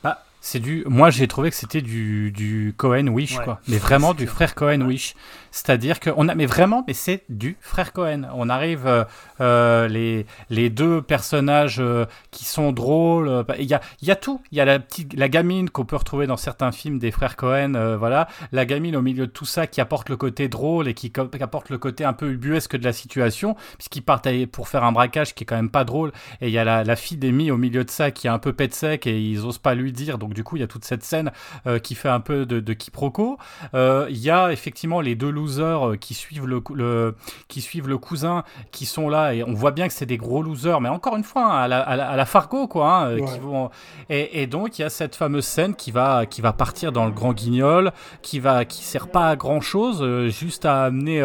Bah, 0.02 0.24
c'est 0.44 0.60
du. 0.60 0.84
Moi, 0.86 1.08
j'ai 1.08 1.26
trouvé 1.26 1.48
que 1.48 1.56
c'était 1.56 1.80
du, 1.80 2.30
du 2.30 2.74
Cohen 2.76 3.08
Wish, 3.08 3.38
quoi. 3.38 3.60
Mais 3.66 3.78
vraiment 3.78 4.12
du 4.12 4.26
frère 4.26 4.54
Cohen 4.54 4.82
Wish. 4.82 5.14
C'est-à-dire 5.50 6.00
que 6.00 6.10
on 6.16 6.28
a, 6.28 6.34
mais 6.34 6.44
vraiment, 6.44 6.84
mais 6.86 6.92
c'est 6.92 7.22
du 7.30 7.56
frère 7.60 7.94
Cohen. 7.94 8.24
On 8.34 8.50
arrive 8.50 8.86
euh, 8.86 9.04
euh 9.40 9.88
les 9.88 10.26
les 10.50 10.68
deux 10.68 11.00
personnages 11.00 11.78
euh, 11.80 12.04
qui 12.30 12.44
sont 12.44 12.72
drôles. 12.72 13.44
Bah, 13.48 13.54
il 13.58 13.64
y 13.64 13.72
a 13.72 13.80
il 14.02 14.08
y 14.08 14.10
a 14.10 14.16
tout. 14.16 14.42
Il 14.52 14.58
y 14.58 14.60
a 14.60 14.66
la 14.66 14.80
petite 14.80 15.14
la 15.14 15.30
gamine 15.30 15.70
qu'on 15.70 15.86
peut 15.86 15.96
retrouver 15.96 16.26
dans 16.26 16.36
certains 16.36 16.72
films 16.72 16.98
des 16.98 17.10
frères 17.10 17.36
Cohen. 17.36 17.96
voilà, 17.96 18.28
la 18.52 18.66
gamine 18.66 18.96
au 18.96 19.02
milieu 19.02 19.26
de 19.26 19.32
tout 19.32 19.46
ça 19.46 19.66
qui 19.66 19.80
apporte 19.80 20.10
le 20.10 20.18
côté 20.18 20.48
drôle 20.48 20.88
et 20.88 20.94
qui, 20.94 21.10
qui 21.10 21.20
apporte 21.40 21.70
le 21.70 21.78
côté 21.78 22.04
un 22.04 22.12
peu 22.12 22.30
ubuesque 22.30 22.76
de 22.76 22.84
la 22.84 22.92
situation, 22.92 23.56
puisqu'ils 23.78 24.02
partent 24.02 24.28
pour 24.52 24.68
faire 24.68 24.84
un 24.84 24.92
braquage 24.92 25.34
qui 25.34 25.44
est 25.44 25.46
quand 25.46 25.56
même 25.56 25.70
pas 25.70 25.84
drôle. 25.84 26.12
Et 26.42 26.48
il 26.48 26.52
y 26.52 26.58
a 26.58 26.64
la, 26.64 26.84
la 26.84 26.96
fille 26.96 27.16
d'Emmy 27.16 27.50
au 27.50 27.56
milieu 27.56 27.84
de 27.84 27.90
ça 27.90 28.10
qui 28.10 28.26
est 28.26 28.30
un 28.30 28.38
peu 28.38 28.52
pète 28.52 28.74
sec 28.74 29.06
et 29.06 29.18
ils 29.18 29.46
osent 29.46 29.56
pas 29.56 29.74
lui 29.74 29.92
dire. 29.92 30.18
Donc 30.18 30.33
du 30.34 30.44
coup, 30.44 30.56
il 30.56 30.60
y 30.60 30.62
a 30.62 30.66
toute 30.66 30.84
cette 30.84 31.02
scène 31.02 31.32
euh, 31.66 31.78
qui 31.78 31.94
fait 31.94 32.08
un 32.08 32.20
peu 32.20 32.44
de, 32.44 32.72
quiproquo. 32.72 33.38
Euh, 33.74 34.06
il 34.10 34.18
y 34.18 34.30
a 34.30 34.52
effectivement 34.52 35.00
les 35.00 35.14
deux 35.14 35.30
losers 35.30 35.88
euh, 35.88 35.96
qui 35.96 36.14
suivent 36.14 36.46
le, 36.46 37.14
qui 37.48 37.60
suivent 37.60 37.88
le 37.88 37.98
cousin, 37.98 38.44
qui 38.72 38.84
sont 38.84 39.08
là 39.08 39.34
et 39.34 39.42
on 39.42 39.54
voit 39.54 39.70
bien 39.70 39.86
que 39.86 39.94
c'est 39.94 40.06
des 40.06 40.16
gros 40.16 40.42
losers, 40.42 40.80
mais 40.80 40.88
encore 40.88 41.16
une 41.16 41.24
fois 41.24 41.44
hein, 41.44 41.62
à, 41.62 41.68
la, 41.68 41.80
à, 41.80 42.16
la, 42.16 42.26
Fargo 42.26 42.66
quoi. 42.66 43.06
Hein, 43.06 43.16
qui 43.16 43.38
vont... 43.38 43.70
et, 44.10 44.46
donc 44.46 44.78
il 44.78 44.82
y 44.82 44.84
a 44.84 44.90
cette 44.90 45.14
fameuse 45.14 45.44
scène 45.44 45.74
qui 45.74 45.90
va 45.90 46.26
qui 46.26 46.40
va 46.40 46.52
partir 46.52 46.90
dans 46.92 47.06
le 47.06 47.12
grand 47.12 47.32
guignol, 47.32 47.92
qui 48.22 48.40
va 48.40 48.64
qui 48.64 48.82
sert 48.82 49.08
pas 49.08 49.30
à 49.30 49.36
grand 49.36 49.60
chose, 49.60 50.28
juste 50.28 50.64
à 50.64 50.84
amener 50.84 51.22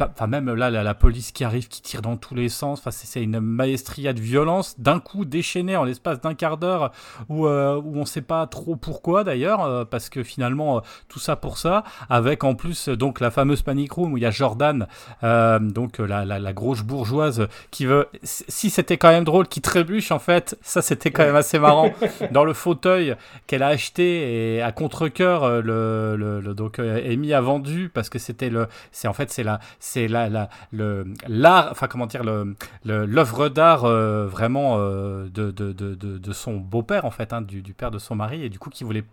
Enfin, 0.00 0.26
même 0.26 0.52
là, 0.52 0.70
la, 0.70 0.94
police 0.94 1.30
qui 1.30 1.44
arrive, 1.44 1.68
qui 1.68 1.80
tire 1.82 2.02
dans 2.02 2.16
tous 2.16 2.34
les 2.34 2.48
sens. 2.48 2.80
Enfin, 2.80 2.90
c'est 2.90 3.22
une 3.22 3.38
maestria 3.38 4.12
de 4.12 4.20
violence 4.20 4.78
d'un 4.80 4.98
coup 4.98 5.24
déchaînée 5.24 5.76
en 5.76 5.84
l'espace 5.84 6.20
d'un 6.20 6.34
quart 6.34 6.56
d'heure 6.56 6.90
où, 7.28 7.46
euh, 7.46 7.76
où 7.76 7.96
on 7.96 8.00
ne 8.00 8.04
sait 8.04 8.20
pas 8.20 8.46
trop 8.46 8.74
pourquoi 8.74 9.22
d'ailleurs, 9.22 9.62
euh, 9.62 9.84
parce 9.84 10.08
que 10.08 10.22
finalement, 10.22 10.78
euh, 10.78 10.80
tout 11.08 11.20
ça 11.20 11.36
pour 11.36 11.58
ça, 11.58 11.84
avec 12.10 12.42
en 12.42 12.54
plus 12.54 12.88
donc 12.88 13.20
la 13.20 13.30
fameuse 13.30 13.62
panic 13.62 13.92
room 13.92 14.12
où 14.14 14.16
il 14.16 14.22
y 14.22 14.26
a 14.26 14.30
Jordan, 14.30 14.86
donc 15.22 15.98
la, 15.98 16.24
la, 16.24 16.52
grosse 16.52 16.82
bourgeoise 16.82 17.48
qui 17.70 17.86
veut, 17.86 18.08
si 18.22 18.70
c'était 18.70 18.96
quand 18.96 19.08
même 19.10 19.24
drôle, 19.24 19.48
qui 19.48 19.60
trébuche 19.60 20.10
en 20.10 20.18
fait, 20.18 20.58
ça 20.62 20.82
c'était 20.82 21.10
quand 21.10 21.24
même 21.24 21.36
assez 21.36 21.58
marrant, 21.58 21.90
dans 22.32 22.44
le 22.44 22.52
fauteuil 22.52 23.16
qu'elle 23.46 23.62
a 23.62 23.68
acheté 23.68 24.56
et 24.56 24.62
à 24.62 24.72
contre-coeur, 24.72 25.62
le, 25.62 26.16
le, 26.16 26.54
donc 26.54 26.78
Amy 26.78 27.32
a 27.32 27.40
vendu 27.40 27.90
parce 27.92 28.08
que 28.08 28.18
c'était 28.18 28.50
le, 28.50 28.68
c'est 28.92 29.08
en 29.08 29.12
fait 29.12 29.30
c'est 29.30 29.42
la 29.42 29.60
c'est 29.84 30.08
la, 30.08 30.30
la, 30.30 30.48
le, 30.72 31.04
l'art, 31.28 31.68
enfin 31.70 31.88
comment 31.88 32.06
dire, 32.06 32.24
le, 32.24 32.56
l'œuvre 32.84 33.50
d'art 33.50 33.84
euh, 33.84 34.26
vraiment 34.26 34.76
euh, 34.78 35.28
de, 35.28 35.50
de, 35.50 35.72
de, 35.72 35.94
de, 35.94 36.32
son 36.32 36.56
beau-père 36.56 37.04
en 37.04 37.10
fait, 37.10 37.34
hein, 37.34 37.42
du, 37.42 37.60
du, 37.60 37.74
père 37.74 37.90
de 37.90 37.98
son 37.98 38.14
mari, 38.14 38.42
et 38.42 38.48
du 38.48 38.58
coup 38.58 38.70
qui 38.70 38.82
voulait 38.82 39.04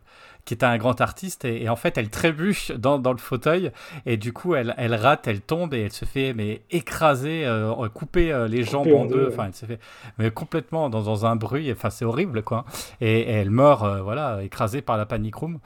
qui 0.45 0.53
était 0.53 0.65
un 0.65 0.77
grand 0.77 1.01
artiste 1.01 1.45
et, 1.45 1.67
en 1.69 1.75
fait 1.75 1.97
elle 1.97 2.09
trébuche 2.09 2.71
dans, 2.71 2.97
dans, 2.99 3.11
le 3.11 3.19
fauteuil 3.19 3.71
et 4.05 4.15
du 4.15 4.31
coup 4.33 4.55
elle, 4.55 4.73
elle, 4.77 4.95
rate, 4.95 5.27
elle 5.27 5.41
tombe 5.41 5.73
et 5.73 5.81
elle 5.81 5.91
se 5.91 6.05
fait 6.05 6.33
mais 6.33 6.61
écraser, 6.71 7.45
euh, 7.45 7.89
couper 7.89 8.47
les 8.49 8.63
jambes 8.63 8.91
en 8.93 9.05
deux, 9.05 9.27
enfin 9.27 9.47
elle 9.47 9.53
se 9.53 9.65
fait 9.65 9.79
mais 10.17 10.31
complètement 10.31 10.89
dans, 10.89 11.03
dans 11.03 11.25
un 11.25 11.35
bruit, 11.35 11.69
enfin 11.71 11.89
c'est 11.89 12.05
horrible 12.05 12.43
quoi 12.43 12.63
et, 13.01 13.19
et 13.19 13.31
elle 13.31 13.51
meurt 13.51 13.85
voilà 14.01 14.41
écrasée 14.41 14.81
par 14.81 14.97
la 14.97 15.05
panic 15.05 15.35
room. 15.35 15.59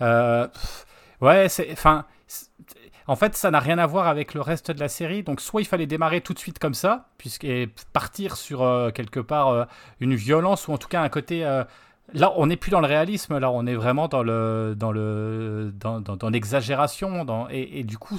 ouais 0.00 1.48
c'est 1.48 1.70
enfin 1.72 2.04
en 3.08 3.16
fait, 3.16 3.34
ça 3.34 3.50
n'a 3.50 3.58
rien 3.58 3.78
à 3.78 3.86
voir 3.86 4.06
avec 4.06 4.34
le 4.34 4.42
reste 4.42 4.70
de 4.70 4.78
la 4.78 4.88
série. 4.88 5.22
Donc, 5.22 5.40
soit 5.40 5.62
il 5.62 5.64
fallait 5.64 5.86
démarrer 5.86 6.20
tout 6.20 6.34
de 6.34 6.38
suite 6.38 6.58
comme 6.58 6.74
ça, 6.74 7.08
puisque 7.16 7.46
partir 7.94 8.36
sur 8.36 8.62
euh, 8.62 8.90
quelque 8.90 9.18
part 9.18 9.48
euh, 9.48 9.64
une 9.98 10.14
violence 10.14 10.68
ou 10.68 10.72
en 10.72 10.78
tout 10.78 10.88
cas 10.88 11.00
un 11.00 11.08
côté 11.08 11.42
euh, 11.42 11.64
Là, 12.14 12.32
on 12.36 12.46
n'est 12.46 12.56
plus 12.56 12.70
dans 12.70 12.80
le 12.80 12.86
réalisme, 12.86 13.38
là, 13.38 13.50
on 13.50 13.66
est 13.66 13.74
vraiment 13.74 14.08
dans 14.08 14.22
le 14.22 14.74
dans 14.74 14.92
le 14.92 15.74
dans, 15.78 16.00
dans, 16.00 16.30
l'exagération, 16.30 17.46
et, 17.50 17.84
du 17.84 17.98
coup, 17.98 18.18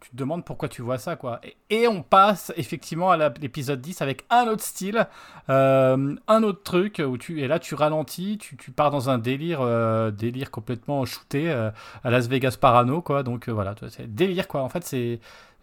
tu 0.00 0.10
te 0.10 0.16
demandes 0.16 0.44
pourquoi 0.44 0.68
tu 0.68 0.82
vois 0.82 0.98
ça, 0.98 1.14
quoi. 1.14 1.40
Et, 1.70 1.86
on 1.86 2.02
passe 2.02 2.52
effectivement 2.56 3.12
à 3.12 3.28
l'épisode 3.40 3.80
10 3.80 4.02
avec 4.02 4.24
un 4.28 4.48
autre 4.48 4.64
style, 4.64 5.06
euh, 5.50 6.16
un 6.26 6.42
autre 6.42 6.64
truc 6.64 7.00
où 7.06 7.16
tu 7.16 7.40
et 7.42 7.46
là 7.46 7.60
tu 7.60 7.76
ralentis, 7.76 8.38
tu, 8.38 8.56
tu 8.56 8.72
pars 8.72 8.90
dans 8.90 9.08
un 9.08 9.18
délire 9.18 9.60
euh, 9.60 10.10
délire 10.10 10.50
complètement 10.50 11.04
shooté 11.04 11.48
euh, 11.48 11.70
à 12.02 12.10
Las 12.10 12.26
Vegas 12.26 12.56
Parano, 12.60 13.02
quoi. 13.02 13.22
Donc 13.22 13.48
voilà, 13.48 13.76
c'est 13.88 14.12
délire, 14.12 14.48
quoi. 14.48 14.62
En 14.62 14.68
fait, 14.68 14.84
c'est 14.84 15.20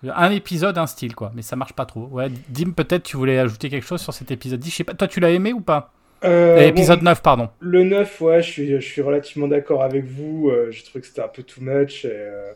un 0.07 0.31
épisode, 0.31 0.77
un 0.77 0.87
style, 0.87 1.13
quoi. 1.13 1.31
Mais 1.35 1.41
ça 1.41 1.57
marche 1.57 1.73
pas 1.73 1.85
trop. 1.85 2.05
Ouais, 2.05 2.29
Dim, 2.47 2.71
peut-être 2.71 3.03
tu 3.03 3.17
voulais 3.17 3.37
ajouter 3.37 3.69
quelque 3.69 3.85
chose 3.85 4.01
sur 4.01 4.13
cet 4.13 4.31
épisode 4.31 4.61
10. 4.61 4.69
Je 4.69 4.75
sais 4.77 4.83
pas, 4.85 4.93
toi, 4.93 5.09
tu 5.09 5.19
l'as 5.19 5.31
aimé 5.31 5.51
ou 5.51 5.59
pas? 5.59 5.91
Euh, 6.23 6.59
Épisode 6.59 7.01
9, 7.01 7.21
pardon. 7.21 7.49
Le 7.59 7.83
9, 7.83 8.21
ouais, 8.21 8.41
je 8.41 8.49
suis, 8.49 8.67
je 8.69 8.79
suis 8.79 9.01
relativement 9.01 9.47
d'accord 9.47 9.83
avec 9.83 10.05
vous. 10.05 10.49
Euh, 10.49 10.71
j'ai 10.71 10.83
trouvé 10.83 11.01
que 11.01 11.07
c'était 11.07 11.21
un 11.21 11.27
peu 11.27 11.43
too 11.43 11.61
much. 11.61 12.05
Euh, 12.05 12.51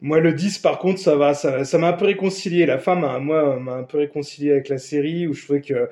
moi, 0.00 0.20
le 0.20 0.32
10, 0.32 0.58
par 0.58 0.78
contre, 0.78 1.00
ça 1.00 1.16
va, 1.16 1.34
ça, 1.34 1.64
ça 1.64 1.78
m'a 1.78 1.88
un 1.88 1.92
peu 1.92 2.06
réconcilié. 2.06 2.66
La 2.66 2.78
fin, 2.78 2.94
m'a, 2.94 3.18
moi, 3.18 3.58
m'a 3.58 3.72
un 3.72 3.82
peu 3.82 3.98
réconcilié 3.98 4.52
avec 4.52 4.68
la 4.68 4.78
série, 4.78 5.26
où 5.26 5.34
je 5.34 5.44
trouvais 5.44 5.60
que, 5.60 5.88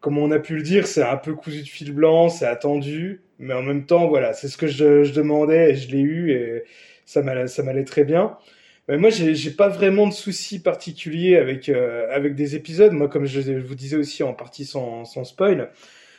comme 0.00 0.18
on 0.18 0.30
a 0.30 0.38
pu 0.38 0.56
le 0.56 0.62
dire, 0.62 0.86
c'est 0.86 1.02
un 1.02 1.16
peu 1.16 1.34
cousu 1.34 1.62
de 1.62 1.68
fil 1.68 1.92
blanc, 1.92 2.28
c'est 2.28 2.46
attendu, 2.46 3.20
mais 3.38 3.54
en 3.54 3.62
même 3.62 3.84
temps, 3.84 4.08
voilà, 4.08 4.32
c'est 4.32 4.48
ce 4.48 4.56
que 4.56 4.66
je, 4.66 5.04
je 5.04 5.12
demandais 5.12 5.72
et 5.72 5.74
je 5.74 5.90
l'ai 5.90 6.00
eu 6.00 6.32
et 6.32 6.64
ça 7.04 7.22
m'allait, 7.22 7.84
très 7.84 8.04
bien. 8.04 8.36
Mais 8.88 8.96
moi, 8.96 9.10
j'ai, 9.10 9.34
j'ai 9.34 9.50
pas 9.50 9.68
vraiment 9.68 10.06
de 10.06 10.12
soucis 10.12 10.58
particuliers 10.58 11.36
avec, 11.36 11.68
euh, 11.68 12.06
avec 12.10 12.34
des 12.34 12.56
épisodes. 12.56 12.92
Moi, 12.92 13.08
comme 13.08 13.26
je, 13.26 13.40
vous 13.52 13.74
disais 13.74 13.96
aussi 13.96 14.22
en 14.22 14.32
partie 14.32 14.64
sans, 14.64 15.04
sans 15.04 15.24
spoil, 15.24 15.70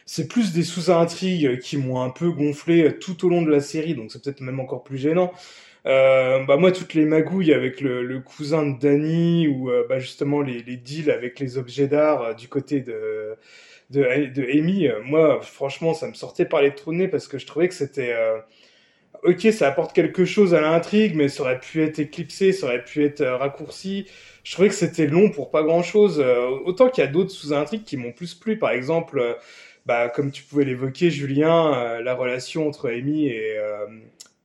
c'est 0.06 0.28
plus 0.28 0.54
des 0.54 0.64
sous-intrigues 0.64 1.60
qui 1.60 1.78
m'ont 1.78 2.02
un 2.02 2.10
peu 2.10 2.32
gonflé 2.32 2.98
tout 3.00 3.26
au 3.26 3.30
long 3.30 3.42
de 3.42 3.50
la 3.52 3.62
série, 3.62 3.96
donc 3.96 4.12
c'est 4.12 4.22
peut-être 4.24 4.42
même 4.42 4.60
encore 4.60 4.84
plus 4.84 4.98
gênant. 4.98 5.32
Euh, 5.86 6.44
bah 6.46 6.56
moi 6.56 6.72
toutes 6.72 6.94
les 6.94 7.04
magouilles 7.04 7.54
avec 7.54 7.82
le, 7.82 8.04
le 8.06 8.22
cousin 8.22 8.66
de 8.66 8.80
Danny 8.80 9.50
ou 9.50 9.70
euh, 9.70 9.86
bah 9.90 10.00
justement 10.00 10.42
les, 10.42 10.64
les, 10.64 10.78
deals 10.78 11.12
avec 11.12 11.40
les 11.42 11.58
objets 11.58 11.88
d'art 11.90 12.22
euh, 12.22 12.34
du 12.34 12.48
côté 12.48 12.80
de 12.80 13.36
de, 13.90 14.02
de 14.34 14.44
Amy, 14.44 14.88
euh, 14.88 15.02
moi 15.04 15.42
franchement 15.42 15.94
ça 15.94 16.08
me 16.08 16.14
sortait 16.14 16.46
par 16.46 16.62
les 16.62 16.74
trous 16.74 16.94
de 16.94 16.98
nez 17.00 17.08
parce 17.10 17.28
que 17.28 17.38
je 17.38 17.46
trouvais 17.46 17.68
que 17.68 17.74
c'était 17.76 18.16
ok 19.24 19.42
ça 19.52 19.68
apporte 19.68 19.94
quelque 19.94 20.24
chose 20.24 20.54
à 20.54 20.62
l'intrigue 20.62 21.16
mais 21.16 21.28
ça 21.28 21.44
aurait 21.44 21.60
pu 21.60 21.84
être 21.84 22.00
éclipsé, 22.00 22.54
ça 22.54 22.68
aurait 22.68 22.84
pu 22.84 23.04
être 23.04 23.24
raccourci. 23.26 24.08
Je 24.44 24.54
trouvais 24.54 24.70
que 24.70 24.76
c'était 24.76 25.08
long 25.08 25.30
pour 25.32 25.52
pas 25.52 25.64
grand 25.64 25.84
chose. 25.84 26.24
autant 26.66 26.90
qu'il 26.90 27.04
y 27.04 27.08
a 27.08 27.10
d'autres 27.10 27.32
sous-intrigues 27.32 27.84
qui 27.84 27.98
m'ont 27.98 28.12
plus 28.12 28.36
plu, 28.36 28.58
par 28.58 28.72
exemple 28.72 29.38
bah, 29.86 30.10
comme 30.10 30.32
tu 30.32 30.44
pouvais 30.44 30.66
l'évoquer, 30.66 31.10
Julien, 31.10 31.74
euh, 31.74 32.02
la 32.02 32.16
relation 32.16 32.68
entre 32.68 32.90
Amy 32.90 33.28
et 33.28 33.58
euh, 33.58 33.86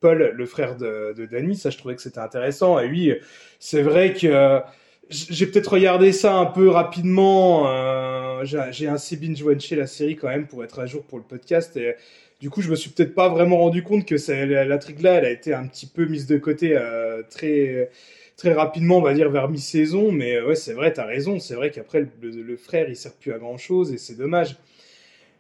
Paul, 0.01 0.33
le 0.35 0.47
frère 0.47 0.77
de, 0.77 1.15
de 1.17 1.27
Danny, 1.27 1.57
ça 1.57 1.71
je 1.71 1.79
trouvais 1.79 1.97
que 1.97 2.03
c'était 2.03 2.19
intéressant. 2.19 2.79
Et 2.79 2.89
oui, 2.89 3.13
c'est 3.59 3.83
vrai 3.83 4.15
que 4.15 4.63
j'ai 5.11 5.47
peut-être 5.47 5.73
regardé 5.73 6.13
ça 6.13 6.35
un 6.35 6.47
peu 6.47 6.69
rapidement. 6.69 7.69
Euh, 7.69 8.45
j'ai 8.45 8.89
assez 8.89 9.17
binge-watché 9.17 9.77
la 9.77 9.87
série 9.87 10.17
quand 10.17 10.29
même 10.29 10.47
pour 10.47 10.65
être 10.65 10.79
à 10.79 10.87
jour 10.87 11.03
pour 11.05 11.19
le 11.19 11.25
podcast. 11.25 11.77
Et 11.77 11.95
du 12.41 12.51
coup, 12.51 12.61
je 12.63 12.71
me 12.71 12.77
suis 12.77 12.91
peut-être 12.91 13.15
pas 13.15 13.29
vraiment 13.29 13.59
rendu 13.59 13.83
compte 13.83 14.05
que 14.05 14.17
ça, 14.17 14.45
l'intrigue 14.45 15.01
là, 15.01 15.15
elle 15.15 15.25
a 15.25 15.31
été 15.31 15.55
un 15.55 15.67
petit 15.67 15.87
peu 15.87 16.05
mise 16.05 16.27
de 16.27 16.37
côté 16.39 16.77
euh, 16.77 17.23
très 17.31 18.53
rapidement, 18.53 18.99
on 18.99 19.03
va 19.03 19.15
dire 19.15 19.31
vers 19.31 19.49
mi-saison. 19.49 20.13
Mais 20.13 20.41
ouais, 20.41 20.57
c'est 20.57 20.75
vrai, 20.75 20.93
t'as 20.93 21.07
raison. 21.07 21.39
C'est 21.39 21.55
vrai 21.55 21.71
qu'après 21.71 22.01
le, 22.01 22.31
le, 22.31 22.57
frère, 22.57 22.89
il 22.89 22.97
sert 22.97 23.15
plus 23.15 23.33
à 23.33 23.39
grand 23.39 23.57
chose 23.57 23.93
et 23.93 23.99
c'est 23.99 24.17
dommage. 24.17 24.57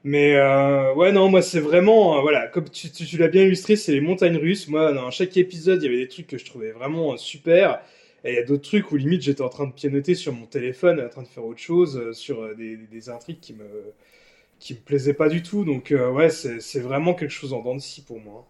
Mais 0.04 0.36
euh, 0.36 0.94
ouais, 0.94 1.12
non, 1.12 1.28
moi 1.28 1.42
c'est 1.42 1.60
vraiment, 1.60 2.18
euh, 2.18 2.20
voilà, 2.20 2.46
comme 2.48 2.68
tu, 2.70 2.90
tu, 2.90 3.18
l'as 3.18 3.28
bien 3.28 3.42
illustré, 3.44 3.76
c'est 3.76 3.92
les 3.92 4.00
montagnes 4.00 4.36
russes. 4.36 4.68
Moi, 4.68 4.92
dans 4.92 5.10
chaque 5.10 5.36
épisode, 5.36 5.82
il 5.82 5.86
y 5.86 5.88
avait 5.88 5.98
des 5.98 6.08
trucs 6.08 6.26
que 6.28 6.38
je 6.38 6.44
trouvais 6.44 6.70
vraiment 6.70 7.14
euh, 7.14 7.16
super. 7.16 7.82
Et 8.24 8.32
il 8.32 8.34
y 8.36 8.38
a 8.38 8.44
d'autres 8.44 8.68
trucs 8.68 8.90
où 8.92 8.96
limite 8.96 9.22
j'étais 9.22 9.42
en 9.42 9.48
train 9.48 9.66
de 9.66 9.72
pianoter 9.72 10.14
sur 10.14 10.32
mon 10.32 10.46
téléphone, 10.46 11.00
en 11.00 11.08
train 11.08 11.22
de 11.22 11.28
faire 11.28 11.44
autre 11.44 11.60
chose, 11.60 12.12
sur 12.12 12.54
des, 12.56 12.76
des 12.76 13.10
intrigues 13.10 13.40
qui 13.40 13.54
me, 13.54 13.94
qui 14.60 14.74
me 14.74 14.80
plaisaient 14.80 15.14
pas 15.14 15.28
du 15.28 15.42
tout. 15.42 15.64
Donc 15.64 15.94
ouais, 16.14 16.30
c'est 16.30 16.80
vraiment 16.80 17.14
quelque 17.14 17.30
chose 17.30 17.52
en 17.52 17.62
dents 17.62 17.76
de 17.76 17.80
scie 17.80 18.02
pour 18.02 18.20
moi. 18.20 18.46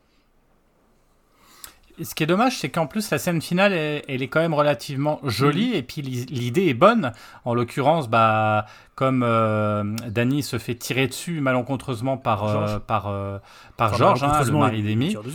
Ce 2.03 2.15
qui 2.15 2.23
est 2.23 2.27
dommage, 2.27 2.59
c'est 2.59 2.69
qu'en 2.69 2.87
plus 2.87 3.11
la 3.11 3.19
scène 3.19 3.41
finale, 3.41 3.73
elle, 3.73 4.03
elle, 4.09 4.23
est 4.23 4.29
quand 4.29 4.41
même 4.41 4.55
relativement 4.55 5.21
jolie 5.25 5.75
et 5.75 5.83
puis 5.83 6.03
l'idée 6.03 6.67
est 6.67 6.75
bonne. 6.75 7.13
En 7.45 7.55
l'occurrence, 7.55 8.09
bah, 8.09 8.67
comme 8.95 9.23
euh, 9.23 9.85
Danny 10.09 10.43
se 10.43 10.59
fait 10.59 10.75
tirer 10.75 11.07
dessus 11.07 11.41
malencontreusement 11.41 12.17
par 12.17 12.49
Georges, 12.49 12.79
par, 12.81 13.09
euh, 13.09 13.39
par 13.77 13.89
enfin, 13.91 13.97
Georges, 13.97 14.23
hein, 14.25 14.43
le 14.45 14.53
mari 14.53 14.83
d'Amy. 14.83 15.17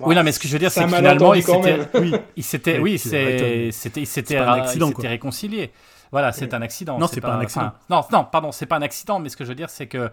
Oui, 0.00 0.14
non, 0.14 0.24
mais 0.24 0.32
ce 0.32 0.40
que 0.40 0.48
je 0.48 0.52
veux 0.52 0.58
dire, 0.58 0.70
c'est 0.70 0.82
que 0.82 0.88
finalement, 0.88 1.32
il 1.32 1.42
s'était, 1.42 1.78
oui, 1.94 2.14
il 2.36 2.42
s'était, 2.42 2.78
oui, 2.80 2.98
c'était, 2.98 3.70
c'était, 3.72 4.00
il 4.00 4.06
s'était, 4.06 4.40
réconcilié. 4.40 5.72
Voilà, 6.10 6.32
c'est 6.32 6.52
un 6.54 6.60
accident. 6.60 6.98
Non, 6.98 7.06
c'est 7.06 7.20
pas, 7.20 7.28
pas, 7.28 7.34
un 7.34 7.40
accident. 7.40 7.66
Enfin, 7.88 8.06
non, 8.12 8.18
non, 8.18 8.24
pardon, 8.30 8.52
c'est 8.52 8.66
pas 8.66 8.76
un 8.76 8.82
accident, 8.82 9.20
mais 9.20 9.28
ce 9.28 9.36
que 9.36 9.44
je 9.44 9.48
veux 9.48 9.54
dire, 9.54 9.70
c'est 9.70 9.86
que 9.86 10.10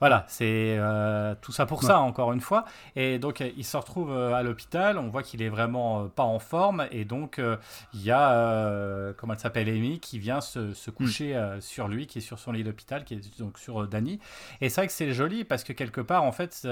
voilà, 0.00 0.24
c'est 0.28 0.76
euh, 0.78 1.34
tout 1.40 1.52
ça 1.52 1.66
pour 1.66 1.80
ouais. 1.82 1.86
ça, 1.86 1.98
encore 1.98 2.32
une 2.32 2.40
fois. 2.40 2.64
Et 2.94 3.18
donc, 3.18 3.40
il 3.40 3.64
se 3.64 3.76
retrouve 3.76 4.12
euh, 4.12 4.32
à 4.32 4.42
l'hôpital. 4.42 4.96
On 4.98 5.08
voit 5.08 5.22
qu'il 5.22 5.42
est 5.42 5.48
vraiment 5.48 6.02
euh, 6.02 6.08
pas 6.08 6.22
en 6.22 6.38
forme. 6.38 6.86
Et 6.92 7.04
donc, 7.04 7.38
euh, 7.38 7.56
il 7.94 8.02
y 8.02 8.10
a, 8.10 8.32
euh, 8.32 9.12
comment 9.16 9.32
elle 9.32 9.38
s'appelle, 9.40 9.68
Amy, 9.68 9.98
qui 9.98 10.18
vient 10.18 10.40
se, 10.40 10.72
se 10.72 10.90
coucher 10.90 11.36
sur 11.60 11.88
lui, 11.88 12.06
qui 12.06 12.18
est 12.18 12.22
sur 12.22 12.38
son 12.38 12.52
lit 12.52 12.64
d'hôpital, 12.64 13.04
qui 13.04 13.14
est 13.14 13.38
donc 13.40 13.58
sur 13.58 13.86
Danny. 13.88 14.20
Et 14.60 14.68
c'est 14.68 14.82
vrai 14.82 14.86
que 14.86 14.92
c'est 14.92 15.12
joli 15.12 15.44
parce 15.44 15.64
que 15.64 15.72
quelque 15.72 16.00
part, 16.00 16.22
en 16.22 16.32
fait, 16.32 16.66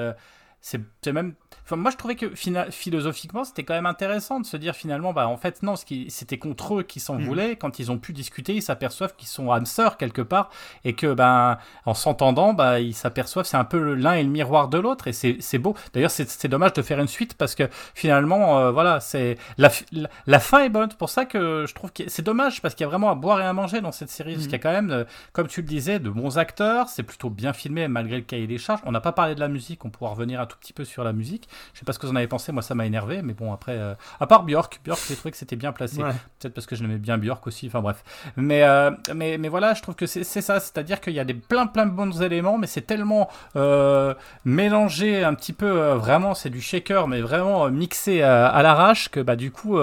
c'est 0.61 1.13
même. 1.13 1.35
Enfin, 1.65 1.77
moi, 1.77 1.91
je 1.91 1.97
trouvais 1.97 2.15
que 2.15 2.31
philosophiquement, 2.71 3.45
c'était 3.45 3.65
quand 3.65 3.75
même 3.75 3.87
intéressant 3.87 4.41
de 4.41 4.47
se 4.47 4.57
dire 4.57 4.75
finalement, 4.75 5.13
bah, 5.13 5.27
en 5.29 5.37
fait, 5.37 5.63
non, 5.63 5.75
c'était 5.77 6.39
contre 6.39 6.79
eux 6.79 6.83
qui 6.83 7.01
s'en 7.01 7.17
mmh. 7.17 7.25
voulaient. 7.25 7.57
Quand 7.57 7.79
ils 7.79 7.91
ont 7.91 7.99
pu 7.99 8.13
discuter, 8.13 8.55
ils 8.55 8.63
s'aperçoivent 8.63 9.15
qu'ils 9.17 9.29
sont 9.29 9.51
âmes 9.51 9.67
sœurs 9.67 9.97
quelque 9.97 10.23
part 10.23 10.51
et 10.85 10.95
que, 10.95 11.13
ben, 11.13 11.59
en 11.85 11.95
s'entendant, 11.95 12.53
bah, 12.55 12.81
ils 12.81 12.95
s'aperçoivent, 12.95 13.47
c'est 13.47 13.57
un 13.57 13.65
peu 13.65 13.95
l'un 13.95 14.15
et 14.15 14.23
le 14.23 14.29
miroir 14.29 14.69
de 14.69 14.79
l'autre 14.79 15.09
et 15.09 15.13
c'est 15.13 15.59
beau. 15.59 15.75
D'ailleurs, 15.93 16.11
c'est 16.11 16.49
dommage 16.49 16.73
de 16.73 16.83
faire 16.83 17.01
une 17.01 17.09
suite 17.09 17.35
parce 17.35 17.55
que 17.55 17.69
finalement, 17.95 18.59
euh, 18.59 18.71
voilà, 18.71 19.01
c'est 19.01 19.39
la, 19.59 19.71
la, 19.93 20.09
la, 20.27 20.39
fin 20.41 20.65
est 20.65 20.69
bonne. 20.69 20.89
pour 20.91 21.11
ça 21.11 21.25
que 21.25 21.65
je 21.67 21.75
trouve 21.75 21.93
que 21.93 22.05
c'est 22.09 22.23
dommage 22.23 22.63
parce 22.63 22.75
qu'il 22.75 22.85
y 22.85 22.87
a 22.87 22.89
vraiment 22.89 23.11
à 23.11 23.15
boire 23.15 23.41
et 23.41 23.45
à 23.45 23.53
manger 23.53 23.81
dans 23.81 23.93
cette 23.93 24.11
série. 24.11 24.33
Mmh. 24.33 24.35
Parce 24.35 24.45
qu'il 24.45 24.53
y 24.53 24.57
a 24.57 24.59
quand 24.61 24.73
même, 24.73 24.91
euh, 24.91 25.05
comme 25.33 25.49
tu 25.49 25.63
le 25.63 25.67
disais, 25.69 25.99
de 25.99 26.11
bons 26.11 26.39
acteurs. 26.39 26.89
C'est 26.89 27.03
plutôt 27.03 27.31
bien 27.31 27.53
filmé 27.53 27.89
malgré 27.89 28.17
le 28.17 28.23
cahier 28.23 28.47
des 28.47 28.59
charges. 28.59 28.81
On 28.85 28.93
n'a 28.93 29.01
pas 29.01 29.13
parlé 29.13 29.35
de 29.35 29.41
la 29.41 29.49
musique, 29.49 29.85
on 29.85 29.91
pourra 29.91 30.11
revenir 30.11 30.41
à 30.41 30.46
tout 30.47 30.57
petit 30.59 30.73
peu 30.73 30.85
sur 30.85 31.05
la 31.05 31.13
musique. 31.13 31.49
Je 31.75 31.81
sais 31.81 31.85
pas 31.85 31.93
ce 31.93 31.99
que 31.99 32.07
vous 32.07 32.13
en 32.13 32.17
avez 32.17 32.27
pensé, 32.27 32.53
moi 32.53 32.63
ça 32.63 32.75
m'a 32.75 32.87
énervé, 32.87 33.23
mais 33.23 33.35
bon 33.35 33.53
après, 33.53 33.77
euh, 33.77 33.95
à 34.21 34.27
part 34.27 34.45
Björk, 34.45 34.81
Björk 34.85 35.01
j'ai 35.09 35.17
trouvé 35.17 35.31
que 35.31 35.37
c'était 35.37 35.57
bien 35.57 35.73
placé. 35.73 36.03
Ouais. 36.03 36.13
Peut-être 36.39 36.55
parce 36.55 36.67
que 36.67 36.77
je 36.77 36.83
l'aimais 36.83 36.99
bien 36.99 37.19
Björk 37.19 37.47
aussi, 37.47 37.67
enfin 37.67 37.81
bref. 37.81 38.03
Mais, 38.37 38.63
euh, 38.63 38.91
mais, 39.15 39.39
mais 39.39 39.49
voilà, 39.49 39.75
je 39.75 39.83
trouve 39.83 39.95
que 39.95 40.07
c'est 40.07 40.25
ça, 40.25 40.61
c'est-à-dire 40.61 41.01
qu'il 41.01 41.13
y 41.13 41.21
a 41.21 41.25
des 41.25 41.35
plein 41.35 41.67
plein 41.67 41.87
de 41.87 41.93
bons 41.93 42.23
éléments, 42.23 42.59
mais 42.59 42.67
c'est 42.67 42.83
tellement 42.87 43.29
euh, 43.57 44.15
mélangé 44.45 45.25
un 45.25 45.35
petit 45.35 45.53
peu, 45.53 45.93
vraiment 45.93 46.35
c'est 46.35 46.51
du 46.51 46.61
shaker, 46.61 47.09
mais 47.09 47.21
vraiment 47.21 47.69
mixé 47.71 48.23
à, 48.23 48.47
à 48.47 48.63
l'arrache 48.63 49.09
que 49.11 49.21
bah 49.21 49.37
du 49.37 49.51
coup 49.51 49.79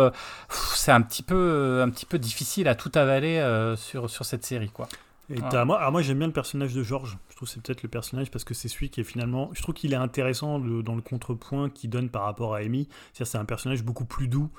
c'est 0.49 0.91
un 0.91 1.01
petit 1.01 1.23
peu 1.23 1.81
un 1.83 1.89
petit 1.89 2.05
peu 2.05 2.19
difficile 2.19 2.67
à 2.67 2.75
tout 2.75 2.91
avaler 2.95 3.43
sur, 3.77 4.09
sur 4.09 4.25
cette 4.25 4.45
série 4.45 4.69
quoi. 4.69 4.87
Et 5.29 5.39
moi, 5.39 5.79
alors 5.79 5.91
moi 5.91 6.01
j'aime 6.01 6.17
bien 6.17 6.27
le 6.27 6.33
personnage 6.33 6.73
de 6.73 6.83
Georges. 6.83 7.17
Je 7.29 7.35
trouve 7.35 7.47
que 7.47 7.53
c'est 7.53 7.61
peut-être 7.61 7.81
le 7.83 7.89
personnage 7.89 8.29
parce 8.29 8.43
que 8.43 8.53
c'est 8.53 8.67
celui 8.67 8.89
qui 8.89 8.99
est 8.99 9.05
finalement. 9.05 9.49
Je 9.53 9.61
trouve 9.61 9.73
qu'il 9.73 9.93
est 9.93 9.97
intéressant 9.97 10.57
le, 10.57 10.83
dans 10.83 10.95
le 10.95 11.01
contrepoint 11.01 11.69
qu'il 11.69 11.89
donne 11.89 12.09
par 12.09 12.23
rapport 12.23 12.55
à 12.55 12.57
Amy. 12.57 12.89
C'est-à-dire 13.13 13.31
c'est 13.31 13.37
un 13.37 13.45
personnage 13.45 13.83
beaucoup 13.83 14.05
plus 14.05 14.27
doux, 14.27 14.49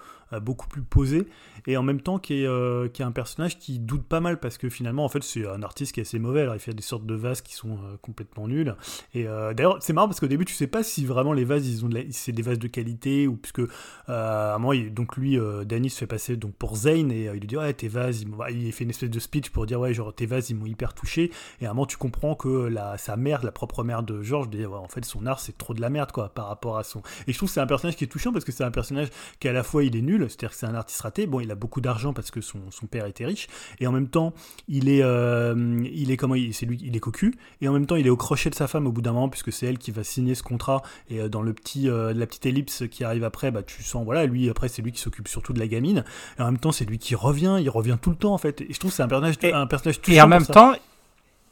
beaucoup 0.40 0.68
plus 0.68 0.82
posé, 0.82 1.26
et 1.66 1.76
en 1.76 1.82
même 1.82 2.00
temps 2.00 2.18
qui 2.18 2.42
est, 2.42 2.46
euh, 2.46 2.88
qui 2.88 3.02
est 3.02 3.04
un 3.04 3.12
personnage 3.12 3.58
qui 3.58 3.78
doute 3.78 4.04
pas 4.04 4.20
mal 4.20 4.38
parce 4.38 4.58
que 4.58 4.68
finalement 4.68 5.04
en 5.04 5.08
fait 5.08 5.22
c'est 5.22 5.46
un 5.46 5.62
artiste 5.62 5.92
qui 5.92 6.00
est 6.00 6.02
assez 6.02 6.18
mauvais. 6.18 6.42
Alors 6.42 6.54
il 6.54 6.60
fait 6.60 6.74
des 6.74 6.82
sortes 6.82 7.06
de 7.06 7.14
vases 7.14 7.40
qui 7.40 7.54
sont 7.54 7.72
euh, 7.72 7.96
complètement 8.02 8.48
nuls. 8.48 8.74
Et 9.14 9.26
euh, 9.26 9.54
d'ailleurs 9.54 9.78
c'est 9.80 9.92
marrant 9.92 10.08
parce 10.08 10.20
qu'au 10.20 10.26
début 10.26 10.44
tu 10.44 10.54
sais 10.54 10.66
pas 10.66 10.82
si 10.82 11.06
vraiment 11.06 11.32
les 11.32 11.44
vases 11.44 11.68
ils 11.68 11.84
ont 11.84 11.88
la... 11.88 12.00
c'est 12.10 12.32
des 12.32 12.42
vases 12.42 12.58
de 12.58 12.68
qualité 12.68 13.26
ou 13.26 13.36
puisque 13.36 13.62
à 14.08 14.54
un 14.54 14.58
moment 14.58 14.72
il... 14.72 14.92
donc 14.92 15.16
lui 15.16 15.38
Danny 15.64 15.90
se 15.90 15.98
fait 15.98 16.06
passer 16.06 16.36
donc 16.36 16.54
pour 16.54 16.76
Zane 16.76 17.10
et 17.10 17.24
il 17.24 17.40
lui 17.40 17.46
dit 17.46 17.56
ouais 17.56 17.72
tes 17.72 17.88
vases 17.88 18.24
il... 18.50 18.72
fait 18.72 18.84
une 18.84 18.90
espèce 18.90 19.10
de 19.10 19.20
speech 19.20 19.50
pour 19.50 19.66
dire 19.66 19.80
ouais 19.80 19.94
genre 19.94 20.14
tes 20.14 20.26
vases 20.26 20.50
ils 20.50 20.56
m'ont 20.56 20.66
hyper 20.66 20.94
touché 20.94 21.30
et 21.60 21.66
à 21.66 21.70
un 21.70 21.74
moment 21.74 21.86
tu 21.86 21.96
comprends 21.96 22.34
que 22.34 22.48
la, 22.48 22.98
sa 22.98 23.16
mère, 23.16 23.44
la 23.44 23.52
propre 23.52 23.84
mère 23.84 24.02
de 24.02 24.22
Georges, 24.22 24.48
dit 24.50 24.66
en 24.66 24.88
fait 24.88 25.04
son 25.04 25.26
art 25.26 25.40
c'est 25.40 25.56
trop 25.56 25.74
de 25.74 25.80
la 25.80 25.90
merde 25.90 26.12
quoi 26.12 26.28
par 26.28 26.48
rapport 26.48 26.78
à 26.78 26.84
son. 26.84 27.02
Et 27.26 27.32
je 27.32 27.38
trouve 27.38 27.48
c'est 27.48 27.60
un 27.60 27.66
personnage 27.66 27.96
qui 27.96 28.04
est 28.04 28.08
touchant 28.08 28.32
parce 28.32 28.44
que 28.44 28.52
c'est 28.52 28.64
un 28.64 28.70
personnage 28.70 29.08
qui 29.40 29.48
à 29.48 29.52
la 29.52 29.62
fois 29.62 29.84
il 29.84 29.96
est 29.96 30.02
nul, 30.02 30.23
c'est-à-dire 30.28 30.50
que 30.50 30.56
c'est 30.56 30.66
un 30.66 30.74
artiste 30.74 31.00
raté. 31.00 31.26
Bon, 31.26 31.40
il 31.40 31.50
a 31.50 31.54
beaucoup 31.54 31.80
d'argent 31.80 32.12
parce 32.12 32.30
que 32.30 32.40
son, 32.40 32.58
son, 32.70 32.86
père 32.86 33.06
était 33.06 33.24
riche. 33.24 33.48
Et 33.80 33.86
en 33.86 33.92
même 33.92 34.08
temps 34.08 34.34
il 34.68 34.88
est 34.88 35.02
euh, 35.02 35.84
il 35.92 36.10
est 36.10 36.16
comment 36.16 36.34
c'est 36.52 36.66
lui 36.66 36.78
il 36.82 36.96
est 36.96 37.00
cocu. 37.00 37.34
Et 37.60 37.68
en 37.68 37.72
même 37.72 37.86
temps 37.86 37.96
il 37.96 38.06
est 38.06 38.10
au 38.10 38.16
crochet 38.16 38.50
de 38.50 38.54
sa 38.54 38.66
femme 38.66 38.86
au 38.86 38.92
bout 38.92 39.02
d'un 39.02 39.12
moment 39.12 39.28
puisque 39.28 39.52
c'est 39.52 39.66
elle 39.66 39.78
qui 39.78 39.90
va 39.90 40.04
signer 40.04 40.34
ce 40.34 40.42
contrat. 40.42 40.82
Et 41.08 41.20
euh, 41.20 41.28
dans 41.28 41.42
le 41.42 41.52
petit 41.52 41.88
euh, 41.88 42.12
la 42.12 42.26
petite 42.26 42.46
ellipse 42.46 42.84
qui 42.90 43.04
arrive 43.04 43.24
après 43.24 43.50
bah 43.50 43.62
tu 43.62 43.82
sens 43.82 44.04
voilà 44.04 44.26
lui 44.26 44.48
après 44.50 44.68
c'est 44.68 44.82
lui 44.82 44.92
qui 44.92 45.00
s'occupe 45.00 45.28
surtout 45.28 45.52
de 45.52 45.58
la 45.58 45.66
gamine. 45.66 46.04
Et 46.38 46.42
en 46.42 46.46
même 46.46 46.58
temps 46.58 46.72
c'est 46.72 46.84
lui 46.84 46.98
qui 46.98 47.14
revient. 47.14 47.58
Il 47.60 47.70
revient 47.70 47.98
tout 48.00 48.10
le 48.10 48.16
temps 48.16 48.34
en 48.34 48.38
fait. 48.38 48.60
Et 48.60 48.72
je 48.72 48.78
trouve 48.78 48.90
que 48.90 48.96
c'est 48.96 49.02
un 49.02 49.08
personnage 49.08 49.36
et, 49.42 49.52
un 49.52 49.66
personnage 49.66 50.00
et 50.08 50.20
en 50.20 50.28
même 50.28 50.46
temps 50.46 50.74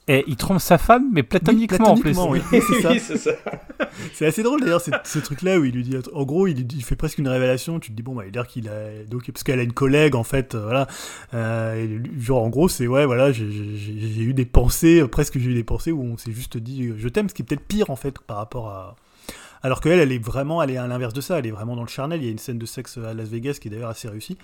et 0.09 0.25
il 0.27 0.37
trompe 0.37 0.59
sa 0.59 0.79
femme, 0.79 1.09
mais 1.13 1.23
platoniquement, 1.23 1.95
oui, 1.95 2.01
platoniquement 2.03 2.25
en 2.25 2.31
plus. 2.31 2.43
Oui, 2.51 2.61
c'est 3.01 3.17
ça. 3.17 3.31
c'est 4.15 4.27
assez 4.27 4.43
drôle 4.43 4.61
d'ailleurs, 4.61 4.81
ce 4.81 5.19
truc-là 5.21 5.61
où 5.61 5.65
il 5.65 5.73
lui 5.73 5.85
dit, 5.85 5.97
en 6.13 6.25
gros, 6.25 6.49
il, 6.49 6.61
il, 6.73 6.83
fait 6.83 6.97
presque 6.97 7.19
une 7.19 7.29
révélation. 7.29 7.79
Tu 7.79 7.93
te 7.93 7.97
dis, 7.97 8.03
bon, 8.03 8.15
bah, 8.15 8.25
il 8.27 8.37
a 8.37 8.45
qu'il 8.45 8.69
a. 8.69 9.05
Donc, 9.09 9.31
parce 9.31 9.45
qu'elle 9.45 9.61
a 9.61 9.63
une 9.63 9.73
collègue, 9.73 10.17
en 10.17 10.25
fait, 10.25 10.55
euh, 10.55 10.63
voilà. 10.63 10.89
Euh, 11.35 12.01
genre, 12.19 12.43
en 12.43 12.49
gros, 12.49 12.69
c'est, 12.69 12.89
ouais, 12.89 13.07
voilà, 13.07 13.31
j'ai 13.31 13.45
eu 13.45 14.35
des 14.35 14.45
pensées, 14.45 15.03
euh, 15.03 15.09
presque 15.09 15.39
j'ai 15.39 15.51
eu 15.51 15.55
des 15.55 15.65
pensées 15.65 15.93
où 15.93 16.03
on 16.03 16.17
s'est 16.17 16.33
juste 16.33 16.57
dit, 16.57 16.91
je 16.97 17.09
t'aime, 17.09 17.29
ce 17.29 17.35
qui 17.35 17.43
est 17.43 17.45
peut-être 17.45 17.67
pire, 17.67 17.91
en 17.91 17.97
fait, 17.97 18.19
par 18.19 18.39
rapport 18.39 18.71
à. 18.71 18.97
Alors 19.65 19.81
qu'elle, 19.81 20.01
elle 20.01 20.11
est 20.11 20.19
vraiment, 20.19 20.61
elle 20.61 20.73
est 20.73 20.77
à 20.77 20.89
l'inverse 20.89 21.15
de 21.15 21.21
ça, 21.21 21.39
elle 21.39 21.47
est 21.47 21.53
vraiment 21.53 21.77
dans 21.77 21.83
le 21.83 21.89
charnel. 21.89 22.21
Il 22.21 22.25
y 22.25 22.29
a 22.29 22.33
une 22.33 22.39
scène 22.39 22.59
de 22.59 22.67
sexe 22.67 22.99
à 22.99 23.15
Las 23.15 23.29
Vegas 23.29 23.59
qui 23.61 23.69
est 23.69 23.71
d'ailleurs 23.71 23.91
assez 23.91 24.09
réussie. 24.09 24.37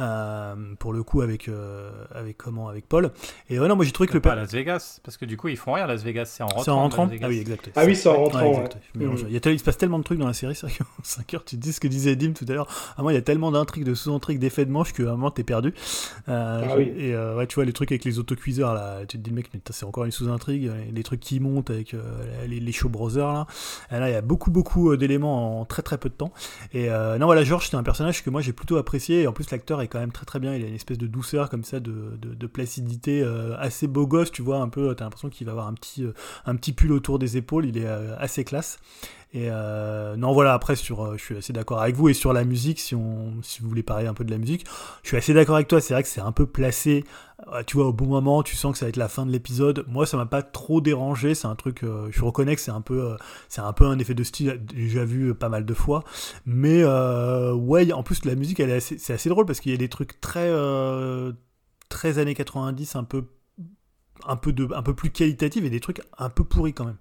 Euh, 0.00 0.56
pour 0.80 0.92
le 0.92 1.04
coup 1.04 1.20
avec 1.20 1.48
euh, 1.48 1.88
avec 2.12 2.36
comment 2.36 2.68
avec 2.68 2.88
Paul. 2.88 3.12
Et 3.48 3.60
ouais, 3.60 3.68
non 3.68 3.76
moi 3.76 3.84
j'ai 3.84 3.92
trouvé 3.92 4.08
que 4.08 4.14
le 4.14 4.20
pas 4.20 4.32
à 4.32 4.34
Las 4.34 4.50
Vegas 4.50 4.98
parce 5.04 5.16
que 5.16 5.24
du 5.24 5.36
coup 5.36 5.46
ils 5.46 5.56
font 5.56 5.72
rien 5.72 5.84
à 5.84 5.86
Las 5.86 6.02
Vegas 6.02 6.24
c'est 6.24 6.42
en 6.42 6.48
rentrant, 6.48 6.62
c'est 6.64 6.70
en 6.72 6.80
rentrant 6.80 7.08
ah 7.22 7.28
oui 7.28 7.38
exact. 7.38 7.70
Ah 7.76 7.84
oui 7.84 7.94
c'est 7.94 8.08
en 8.08 8.16
rentrant 8.16 8.40
ouais, 8.40 8.56
ouais. 8.56 9.06
Mmh. 9.06 9.16
il, 9.28 9.32
y 9.32 9.36
a, 9.36 9.50
il 9.52 9.58
se 9.58 9.62
passe 9.62 9.78
tellement 9.78 10.00
de 10.00 10.04
trucs 10.04 10.18
dans 10.18 10.26
la 10.26 10.32
série 10.32 10.56
c'est 10.56 10.66
vrai 10.66 10.76
qu'en 10.76 10.84
5 11.04 11.34
heures 11.34 11.44
tu 11.44 11.54
te 11.56 11.60
dis 11.60 11.72
ce 11.72 11.78
que 11.78 11.86
disait 11.86 12.16
Dim 12.16 12.32
tout 12.32 12.44
à 12.48 12.54
l'heure. 12.54 12.66
À 12.96 13.02
moi 13.02 13.12
il 13.12 13.14
y 13.14 13.18
a 13.18 13.22
tellement 13.22 13.52
d'intrigues 13.52 13.84
de 13.84 13.94
sous-intrigues 13.94 14.40
d'effets 14.40 14.64
de 14.64 14.72
manche 14.72 14.92
qu'à 14.92 15.04
un 15.04 15.12
moment 15.12 15.30
t'es 15.30 15.44
perdu. 15.44 15.72
Euh, 16.28 16.64
ah, 16.68 16.74
oui. 16.76 16.92
et 16.96 17.14
euh, 17.14 17.36
ouais 17.36 17.46
tu 17.46 17.54
vois 17.54 17.64
les 17.64 17.72
trucs 17.72 17.92
avec 17.92 18.04
les 18.04 18.18
autocuiseurs 18.18 18.74
là 18.74 19.06
tu 19.06 19.16
te 19.18 19.22
dis 19.22 19.30
le 19.30 19.36
mec 19.36 19.50
mais 19.54 19.60
c'est 19.70 19.86
encore 19.86 20.06
une 20.06 20.10
sous-intrigue 20.10 20.72
les 20.92 21.02
trucs 21.04 21.20
qui 21.20 21.38
montent 21.38 21.70
avec 21.70 21.94
les, 22.48 22.58
les 22.58 22.72
show 22.72 22.88
brothers 22.88 23.32
là. 23.32 23.46
Et 23.92 24.00
là 24.00 24.10
il 24.10 24.12
y 24.12 24.16
a 24.16 24.22
beaucoup 24.22 24.50
beaucoup 24.50 24.96
d'éléments 24.96 25.60
en 25.60 25.64
très 25.66 25.82
très 25.82 25.98
peu 25.98 26.08
de 26.08 26.14
temps. 26.14 26.32
Et 26.72 26.88
non 26.88 27.26
voilà 27.26 27.44
George 27.44 27.68
c'est 27.70 27.76
un 27.76 27.84
personnage 27.84 28.24
que 28.24 28.30
moi 28.30 28.40
j'ai 28.40 28.52
plutôt 28.52 28.76
apprécié. 28.76 29.22
Et 29.22 29.26
en 29.28 29.32
plus 29.32 29.48
l'acteur 29.52 29.83
est 29.84 29.88
quand 29.88 30.00
même 30.00 30.12
très 30.12 30.26
très 30.26 30.40
bien 30.40 30.54
il 30.54 30.64
a 30.64 30.68
une 30.68 30.74
espèce 30.74 30.98
de 30.98 31.06
douceur 31.06 31.48
comme 31.50 31.64
ça, 31.64 31.80
de, 31.80 32.46
placidité 32.46 33.22
euh, 33.22 33.56
assez 33.58 33.86
beau 33.86 34.06
gosse, 34.06 34.30
tu 34.30 34.42
vois, 34.42 34.58
un 34.58 34.68
peu, 34.68 34.94
t'as 34.94 35.04
l'impression 35.04 35.30
qu'il 35.30 35.46
va 35.46 35.52
avoir 35.52 35.66
un 35.66 35.74
petit, 35.74 36.04
euh, 36.04 36.12
un 36.44 36.56
petit 36.56 36.72
pull 36.72 36.92
autour 36.92 37.18
des 37.18 37.36
épaules, 37.36 37.66
il 37.66 37.78
est 37.78 37.86
euh, 37.86 38.14
assez 38.18 38.44
classe. 38.44 38.78
Et 39.34 39.48
euh, 39.50 40.14
non, 40.16 40.32
voilà, 40.32 40.54
après, 40.54 40.76
sur, 40.76 41.18
je 41.18 41.22
suis 41.22 41.36
assez 41.36 41.52
d'accord 41.52 41.82
avec 41.82 41.96
vous. 41.96 42.08
Et 42.08 42.14
sur 42.14 42.32
la 42.32 42.44
musique, 42.44 42.78
si, 42.78 42.94
on, 42.94 43.34
si 43.42 43.60
vous 43.60 43.68
voulez 43.68 43.82
parler 43.82 44.06
un 44.06 44.14
peu 44.14 44.24
de 44.24 44.30
la 44.30 44.38
musique, 44.38 44.64
je 45.02 45.08
suis 45.08 45.16
assez 45.16 45.34
d'accord 45.34 45.56
avec 45.56 45.66
toi. 45.66 45.80
C'est 45.80 45.92
vrai 45.92 46.04
que 46.04 46.08
c'est 46.08 46.20
un 46.20 46.30
peu 46.30 46.46
placé, 46.46 47.04
tu 47.66 47.76
vois, 47.76 47.86
au 47.88 47.92
bon 47.92 48.06
moment, 48.06 48.44
tu 48.44 48.54
sens 48.54 48.72
que 48.72 48.78
ça 48.78 48.86
va 48.86 48.90
être 48.90 48.96
la 48.96 49.08
fin 49.08 49.26
de 49.26 49.32
l'épisode. 49.32 49.84
Moi, 49.88 50.06
ça 50.06 50.16
m'a 50.16 50.26
pas 50.26 50.42
trop 50.42 50.80
dérangé. 50.80 51.34
C'est 51.34 51.48
un 51.48 51.56
truc, 51.56 51.82
euh, 51.82 52.08
je 52.12 52.22
reconnais 52.24 52.54
que 52.54 52.62
c'est 52.62 52.70
un 52.70 52.80
peu, 52.80 53.12
euh, 53.12 53.16
c'est 53.48 53.60
un 53.60 53.72
peu 53.72 53.86
un 53.86 53.98
effet 53.98 54.14
de 54.14 54.22
style 54.22 54.64
déjà 54.64 55.04
vu 55.04 55.34
pas 55.34 55.48
mal 55.48 55.66
de 55.66 55.74
fois. 55.74 56.04
Mais 56.46 56.82
euh, 56.82 57.52
ouais, 57.52 57.92
en 57.92 58.04
plus, 58.04 58.24
la 58.24 58.36
musique, 58.36 58.60
elle 58.60 58.80
c'est 58.80 59.12
assez 59.12 59.28
drôle 59.28 59.46
parce 59.46 59.60
qu'il 59.60 59.72
y 59.72 59.74
a 59.74 59.78
des 59.78 59.88
trucs 59.88 60.20
très, 60.20 60.50
très 61.88 62.18
années 62.18 62.34
90, 62.34 62.96
un 62.96 63.04
peu, 63.04 63.24
un 64.26 64.36
peu 64.36 64.52
de, 64.52 64.68
un 64.72 64.82
peu 64.82 64.94
plus 64.94 65.10
qualitatifs 65.10 65.64
et 65.64 65.70
des 65.70 65.80
trucs 65.80 66.02
un 66.18 66.30
peu 66.30 66.44
pourris 66.44 66.72
quand 66.72 66.84
même. 66.84 66.98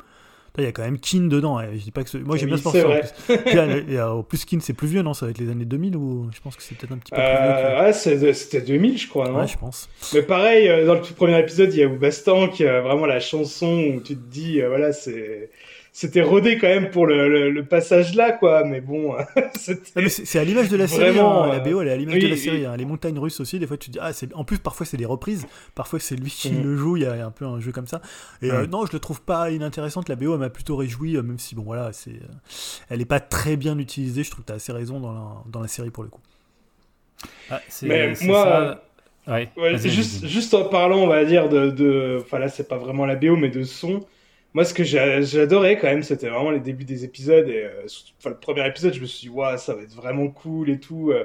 Il 0.60 0.64
y 0.66 0.68
a 0.68 0.72
quand 0.72 0.84
même 0.84 1.00
Kin 1.00 1.28
dedans. 1.28 1.58
Hein. 1.58 1.70
Je 1.74 1.80
dis 1.80 1.92
pas 1.92 2.04
que 2.04 2.18
moi 2.18 2.38
j'aime 2.38 2.52
oui, 2.52 2.62
bien 2.62 2.72
ce 2.72 2.78
morceau. 2.78 2.92
En 2.92 3.38
plus. 3.38 3.94
et, 3.94 4.00
en 4.00 4.22
plus, 4.22 4.46
Kin 4.46 4.60
c'est 4.62 4.74
plus 4.74 4.88
vieux, 4.88 5.02
non? 5.02 5.16
Ça 5.16 5.26
va 5.26 5.32
être 5.32 5.40
les 5.40 5.50
années 5.50 5.66
2000 5.66 5.96
ou 5.96 6.30
je 6.32 6.40
pense 6.42 6.56
que 6.56 6.62
c'est 6.62 6.76
peut-être 6.76 6.92
un 6.92 6.98
petit 6.98 7.10
peu 7.10 7.18
plus 7.18 7.26
euh, 7.26 7.76
vieux. 7.76 7.86
Ouais, 7.86 8.34
c'était 8.34 8.62
2000, 8.62 8.98
je 9.00 9.08
crois, 9.08 9.30
non? 9.30 9.40
Ouais, 9.40 9.48
je 9.48 9.58
pense. 9.58 9.90
Mais 10.14 10.22
pareil, 10.22 10.68
euh, 10.70 10.86
dans 10.86 10.94
le 10.94 11.02
tout 11.02 11.16
premier 11.16 11.40
épisode, 11.40 11.74
il 11.74 11.80
y 11.80 11.84
a 11.84 11.88
Oubastan 11.88 12.50
qui 12.50 12.66
a 12.66 12.82
vraiment 12.82 13.08
la 13.08 13.20
chanson 13.20 13.94
où 13.96 14.00
tu 14.00 14.16
te 14.16 14.30
dis, 14.30 14.62
euh, 14.62 14.68
voilà, 14.68 14.94
c'est 14.94 15.50
c'était 15.96 16.24
rodé 16.24 16.58
quand 16.58 16.68
même 16.68 16.90
pour 16.90 17.06
le, 17.06 17.30
le, 17.30 17.52
le, 17.52 17.66
passage 17.66 18.16
là 18.16 18.32
quoi 18.32 18.64
mais 18.64 18.82
bon 18.82 19.16
c'est 19.56 20.40
à 20.40 20.44
l'image 20.44 20.68
de 20.68 20.76
la 20.76 20.88
série 20.88 21.20
hein, 21.20 21.48
la 21.48 21.60
BO 21.60 21.82
elle 21.82 21.88
est 21.88 21.92
à 21.92 21.96
l'image 21.96 22.16
oui, 22.16 22.24
de 22.24 22.28
la 22.28 22.36
série 22.36 22.58
oui. 22.62 22.66
hein. 22.66 22.76
les 22.76 22.86
montagnes 22.86 23.20
russes 23.20 23.40
aussi 23.40 23.60
des 23.60 23.68
fois 23.68 23.78
tu 23.78 23.88
te 23.88 23.94
dis 23.94 24.00
ah 24.02 24.12
c'est 24.12 24.34
en 24.34 24.44
plus 24.44 24.58
parfois 24.58 24.88
c'est 24.88 24.98
des 24.98 25.06
reprises 25.06 25.46
parfois 25.76 26.00
c'est 26.00 26.16
lui 26.16 26.32
qui 26.32 26.52
mmh. 26.52 26.64
le 26.64 26.76
joue 26.76 26.98
il 26.98 27.04
y 27.04 27.06
a 27.06 27.24
un 27.26 27.30
peu 27.32 27.46
un 27.46 27.60
jeu 27.60 27.72
comme 27.72 27.86
ça 27.86 28.02
et 28.42 28.48
mmh. 28.48 28.56
euh, 28.56 28.66
non 28.66 28.88
je 28.88 28.92
le 28.92 29.00
trouve 29.00 29.22
pas 29.22 29.52
inintéressante 29.52 30.10
la 30.10 30.16
BO 30.16 30.34
elle 30.34 30.40
m'a 30.40 30.50
plutôt 30.50 30.76
réjoui 30.76 31.14
même 31.14 31.38
si 31.38 31.54
bon 31.54 31.62
voilà 31.64 31.94
c'est 31.94 32.20
elle 32.90 33.00
est 33.00 33.06
pas 33.06 33.20
très 33.20 33.56
bien 33.56 33.78
utilisée 33.78 34.24
je 34.24 34.32
trouve 34.32 34.44
que 34.44 34.48
tu 34.48 34.54
as 34.54 34.56
assez 34.56 34.72
raison 34.72 35.00
dans 35.00 35.14
la, 35.14 35.44
dans 35.52 35.60
la 35.62 35.68
série 35.68 35.92
pour 35.92 36.04
le 36.04 36.10
coup 36.10 36.22
Ah, 37.52 37.62
c'est- 37.68 37.86
Mais 37.86 38.14
moi, 38.24 38.44
ça. 38.44 38.84
Ouais, 39.28 39.50
Ouais, 39.56 39.78
juste 39.78 40.54
en 40.54 40.66
parlant, 40.66 40.98
on 40.98 41.08
va 41.08 41.24
dire, 41.24 41.48
de, 41.48 41.70
de... 41.70 42.20
Enfin 42.22 42.40
là, 42.40 42.50
c'est 42.50 42.68
pas 42.68 42.78
vraiment 42.78 43.06
la 43.06 43.16
BO, 43.16 43.38
mais 43.38 43.50
de 43.50 43.64
son. 43.64 44.06
Moi, 44.54 44.66
ce 44.66 44.74
que 44.74 44.84
j'adorais 44.84 45.78
quand 45.80 45.88
même, 45.88 46.04
c'était 46.04 46.30
vraiment 46.30 46.52
les 46.52 46.60
débuts 46.60 46.84
des 46.86 47.04
épisodes. 47.06 47.48
Et, 47.50 47.64
euh, 47.64 47.88
enfin, 48.20 48.30
le 48.30 48.36
premier 48.38 48.68
épisode, 48.68 48.94
je 48.94 49.00
me 49.02 49.06
suis 49.08 49.28
dit, 49.28 49.34
waouh, 49.34 49.58
ça 49.58 49.74
va 49.74 49.82
être 49.82 49.96
vraiment 49.96 50.28
cool 50.28 50.70
et 50.70 50.80
tout. 50.80 51.12
euh. 51.12 51.24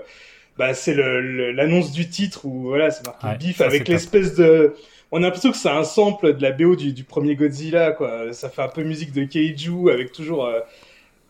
bah, 0.57 0.73
c'est 0.75 0.95
l'annonce 0.95 1.93
du 1.93 2.09
titre 2.09 2.47
où, 2.47 2.63
voilà, 2.69 2.91
c'est 2.91 3.05
marqué 3.07 3.27
Ouais, 3.49 3.53
ça, 3.53 3.67
avec 3.67 3.87
l'espèce 3.89 4.35
de... 4.35 4.75
On 5.11 5.19
a 5.19 5.21
l'impression 5.21 5.51
que 5.51 5.57
c'est 5.57 5.69
un 5.71 5.85
sample 5.85 6.35
de 6.37 6.43
la 6.43 6.53
BO 6.53 6.77
du, 6.77 6.93
du 6.93 7.05
premier 7.05 7.35
Godzilla, 7.35 7.93
quoi. 7.93 8.33
Ça 8.33 8.51
fait 8.51 8.61
un 8.63 8.69
peu 8.69 8.83
musique 8.83 9.13
de 9.13 9.25
Keiju 9.25 9.91
avec 9.91 10.13
toujours 10.13 10.45
euh, 10.47 10.61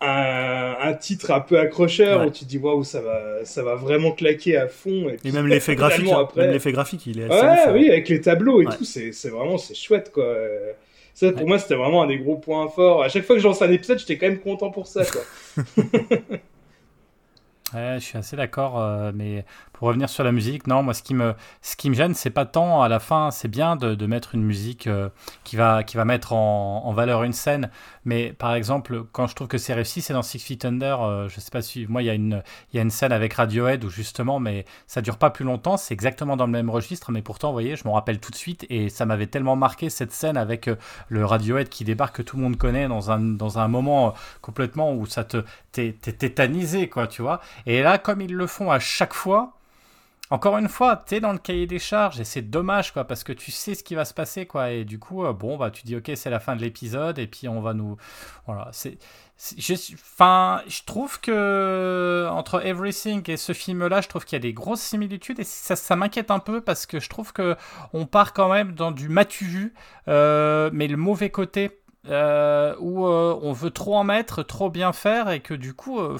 un, 0.01 0.77
un 0.81 0.95
titre 0.95 1.31
un 1.33 1.41
peu 1.41 1.59
accrocheur 1.61 2.21
Ouais. 2.21 2.27
où 2.27 2.31
tu 2.31 2.45
te 2.45 2.49
dis, 2.49 2.59
waouh, 2.59 2.83
ça 2.85 3.01
va, 3.01 3.45
ça 3.45 3.63
va 3.63 3.75
vraiment 3.77 4.13
claquer 4.13 4.57
à 4.57 4.67
fond. 4.69 5.09
Et, 5.25 5.31
même 5.33 5.47
l'effet 5.47 5.75
graphique, 5.77 6.09
hein, 6.11 6.21
après- 6.23 6.51
l'effet 6.51 6.73
graphique, 6.73 7.07
il 7.07 7.21
est 7.21 7.25
assez 7.25 7.35
Ouais, 7.35 7.53
ouf, 7.53 7.59
hein. 7.67 7.73
oui, 7.75 7.89
avec 7.91 8.09
les 8.09 8.21
tableaux 8.21 8.63
et 8.63 8.67
tout, 8.67 8.85
c'est 8.85 9.13
c'est 9.13 9.29
vraiment 9.31 9.59
c'est 9.59 9.75
chouette 9.77 10.11
quoi. 10.13 10.35
Ça 11.19 11.33
pour 11.33 11.41
Ouais. 11.43 11.49
moi 11.49 11.59
c'était 11.59 11.75
vraiment 11.75 12.03
un 12.03 12.07
des 12.07 12.19
gros 12.19 12.37
points 12.37 12.69
forts. 12.69 13.03
À 13.03 13.09
chaque 13.09 13.25
fois 13.25 13.35
que 13.35 13.43
je 13.43 13.49
lance 13.49 13.61
un 13.61 13.73
épisode, 13.73 13.99
j'étais 13.99 14.19
quand 14.19 14.29
même 14.29 14.39
content 14.39 14.71
pour 14.71 14.87
ça 14.87 15.03
quoi. 15.05 15.23
Ouais, 17.75 17.97
je 17.99 18.05
suis 18.05 18.17
assez 18.17 18.35
d'accord, 18.35 18.81
euh, 18.81 19.13
mais 19.15 19.45
pour 19.79 19.87
revenir 19.89 20.09
sur 20.09 20.25
la 20.25 20.33
musique, 20.33 20.67
non, 20.67 20.83
moi 20.83 20.93
ce 20.93 21.05
qui 21.05 21.15
me, 21.15 21.35
ce 21.63 21.77
qui 21.77 21.89
me 21.89 21.95
gêne, 21.95 22.13
c'est 22.15 22.31
pas 22.31 22.47
tant 22.47 22.83
à 22.83 22.89
la 22.89 22.99
fin, 22.99 23.31
c'est 23.31 23.47
bien 23.47 23.77
de, 23.77 23.95
de 23.95 24.07
mettre 24.07 24.35
une 24.35 24.43
musique 24.43 24.89
euh, 24.89 25.09
qui, 25.45 25.55
va, 25.55 25.85
qui 25.85 25.97
va 25.97 26.05
mettre 26.05 26.33
en, 26.33 26.83
en 26.85 26.93
valeur 26.93 27.23
une 27.23 27.33
scène, 27.33 27.71
mais 28.05 28.33
par 28.33 28.55
exemple, 28.55 29.05
quand 29.13 29.29
je 29.29 29.37
trouve 29.37 29.47
que 29.47 29.57
c'est 29.59 29.75
réussi, 29.75 30.01
c'est 30.01 30.13
dans 30.13 30.23
Six 30.23 30.41
Feet 30.41 30.65
Under, 30.65 31.01
euh, 31.03 31.29
je 31.29 31.39
sais 31.39 31.51
pas 31.53 31.63
si, 31.63 31.87
moi 31.89 32.03
il 32.03 32.07
y, 32.07 32.11
a 32.11 32.15
une- 32.15 32.43
y 32.75 32.79
a 32.81 32.83
une 32.83 32.91
scène 32.91 33.13
avec 33.13 33.35
Radiohead 33.35 33.85
où 33.85 33.89
justement, 33.91 34.41
mais 34.41 34.65
ça 34.89 35.01
dure 35.01 35.17
pas 35.17 35.31
plus 35.31 35.45
longtemps, 35.45 35.77
c'est 35.77 35.95
exactement 35.95 36.37
dans 36.37 36.47
le 36.47 36.53
même 36.53 36.71
registre, 36.71 37.13
mais 37.13 37.23
pourtant, 37.23 37.49
vous 37.49 37.55
voyez, 37.55 37.77
je 37.77 37.85
m'en 37.85 37.93
rappelle 37.93 38.19
tout 38.19 38.33
de 38.33 38.37
suite, 38.37 38.67
et 38.71 38.89
ça 38.89 39.07
m'avait 39.07 39.29
tellement 39.29 39.55
marqué 39.55 39.91
cette 39.91 40.11
scène 40.13 40.37
avec 40.37 40.67
euh, 40.67 40.75
le 41.09 41.25
Radiohead 41.25 41.69
qui 41.69 41.85
débarque, 41.85 42.17
que 42.17 42.23
tout 42.23 42.37
le 42.37 42.43
monde 42.43 42.57
connaît, 42.57 42.89
dans 42.89 43.13
un, 43.13 43.21
dans 43.21 43.61
un 43.61 43.69
moment 43.69 44.09
euh, 44.09 44.11
complètement 44.43 44.93
où 44.93 45.07
ça 45.07 45.23
te, 45.23 45.45
t'es 45.71 45.93
tétanisé, 45.93 46.89
quoi, 46.89 47.07
tu 47.07 47.23
vois. 47.23 47.41
Et 47.67 47.83
là, 47.83 47.99
comme 47.99 48.21
ils 48.21 48.35
le 48.35 48.47
font 48.47 48.71
à 48.71 48.79
chaque 48.81 49.15
fois, 49.15 49.53
encore 50.31 50.59
une 50.59 50.69
fois, 50.69 50.97
t'es 50.97 51.21
dans 51.21 51.33
le 51.33 51.39
cahier 51.39 51.67
des 51.67 51.79
charges 51.79 52.21
et 52.21 52.25
c'est 52.25 52.43
dommage, 52.43 52.93
quoi, 52.93 53.05
parce 53.05 53.25
que 53.25 53.33
tu 53.33 53.51
sais 53.51 53.75
ce 53.75 53.83
qui 53.83 53.95
va 53.95 54.05
se 54.05 54.13
passer, 54.13 54.47
quoi. 54.47 54.71
Et 54.71 54.85
du 54.85 54.99
coup, 54.99 55.25
euh, 55.25 55.33
bon, 55.33 55.57
bah, 55.57 55.71
tu 55.71 55.85
dis, 55.85 55.97
ok, 55.97 56.11
c'est 56.15 56.31
la 56.31 56.41
fin 56.41 56.55
de 56.55 56.61
l'épisode 56.61 57.19
et 57.19 57.27
puis 57.27 57.49
on 57.49 57.61
va 57.61 57.73
nous. 57.73 57.97
Voilà, 58.47 58.69
c'est. 58.73 58.99
Je, 59.57 59.75
enfin, 59.95 60.63
je 60.67 60.83
trouve 60.85 61.21
que 61.21 62.27
entre 62.31 62.67
Everything 62.67 63.23
et 63.31 63.37
ce 63.37 63.53
film-là, 63.53 64.01
je 64.01 64.09
trouve 64.09 64.25
qu'il 64.25 64.35
y 64.35 64.41
a 64.41 64.43
des 64.43 64.53
grosses 64.53 64.81
similitudes 64.81 65.39
et 65.39 65.45
ça, 65.45 65.77
ça 65.77 65.95
m'inquiète 65.95 66.33
un 66.33 66.41
peu 66.41 66.61
parce 66.61 66.87
que 66.87 66.99
je 66.99 67.09
trouve 67.09 67.33
que 67.33 67.57
on 67.93 68.05
part 68.05 68.33
quand 68.33 68.53
même 68.53 68.73
dans 68.73 68.91
du 68.91 69.09
matu 69.09 69.45
vu, 69.45 69.75
euh, 70.09 70.71
mais 70.73 70.89
le 70.89 70.97
mauvais 70.97 71.31
côté 71.31 71.71
euh, 72.09 72.75
où 72.81 73.07
euh, 73.07 73.39
on 73.43 73.53
veut 73.53 73.71
trop 73.71 73.97
en 73.97 74.05
mettre, 74.05 74.43
trop 74.43 74.71
bien 74.71 74.93
faire 74.93 75.31
et 75.31 75.41
que 75.41 75.55
du 75.55 75.75
coup, 75.75 76.01
euh, 76.01 76.17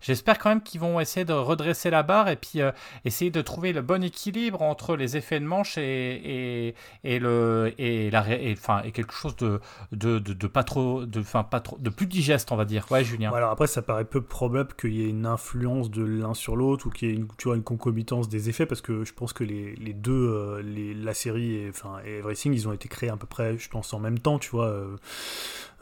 j'espère 0.00 0.38
quand 0.38 0.50
même 0.50 0.62
qu'ils 0.62 0.80
vont 0.80 1.00
essayer 1.00 1.24
de 1.24 1.32
redresser 1.32 1.90
la 1.90 2.02
barre 2.02 2.28
et 2.28 2.36
puis 2.36 2.60
essayer 3.04 3.30
de 3.30 3.40
trouver 3.40 3.72
le 3.72 3.82
bon 3.82 4.02
équilibre 4.02 4.62
entre 4.62 4.96
les 4.96 5.16
effets 5.16 5.40
de 5.40 5.44
manche 5.44 5.78
et, 5.78 6.74
le 7.04 7.72
et 7.78 8.10
la 8.10 8.24
enfin 8.52 8.82
et 8.84 8.92
quelque 8.92 9.14
chose 9.14 9.36
de 9.36 9.60
de, 9.92 10.46
pas 10.46 10.64
trop 10.64 11.06
de 11.06 11.20
enfin 11.20 11.42
pas 11.44 11.62
de 11.78 11.90
plus 11.90 12.06
digeste 12.06 12.52
on 12.52 12.56
va 12.56 12.64
dire 12.64 12.86
ouais 12.90 13.04
Julien 13.04 13.32
alors 13.32 13.50
après, 13.50 13.66
ça 13.66 13.82
paraît 13.82 14.04
peu 14.04 14.20
probable 14.20 14.74
qu'il 14.74 14.94
y 14.94 15.04
ait 15.04 15.08
une 15.08 15.26
influence 15.26 15.90
de 15.90 16.04
l'un 16.04 16.34
sur 16.34 16.56
l'autre 16.56 16.86
ou 16.86 16.90
qu'il 16.90 17.08
y 17.08 17.12
ait 17.12 17.14
une, 17.14 17.28
tu 17.38 17.48
concomitance 17.62 18.28
des 18.28 18.48
effets 18.48 18.66
parce 18.66 18.80
que 18.80 19.04
je 19.04 19.12
pense 19.12 19.32
que 19.32 19.44
les, 19.44 19.74
les 19.76 19.92
deux, 19.92 20.60
les, 20.60 20.94
la 20.94 21.14
série 21.14 21.54
et, 21.54 21.72
et 22.04 22.18
Everything, 22.18 22.52
ils 22.52 22.68
ont 22.68 22.72
été 22.72 22.88
créés 22.88 23.10
à 23.10 23.16
peu 23.16 23.26
près, 23.26 23.58
je 23.58 23.68
pense, 23.68 23.92
en 23.94 23.98
même 23.98 24.18
temps, 24.18 24.38
tu 24.38 24.50
vois. 24.50 24.74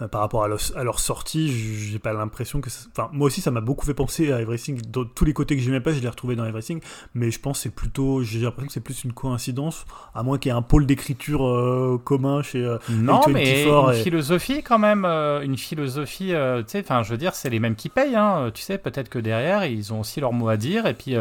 Euh, 0.01 0.09
par 0.09 0.23
rapport 0.23 0.43
à 0.43 0.49
leur, 0.49 0.59
à 0.75 0.85
leur 0.85 0.99
sortie, 1.01 1.53
j'ai 1.53 1.99
pas 1.99 2.15
l'impression 2.15 2.61
que. 2.63 2.71
ça- 2.71 2.87
Enfin, 2.97 3.11
moi 3.13 3.27
aussi, 3.27 3.41
ça 3.43 3.51
m'a 3.51 3.61
beaucoup 3.61 3.85
fait 3.85 3.93
penser 3.95 4.33
à 4.33 4.41
Everything. 4.41 4.81
Dans 4.91 5.05
tous 5.05 5.25
les 5.27 5.35
côtés 5.35 5.55
que 5.55 5.63
j'aimais 5.63 5.81
pas, 5.81 5.93
je 5.93 6.01
l'ai 6.01 6.09
retrouvé 6.09 6.35
dans 6.35 6.47
Everything. 6.47 6.81
Mais 7.15 7.31
je 7.31 7.39
pense 7.39 7.59
que 7.59 7.63
c'est 7.65 7.75
plutôt. 7.75 8.23
J'ai 8.23 8.41
l'impression 8.41 8.67
que 8.69 8.73
c'est 8.73 8.81
plus 8.81 9.05
une 9.05 9.13
coïncidence, 9.13 9.85
à 10.15 10.23
moins 10.23 10.39
qu'il 10.39 10.51
y 10.51 10.55
ait 10.55 10.57
un 10.57 10.63
pôle 10.63 10.87
d'écriture 10.87 11.47
euh, 11.47 12.01
commun 12.03 12.43
chez. 12.43 12.65
euh, 12.65 12.79
non 12.89 13.21
A24 13.21 13.31
mais 13.33 13.65
une 13.65 13.91
et- 13.95 14.03
philosophie 14.03 14.63
quand 14.63 14.79
même 14.79 15.05
euh, 15.05 15.43
une 15.43 15.59
philosophie 15.59 16.29
tu 16.33 16.65
sais 16.67 16.81
enfin 16.81 17.03
je 17.03 17.11
veux 17.11 17.19
dire 17.19 17.35
c'est 17.35 17.51
les 17.51 17.61
mêmes 17.61 17.75
qui 17.77 17.89
payent 17.91 18.17
hein, 18.17 18.51
tu 18.55 18.63
sais 18.63 18.79
peut-être 18.79 19.09
que 19.11 19.19
derrière 19.19 19.67
ils 19.67 19.93
ont 19.93 20.01
aussi 20.01 20.21
leur 20.21 20.33
mot 20.33 20.49
à 20.49 20.57
dire 20.57 20.87
et 20.87 20.95
puis 20.95 21.15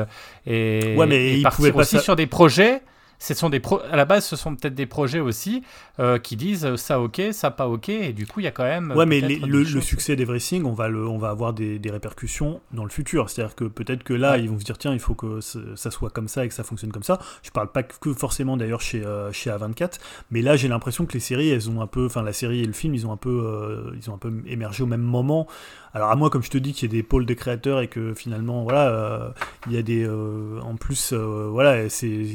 et, 0.46 0.96
Ouais, 0.98 1.06
mais 1.06 1.18
et 1.32 1.36
ils 1.36 1.44
partir 1.44 1.58
pouvaient 1.58 1.72
pas 1.72 1.82
aussi 1.82 2.00
sur 2.00 2.16
des 2.16 2.28
projets 2.28 2.82
ce 3.23 3.34
sont 3.35 3.49
des 3.49 3.60
pro- 3.60 3.81
à 3.91 3.95
la 3.95 4.06
base 4.06 4.26
ce 4.26 4.35
sont 4.35 4.56
peut-être 4.56 4.73
des 4.73 4.88
projets 4.88 5.19
aussi 5.19 5.61
euh, 5.99 6.18
qui 6.18 6.35
disent 6.35 6.65
euh, 6.65 6.76
ça 6.76 6.99
ok 6.99 7.22
ça 7.31 7.52
pas 7.52 7.68
ok 7.68 7.89
et 7.89 8.14
du 8.14 8.26
coup 8.26 8.39
il 8.39 8.43
y 8.43 8.48
a 8.48 8.52
quand 8.52 8.64
même 8.64 8.91
Ouais, 8.95 9.06
mais 9.06 9.22
les- 9.22 9.38
le, 9.38 9.61
le 9.64 9.81
succès 9.81 10.15
d'Everything, 10.15 10.65
on 10.65 10.73
va 10.73 10.88
le, 10.89 11.07
on 11.07 11.18
va 11.19 11.30
avoir 11.30 11.53
des, 11.53 11.77
des 11.80 11.91
répercussions 11.91 12.61
dans 12.73 12.84
le 12.84 12.89
futur. 12.89 13.30
C'est-à-dire 13.30 13.56
que 13.56 13.65
peut-être 13.65 14.03
que 14.03 14.14
là, 14.14 14.31
Ouais. 14.31 14.41
ils 14.41 14.49
vont 14.49 14.60
se 14.60 14.64
dire 14.65 14.77
tiens, 14.77 14.93
il 14.93 14.99
faut 14.99 15.14
que 15.14 15.39
ça 15.41 15.91
soit 15.91 16.10
comme 16.10 16.27
ça 16.27 16.43
et 16.45 16.48
que 16.48 16.53
ça 16.53 16.64
fonctionne 16.64 16.91
comme 16.91 17.03
ça. 17.03 17.19
Je 17.43 17.52
parle 17.52 17.72
pas 17.72 17.84
que 17.84 18.14
forcément 18.14 18.57
d'ailleurs 18.57 18.81
chez 18.81 19.06
euh, 19.06 19.31
chez 19.31 19.49
A24, 19.52 19.99
mais 20.31 20.41
là, 20.41 20.56
j'ai 20.56 20.68
l'impression 20.68 21.06
que 21.06 21.14
les 21.14 21.19
séries, 21.19 21.49
elles 21.49 21.69
ont 21.69 21.81
un 21.81 21.88
peu, 21.88 22.06
enfin 22.07 22.23
la 22.23 22.34
série 22.34 22.61
et 22.61 22.65
le 22.65 22.73
film, 22.73 22.95
ils 22.95 23.06
ont 23.06 23.11
un 23.11 23.18
peu, 23.18 23.30
euh, 23.45 23.91
ils 24.02 24.10
ont 24.10 24.15
un 24.15 24.18
peu 24.18 24.34
émergé 24.48 24.81
au 24.84 24.88
même 24.88 25.02
moment. 25.02 25.48
Alors 25.94 26.10
à 26.10 26.16
moi, 26.16 26.30
comme 26.30 26.44
je 26.44 26.50
te 26.50 26.58
dis, 26.58 26.74
qu'il 26.74 26.92
y 26.92 26.96
ait 26.96 27.02
des 27.02 27.04
pôles 27.04 27.26
de 27.26 27.34
créateurs 27.34 27.82
et 27.82 27.88
que 27.88 28.14
finalement, 28.14 28.64
voilà, 28.64 28.90
euh, 28.90 29.30
il 29.68 29.74
y 29.74 29.78
a 29.78 29.82
des, 29.82 30.04
euh, 30.06 30.60
en 30.62 30.76
plus, 30.76 31.12
euh, 31.12 31.50
voilà, 31.52 31.90
c'est, 31.90 32.26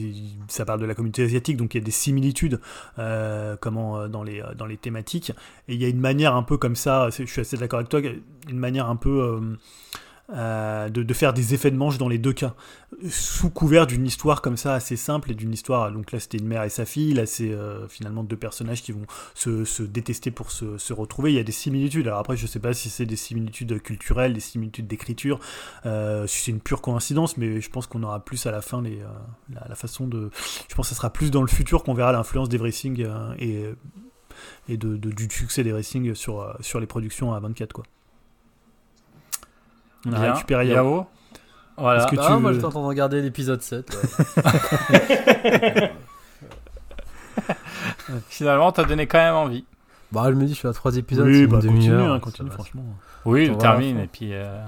ça 0.49 0.65
parle 0.66 0.81
de 0.81 0.87
la 0.87 0.95
communauté 0.95 1.23
asiatique, 1.23 1.57
donc 1.57 1.74
il 1.74 1.78
y 1.78 1.81
a 1.81 1.85
des 1.85 1.91
similitudes, 1.91 2.61
comment 3.61 4.09
dans 4.09 4.23
les 4.23 4.43
dans 4.57 4.66
les 4.66 4.77
thématiques. 4.77 5.33
Et 5.69 5.74
il 5.74 5.83
y 5.83 5.85
a 5.85 5.89
une 5.89 6.01
manière 6.01 6.35
un 6.35 6.43
peu 6.43 6.59
comme 6.59 6.77
ça, 6.77 7.09
je 7.11 7.24
suis 7.24 7.41
assez 7.41 7.57
d'accord 7.57 7.78
avec 7.78 7.89
toi, 7.89 8.01
une 8.49 8.59
manière 8.59 8.89
un 8.91 8.97
peu 8.97 9.41
euh, 10.35 10.89
de, 10.89 11.15
faire 11.15 11.32
des 11.32 11.55
effets 11.55 11.70
de 11.70 11.77
manche 11.77 11.98
dans 11.98 12.09
les 12.09 12.19
deux 12.19 12.32
cas, 12.32 12.55
sous 13.09 13.48
couvert 13.48 13.86
d'une 13.86 14.05
histoire 14.05 14.43
comme 14.43 14.57
ça 14.57 14.74
assez 14.74 14.97
simple 14.97 15.31
et 15.31 15.35
d'une 15.35 15.53
histoire. 15.53 15.93
Donc 15.93 16.11
là, 16.11 16.19
c'était 16.19 16.39
une 16.39 16.48
mère 16.48 16.65
et 16.65 16.69
sa 16.69 16.85
fille. 16.85 17.15
Là, 17.15 17.27
c'est 17.27 17.53
euh, 17.53 17.86
finalement 17.86 18.24
deux 18.24 18.36
personnages 18.36 18.82
qui 18.82 18.90
vont 18.90 19.07
se, 19.35 19.65
se 19.65 19.85
détester 19.85 20.32
pour 20.32 20.51
se, 20.51 20.93
retrouver. 20.93 21.32
Il 21.32 21.36
y 21.36 21.39
a 21.39 21.44
des 21.44 21.53
similitudes. 21.53 22.09
Alors 22.09 22.19
après, 22.19 22.36
je 22.36 22.47
sais 22.47 22.59
pas 22.59 22.74
si 22.74 22.90
c'est 22.90 23.07
des 23.07 23.16
similitudes 23.16 23.81
culturelles, 23.81 24.32
des 24.32 24.40
similitudes 24.40 24.89
d'écriture, 24.89 25.39
euh, 25.85 26.27
si 26.27 26.43
c'est 26.43 26.51
une 26.51 26.61
pure 26.61 26.81
coïncidence, 26.81 27.36
mais 27.36 27.61
je 27.61 27.70
pense 27.70 27.86
qu'on 27.86 28.03
aura 28.03 28.24
plus 28.24 28.47
à 28.47 28.51
la 28.51 28.62
fin 28.62 28.82
la, 28.82 29.74
façon 29.77 30.09
de. 30.09 30.31
Je 30.69 30.74
pense 30.74 30.86
que 30.86 30.94
ça 30.94 30.97
sera 30.97 31.11
plus 31.11 31.31
dans 31.31 31.43
le 31.43 31.48
futur 31.48 31.85
qu'on 31.85 31.94
verra 31.94 32.12
l'influence 32.12 32.48
d'Everything 32.48 33.07
et 33.39 33.65
et 34.69 34.77
de, 34.77 34.97
du 34.97 35.28
succès 35.31 35.65
des 35.65 35.73
racing 35.73 36.15
sur, 36.15 36.55
sur 36.61 36.78
les 36.78 36.86
productions 36.86 37.32
à 37.32 37.40
24 37.40 37.73
quoi. 37.73 37.85
On 40.07 40.12
a 40.12 40.20
Bien. 40.20 40.33
récupéré 40.35 40.69
Yao. 40.69 41.07
Voilà. 41.77 42.03
Est-ce 42.03 42.11
que 42.11 42.16
Ah, 42.20 42.27
tu 42.35 42.41
moi 42.41 42.51
veux- 42.51 42.55
j'étais 42.55 42.65
en 42.66 42.70
train 42.70 42.81
de 42.83 42.87
regarder 42.87 43.20
l'épisode 43.20 43.61
7. 43.61 43.91
ouais. 43.95 45.93
Finalement, 48.28 48.73
t'as 48.73 48.85
donné 48.85 49.07
quand 49.07 49.19
même 49.19 49.35
envie. 49.35 49.65
bah, 50.12 50.24
je 50.28 50.35
me 50.35 50.45
dis, 50.45 50.55
je 50.55 50.59
suis 50.59 50.69
à 50.69 50.73
3 50.73 50.97
épisodes. 50.97 51.27
Oui, 51.27 51.47
bah, 51.47 51.57
continue, 51.61 51.93
hein, 51.93 52.19
continue, 52.20 52.51
franchement. 52.51 52.83
Oui, 53.24 53.51
On 53.53 53.57
termine 53.59 53.99
et 53.99 54.07
puis 54.07 54.31
euh, 54.33 54.65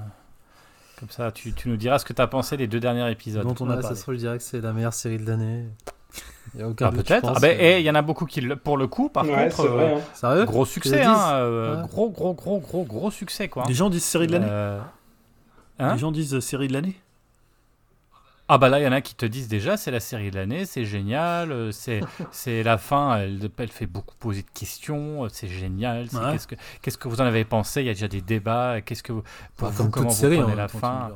comme 0.99 1.09
ça, 1.09 1.31
tu, 1.31 1.53
tu 1.53 1.69
nous 1.69 1.77
diras 1.77 1.97
ce 1.99 2.05
que 2.05 2.11
t'as 2.13 2.27
pensé 2.27 2.57
des 2.57 2.67
deux 2.67 2.79
derniers 2.81 3.09
épisodes. 3.09 3.43
Dont 3.43 3.55
on 3.61 3.69
a 3.69 3.77
Ouais, 3.77 3.81
ça 3.81 3.95
se 3.95 4.01
trouve, 4.01 4.15
je 4.15 4.19
dirais 4.19 4.37
que 4.37 4.43
c'est 4.43 4.59
la 4.61 4.73
meilleure 4.73 4.93
série 4.93 5.17
de 5.17 5.25
l'année. 5.29 5.65
Il 6.55 6.59
y 6.59 6.63
a 6.63 6.67
aucun 6.67 6.87
Ah, 6.87 6.91
doute, 6.91 6.99
je 6.99 7.05
peut-être. 7.13 7.29
Ah 7.35 7.39
ben, 7.39 7.55
mais- 7.57 7.77
eh, 7.77 7.79
il 7.79 7.85
y 7.85 7.89
en 7.89 7.95
a 7.95 8.01
beaucoup 8.01 8.25
qui, 8.25 8.41
le- 8.41 8.55
pour 8.55 8.75
le 8.77 8.87
coup, 8.87 9.07
par 9.09 9.23
ouais, 9.23 9.49
contre, 9.49 9.67
vrai. 9.69 9.93
euh, 9.93 9.97
hein. 9.97 10.01
Sérieux? 10.13 10.45
gros 10.45 10.65
succès, 10.65 11.03
hein, 11.03 11.15
euh, 11.33 11.75
Ouais. 11.81 11.87
gros, 11.87 12.09
gros, 12.09 12.33
gros, 12.33 12.59
gros, 12.59 12.83
gros 12.83 13.11
succès, 13.11 13.47
quoi. 13.47 13.63
Les 13.67 13.73
gens 13.75 13.89
disent 13.89 14.03
série 14.03 14.27
de 14.27 14.33
l'année 14.33 14.47
Euh, 14.49 14.79
hein 15.79 15.93
Les 15.93 15.99
gens 15.99 16.11
disent 16.11 16.33
euh, 16.35 16.41
série 16.41 16.67
de 16.67 16.73
l'année 16.73 16.95
Ah 18.47 18.57
bah 18.57 18.69
là, 18.69 18.79
il 18.79 18.83
y 18.83 18.87
en 18.87 18.91
a 18.91 19.01
qui 19.01 19.15
te 19.15 19.25
disent 19.25 19.47
déjà, 19.47 19.77
c'est 19.77 19.91
la 19.91 19.99
série 19.99 20.31
de 20.31 20.35
l'année, 20.35 20.65
c'est 20.65 20.85
génial, 20.85 21.51
euh, 21.51 21.71
c'est 21.71 22.01
c'est 22.31 22.63
la 22.63 22.77
fin, 22.77 23.17
elle, 23.17 23.49
elle 23.57 23.67
fait 23.71 23.85
beaucoup 23.85 24.15
poser 24.19 24.41
de 24.41 24.49
questions, 24.53 25.25
euh, 25.25 25.29
c'est 25.31 25.47
génial, 25.47 26.07
Ouais. 26.13 26.31
qu'est-ce 26.33 26.47
que 26.47 26.55
qu'est-ce 26.81 26.97
que 26.97 27.07
vous 27.07 27.21
en 27.21 27.25
avez 27.25 27.45
pensé 27.45 27.81
Il 27.81 27.87
y 27.87 27.89
a 27.89 27.93
déjà 27.93 28.07
des 28.07 28.21
débats, 28.21 28.81
qu'est-ce 28.81 29.03
que 29.03 29.11
vous, 29.13 29.23
pour 29.55 29.67
Enfin, 29.69 29.83
vous, 29.83 29.89
comme 29.89 30.03
comment 30.03 30.09
vous 30.09 30.15
série, 30.15 30.37
prenez 30.39 30.53
en 30.53 30.55
la 30.55 30.67
fin. 30.67 31.11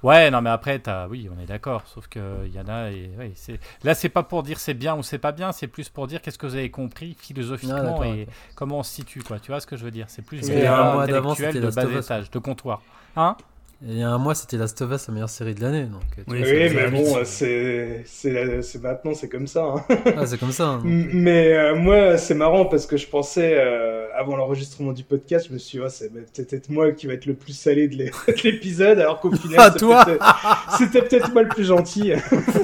Ouais, 0.00 0.30
non, 0.30 0.40
mais 0.42 0.50
après, 0.50 0.80
as, 0.88 1.08
oui, 1.08 1.28
on 1.36 1.42
est 1.42 1.46
d'accord. 1.46 1.82
Sauf 1.92 2.06
qu'il 2.06 2.22
y 2.54 2.60
en 2.60 2.68
a. 2.68 2.90
Et, 2.92 3.10
ouais, 3.18 3.32
c'est- 3.34 3.58
Là, 3.82 3.96
c'est 3.96 4.08
pas 4.08 4.22
pour 4.22 4.44
dire 4.44 4.60
c'est 4.60 4.74
bien 4.74 4.94
ou 4.96 5.02
c'est 5.02 5.18
pas 5.18 5.32
bien, 5.32 5.50
c'est 5.50 5.66
plus 5.66 5.88
pour 5.88 6.06
dire 6.06 6.22
qu'est-ce 6.22 6.38
que 6.38 6.46
vous 6.46 6.54
avez 6.54 6.70
compris 6.70 7.16
philosophiquement 7.18 7.98
Ah, 8.02 8.06
et 8.06 8.28
comment 8.54 8.78
on 8.78 8.82
se 8.84 8.94
situe, 8.94 9.24
quoi. 9.24 9.40
Tu 9.40 9.50
vois 9.50 9.58
ce 9.60 9.66
que 9.66 9.76
je 9.76 9.84
veux 9.84 9.90
dire 9.90 10.06
C'est 10.08 10.22
plus 10.22 10.40
d'avant, 10.48 11.00
intellectuels 11.00 11.52
c'était 11.52 11.66
de 11.66 11.70
bas 11.72 11.98
étage, 12.00 12.30
de 12.30 12.38
comptoir. 12.38 12.80
Hein? 13.16 13.36
Et 13.40 13.44
il 13.80 13.96
y 13.98 14.02
a 14.02 14.10
un 14.10 14.18
mois, 14.18 14.34
c'était 14.34 14.56
Last 14.56 14.80
of 14.82 14.90
Us, 14.92 15.06
la 15.06 15.14
meilleure 15.14 15.28
série 15.30 15.54
de 15.54 15.60
l'année. 15.62 15.84
Donc, 15.84 16.02
Oui, 16.26 16.40
vois, 16.40 16.48
Oui, 16.48 16.68
ça- 16.68 16.74
mais 16.74 16.90
bon, 16.90 17.18
c'est 17.24 18.78
maintenant, 18.82 19.14
c'est 19.14 19.28
comme 19.28 19.46
ça. 19.46 19.62
hein. 19.64 19.84
Ah, 20.16 20.26
c'est 20.26 20.38
comme 20.38 20.50
ça. 20.52 20.66
hein, 20.68 20.80
Mais 20.84 21.52
euh, 21.52 21.76
moi, 21.76 22.18
c'est 22.18 22.34
marrant 22.34 22.64
parce 22.66 22.86
que 22.86 22.96
je 22.96 23.06
pensais 23.06 23.54
euh, 23.56 24.06
avant 24.16 24.34
l'enregistrement 24.36 24.92
du 24.92 25.04
podcast, 25.04 25.46
je 25.48 25.52
me 25.54 25.58
suis 25.58 25.78
dit, 25.78 25.84
oh, 25.86 25.88
c'est 25.88 26.12
peut-être 26.12 26.68
moi 26.70 26.90
qui 26.92 27.06
va 27.06 27.12
être 27.12 27.26
le 27.26 27.34
plus 27.34 27.52
salé 27.52 27.86
de 27.86 27.94
l'é- 27.96 28.10
de 28.26 28.42
l'épisode, 28.42 28.98
alors 28.98 29.20
qu'au 29.20 29.30
final, 29.30 29.56
Ah, 29.60 29.64
c'était 29.66 29.78
toi 29.78 30.04
peut-être- 30.04 30.74
c'était 30.78 31.02
peut-être 31.02 31.32
moi 31.32 31.42
le 31.42 31.48
plus 31.48 31.64
gentil. 31.64 32.12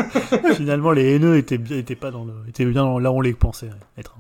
Finalement, 0.57 0.91
les 0.93 1.15
haineux 1.15 1.37
étaient, 1.37 1.59
pas 1.95 2.11
dans 2.11 2.25
le, 2.25 2.33
étaient 2.49 2.65
bien 2.65 2.83
dans- 2.83 2.99
là 2.99 3.13
où 3.13 3.17
on 3.19 3.21
les 3.21 3.35
pensait 3.35 3.71
être. 3.99 4.17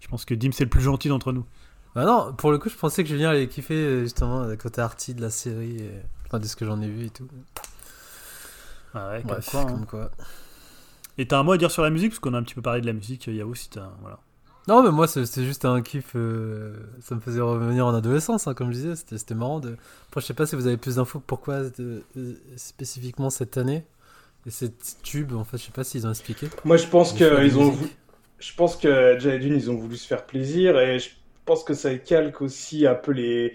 Je 0.00 0.08
pense 0.08 0.24
que 0.24 0.34
Dim 0.34 0.50
c'est 0.52 0.64
le 0.64 0.70
plus 0.70 0.82
gentil 0.82 1.08
d'entre 1.08 1.32
nous. 1.32 1.44
Bah 1.94 2.04
non, 2.04 2.32
pour 2.36 2.50
le 2.52 2.58
coup, 2.58 2.68
je 2.68 2.74
pensais 2.76 3.02
que 3.04 3.08
Julien 3.10 3.30
allait 3.30 3.46
kiffer 3.48 3.74
euh, 3.74 4.02
justement 4.02 4.44
le 4.44 4.56
côté 4.56 4.80
arty 4.80 5.14
de 5.14 5.20
la 5.20 5.30
série, 5.30 5.76
et... 5.76 5.90
enfin 6.32 6.40
de 6.40 6.46
ce 6.46 6.56
que 6.56 6.64
j'en 6.64 6.80
ai 6.80 6.88
vu 6.88 7.04
et 7.06 7.10
tout. 7.10 7.28
Ah 8.94 9.10
ouais, 9.10 9.20
comme 9.20 9.30
Bref, 9.32 9.48
quoi, 9.50 9.60
hein. 9.60 9.66
comme 9.66 9.86
quoi. 9.86 10.10
Et 11.18 11.26
t'as 11.28 11.38
un 11.38 11.42
mot 11.42 11.52
à 11.52 11.58
dire 11.58 11.70
sur 11.70 11.82
la 11.82 11.90
musique? 11.90 12.10
Parce 12.12 12.20
qu'on 12.20 12.32
a 12.32 12.38
un 12.38 12.42
petit 12.42 12.54
peu 12.54 12.62
parlé 12.62 12.80
de 12.80 12.86
la 12.86 12.94
musique. 12.94 13.26
Yahoo, 13.26 13.54
si 13.54 13.68
t'as 13.68 13.90
voilà. 14.00 14.18
Non, 14.66 14.82
mais 14.82 14.90
moi, 14.90 15.06
c'est- 15.06 15.26
c'était 15.26 15.44
juste 15.44 15.64
un 15.66 15.82
kiff. 15.82 16.12
euh, 16.14 16.74
ça 17.00 17.14
me 17.14 17.20
faisait 17.20 17.40
revenir 17.40 17.86
en 17.86 17.94
adolescence, 17.94 18.46
hein, 18.46 18.54
comme 18.54 18.68
je 18.72 18.76
disais. 18.76 18.94
C'était 18.96 19.34
marrant. 19.34 19.60
De... 19.60 19.76
Après, 20.08 20.20
je 20.22 20.26
sais 20.26 20.34
pas 20.34 20.46
si 20.46 20.56
vous 20.56 20.66
avez 20.66 20.78
plus 20.78 20.96
d'infos 20.96 21.20
pourquoi 21.20 21.54
euh, 21.54 22.00
euh, 22.16 22.34
spécifiquement 22.56 23.28
cette 23.28 23.58
année. 23.58 23.84
Et 24.46 24.50
ces 24.50 24.72
tubes, 25.02 25.34
en 25.34 25.44
fait, 25.44 25.58
je 25.58 25.64
sais 25.64 25.72
pas 25.72 25.84
s'ils 25.84 26.06
ont 26.06 26.10
expliqué. 26.10 26.48
Moi, 26.64 26.76
je 26.78 26.86
pense 26.86 27.12
qu'ils 27.12 27.58
ont 27.58 27.70
voulu, 27.70 27.90
je 28.38 28.54
pense 28.54 28.76
que 28.76 29.18
ils 29.22 29.70
ont 29.70 29.76
voulu 29.76 29.96
se 29.96 30.06
faire 30.06 30.24
plaisir 30.26 30.78
et 30.80 30.98
je 30.98 31.10
pense 31.44 31.62
que 31.62 31.74
ça 31.74 31.94
calque 31.98 32.40
aussi 32.40 32.86
un 32.86 32.94
peu 32.94 33.12
les, 33.12 33.54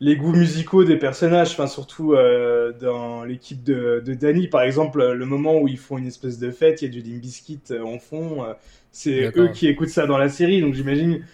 les 0.00 0.16
goûts 0.16 0.32
musicaux 0.32 0.84
des 0.84 0.96
personnages, 0.96 1.52
enfin, 1.52 1.66
surtout 1.66 2.14
euh, 2.14 2.72
dans 2.72 3.24
l'équipe 3.24 3.62
de, 3.62 4.02
de 4.04 4.14
Danny, 4.14 4.48
par 4.48 4.62
exemple, 4.62 5.02
le 5.12 5.26
moment 5.26 5.58
où 5.58 5.68
ils 5.68 5.78
font 5.78 5.98
une 5.98 6.06
espèce 6.06 6.38
de 6.38 6.50
fête, 6.50 6.82
il 6.82 6.86
y 6.86 6.88
a 6.98 7.02
du 7.02 7.08
Limp 7.08 7.20
Bizkit 7.20 7.60
euh, 7.70 7.82
en 7.84 7.98
fond, 7.98 8.42
euh, 8.44 8.54
c'est 8.92 9.32
eux 9.36 9.48
qui 9.48 9.68
écoutent 9.68 9.88
ça 9.90 10.06
dans 10.06 10.18
la 10.18 10.28
série, 10.30 10.60
donc 10.62 10.74
j'imagine. 10.74 11.24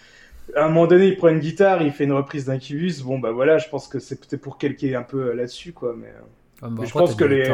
À 0.55 0.65
un 0.65 0.67
moment 0.69 0.87
donné, 0.87 1.07
il 1.07 1.17
prend 1.17 1.29
une 1.29 1.39
guitare, 1.39 1.81
il 1.81 1.91
fait 1.91 2.05
une 2.05 2.13
reprise 2.13 2.45
d'Incubus. 2.45 3.01
Bon, 3.03 3.19
bah 3.19 3.31
voilà, 3.31 3.57
je 3.57 3.69
pense 3.69 3.87
que 3.87 3.99
c'est 3.99 4.17
peut-être 4.19 4.41
pour 4.41 4.57
calquer 4.57 4.95
un 4.95 5.03
peu 5.03 5.33
là-dessus, 5.33 5.73
quoi. 5.73 5.95
Mais 5.97 6.13
Ah, 6.61 6.69
bah, 6.69 6.75
Mais 6.81 6.87
je 6.87 6.93
pense 6.93 7.15
que 7.15 7.23
les- 7.25 7.45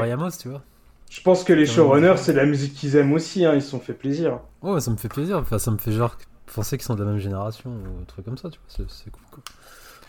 tu 0.41 0.49
vois. 0.49 0.63
je 1.09 1.21
pense 1.21 1.43
que 1.43 1.53
les 1.53 1.65
showrunners, 1.65 2.17
c'est 2.17 2.33
la 2.33 2.45
musique 2.45 2.73
qu'ils 2.73 2.95
aiment 2.97 3.13
aussi, 3.13 3.45
hein, 3.45 3.53
ils 3.55 3.61
se 3.61 3.69
sont 3.69 3.79
fait 3.79 3.93
plaisir. 3.93 4.39
Ouais, 4.63 4.79
ça 4.81 4.89
me 4.91 4.97
fait 4.97 5.09
plaisir. 5.09 5.37
Enfin, 5.37 5.59
ça 5.59 5.69
me 5.71 5.77
fait 5.77 5.91
genre 5.91 6.17
penser 6.55 6.77
qu'ils 6.77 6.85
sont 6.85 6.95
de 6.95 7.03
la 7.03 7.11
même 7.11 7.19
génération 7.19 7.69
ou 7.71 8.01
un 8.01 8.05
truc 8.05 8.25
comme 8.25 8.37
ça, 8.37 8.49
tu 8.49 8.59
vois. 8.59 8.65
C'est 8.67 8.89
c'est 8.89 9.11
cool, 9.11 9.23
quoi. 9.29 9.43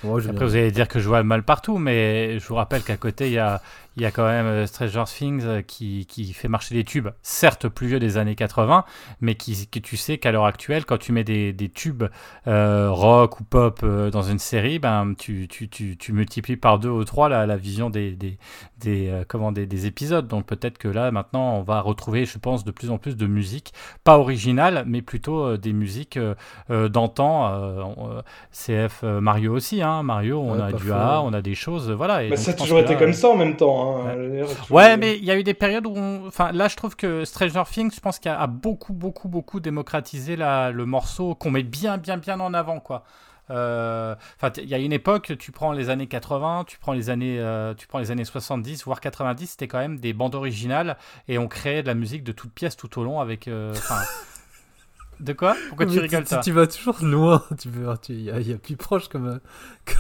Ouais, 0.05 0.21
Après, 0.23 0.33
bien- 0.33 0.47
vous 0.47 0.55
allez 0.57 0.71
dire 0.71 0.89
que 0.89 1.01
je 1.01 1.09
vois 1.09 1.23
mal 1.23 1.43
partout, 1.43 1.79
mais 1.79 2.39
je 2.39 2.47
vous 2.47 2.55
rappelle 2.57 2.83
qu'à 2.83 2.97
côté, 2.97 3.27
il 3.27 3.33
y 3.33 3.39
a, 3.39 3.61
il 3.97 4.03
y 4.03 4.07
a 4.07 4.11
quand 4.11 4.25
même 4.27 4.47
euh, 4.47 4.67
Stranger 4.67 5.05
Things 5.07 5.43
euh, 5.45 5.63
qui, 5.63 6.07
qui 6.07 6.33
fait 6.33 6.49
marcher 6.49 6.75
des 6.75 6.85
tubes, 6.85 7.09
certes 7.23 7.69
plus 7.69 7.87
vieux 7.87 7.99
des 8.01 8.17
années 8.17 8.35
80, 8.35 8.85
mais 9.21 9.35
qui, 9.37 9.67
que 9.69 9.79
tu 9.79 9.97
sais 9.97 10.19
qu'à 10.19 10.33
l'heure 10.33 10.47
actuelle, 10.47 10.85
quand 10.85 10.99
tu 10.99 11.13
mets 11.13 11.25
des, 11.25 11.53
des 11.53 11.69
tubes 11.69 12.05
euh, 12.47 12.91
rock 12.91 13.41
ou 13.41 13.45
pop 13.45 13.81
euh, 13.85 14.11
dans 14.11 14.23
une 14.23 14.39
série, 14.39 14.79
ben, 14.79 15.15
tu, 15.19 15.47
tu, 15.49 15.69
tu, 15.69 15.97
tu 15.97 16.13
multiplies 16.13 16.57
par 16.57 16.79
deux 16.79 16.89
ou 16.91 17.05
trois 17.05 17.29
la, 17.29 17.47
la 17.47 17.57
vision 17.57 17.91
des, 17.91 18.13
des, 18.13 18.39
des, 18.79 19.09
euh, 19.09 19.25
comment, 19.27 19.53
des, 19.53 19.67
des 19.67 19.87
épisodes. 19.87 20.27
Donc 20.29 20.47
peut-être 20.47 20.79
que 20.79 20.89
là, 20.89 21.11
maintenant, 21.11 21.55
on 21.59 21.63
va 21.63 21.81
retrouver, 21.81 22.25
je 22.25 22.39
pense, 22.39 22.65
de 22.65 22.71
plus 22.71 22.91
en 22.91 22.99
plus 22.99 23.17
de 23.17 23.27
musique, 23.27 23.73
pas 24.05 24.19
originale, 24.19 24.85
mais 24.87 25.03
plutôt 25.03 25.57
des 25.57 25.73
musiques 25.73 26.19
d'antan. 26.69 28.23
CF 28.53 29.03
Mario 29.03 29.55
aussi, 29.55 29.83
hein. 29.83 30.03
Mario, 30.03 30.41
on 30.41 30.55
Ouais, 30.55 30.63
a 30.63 30.73
du 30.73 30.91
ouais. 30.91 30.97
on 31.23 31.33
a 31.33 31.43
des 31.43 31.55
choses, 31.55 31.91
voilà. 31.91 32.23
et 32.25 32.31
Bah, 32.31 32.37
donc, 32.37 32.45
ça 32.45 32.51
a 32.53 32.55
toujours 32.55 32.79
été 32.81 32.97
comme 32.97 33.13
ça 33.13 33.29
en 33.29 33.37
même 33.37 33.57
temps. 33.57 33.81
hein. 33.83 33.84
Tu- 34.67 34.73
Ouais, 34.73 34.97
mais 34.97 35.17
il 35.19 35.25
y 35.25 35.31
a 35.31 35.37
eu 35.39 35.43
des 35.45 35.55
périodes 35.55 35.87
où, 35.87 35.95
on- 35.97 36.27
enfin, 36.27 36.53
là, 36.53 36.69
je 36.69 36.77
trouve 36.77 36.97
que 36.97 37.25
Stranger 37.25 37.63
Things, 37.71 37.93
je 37.95 38.01
pense 38.01 38.19
qu'il 38.19 38.31
a 38.31 38.47
beaucoup, 38.47 38.93
beaucoup, 38.93 39.29
beaucoup 39.29 39.61
démocratisé 39.61 40.37
la- 40.37 40.71
le 40.71 40.87
morceau 40.87 41.35
qu'on 41.35 41.51
met 41.51 41.63
bien, 41.63 41.99
bien, 41.99 42.17
bien 42.17 42.41
en 42.41 42.55
avant, 42.55 42.81
quoi. 42.81 43.05
Euh, 43.51 44.15
Enfin, 44.37 44.51
il 44.57 44.69
y 44.69 44.75
a 44.75 44.79
une 44.79 44.93
époque, 44.93 45.33
tu 45.39 45.53
prends 45.53 45.73
les 45.73 45.91
années 45.91 46.07
80, 46.07 46.65
tu 46.67 46.79
prends 46.79 46.95
les 46.95 47.11
années, 47.11 47.39
euh, 47.39 47.75
tu 47.75 47.87
prends 47.87 47.99
les 47.99 48.11
années 48.11 48.25
70, 48.25 48.85
voire 48.85 49.01
90, 49.03 49.51
c'était 49.51 49.69
quand 49.69 49.79
même 49.79 49.99
des 49.99 50.15
bandes 50.15 50.35
originales 50.35 50.97
et 51.29 51.37
on 51.37 51.47
créait 51.47 51.83
de 51.83 51.89
la 51.89 51.95
musique 51.95 52.25
de 52.25 52.33
toutes 52.33 52.53
pièces 52.53 52.77
tout 52.77 52.99
au 52.99 53.05
long 53.05 53.21
avec. 53.21 53.47
euh, 53.49 53.75
de 55.21 55.33
quoi? 55.33 55.55
Pourquoi 55.69 55.87
tu 55.87 55.99
rigoles 55.99 56.23
tu, 56.25 56.29
ça 56.31 56.39
tu 56.39 56.53
vas 56.53 56.67
toujours 56.67 56.97
loin. 57.03 57.43
Tu 57.59 57.69
veux, 57.69 57.87
tu, 58.03 58.13
il 58.13 58.21
y, 58.23 58.51
y 58.51 58.53
a 58.53 58.57
plus 58.59 58.77
proche 58.77 59.09
comme, 59.09 59.29
euh, 59.29 59.39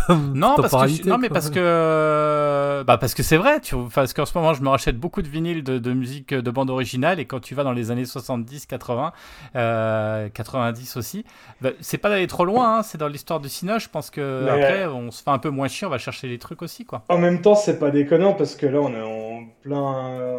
comme 0.06 0.32
Non, 0.36 0.56
parce 0.56 0.72
que, 0.72 1.02
je- 1.04 1.08
non 1.08 1.18
mais 1.18 1.28
quoi. 1.28 1.34
parce 1.34 1.50
que, 1.50 2.82
bah 2.86 2.98
parce 2.98 3.14
que 3.14 3.22
c'est 3.22 3.36
vrai. 3.36 3.60
Tu, 3.60 3.74
parce 3.94 4.12
qu'en 4.12 4.26
ce 4.26 4.36
moment, 4.36 4.54
je 4.54 4.62
me 4.62 4.68
rachète 4.68 4.98
beaucoup 4.98 5.22
de 5.22 5.28
vinyles 5.28 5.62
de, 5.62 5.78
de 5.78 5.92
musique 5.92 6.34
de 6.34 6.50
bande 6.50 6.70
originale 6.70 7.20
et 7.20 7.24
quand 7.26 7.40
tu 7.40 7.54
vas 7.54 7.64
dans 7.64 7.72
les 7.72 7.90
années 7.90 8.04
70, 8.04 8.66
80, 8.66 9.12
euh, 9.56 10.28
90 10.28 10.96
aussi, 10.96 11.24
bah, 11.60 11.70
c'est 11.80 11.98
pas 11.98 12.08
d'aller 12.08 12.26
trop 12.26 12.44
loin. 12.44 12.78
hein, 12.78 12.82
c'est 12.82 12.98
dans 12.98 13.08
l'histoire 13.08 13.40
du 13.40 13.48
cinéma. 13.48 13.78
Je 13.78 13.88
pense 13.88 14.10
que 14.10 14.44
Mais, 14.44 14.50
après, 14.50 14.86
on 14.86 15.10
se 15.10 15.22
fait 15.22 15.30
un 15.30 15.38
peu 15.38 15.50
moins 15.50 15.68
chier. 15.68 15.86
On 15.86 15.90
va 15.90 15.98
chercher 15.98 16.28
les 16.28 16.38
trucs 16.38 16.62
aussi, 16.62 16.84
quoi. 16.84 17.02
En 17.08 17.18
même 17.18 17.40
temps, 17.40 17.54
c'est 17.54 17.78
pas 17.78 17.90
déconnant 17.90 18.34
parce 18.34 18.56
que 18.56 18.66
là, 18.66 18.80
on 18.80 18.92
est 18.94 19.02
en 19.02 19.44
plein, 19.62 19.80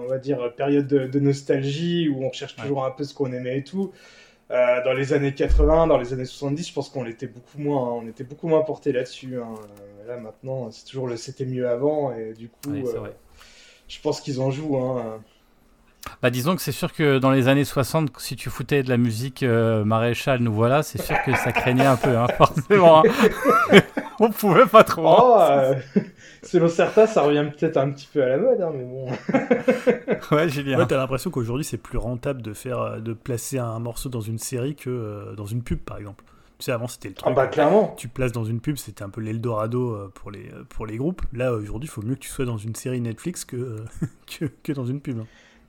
on 0.06 0.08
va 0.10 0.18
dire, 0.18 0.38
période 0.56 0.88
de, 0.88 1.08
de 1.08 1.20
nostalgie 1.20 2.10
où 2.10 2.24
on 2.24 2.30
recherche 2.30 2.56
toujours 2.56 2.86
un 2.86 2.92
peu 2.92 3.04
ce 3.04 3.14
qu'on 3.14 3.32
aimait 3.32 3.60
et 3.60 3.64
tout. 3.64 3.92
Euh, 4.52 4.84
dans 4.84 4.94
les 4.94 5.14
années 5.14 5.34
80, 5.34 5.88
dans 5.88 5.98
les 5.98 6.14
années 6.14 6.26
70, 6.26 6.68
je 6.68 6.74
pense 6.74 6.90
qu'on 6.90 7.06
était 7.06 7.28
beaucoup 7.28 7.58
moins, 7.58 7.94
on 7.94 8.08
était 8.08 8.24
beaucoup 8.24 8.48
moins 8.48 8.62
porté 8.62 8.92
là-dessus. 8.92 9.40
hein. 9.42 9.56
Euh, 9.82 10.08
Là, 10.08 10.18
maintenant, 10.18 10.70
c'est 10.70 10.86
toujours 10.86 11.08
le 11.08 11.18
c'était 11.18 11.46
mieux 11.46 11.68
avant 11.68 12.12
et 12.14 12.34
du 12.34 12.50
coup, 12.50 12.70
euh, 12.86 13.10
je 13.88 14.00
pense 14.02 14.22
qu'ils 14.22 14.40
en 14.40 14.52
jouent. 14.52 14.78
Hein. 14.78 15.20
Bah 16.22 16.30
disons 16.30 16.56
que 16.56 16.62
c'est 16.62 16.72
sûr 16.72 16.94
que 16.94 17.18
dans 17.20 17.32
les 17.32 17.48
années 17.48 17.66
60, 17.66 18.12
si 18.20 18.36
tu 18.36 18.50
foutais 18.50 18.84
de 18.84 18.90
la 18.90 18.98
musique 18.98 19.44
euh, 19.44 19.84
maréchal, 19.84 20.40
nous 20.42 20.54
voilà, 20.54 20.82
c'est 20.84 21.02
sûr 21.02 21.16
que 21.26 21.36
ça 21.36 21.52
craignait 21.52 21.86
un 21.86 21.98
peu, 21.98 22.18
hein, 22.18 22.28
forcément. 22.38 23.04
hein. 23.06 23.80
on 24.20 24.30
pouvait 24.32 24.66
pas 24.66 24.84
trop. 24.84 25.08
hein. 25.08 25.16
Oh, 25.20 25.38
euh, 25.42 25.76
selon 26.44 26.68
certains, 26.68 27.06
ça 27.08 27.22
revient 27.24 27.46
peut-être 27.58 27.78
un 27.78 27.92
petit 27.92 28.08
peu 28.12 28.24
à 28.24 28.28
la 28.28 28.38
mode, 28.38 28.62
hein, 28.62 28.72
mais 28.74 28.84
bon. 28.86 29.08
Ouais, 30.32 30.50
Julien. 30.50 30.78
Ouais, 30.80 30.88
t'as 30.88 30.98
l'impression 30.98 31.30
qu'aujourd'hui 31.32 31.66
c'est 31.66 31.78
plus 31.78 31.98
rentable 31.98 32.42
de 32.42 32.54
faire, 32.54 32.80
euh, 32.80 33.00
de 33.00 33.14
placer 33.14 33.58
un 33.60 33.80
morceau 33.80 34.10
dans 34.10 34.22
une 34.22 34.40
série 34.40 34.76
que 34.76 34.90
euh, 34.90 35.36
dans 35.36 35.46
une 35.46 35.64
pub 35.64 35.80
par 35.80 35.98
exemple. 35.98 36.24
Tu 36.58 36.66
sais, 36.66 36.72
avant 36.72 36.88
c'était 36.88 37.10
le 37.10 37.16
Ah 37.18 37.24
truc. 37.24 37.36
bah 37.36 37.48
clairement. 37.48 37.94
Tu 37.98 38.08
places 38.08 38.32
dans 38.32 38.46
une 38.46 38.62
pub, 38.62 38.78
c'était 38.78 39.04
un 39.04 39.10
peu 39.10 39.20
l'Eldorado 39.22 40.10
pour 40.16 40.32
les, 40.32 40.50
pour 40.70 40.86
les 40.86 40.96
groupes. 40.96 41.22
Là 41.34 41.52
aujourd'hui, 41.52 41.88
il 41.90 41.92
faut 41.92 42.02
mieux 42.02 42.16
que 42.16 42.20
tu 42.22 42.30
sois 42.30 42.46
dans 42.46 42.56
une 42.58 42.76
série 42.76 43.02
Netflix 43.02 43.44
que, 43.44 43.58
euh, 43.58 43.86
que, 44.40 44.46
que 44.64 44.72
dans 44.72 44.86
une 44.86 45.02
pub. 45.02 45.20
hein. 45.20 45.26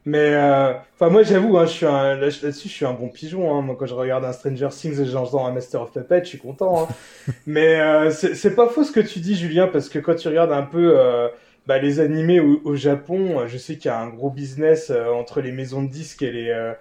Mais 0.07 0.35
euh, 0.35 0.73
enfin 0.95 1.11
moi 1.11 1.25
j'avoue, 1.25 1.59
hein, 1.59 1.67
je 1.67 1.73
suis 1.73 1.87
un, 1.87 2.15
là- 2.15 2.29
là-dessus 2.29 2.69
je 2.69 2.73
suis 2.75 2.87
un 2.87 2.93
bon 2.93 3.09
pigeon. 3.09 3.53
Hein. 3.55 3.63
Moi 3.63 3.77
quand 3.79 3.87
je 3.87 3.95
regarde 3.95 4.25
un 4.25 4.33
Stranger 4.33 4.69
Things 4.71 5.01
et 5.01 5.05
j'entends 5.07 5.47
un 5.47 5.53
Master 5.53 5.83
of 5.83 5.93
Puppets, 5.93 6.21
je 6.25 6.29
suis 6.29 6.39
content. 6.39 6.85
Hein. 6.85 7.33
Mais 7.47 7.81
euh, 7.81 8.11
c'est 8.11 8.35
c'est 8.37 8.55
pas 8.55 8.69
faux 8.69 8.85
ce 8.85 8.93
que 8.93 9.01
tu 9.01 9.19
dis 9.21 9.35
Julien 9.37 9.67
parce 9.69 9.89
que 9.89 9.99
quand 9.99 10.15
tu 10.15 10.29
regardes 10.29 10.53
un 10.53 10.63
peu 10.63 10.97
euh, 10.99 11.29
bah, 11.67 11.79
les 11.79 11.99
animés 12.01 12.39
au, 12.41 12.61
au 12.65 12.77
Japon, 12.77 13.41
euh, 13.41 13.47
je 13.49 13.59
sais 13.59 13.77
qu'il 13.77 13.87
y 13.87 13.95
a 13.95 13.99
un 13.99 14.09
gros 14.09 14.31
business 14.31 14.91
euh, 14.91 15.09
entre 15.11 15.41
les 15.41 15.51
maisons 15.53 15.83
de 15.83 15.91
disques 15.91 16.23
et 16.23 16.31
les 16.33 16.51
euh, 16.51 16.73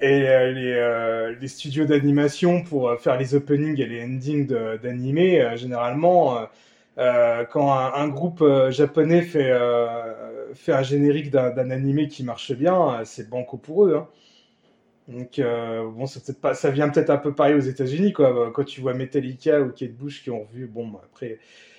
et 0.00 0.20
les, 0.20 0.74
euh, 0.76 1.34
les 1.40 1.48
studios 1.48 1.84
d'animation 1.86 2.62
pour 2.62 2.92
faire 3.00 3.18
les 3.18 3.34
openings 3.34 3.80
et 3.80 3.86
les 3.86 4.02
endings 4.04 4.46
d'animés. 4.82 5.40
Euh, 5.42 5.56
généralement, 5.56 6.38
euh, 6.98 7.44
quand 7.44 7.72
un, 7.72 7.92
un 7.94 8.08
groupe 8.08 8.42
euh, 8.42 8.70
japonais 8.70 9.22
fait, 9.22 9.50
euh, 9.50 10.52
fait 10.54 10.72
un 10.72 10.82
générique 10.82 11.30
d'un 11.30 11.50
d'un 11.50 11.70
animé 11.70 12.08
qui 12.08 12.24
marche 12.24 12.52
bien, 12.52 13.00
euh, 13.00 13.02
c'est 13.04 13.28
banco 13.28 13.56
pour 13.56 13.86
eux. 13.86 13.94
Hein. 13.96 14.08
Donc 15.06 15.38
euh, 15.38 15.88
bon, 15.90 16.06
c'est 16.06 16.24
peut-être 16.24 16.40
pas, 16.40 16.54
ça 16.54 16.70
vient 16.70 16.88
peut-être 16.88 17.10
un 17.10 17.18
peu 17.18 17.34
pareil 17.34 17.54
aux 17.54 17.60
États-Unis 17.60 18.12
quoi. 18.12 18.50
Quand 18.52 18.64
tu 18.64 18.80
vois 18.80 18.94
Metallica 18.94 19.60
ou 19.62 19.70
Kate 19.70 19.92
Bush 19.92 20.22
qui 20.22 20.30
ont 20.30 20.42
revu, 20.44 20.66
bon 20.66 20.88
bah, 20.88 21.00
après 21.04 21.38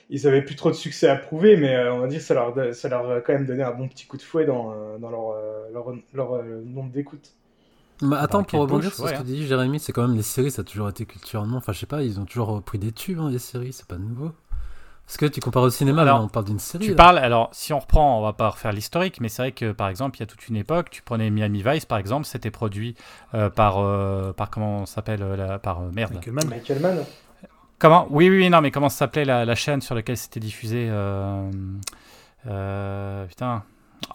ils 0.09 0.25
avaient 0.25 0.41
plus 0.41 0.55
trop 0.55 0.71
de 0.71 0.75
succès 0.75 1.07
à 1.07 1.15
prouver, 1.15 1.55
mais 1.57 1.75
euh, 1.75 1.93
on 1.93 1.99
va 1.99 2.07
dire 2.07 2.19
que 2.19 2.25
ça 2.25 2.33
leur, 2.33 2.73
ça 2.73 2.89
leur 2.89 3.11
a 3.11 3.21
quand 3.21 3.33
même 3.33 3.45
donné 3.45 3.61
un 3.61 3.71
bon 3.71 3.87
petit 3.87 4.07
coup 4.07 4.17
de 4.17 4.23
fouet 4.23 4.45
dans, 4.45 4.73
dans 4.97 5.09
leur, 5.11 5.35
leur, 5.71 5.93
leur, 6.13 6.43
nombre 6.65 6.91
d'écoutes. 6.91 7.33
Mais 8.01 8.15
attends, 8.15 8.39
Bah, 8.39 8.47
pour 8.49 8.61
rebondir 8.61 8.93
sur 8.93 9.07
ce 9.07 9.13
que 9.13 9.17
tu 9.17 9.23
dis, 9.23 9.45
Jérémy, 9.45 9.79
c'est 9.79 9.91
quand 9.91 10.07
même 10.07 10.15
les 10.15 10.23
séries, 10.23 10.49
ça 10.49 10.61
a 10.61 10.65
toujours 10.65 10.89
été 10.89 11.05
culturellement. 11.05 11.57
Enfin, 11.57 11.73
je 11.73 11.79
sais 11.79 11.85
pas, 11.85 12.01
ils 12.01 12.19
ont 12.19 12.25
toujours 12.25 12.47
repris 12.47 12.79
des 12.79 12.91
tubes, 12.91 13.19
hein, 13.19 13.29
les 13.29 13.37
séries, 13.37 13.73
c'est 13.73 13.85
pas 13.85 13.97
nouveau. 13.97 14.31
Parce 15.09 15.17
que 15.17 15.25
tu 15.25 15.39
compares 15.39 15.63
au 15.63 15.71
cinéma, 15.71 16.03
Alors, 16.03 16.19
là, 16.19 16.23
on 16.23 16.27
parle 16.27 16.45
d'une 16.45 16.59
série. 16.59 16.85
Tu 16.85 16.91
là. 16.91 16.95
parles, 16.95 17.17
alors 17.17 17.49
si 17.51 17.73
on 17.73 17.79
reprend, 17.79 18.19
on 18.19 18.21
va 18.21 18.31
pas 18.33 18.49
refaire 18.49 18.71
l'historique, 18.71 19.19
mais 19.19 19.27
c'est 19.27 19.41
vrai 19.41 19.51
que 19.53 19.71
par 19.71 19.89
exemple, 19.89 20.17
il 20.17 20.19
y 20.19 20.23
a 20.23 20.27
toute 20.27 20.47
une 20.47 20.55
époque, 20.55 20.91
tu 20.91 21.01
prenais 21.01 21.31
Miami 21.31 21.63
Vice 21.65 21.85
par 21.85 21.97
exemple, 21.97 22.27
c'était 22.27 22.51
produit 22.51 22.93
euh, 23.33 23.49
par, 23.49 23.79
euh, 23.79 24.33
par 24.33 24.51
comment 24.51 24.85
ça 24.85 24.95
s'appelle, 24.97 25.23
euh, 25.23 25.57
par 25.57 25.79
euh, 25.79 25.89
merde. 25.91 26.13
Michael 26.13 26.33
Mann. 26.33 26.47
Michael 26.47 26.79
Mann. 26.79 26.97
Comment 27.79 28.05
Oui, 28.11 28.29
oui, 28.29 28.37
oui, 28.37 28.49
non, 28.51 28.61
mais 28.61 28.69
comment 28.69 28.89
ça 28.89 28.99
s'appelait 28.99 29.25
la, 29.25 29.45
la 29.45 29.55
chaîne 29.55 29.81
sur 29.81 29.95
laquelle 29.95 30.15
c'était 30.17 30.39
diffusé 30.39 30.87
euh, 30.91 31.49
euh, 32.45 33.25
Putain, 33.25 33.63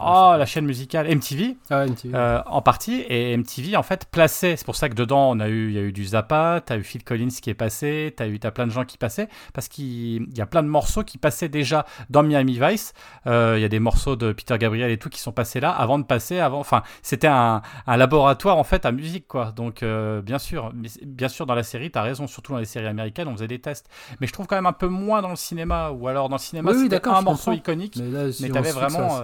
Oh, 0.00 0.34
la 0.36 0.44
chaîne 0.46 0.64
musicale 0.66 1.06
MTV, 1.08 1.56
Ah, 1.70 1.86
MTV. 1.86 2.14
euh, 2.14 2.40
en 2.46 2.62
partie, 2.62 3.04
et 3.08 3.36
MTV 3.36 3.76
en 3.76 3.82
fait 3.82 4.06
plaçait. 4.06 4.56
C'est 4.56 4.64
pour 4.64 4.76
ça 4.76 4.88
que 4.88 4.94
dedans 4.94 5.30
on 5.30 5.38
a 5.40 5.48
eu, 5.48 5.68
il 5.68 5.74
y 5.74 5.78
a 5.78 5.82
eu 5.82 5.92
du 5.92 6.04
Zappa, 6.04 6.60
t'as 6.64 6.76
eu 6.78 6.82
Phil 6.82 7.04
Collins 7.04 7.28
qui 7.40 7.48
est 7.50 7.54
passé, 7.54 8.12
t'as 8.16 8.26
eu, 8.26 8.38
t'as 8.40 8.50
plein 8.50 8.66
de 8.66 8.72
gens 8.72 8.84
qui 8.84 8.98
passaient, 8.98 9.28
parce 9.52 9.68
qu'il 9.68 9.84
il 10.24 10.36
y 10.36 10.40
a 10.40 10.46
plein 10.46 10.62
de 10.62 10.68
morceaux 10.68 11.04
qui 11.04 11.16
passaient 11.18 11.48
déjà 11.48 11.86
dans 12.10 12.22
Miami 12.22 12.58
Vice. 12.60 12.92
Euh, 13.26 13.54
Il 13.56 13.62
y 13.62 13.64
a 13.64 13.68
des 13.68 13.78
morceaux 13.78 14.16
de 14.16 14.32
Peter 14.32 14.56
Gabriel 14.58 14.90
et 14.90 14.98
tout 14.98 15.08
qui 15.08 15.20
sont 15.20 15.32
passés 15.32 15.60
là 15.60 15.70
avant 15.70 15.98
de 15.98 16.04
passer, 16.04 16.38
avant. 16.40 16.58
Enfin, 16.58 16.82
c'était 17.02 17.28
un, 17.28 17.62
un 17.86 17.96
laboratoire 17.96 18.58
en 18.58 18.64
fait 18.64 18.84
à 18.86 18.92
musique 18.92 19.28
quoi. 19.28 19.52
Donc 19.54 19.82
euh, 19.82 20.20
bien 20.22 20.38
sûr, 20.38 20.72
bien 21.04 21.28
sûr 21.28 21.46
dans 21.46 21.54
la 21.54 21.62
série, 21.62 21.90
t'as 21.90 22.02
raison, 22.02 22.26
surtout 22.26 22.52
dans 22.52 22.58
les 22.58 22.64
séries 22.64 22.86
américaines, 22.86 23.28
on 23.28 23.32
faisait 23.34 23.48
des 23.48 23.60
tests. 23.60 23.88
Mais 24.20 24.26
je 24.26 24.32
trouve 24.32 24.46
quand 24.46 24.56
même 24.56 24.66
un 24.66 24.72
peu 24.72 24.88
moins 24.88 25.22
dans 25.22 25.30
le 25.30 25.36
cinéma, 25.36 25.90
ou 25.90 26.08
alors 26.08 26.28
dans 26.28 26.36
le 26.36 26.40
cinéma, 26.40 26.70
Oui, 26.70 26.76
oui, 26.76 26.82
c'était 26.84 26.96
d'accord, 26.96 27.16
un 27.16 27.22
morceau 27.22 27.52
comprends. 27.52 27.58
iconique, 27.72 27.96
mais 27.96 28.10
là, 28.10 28.32
si 28.32 28.42
mais 28.42 28.48
t'avais 28.48 28.72
vraiment. 28.72 29.20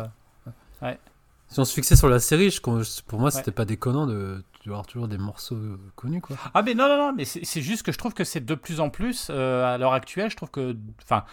Si 1.53 1.59
on 1.59 1.65
se 1.65 1.75
fixait 1.75 1.97
sur 1.97 2.09
la 2.09 2.21
série, 2.21 2.49
je, 2.51 2.61
pour 2.61 3.19
moi, 3.19 3.33
c'était 3.33 3.51
pas 3.51 3.65
déconnant 3.65 4.07
de 4.07 4.45
d'avoir 4.67 4.87
toujours 4.87 5.09
des 5.09 5.17
morceaux 5.17 5.57
connus, 5.97 6.21
quoi. 6.21 6.37
Ah 6.53 6.61
mais 6.61 6.75
non 6.75 6.87
non 6.87 6.99
non 6.99 7.13
mais 7.17 7.25
c'est 7.25 7.63
juste 7.63 7.83
que 7.83 7.93
je 7.93 7.99
trouve 7.99 8.13
que 8.13 8.25
c'est 8.25 8.45
de 8.45 8.55
plus 8.55 8.79
en 8.81 8.91
plus 8.91 9.29
euh, 9.31 9.65
à 9.65 9.79
l'heure 9.79 9.95
actuelle 9.95 10.31
je 10.31 10.37
trouve 10.37 10.51
que 10.51 10.77
enfin 11.03 11.25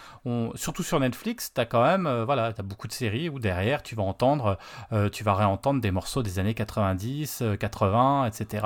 surtout 0.56 0.82
sur 0.82 0.98
Netflix 0.98 1.52
t'as 1.54 1.66
quand 1.66 1.84
même 1.84 2.08
euh, 2.08 2.24
voilà 2.24 2.54
t'as 2.54 2.64
beaucoup 2.64 2.88
de 2.88 2.94
séries 2.94 3.28
où 3.28 3.38
derrière 3.38 3.84
tu 3.84 3.96
vas 3.96 4.04
entendre 4.04 4.58
euh, 4.94 5.10
tu 5.10 5.26
vas 5.26 5.34
réentendre 5.36 5.82
des 5.82 5.92
morceaux 5.92 6.24
des 6.24 6.40
années 6.40 6.54
90 6.54 7.40
euh, 7.42 7.56
80 7.58 8.28
etc 8.28 8.66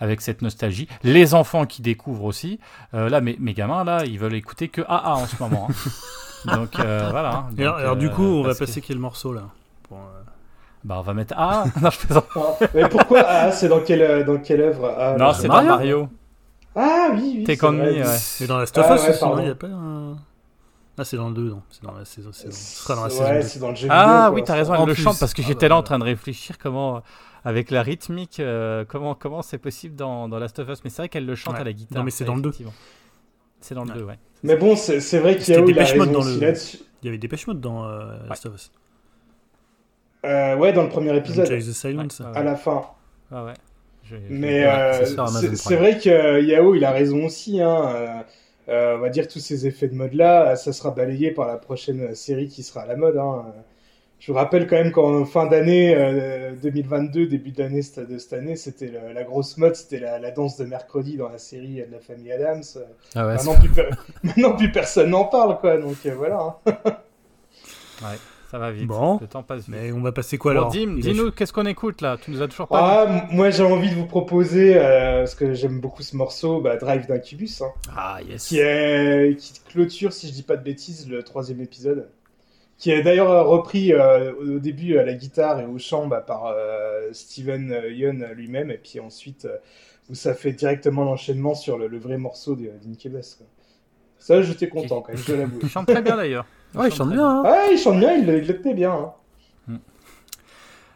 avec 0.00 0.20
cette 0.20 0.42
nostalgie 0.42 0.86
les 1.02 1.32
enfants 1.32 1.64
qui 1.64 1.80
découvrent 1.80 2.24
aussi 2.24 2.60
Euh, 2.92 3.08
là 3.08 3.22
mes, 3.22 3.36
mes 3.40 3.54
gamins 3.54 3.84
là 3.84 4.04
ils 4.04 4.18
veulent 4.18 4.34
écouter 4.34 4.68
que 4.68 4.82
AA 4.86 5.14
en 5.14 5.26
ce 5.26 5.42
moment 5.42 5.68
hein. 5.70 6.54
donc 6.56 6.78
euh, 6.78 7.08
voilà 7.10 7.36
hein. 7.36 7.46
Alors, 7.58 7.96
du 7.96 8.08
euh, 8.08 8.10
coup, 8.10 8.22
on 8.22 8.42
va 8.42 8.48
parce 8.50 8.58
que- 8.58 8.64
passer 8.66 8.82
quel 8.82 8.98
morceau 8.98 9.32
là? 9.32 9.44
Euh, 9.96 10.22
bah 10.84 10.96
on 10.98 11.02
va 11.02 11.14
mettre 11.14 11.34
AA 11.38 11.64
non 11.82 11.90
je 11.90 11.98
plaisante. 11.98 12.26
Ah, 12.36 12.66
mais 12.74 12.88
pourquoi 12.88 13.22
Ah, 13.26 13.50
c'est 13.52 13.68
dans 13.68 13.80
quelle, 13.80 14.02
euh, 14.02 14.24
dans 14.24 14.38
quelle 14.38 14.60
œuvre 14.60 14.94
ah, 14.98 15.16
non 15.18 15.32
c'est 15.32 15.48
dans 15.48 15.62
Mario 15.62 16.08
Ah 16.74 17.08
oui, 17.12 17.36
oui. 17.38 17.44
Take 17.44 17.60
c'est 17.60 17.66
on 17.66 17.72
me, 17.72 17.82
ouais. 17.84 18.04
Et 18.40 18.46
dans 18.46 18.58
la 18.58 18.66
Stuff 18.66 18.84
Ah 18.88 18.94
Us 18.96 19.02
ouais, 19.02 19.28
non. 19.28 19.38
Il 19.40 19.46
y 19.46 19.50
a 19.50 19.54
pas 19.54 19.66
un... 19.68 20.16
Ah, 20.96 21.04
c'est 21.04 21.16
dans 21.16 21.28
le 21.28 21.34
2, 21.34 21.42
non 21.50 21.62
C'est 21.70 21.82
dans 21.82 21.92
la 21.92 22.04
saison. 22.04 22.30
c'est 22.32 22.46
dans- 22.48 22.52
Ce 22.54 22.82
sera 22.82 22.94
dans 22.94 23.04
la 23.04 23.10
saison 23.10 23.24
Ouais, 23.24 23.40
2. 23.40 23.48
c'est 23.48 23.58
dans 23.58 23.70
le 23.70 23.74
jeu 23.76 23.88
Ah 23.90 24.26
vidéo. 24.26 24.34
oui, 24.36 24.44
t'as 24.44 24.54
raison, 24.54 24.74
En 24.74 24.82
elle 24.82 24.88
le 24.88 24.94
chante 24.94 25.18
parce 25.18 25.34
que 25.34 25.42
Ah 25.42 25.46
j'étais 25.48 25.66
bah 25.66 25.70
là 25.70 25.74
en 25.74 25.78
voilà. 25.78 25.86
train 25.86 25.98
de 25.98 26.04
réfléchir 26.04 26.56
comment, 26.58 27.02
avec 27.44 27.70
la 27.72 27.82
rythmique, 27.82 28.38
euh, 28.38 28.84
comment 28.86 29.14
comment 29.16 29.42
c'est 29.42 29.58
possible 29.58 29.96
dans, 29.96 30.28
dans 30.28 30.38
Last 30.38 30.58
of 30.60 30.68
Us. 30.68 30.84
Mais 30.84 30.90
c'est 30.90 31.02
vrai 31.02 31.08
qu'elle 31.08 31.26
le 31.26 31.34
chante 31.34 31.54
Ouais. 31.54 31.60
à 31.62 31.64
la 31.64 31.72
guitare. 31.72 31.98
Non, 31.98 32.04
mais 32.04 32.10
c'est 32.12 32.24
dans 32.24 32.36
le 32.36 32.42
deux. 32.42 32.50
effectivement. 32.50 32.74
C'est 33.60 33.74
dans 33.74 33.84
le 33.84 33.90
Ouais. 33.92 33.98
2, 33.98 34.04
ouais. 34.04 34.18
Mais 34.44 34.56
bon, 34.56 34.76
c'est 34.76 35.00
c'est 35.00 35.18
vrai 35.18 35.32
C'était 35.40 35.54
qu'Yao, 35.54 35.68
il 35.70 35.78
a 35.80 35.84
raison 35.84 36.06
dans 36.12 36.22
le-. 36.22 36.32
Il 37.02 37.06
y 37.06 37.08
avait 37.08 37.18
Dépêche 37.18 37.46
Mode 37.48 37.60
dans 37.60 37.86
euh, 37.86 38.16
Last 38.28 38.46
of 38.46 38.54
Us. 38.54 38.70
Euh, 40.24 40.56
ouais, 40.56 40.72
dans 40.72 40.82
le 40.82 40.88
premier 40.88 41.16
épisode, 41.16 41.46
Chase 41.46 41.68
the 41.68 41.72
Silence. 41.72 42.20
Ouais, 42.20 42.26
à 42.38 42.42
la 42.42 42.56
fin. 42.56 42.82
Ah 43.30 43.44
ouais. 43.44 43.52
Je- 44.04 44.16
je- 44.16 44.20
Mais 44.28 44.64
Ouais, 44.66 44.72
euh, 44.72 45.54
c'est 45.54 45.76
vrai 45.76 45.98
que 45.98 46.08
euh, 46.10 46.40
Yao, 46.40 46.74
il 46.74 46.84
a 46.84 46.90
raison 46.90 47.24
aussi. 47.26 47.60
Hein. 47.60 48.24
on 48.68 48.98
va 48.98 49.08
dire 49.10 49.28
tous 49.28 49.40
ces 49.40 49.66
effets 49.66 49.88
de 49.88 49.94
mode-là, 49.94 50.56
ça 50.56 50.72
sera 50.72 50.90
balayé 50.90 51.30
par 51.30 51.46
la 51.46 51.56
prochaine 51.56 52.14
série 52.14 52.48
qui 52.48 52.62
sera 52.62 52.82
à 52.82 52.86
la 52.86 52.96
mode. 52.96 53.16
Hein. 53.18 53.44
Je 54.20 54.32
vous 54.32 54.38
rappelle 54.38 54.66
quand 54.66 54.76
même 54.76 54.92
qu'en 54.92 55.24
fin 55.26 55.44
d'année 55.46 55.94
euh, 55.94 56.52
2022, 56.62 57.26
début 57.26 57.50
d'année 57.50 57.80
de 57.82 58.18
cette 58.18 58.32
année, 58.32 58.56
c'était 58.56 58.90
la, 59.12 59.22
grosse 59.24 59.58
mode, 59.58 59.74
c'était 59.76 59.98
la, 60.00 60.18
la 60.18 60.30
danse 60.30 60.56
de 60.56 60.64
mercredi 60.64 61.18
dans 61.18 61.28
la 61.28 61.36
série 61.36 61.82
de 61.86 61.92
la 61.92 61.98
famille 62.00 62.32
Adams. 62.32 62.62
Ah 63.14 63.26
ouais, 63.26 63.34
Maintenant, 63.34 63.54
plus, 63.56 63.68
per- 63.68 63.90
maintenant, 64.22 64.52
plus 64.56 64.72
personne 64.72 65.10
n'en 65.10 65.24
parle, 65.24 65.58
quoi. 65.58 65.76
Donc 65.76 65.96
voilà. 66.16 66.56
hein. 66.66 66.72
Ouais, 68.02 68.16
ça 68.54 68.60
va 68.60 68.70
vite. 68.70 68.86
Bon. 68.86 69.18
Le 69.20 69.26
temps 69.26 69.42
passe 69.42 69.66
vite. 69.66 69.68
Mais 69.70 69.90
on 69.90 70.00
va 70.00 70.12
passer 70.12 70.38
quoi 70.38 70.52
Bon, 70.54 70.60
alors 70.60 70.70
Dim, 70.70 70.96
dis-nous, 71.00 71.32
qu'est-ce 71.32 71.52
qu'on 71.52 71.66
écoute 71.66 72.00
là? 72.02 72.16
Tu 72.22 72.30
nous 72.30 72.40
as 72.40 72.46
toujours 72.46 72.68
pas 72.68 73.04
Ah, 73.08 73.26
moi, 73.32 73.50
j'ai 73.50 73.64
envie 73.64 73.90
de 73.90 73.96
vous 73.96 74.06
proposer, 74.06 74.76
euh, 74.76 75.18
parce 75.22 75.34
que 75.34 75.54
j'aime 75.54 75.80
beaucoup 75.80 76.02
ce 76.04 76.16
morceau, 76.16 76.60
bah, 76.60 76.76
Drive 76.76 77.08
d'Incubus. 77.08 77.62
Hein. 77.62 77.72
Ah 77.96 78.18
yes. 78.28 78.46
qui, 78.46 78.60
est, 78.60 79.36
qui 79.40 79.54
clôture, 79.68 80.12
si 80.12 80.28
je 80.28 80.32
dis 80.32 80.44
pas 80.44 80.56
de 80.56 80.62
bêtises, 80.62 81.08
le 81.08 81.24
troisième 81.24 81.60
épisode. 81.60 82.08
Qui 82.78 82.92
est 82.92 83.02
d'ailleurs 83.02 83.44
repris 83.48 83.92
euh, 83.92 84.32
au 84.34 84.58
début 84.60 84.98
à 84.98 85.04
la 85.04 85.14
guitare 85.14 85.58
et 85.58 85.66
au 85.66 85.78
chant 85.78 86.06
bah, 86.06 86.20
par 86.20 86.46
euh, 86.46 87.08
Steven 87.12 87.76
Yeun 87.90 88.24
lui-même, 88.34 88.70
et 88.70 88.78
puis 88.78 89.00
ensuite 89.00 89.46
euh, 89.46 89.56
où 90.10 90.14
ça 90.14 90.32
fait 90.32 90.52
directement 90.52 91.02
l'enchaînement 91.04 91.54
sur 91.56 91.76
le, 91.76 91.88
le 91.88 91.98
vrai 91.98 92.18
morceau 92.18 92.54
de- 92.54 92.70
d'Incubus. 92.84 93.38
Ça, 94.20 94.42
j'étais 94.42 94.68
content 94.68 95.00
quand 95.02 95.12
même, 95.12 95.50
je. 95.52 95.58
Tu 95.60 95.68
chantes 95.72 95.86
très 95.88 96.02
bien 96.02 96.16
d'ailleurs. 96.16 96.46
Ouais, 96.74 96.88
il 96.88 96.94
chante 96.94 97.10
bien. 97.10 97.26
Hein. 97.28 97.42
Ah, 97.46 97.66
il 97.72 97.78
chante 97.78 97.98
bien, 97.98 98.12
il 98.14 98.26
le 98.26 98.44
tenait 98.60 98.74
bien. 98.74 98.92
hein. 98.92 99.12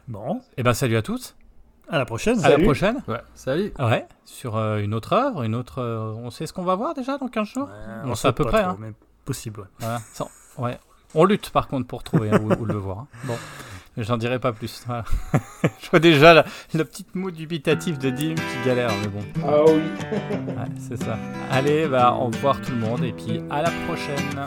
Bon, 0.08 0.40
Eh 0.56 0.62
ben 0.62 0.72
salut 0.72 0.96
à 0.96 1.02
tous. 1.02 1.36
à 1.90 1.98
la 1.98 2.06
prochaine. 2.06 2.42
À 2.44 2.48
la 2.48 2.58
prochaine. 2.58 3.02
Ouais. 3.08 3.20
Salut. 3.34 3.72
Ouais, 3.78 4.06
sur 4.24 4.56
euh, 4.56 4.78
une 4.78 4.94
autre 4.94 5.12
œuvre, 5.12 5.42
une 5.42 5.54
autre. 5.54 5.82
euh, 5.82 6.14
on 6.16 6.30
sait 6.30 6.46
ce 6.46 6.52
qu'on 6.54 6.64
va 6.64 6.74
voir 6.76 6.94
déjà 6.94 7.18
dans 7.18 7.28
15 7.28 7.46
jours? 7.48 7.64
Ouais, 7.68 7.94
On 8.10 8.14
sait 8.14 8.22
sait 8.22 8.28
à 8.28 8.32
peu 8.32 8.44
près, 8.46 8.62
trop, 8.62 8.70
hein. 8.72 8.76
mais 8.80 8.92
possible, 9.26 9.60
ouais. 9.60 9.66
Voilà. 9.80 10.00
Ouais. 10.56 10.78
On 11.14 11.24
lutte 11.24 11.50
par 11.50 11.68
contre 11.68 11.86
pour 11.86 12.02
trouver 12.02 12.30
hein, 12.30 12.40
où, 12.42 12.50
où 12.54 12.64
le 12.64 12.74
voir. 12.74 13.00
hein. 13.00 13.06
Bon, 13.24 13.34
j'en 13.98 14.16
dirai 14.16 14.38
pas 14.38 14.52
plus. 14.52 14.82
Voilà. 14.86 15.04
Je 15.82 15.90
vois 15.90 16.00
déjà 16.00 16.32
la, 16.32 16.44
la 16.72 16.84
petite 16.86 17.14
moue 17.14 17.30
dubitative 17.30 17.98
de 17.98 18.08
Dim 18.08 18.34
qui 18.34 18.66
galère, 18.66 18.90
mais 19.02 19.08
bon, 19.08 19.20
Ah 19.46 19.62
oui. 19.66 19.72
ouais, 20.12 20.54
c'est 20.78 20.96
ça. 21.02 21.18
Allez, 21.50 21.86
bah, 21.86 22.14
au 22.18 22.26
revoir 22.28 22.60
tout 22.62 22.72
le 22.72 22.78
monde 22.78 23.04
et 23.04 23.12
puis 23.12 23.42
à 23.50 23.60
la 23.60 23.70
prochaine. 23.86 24.46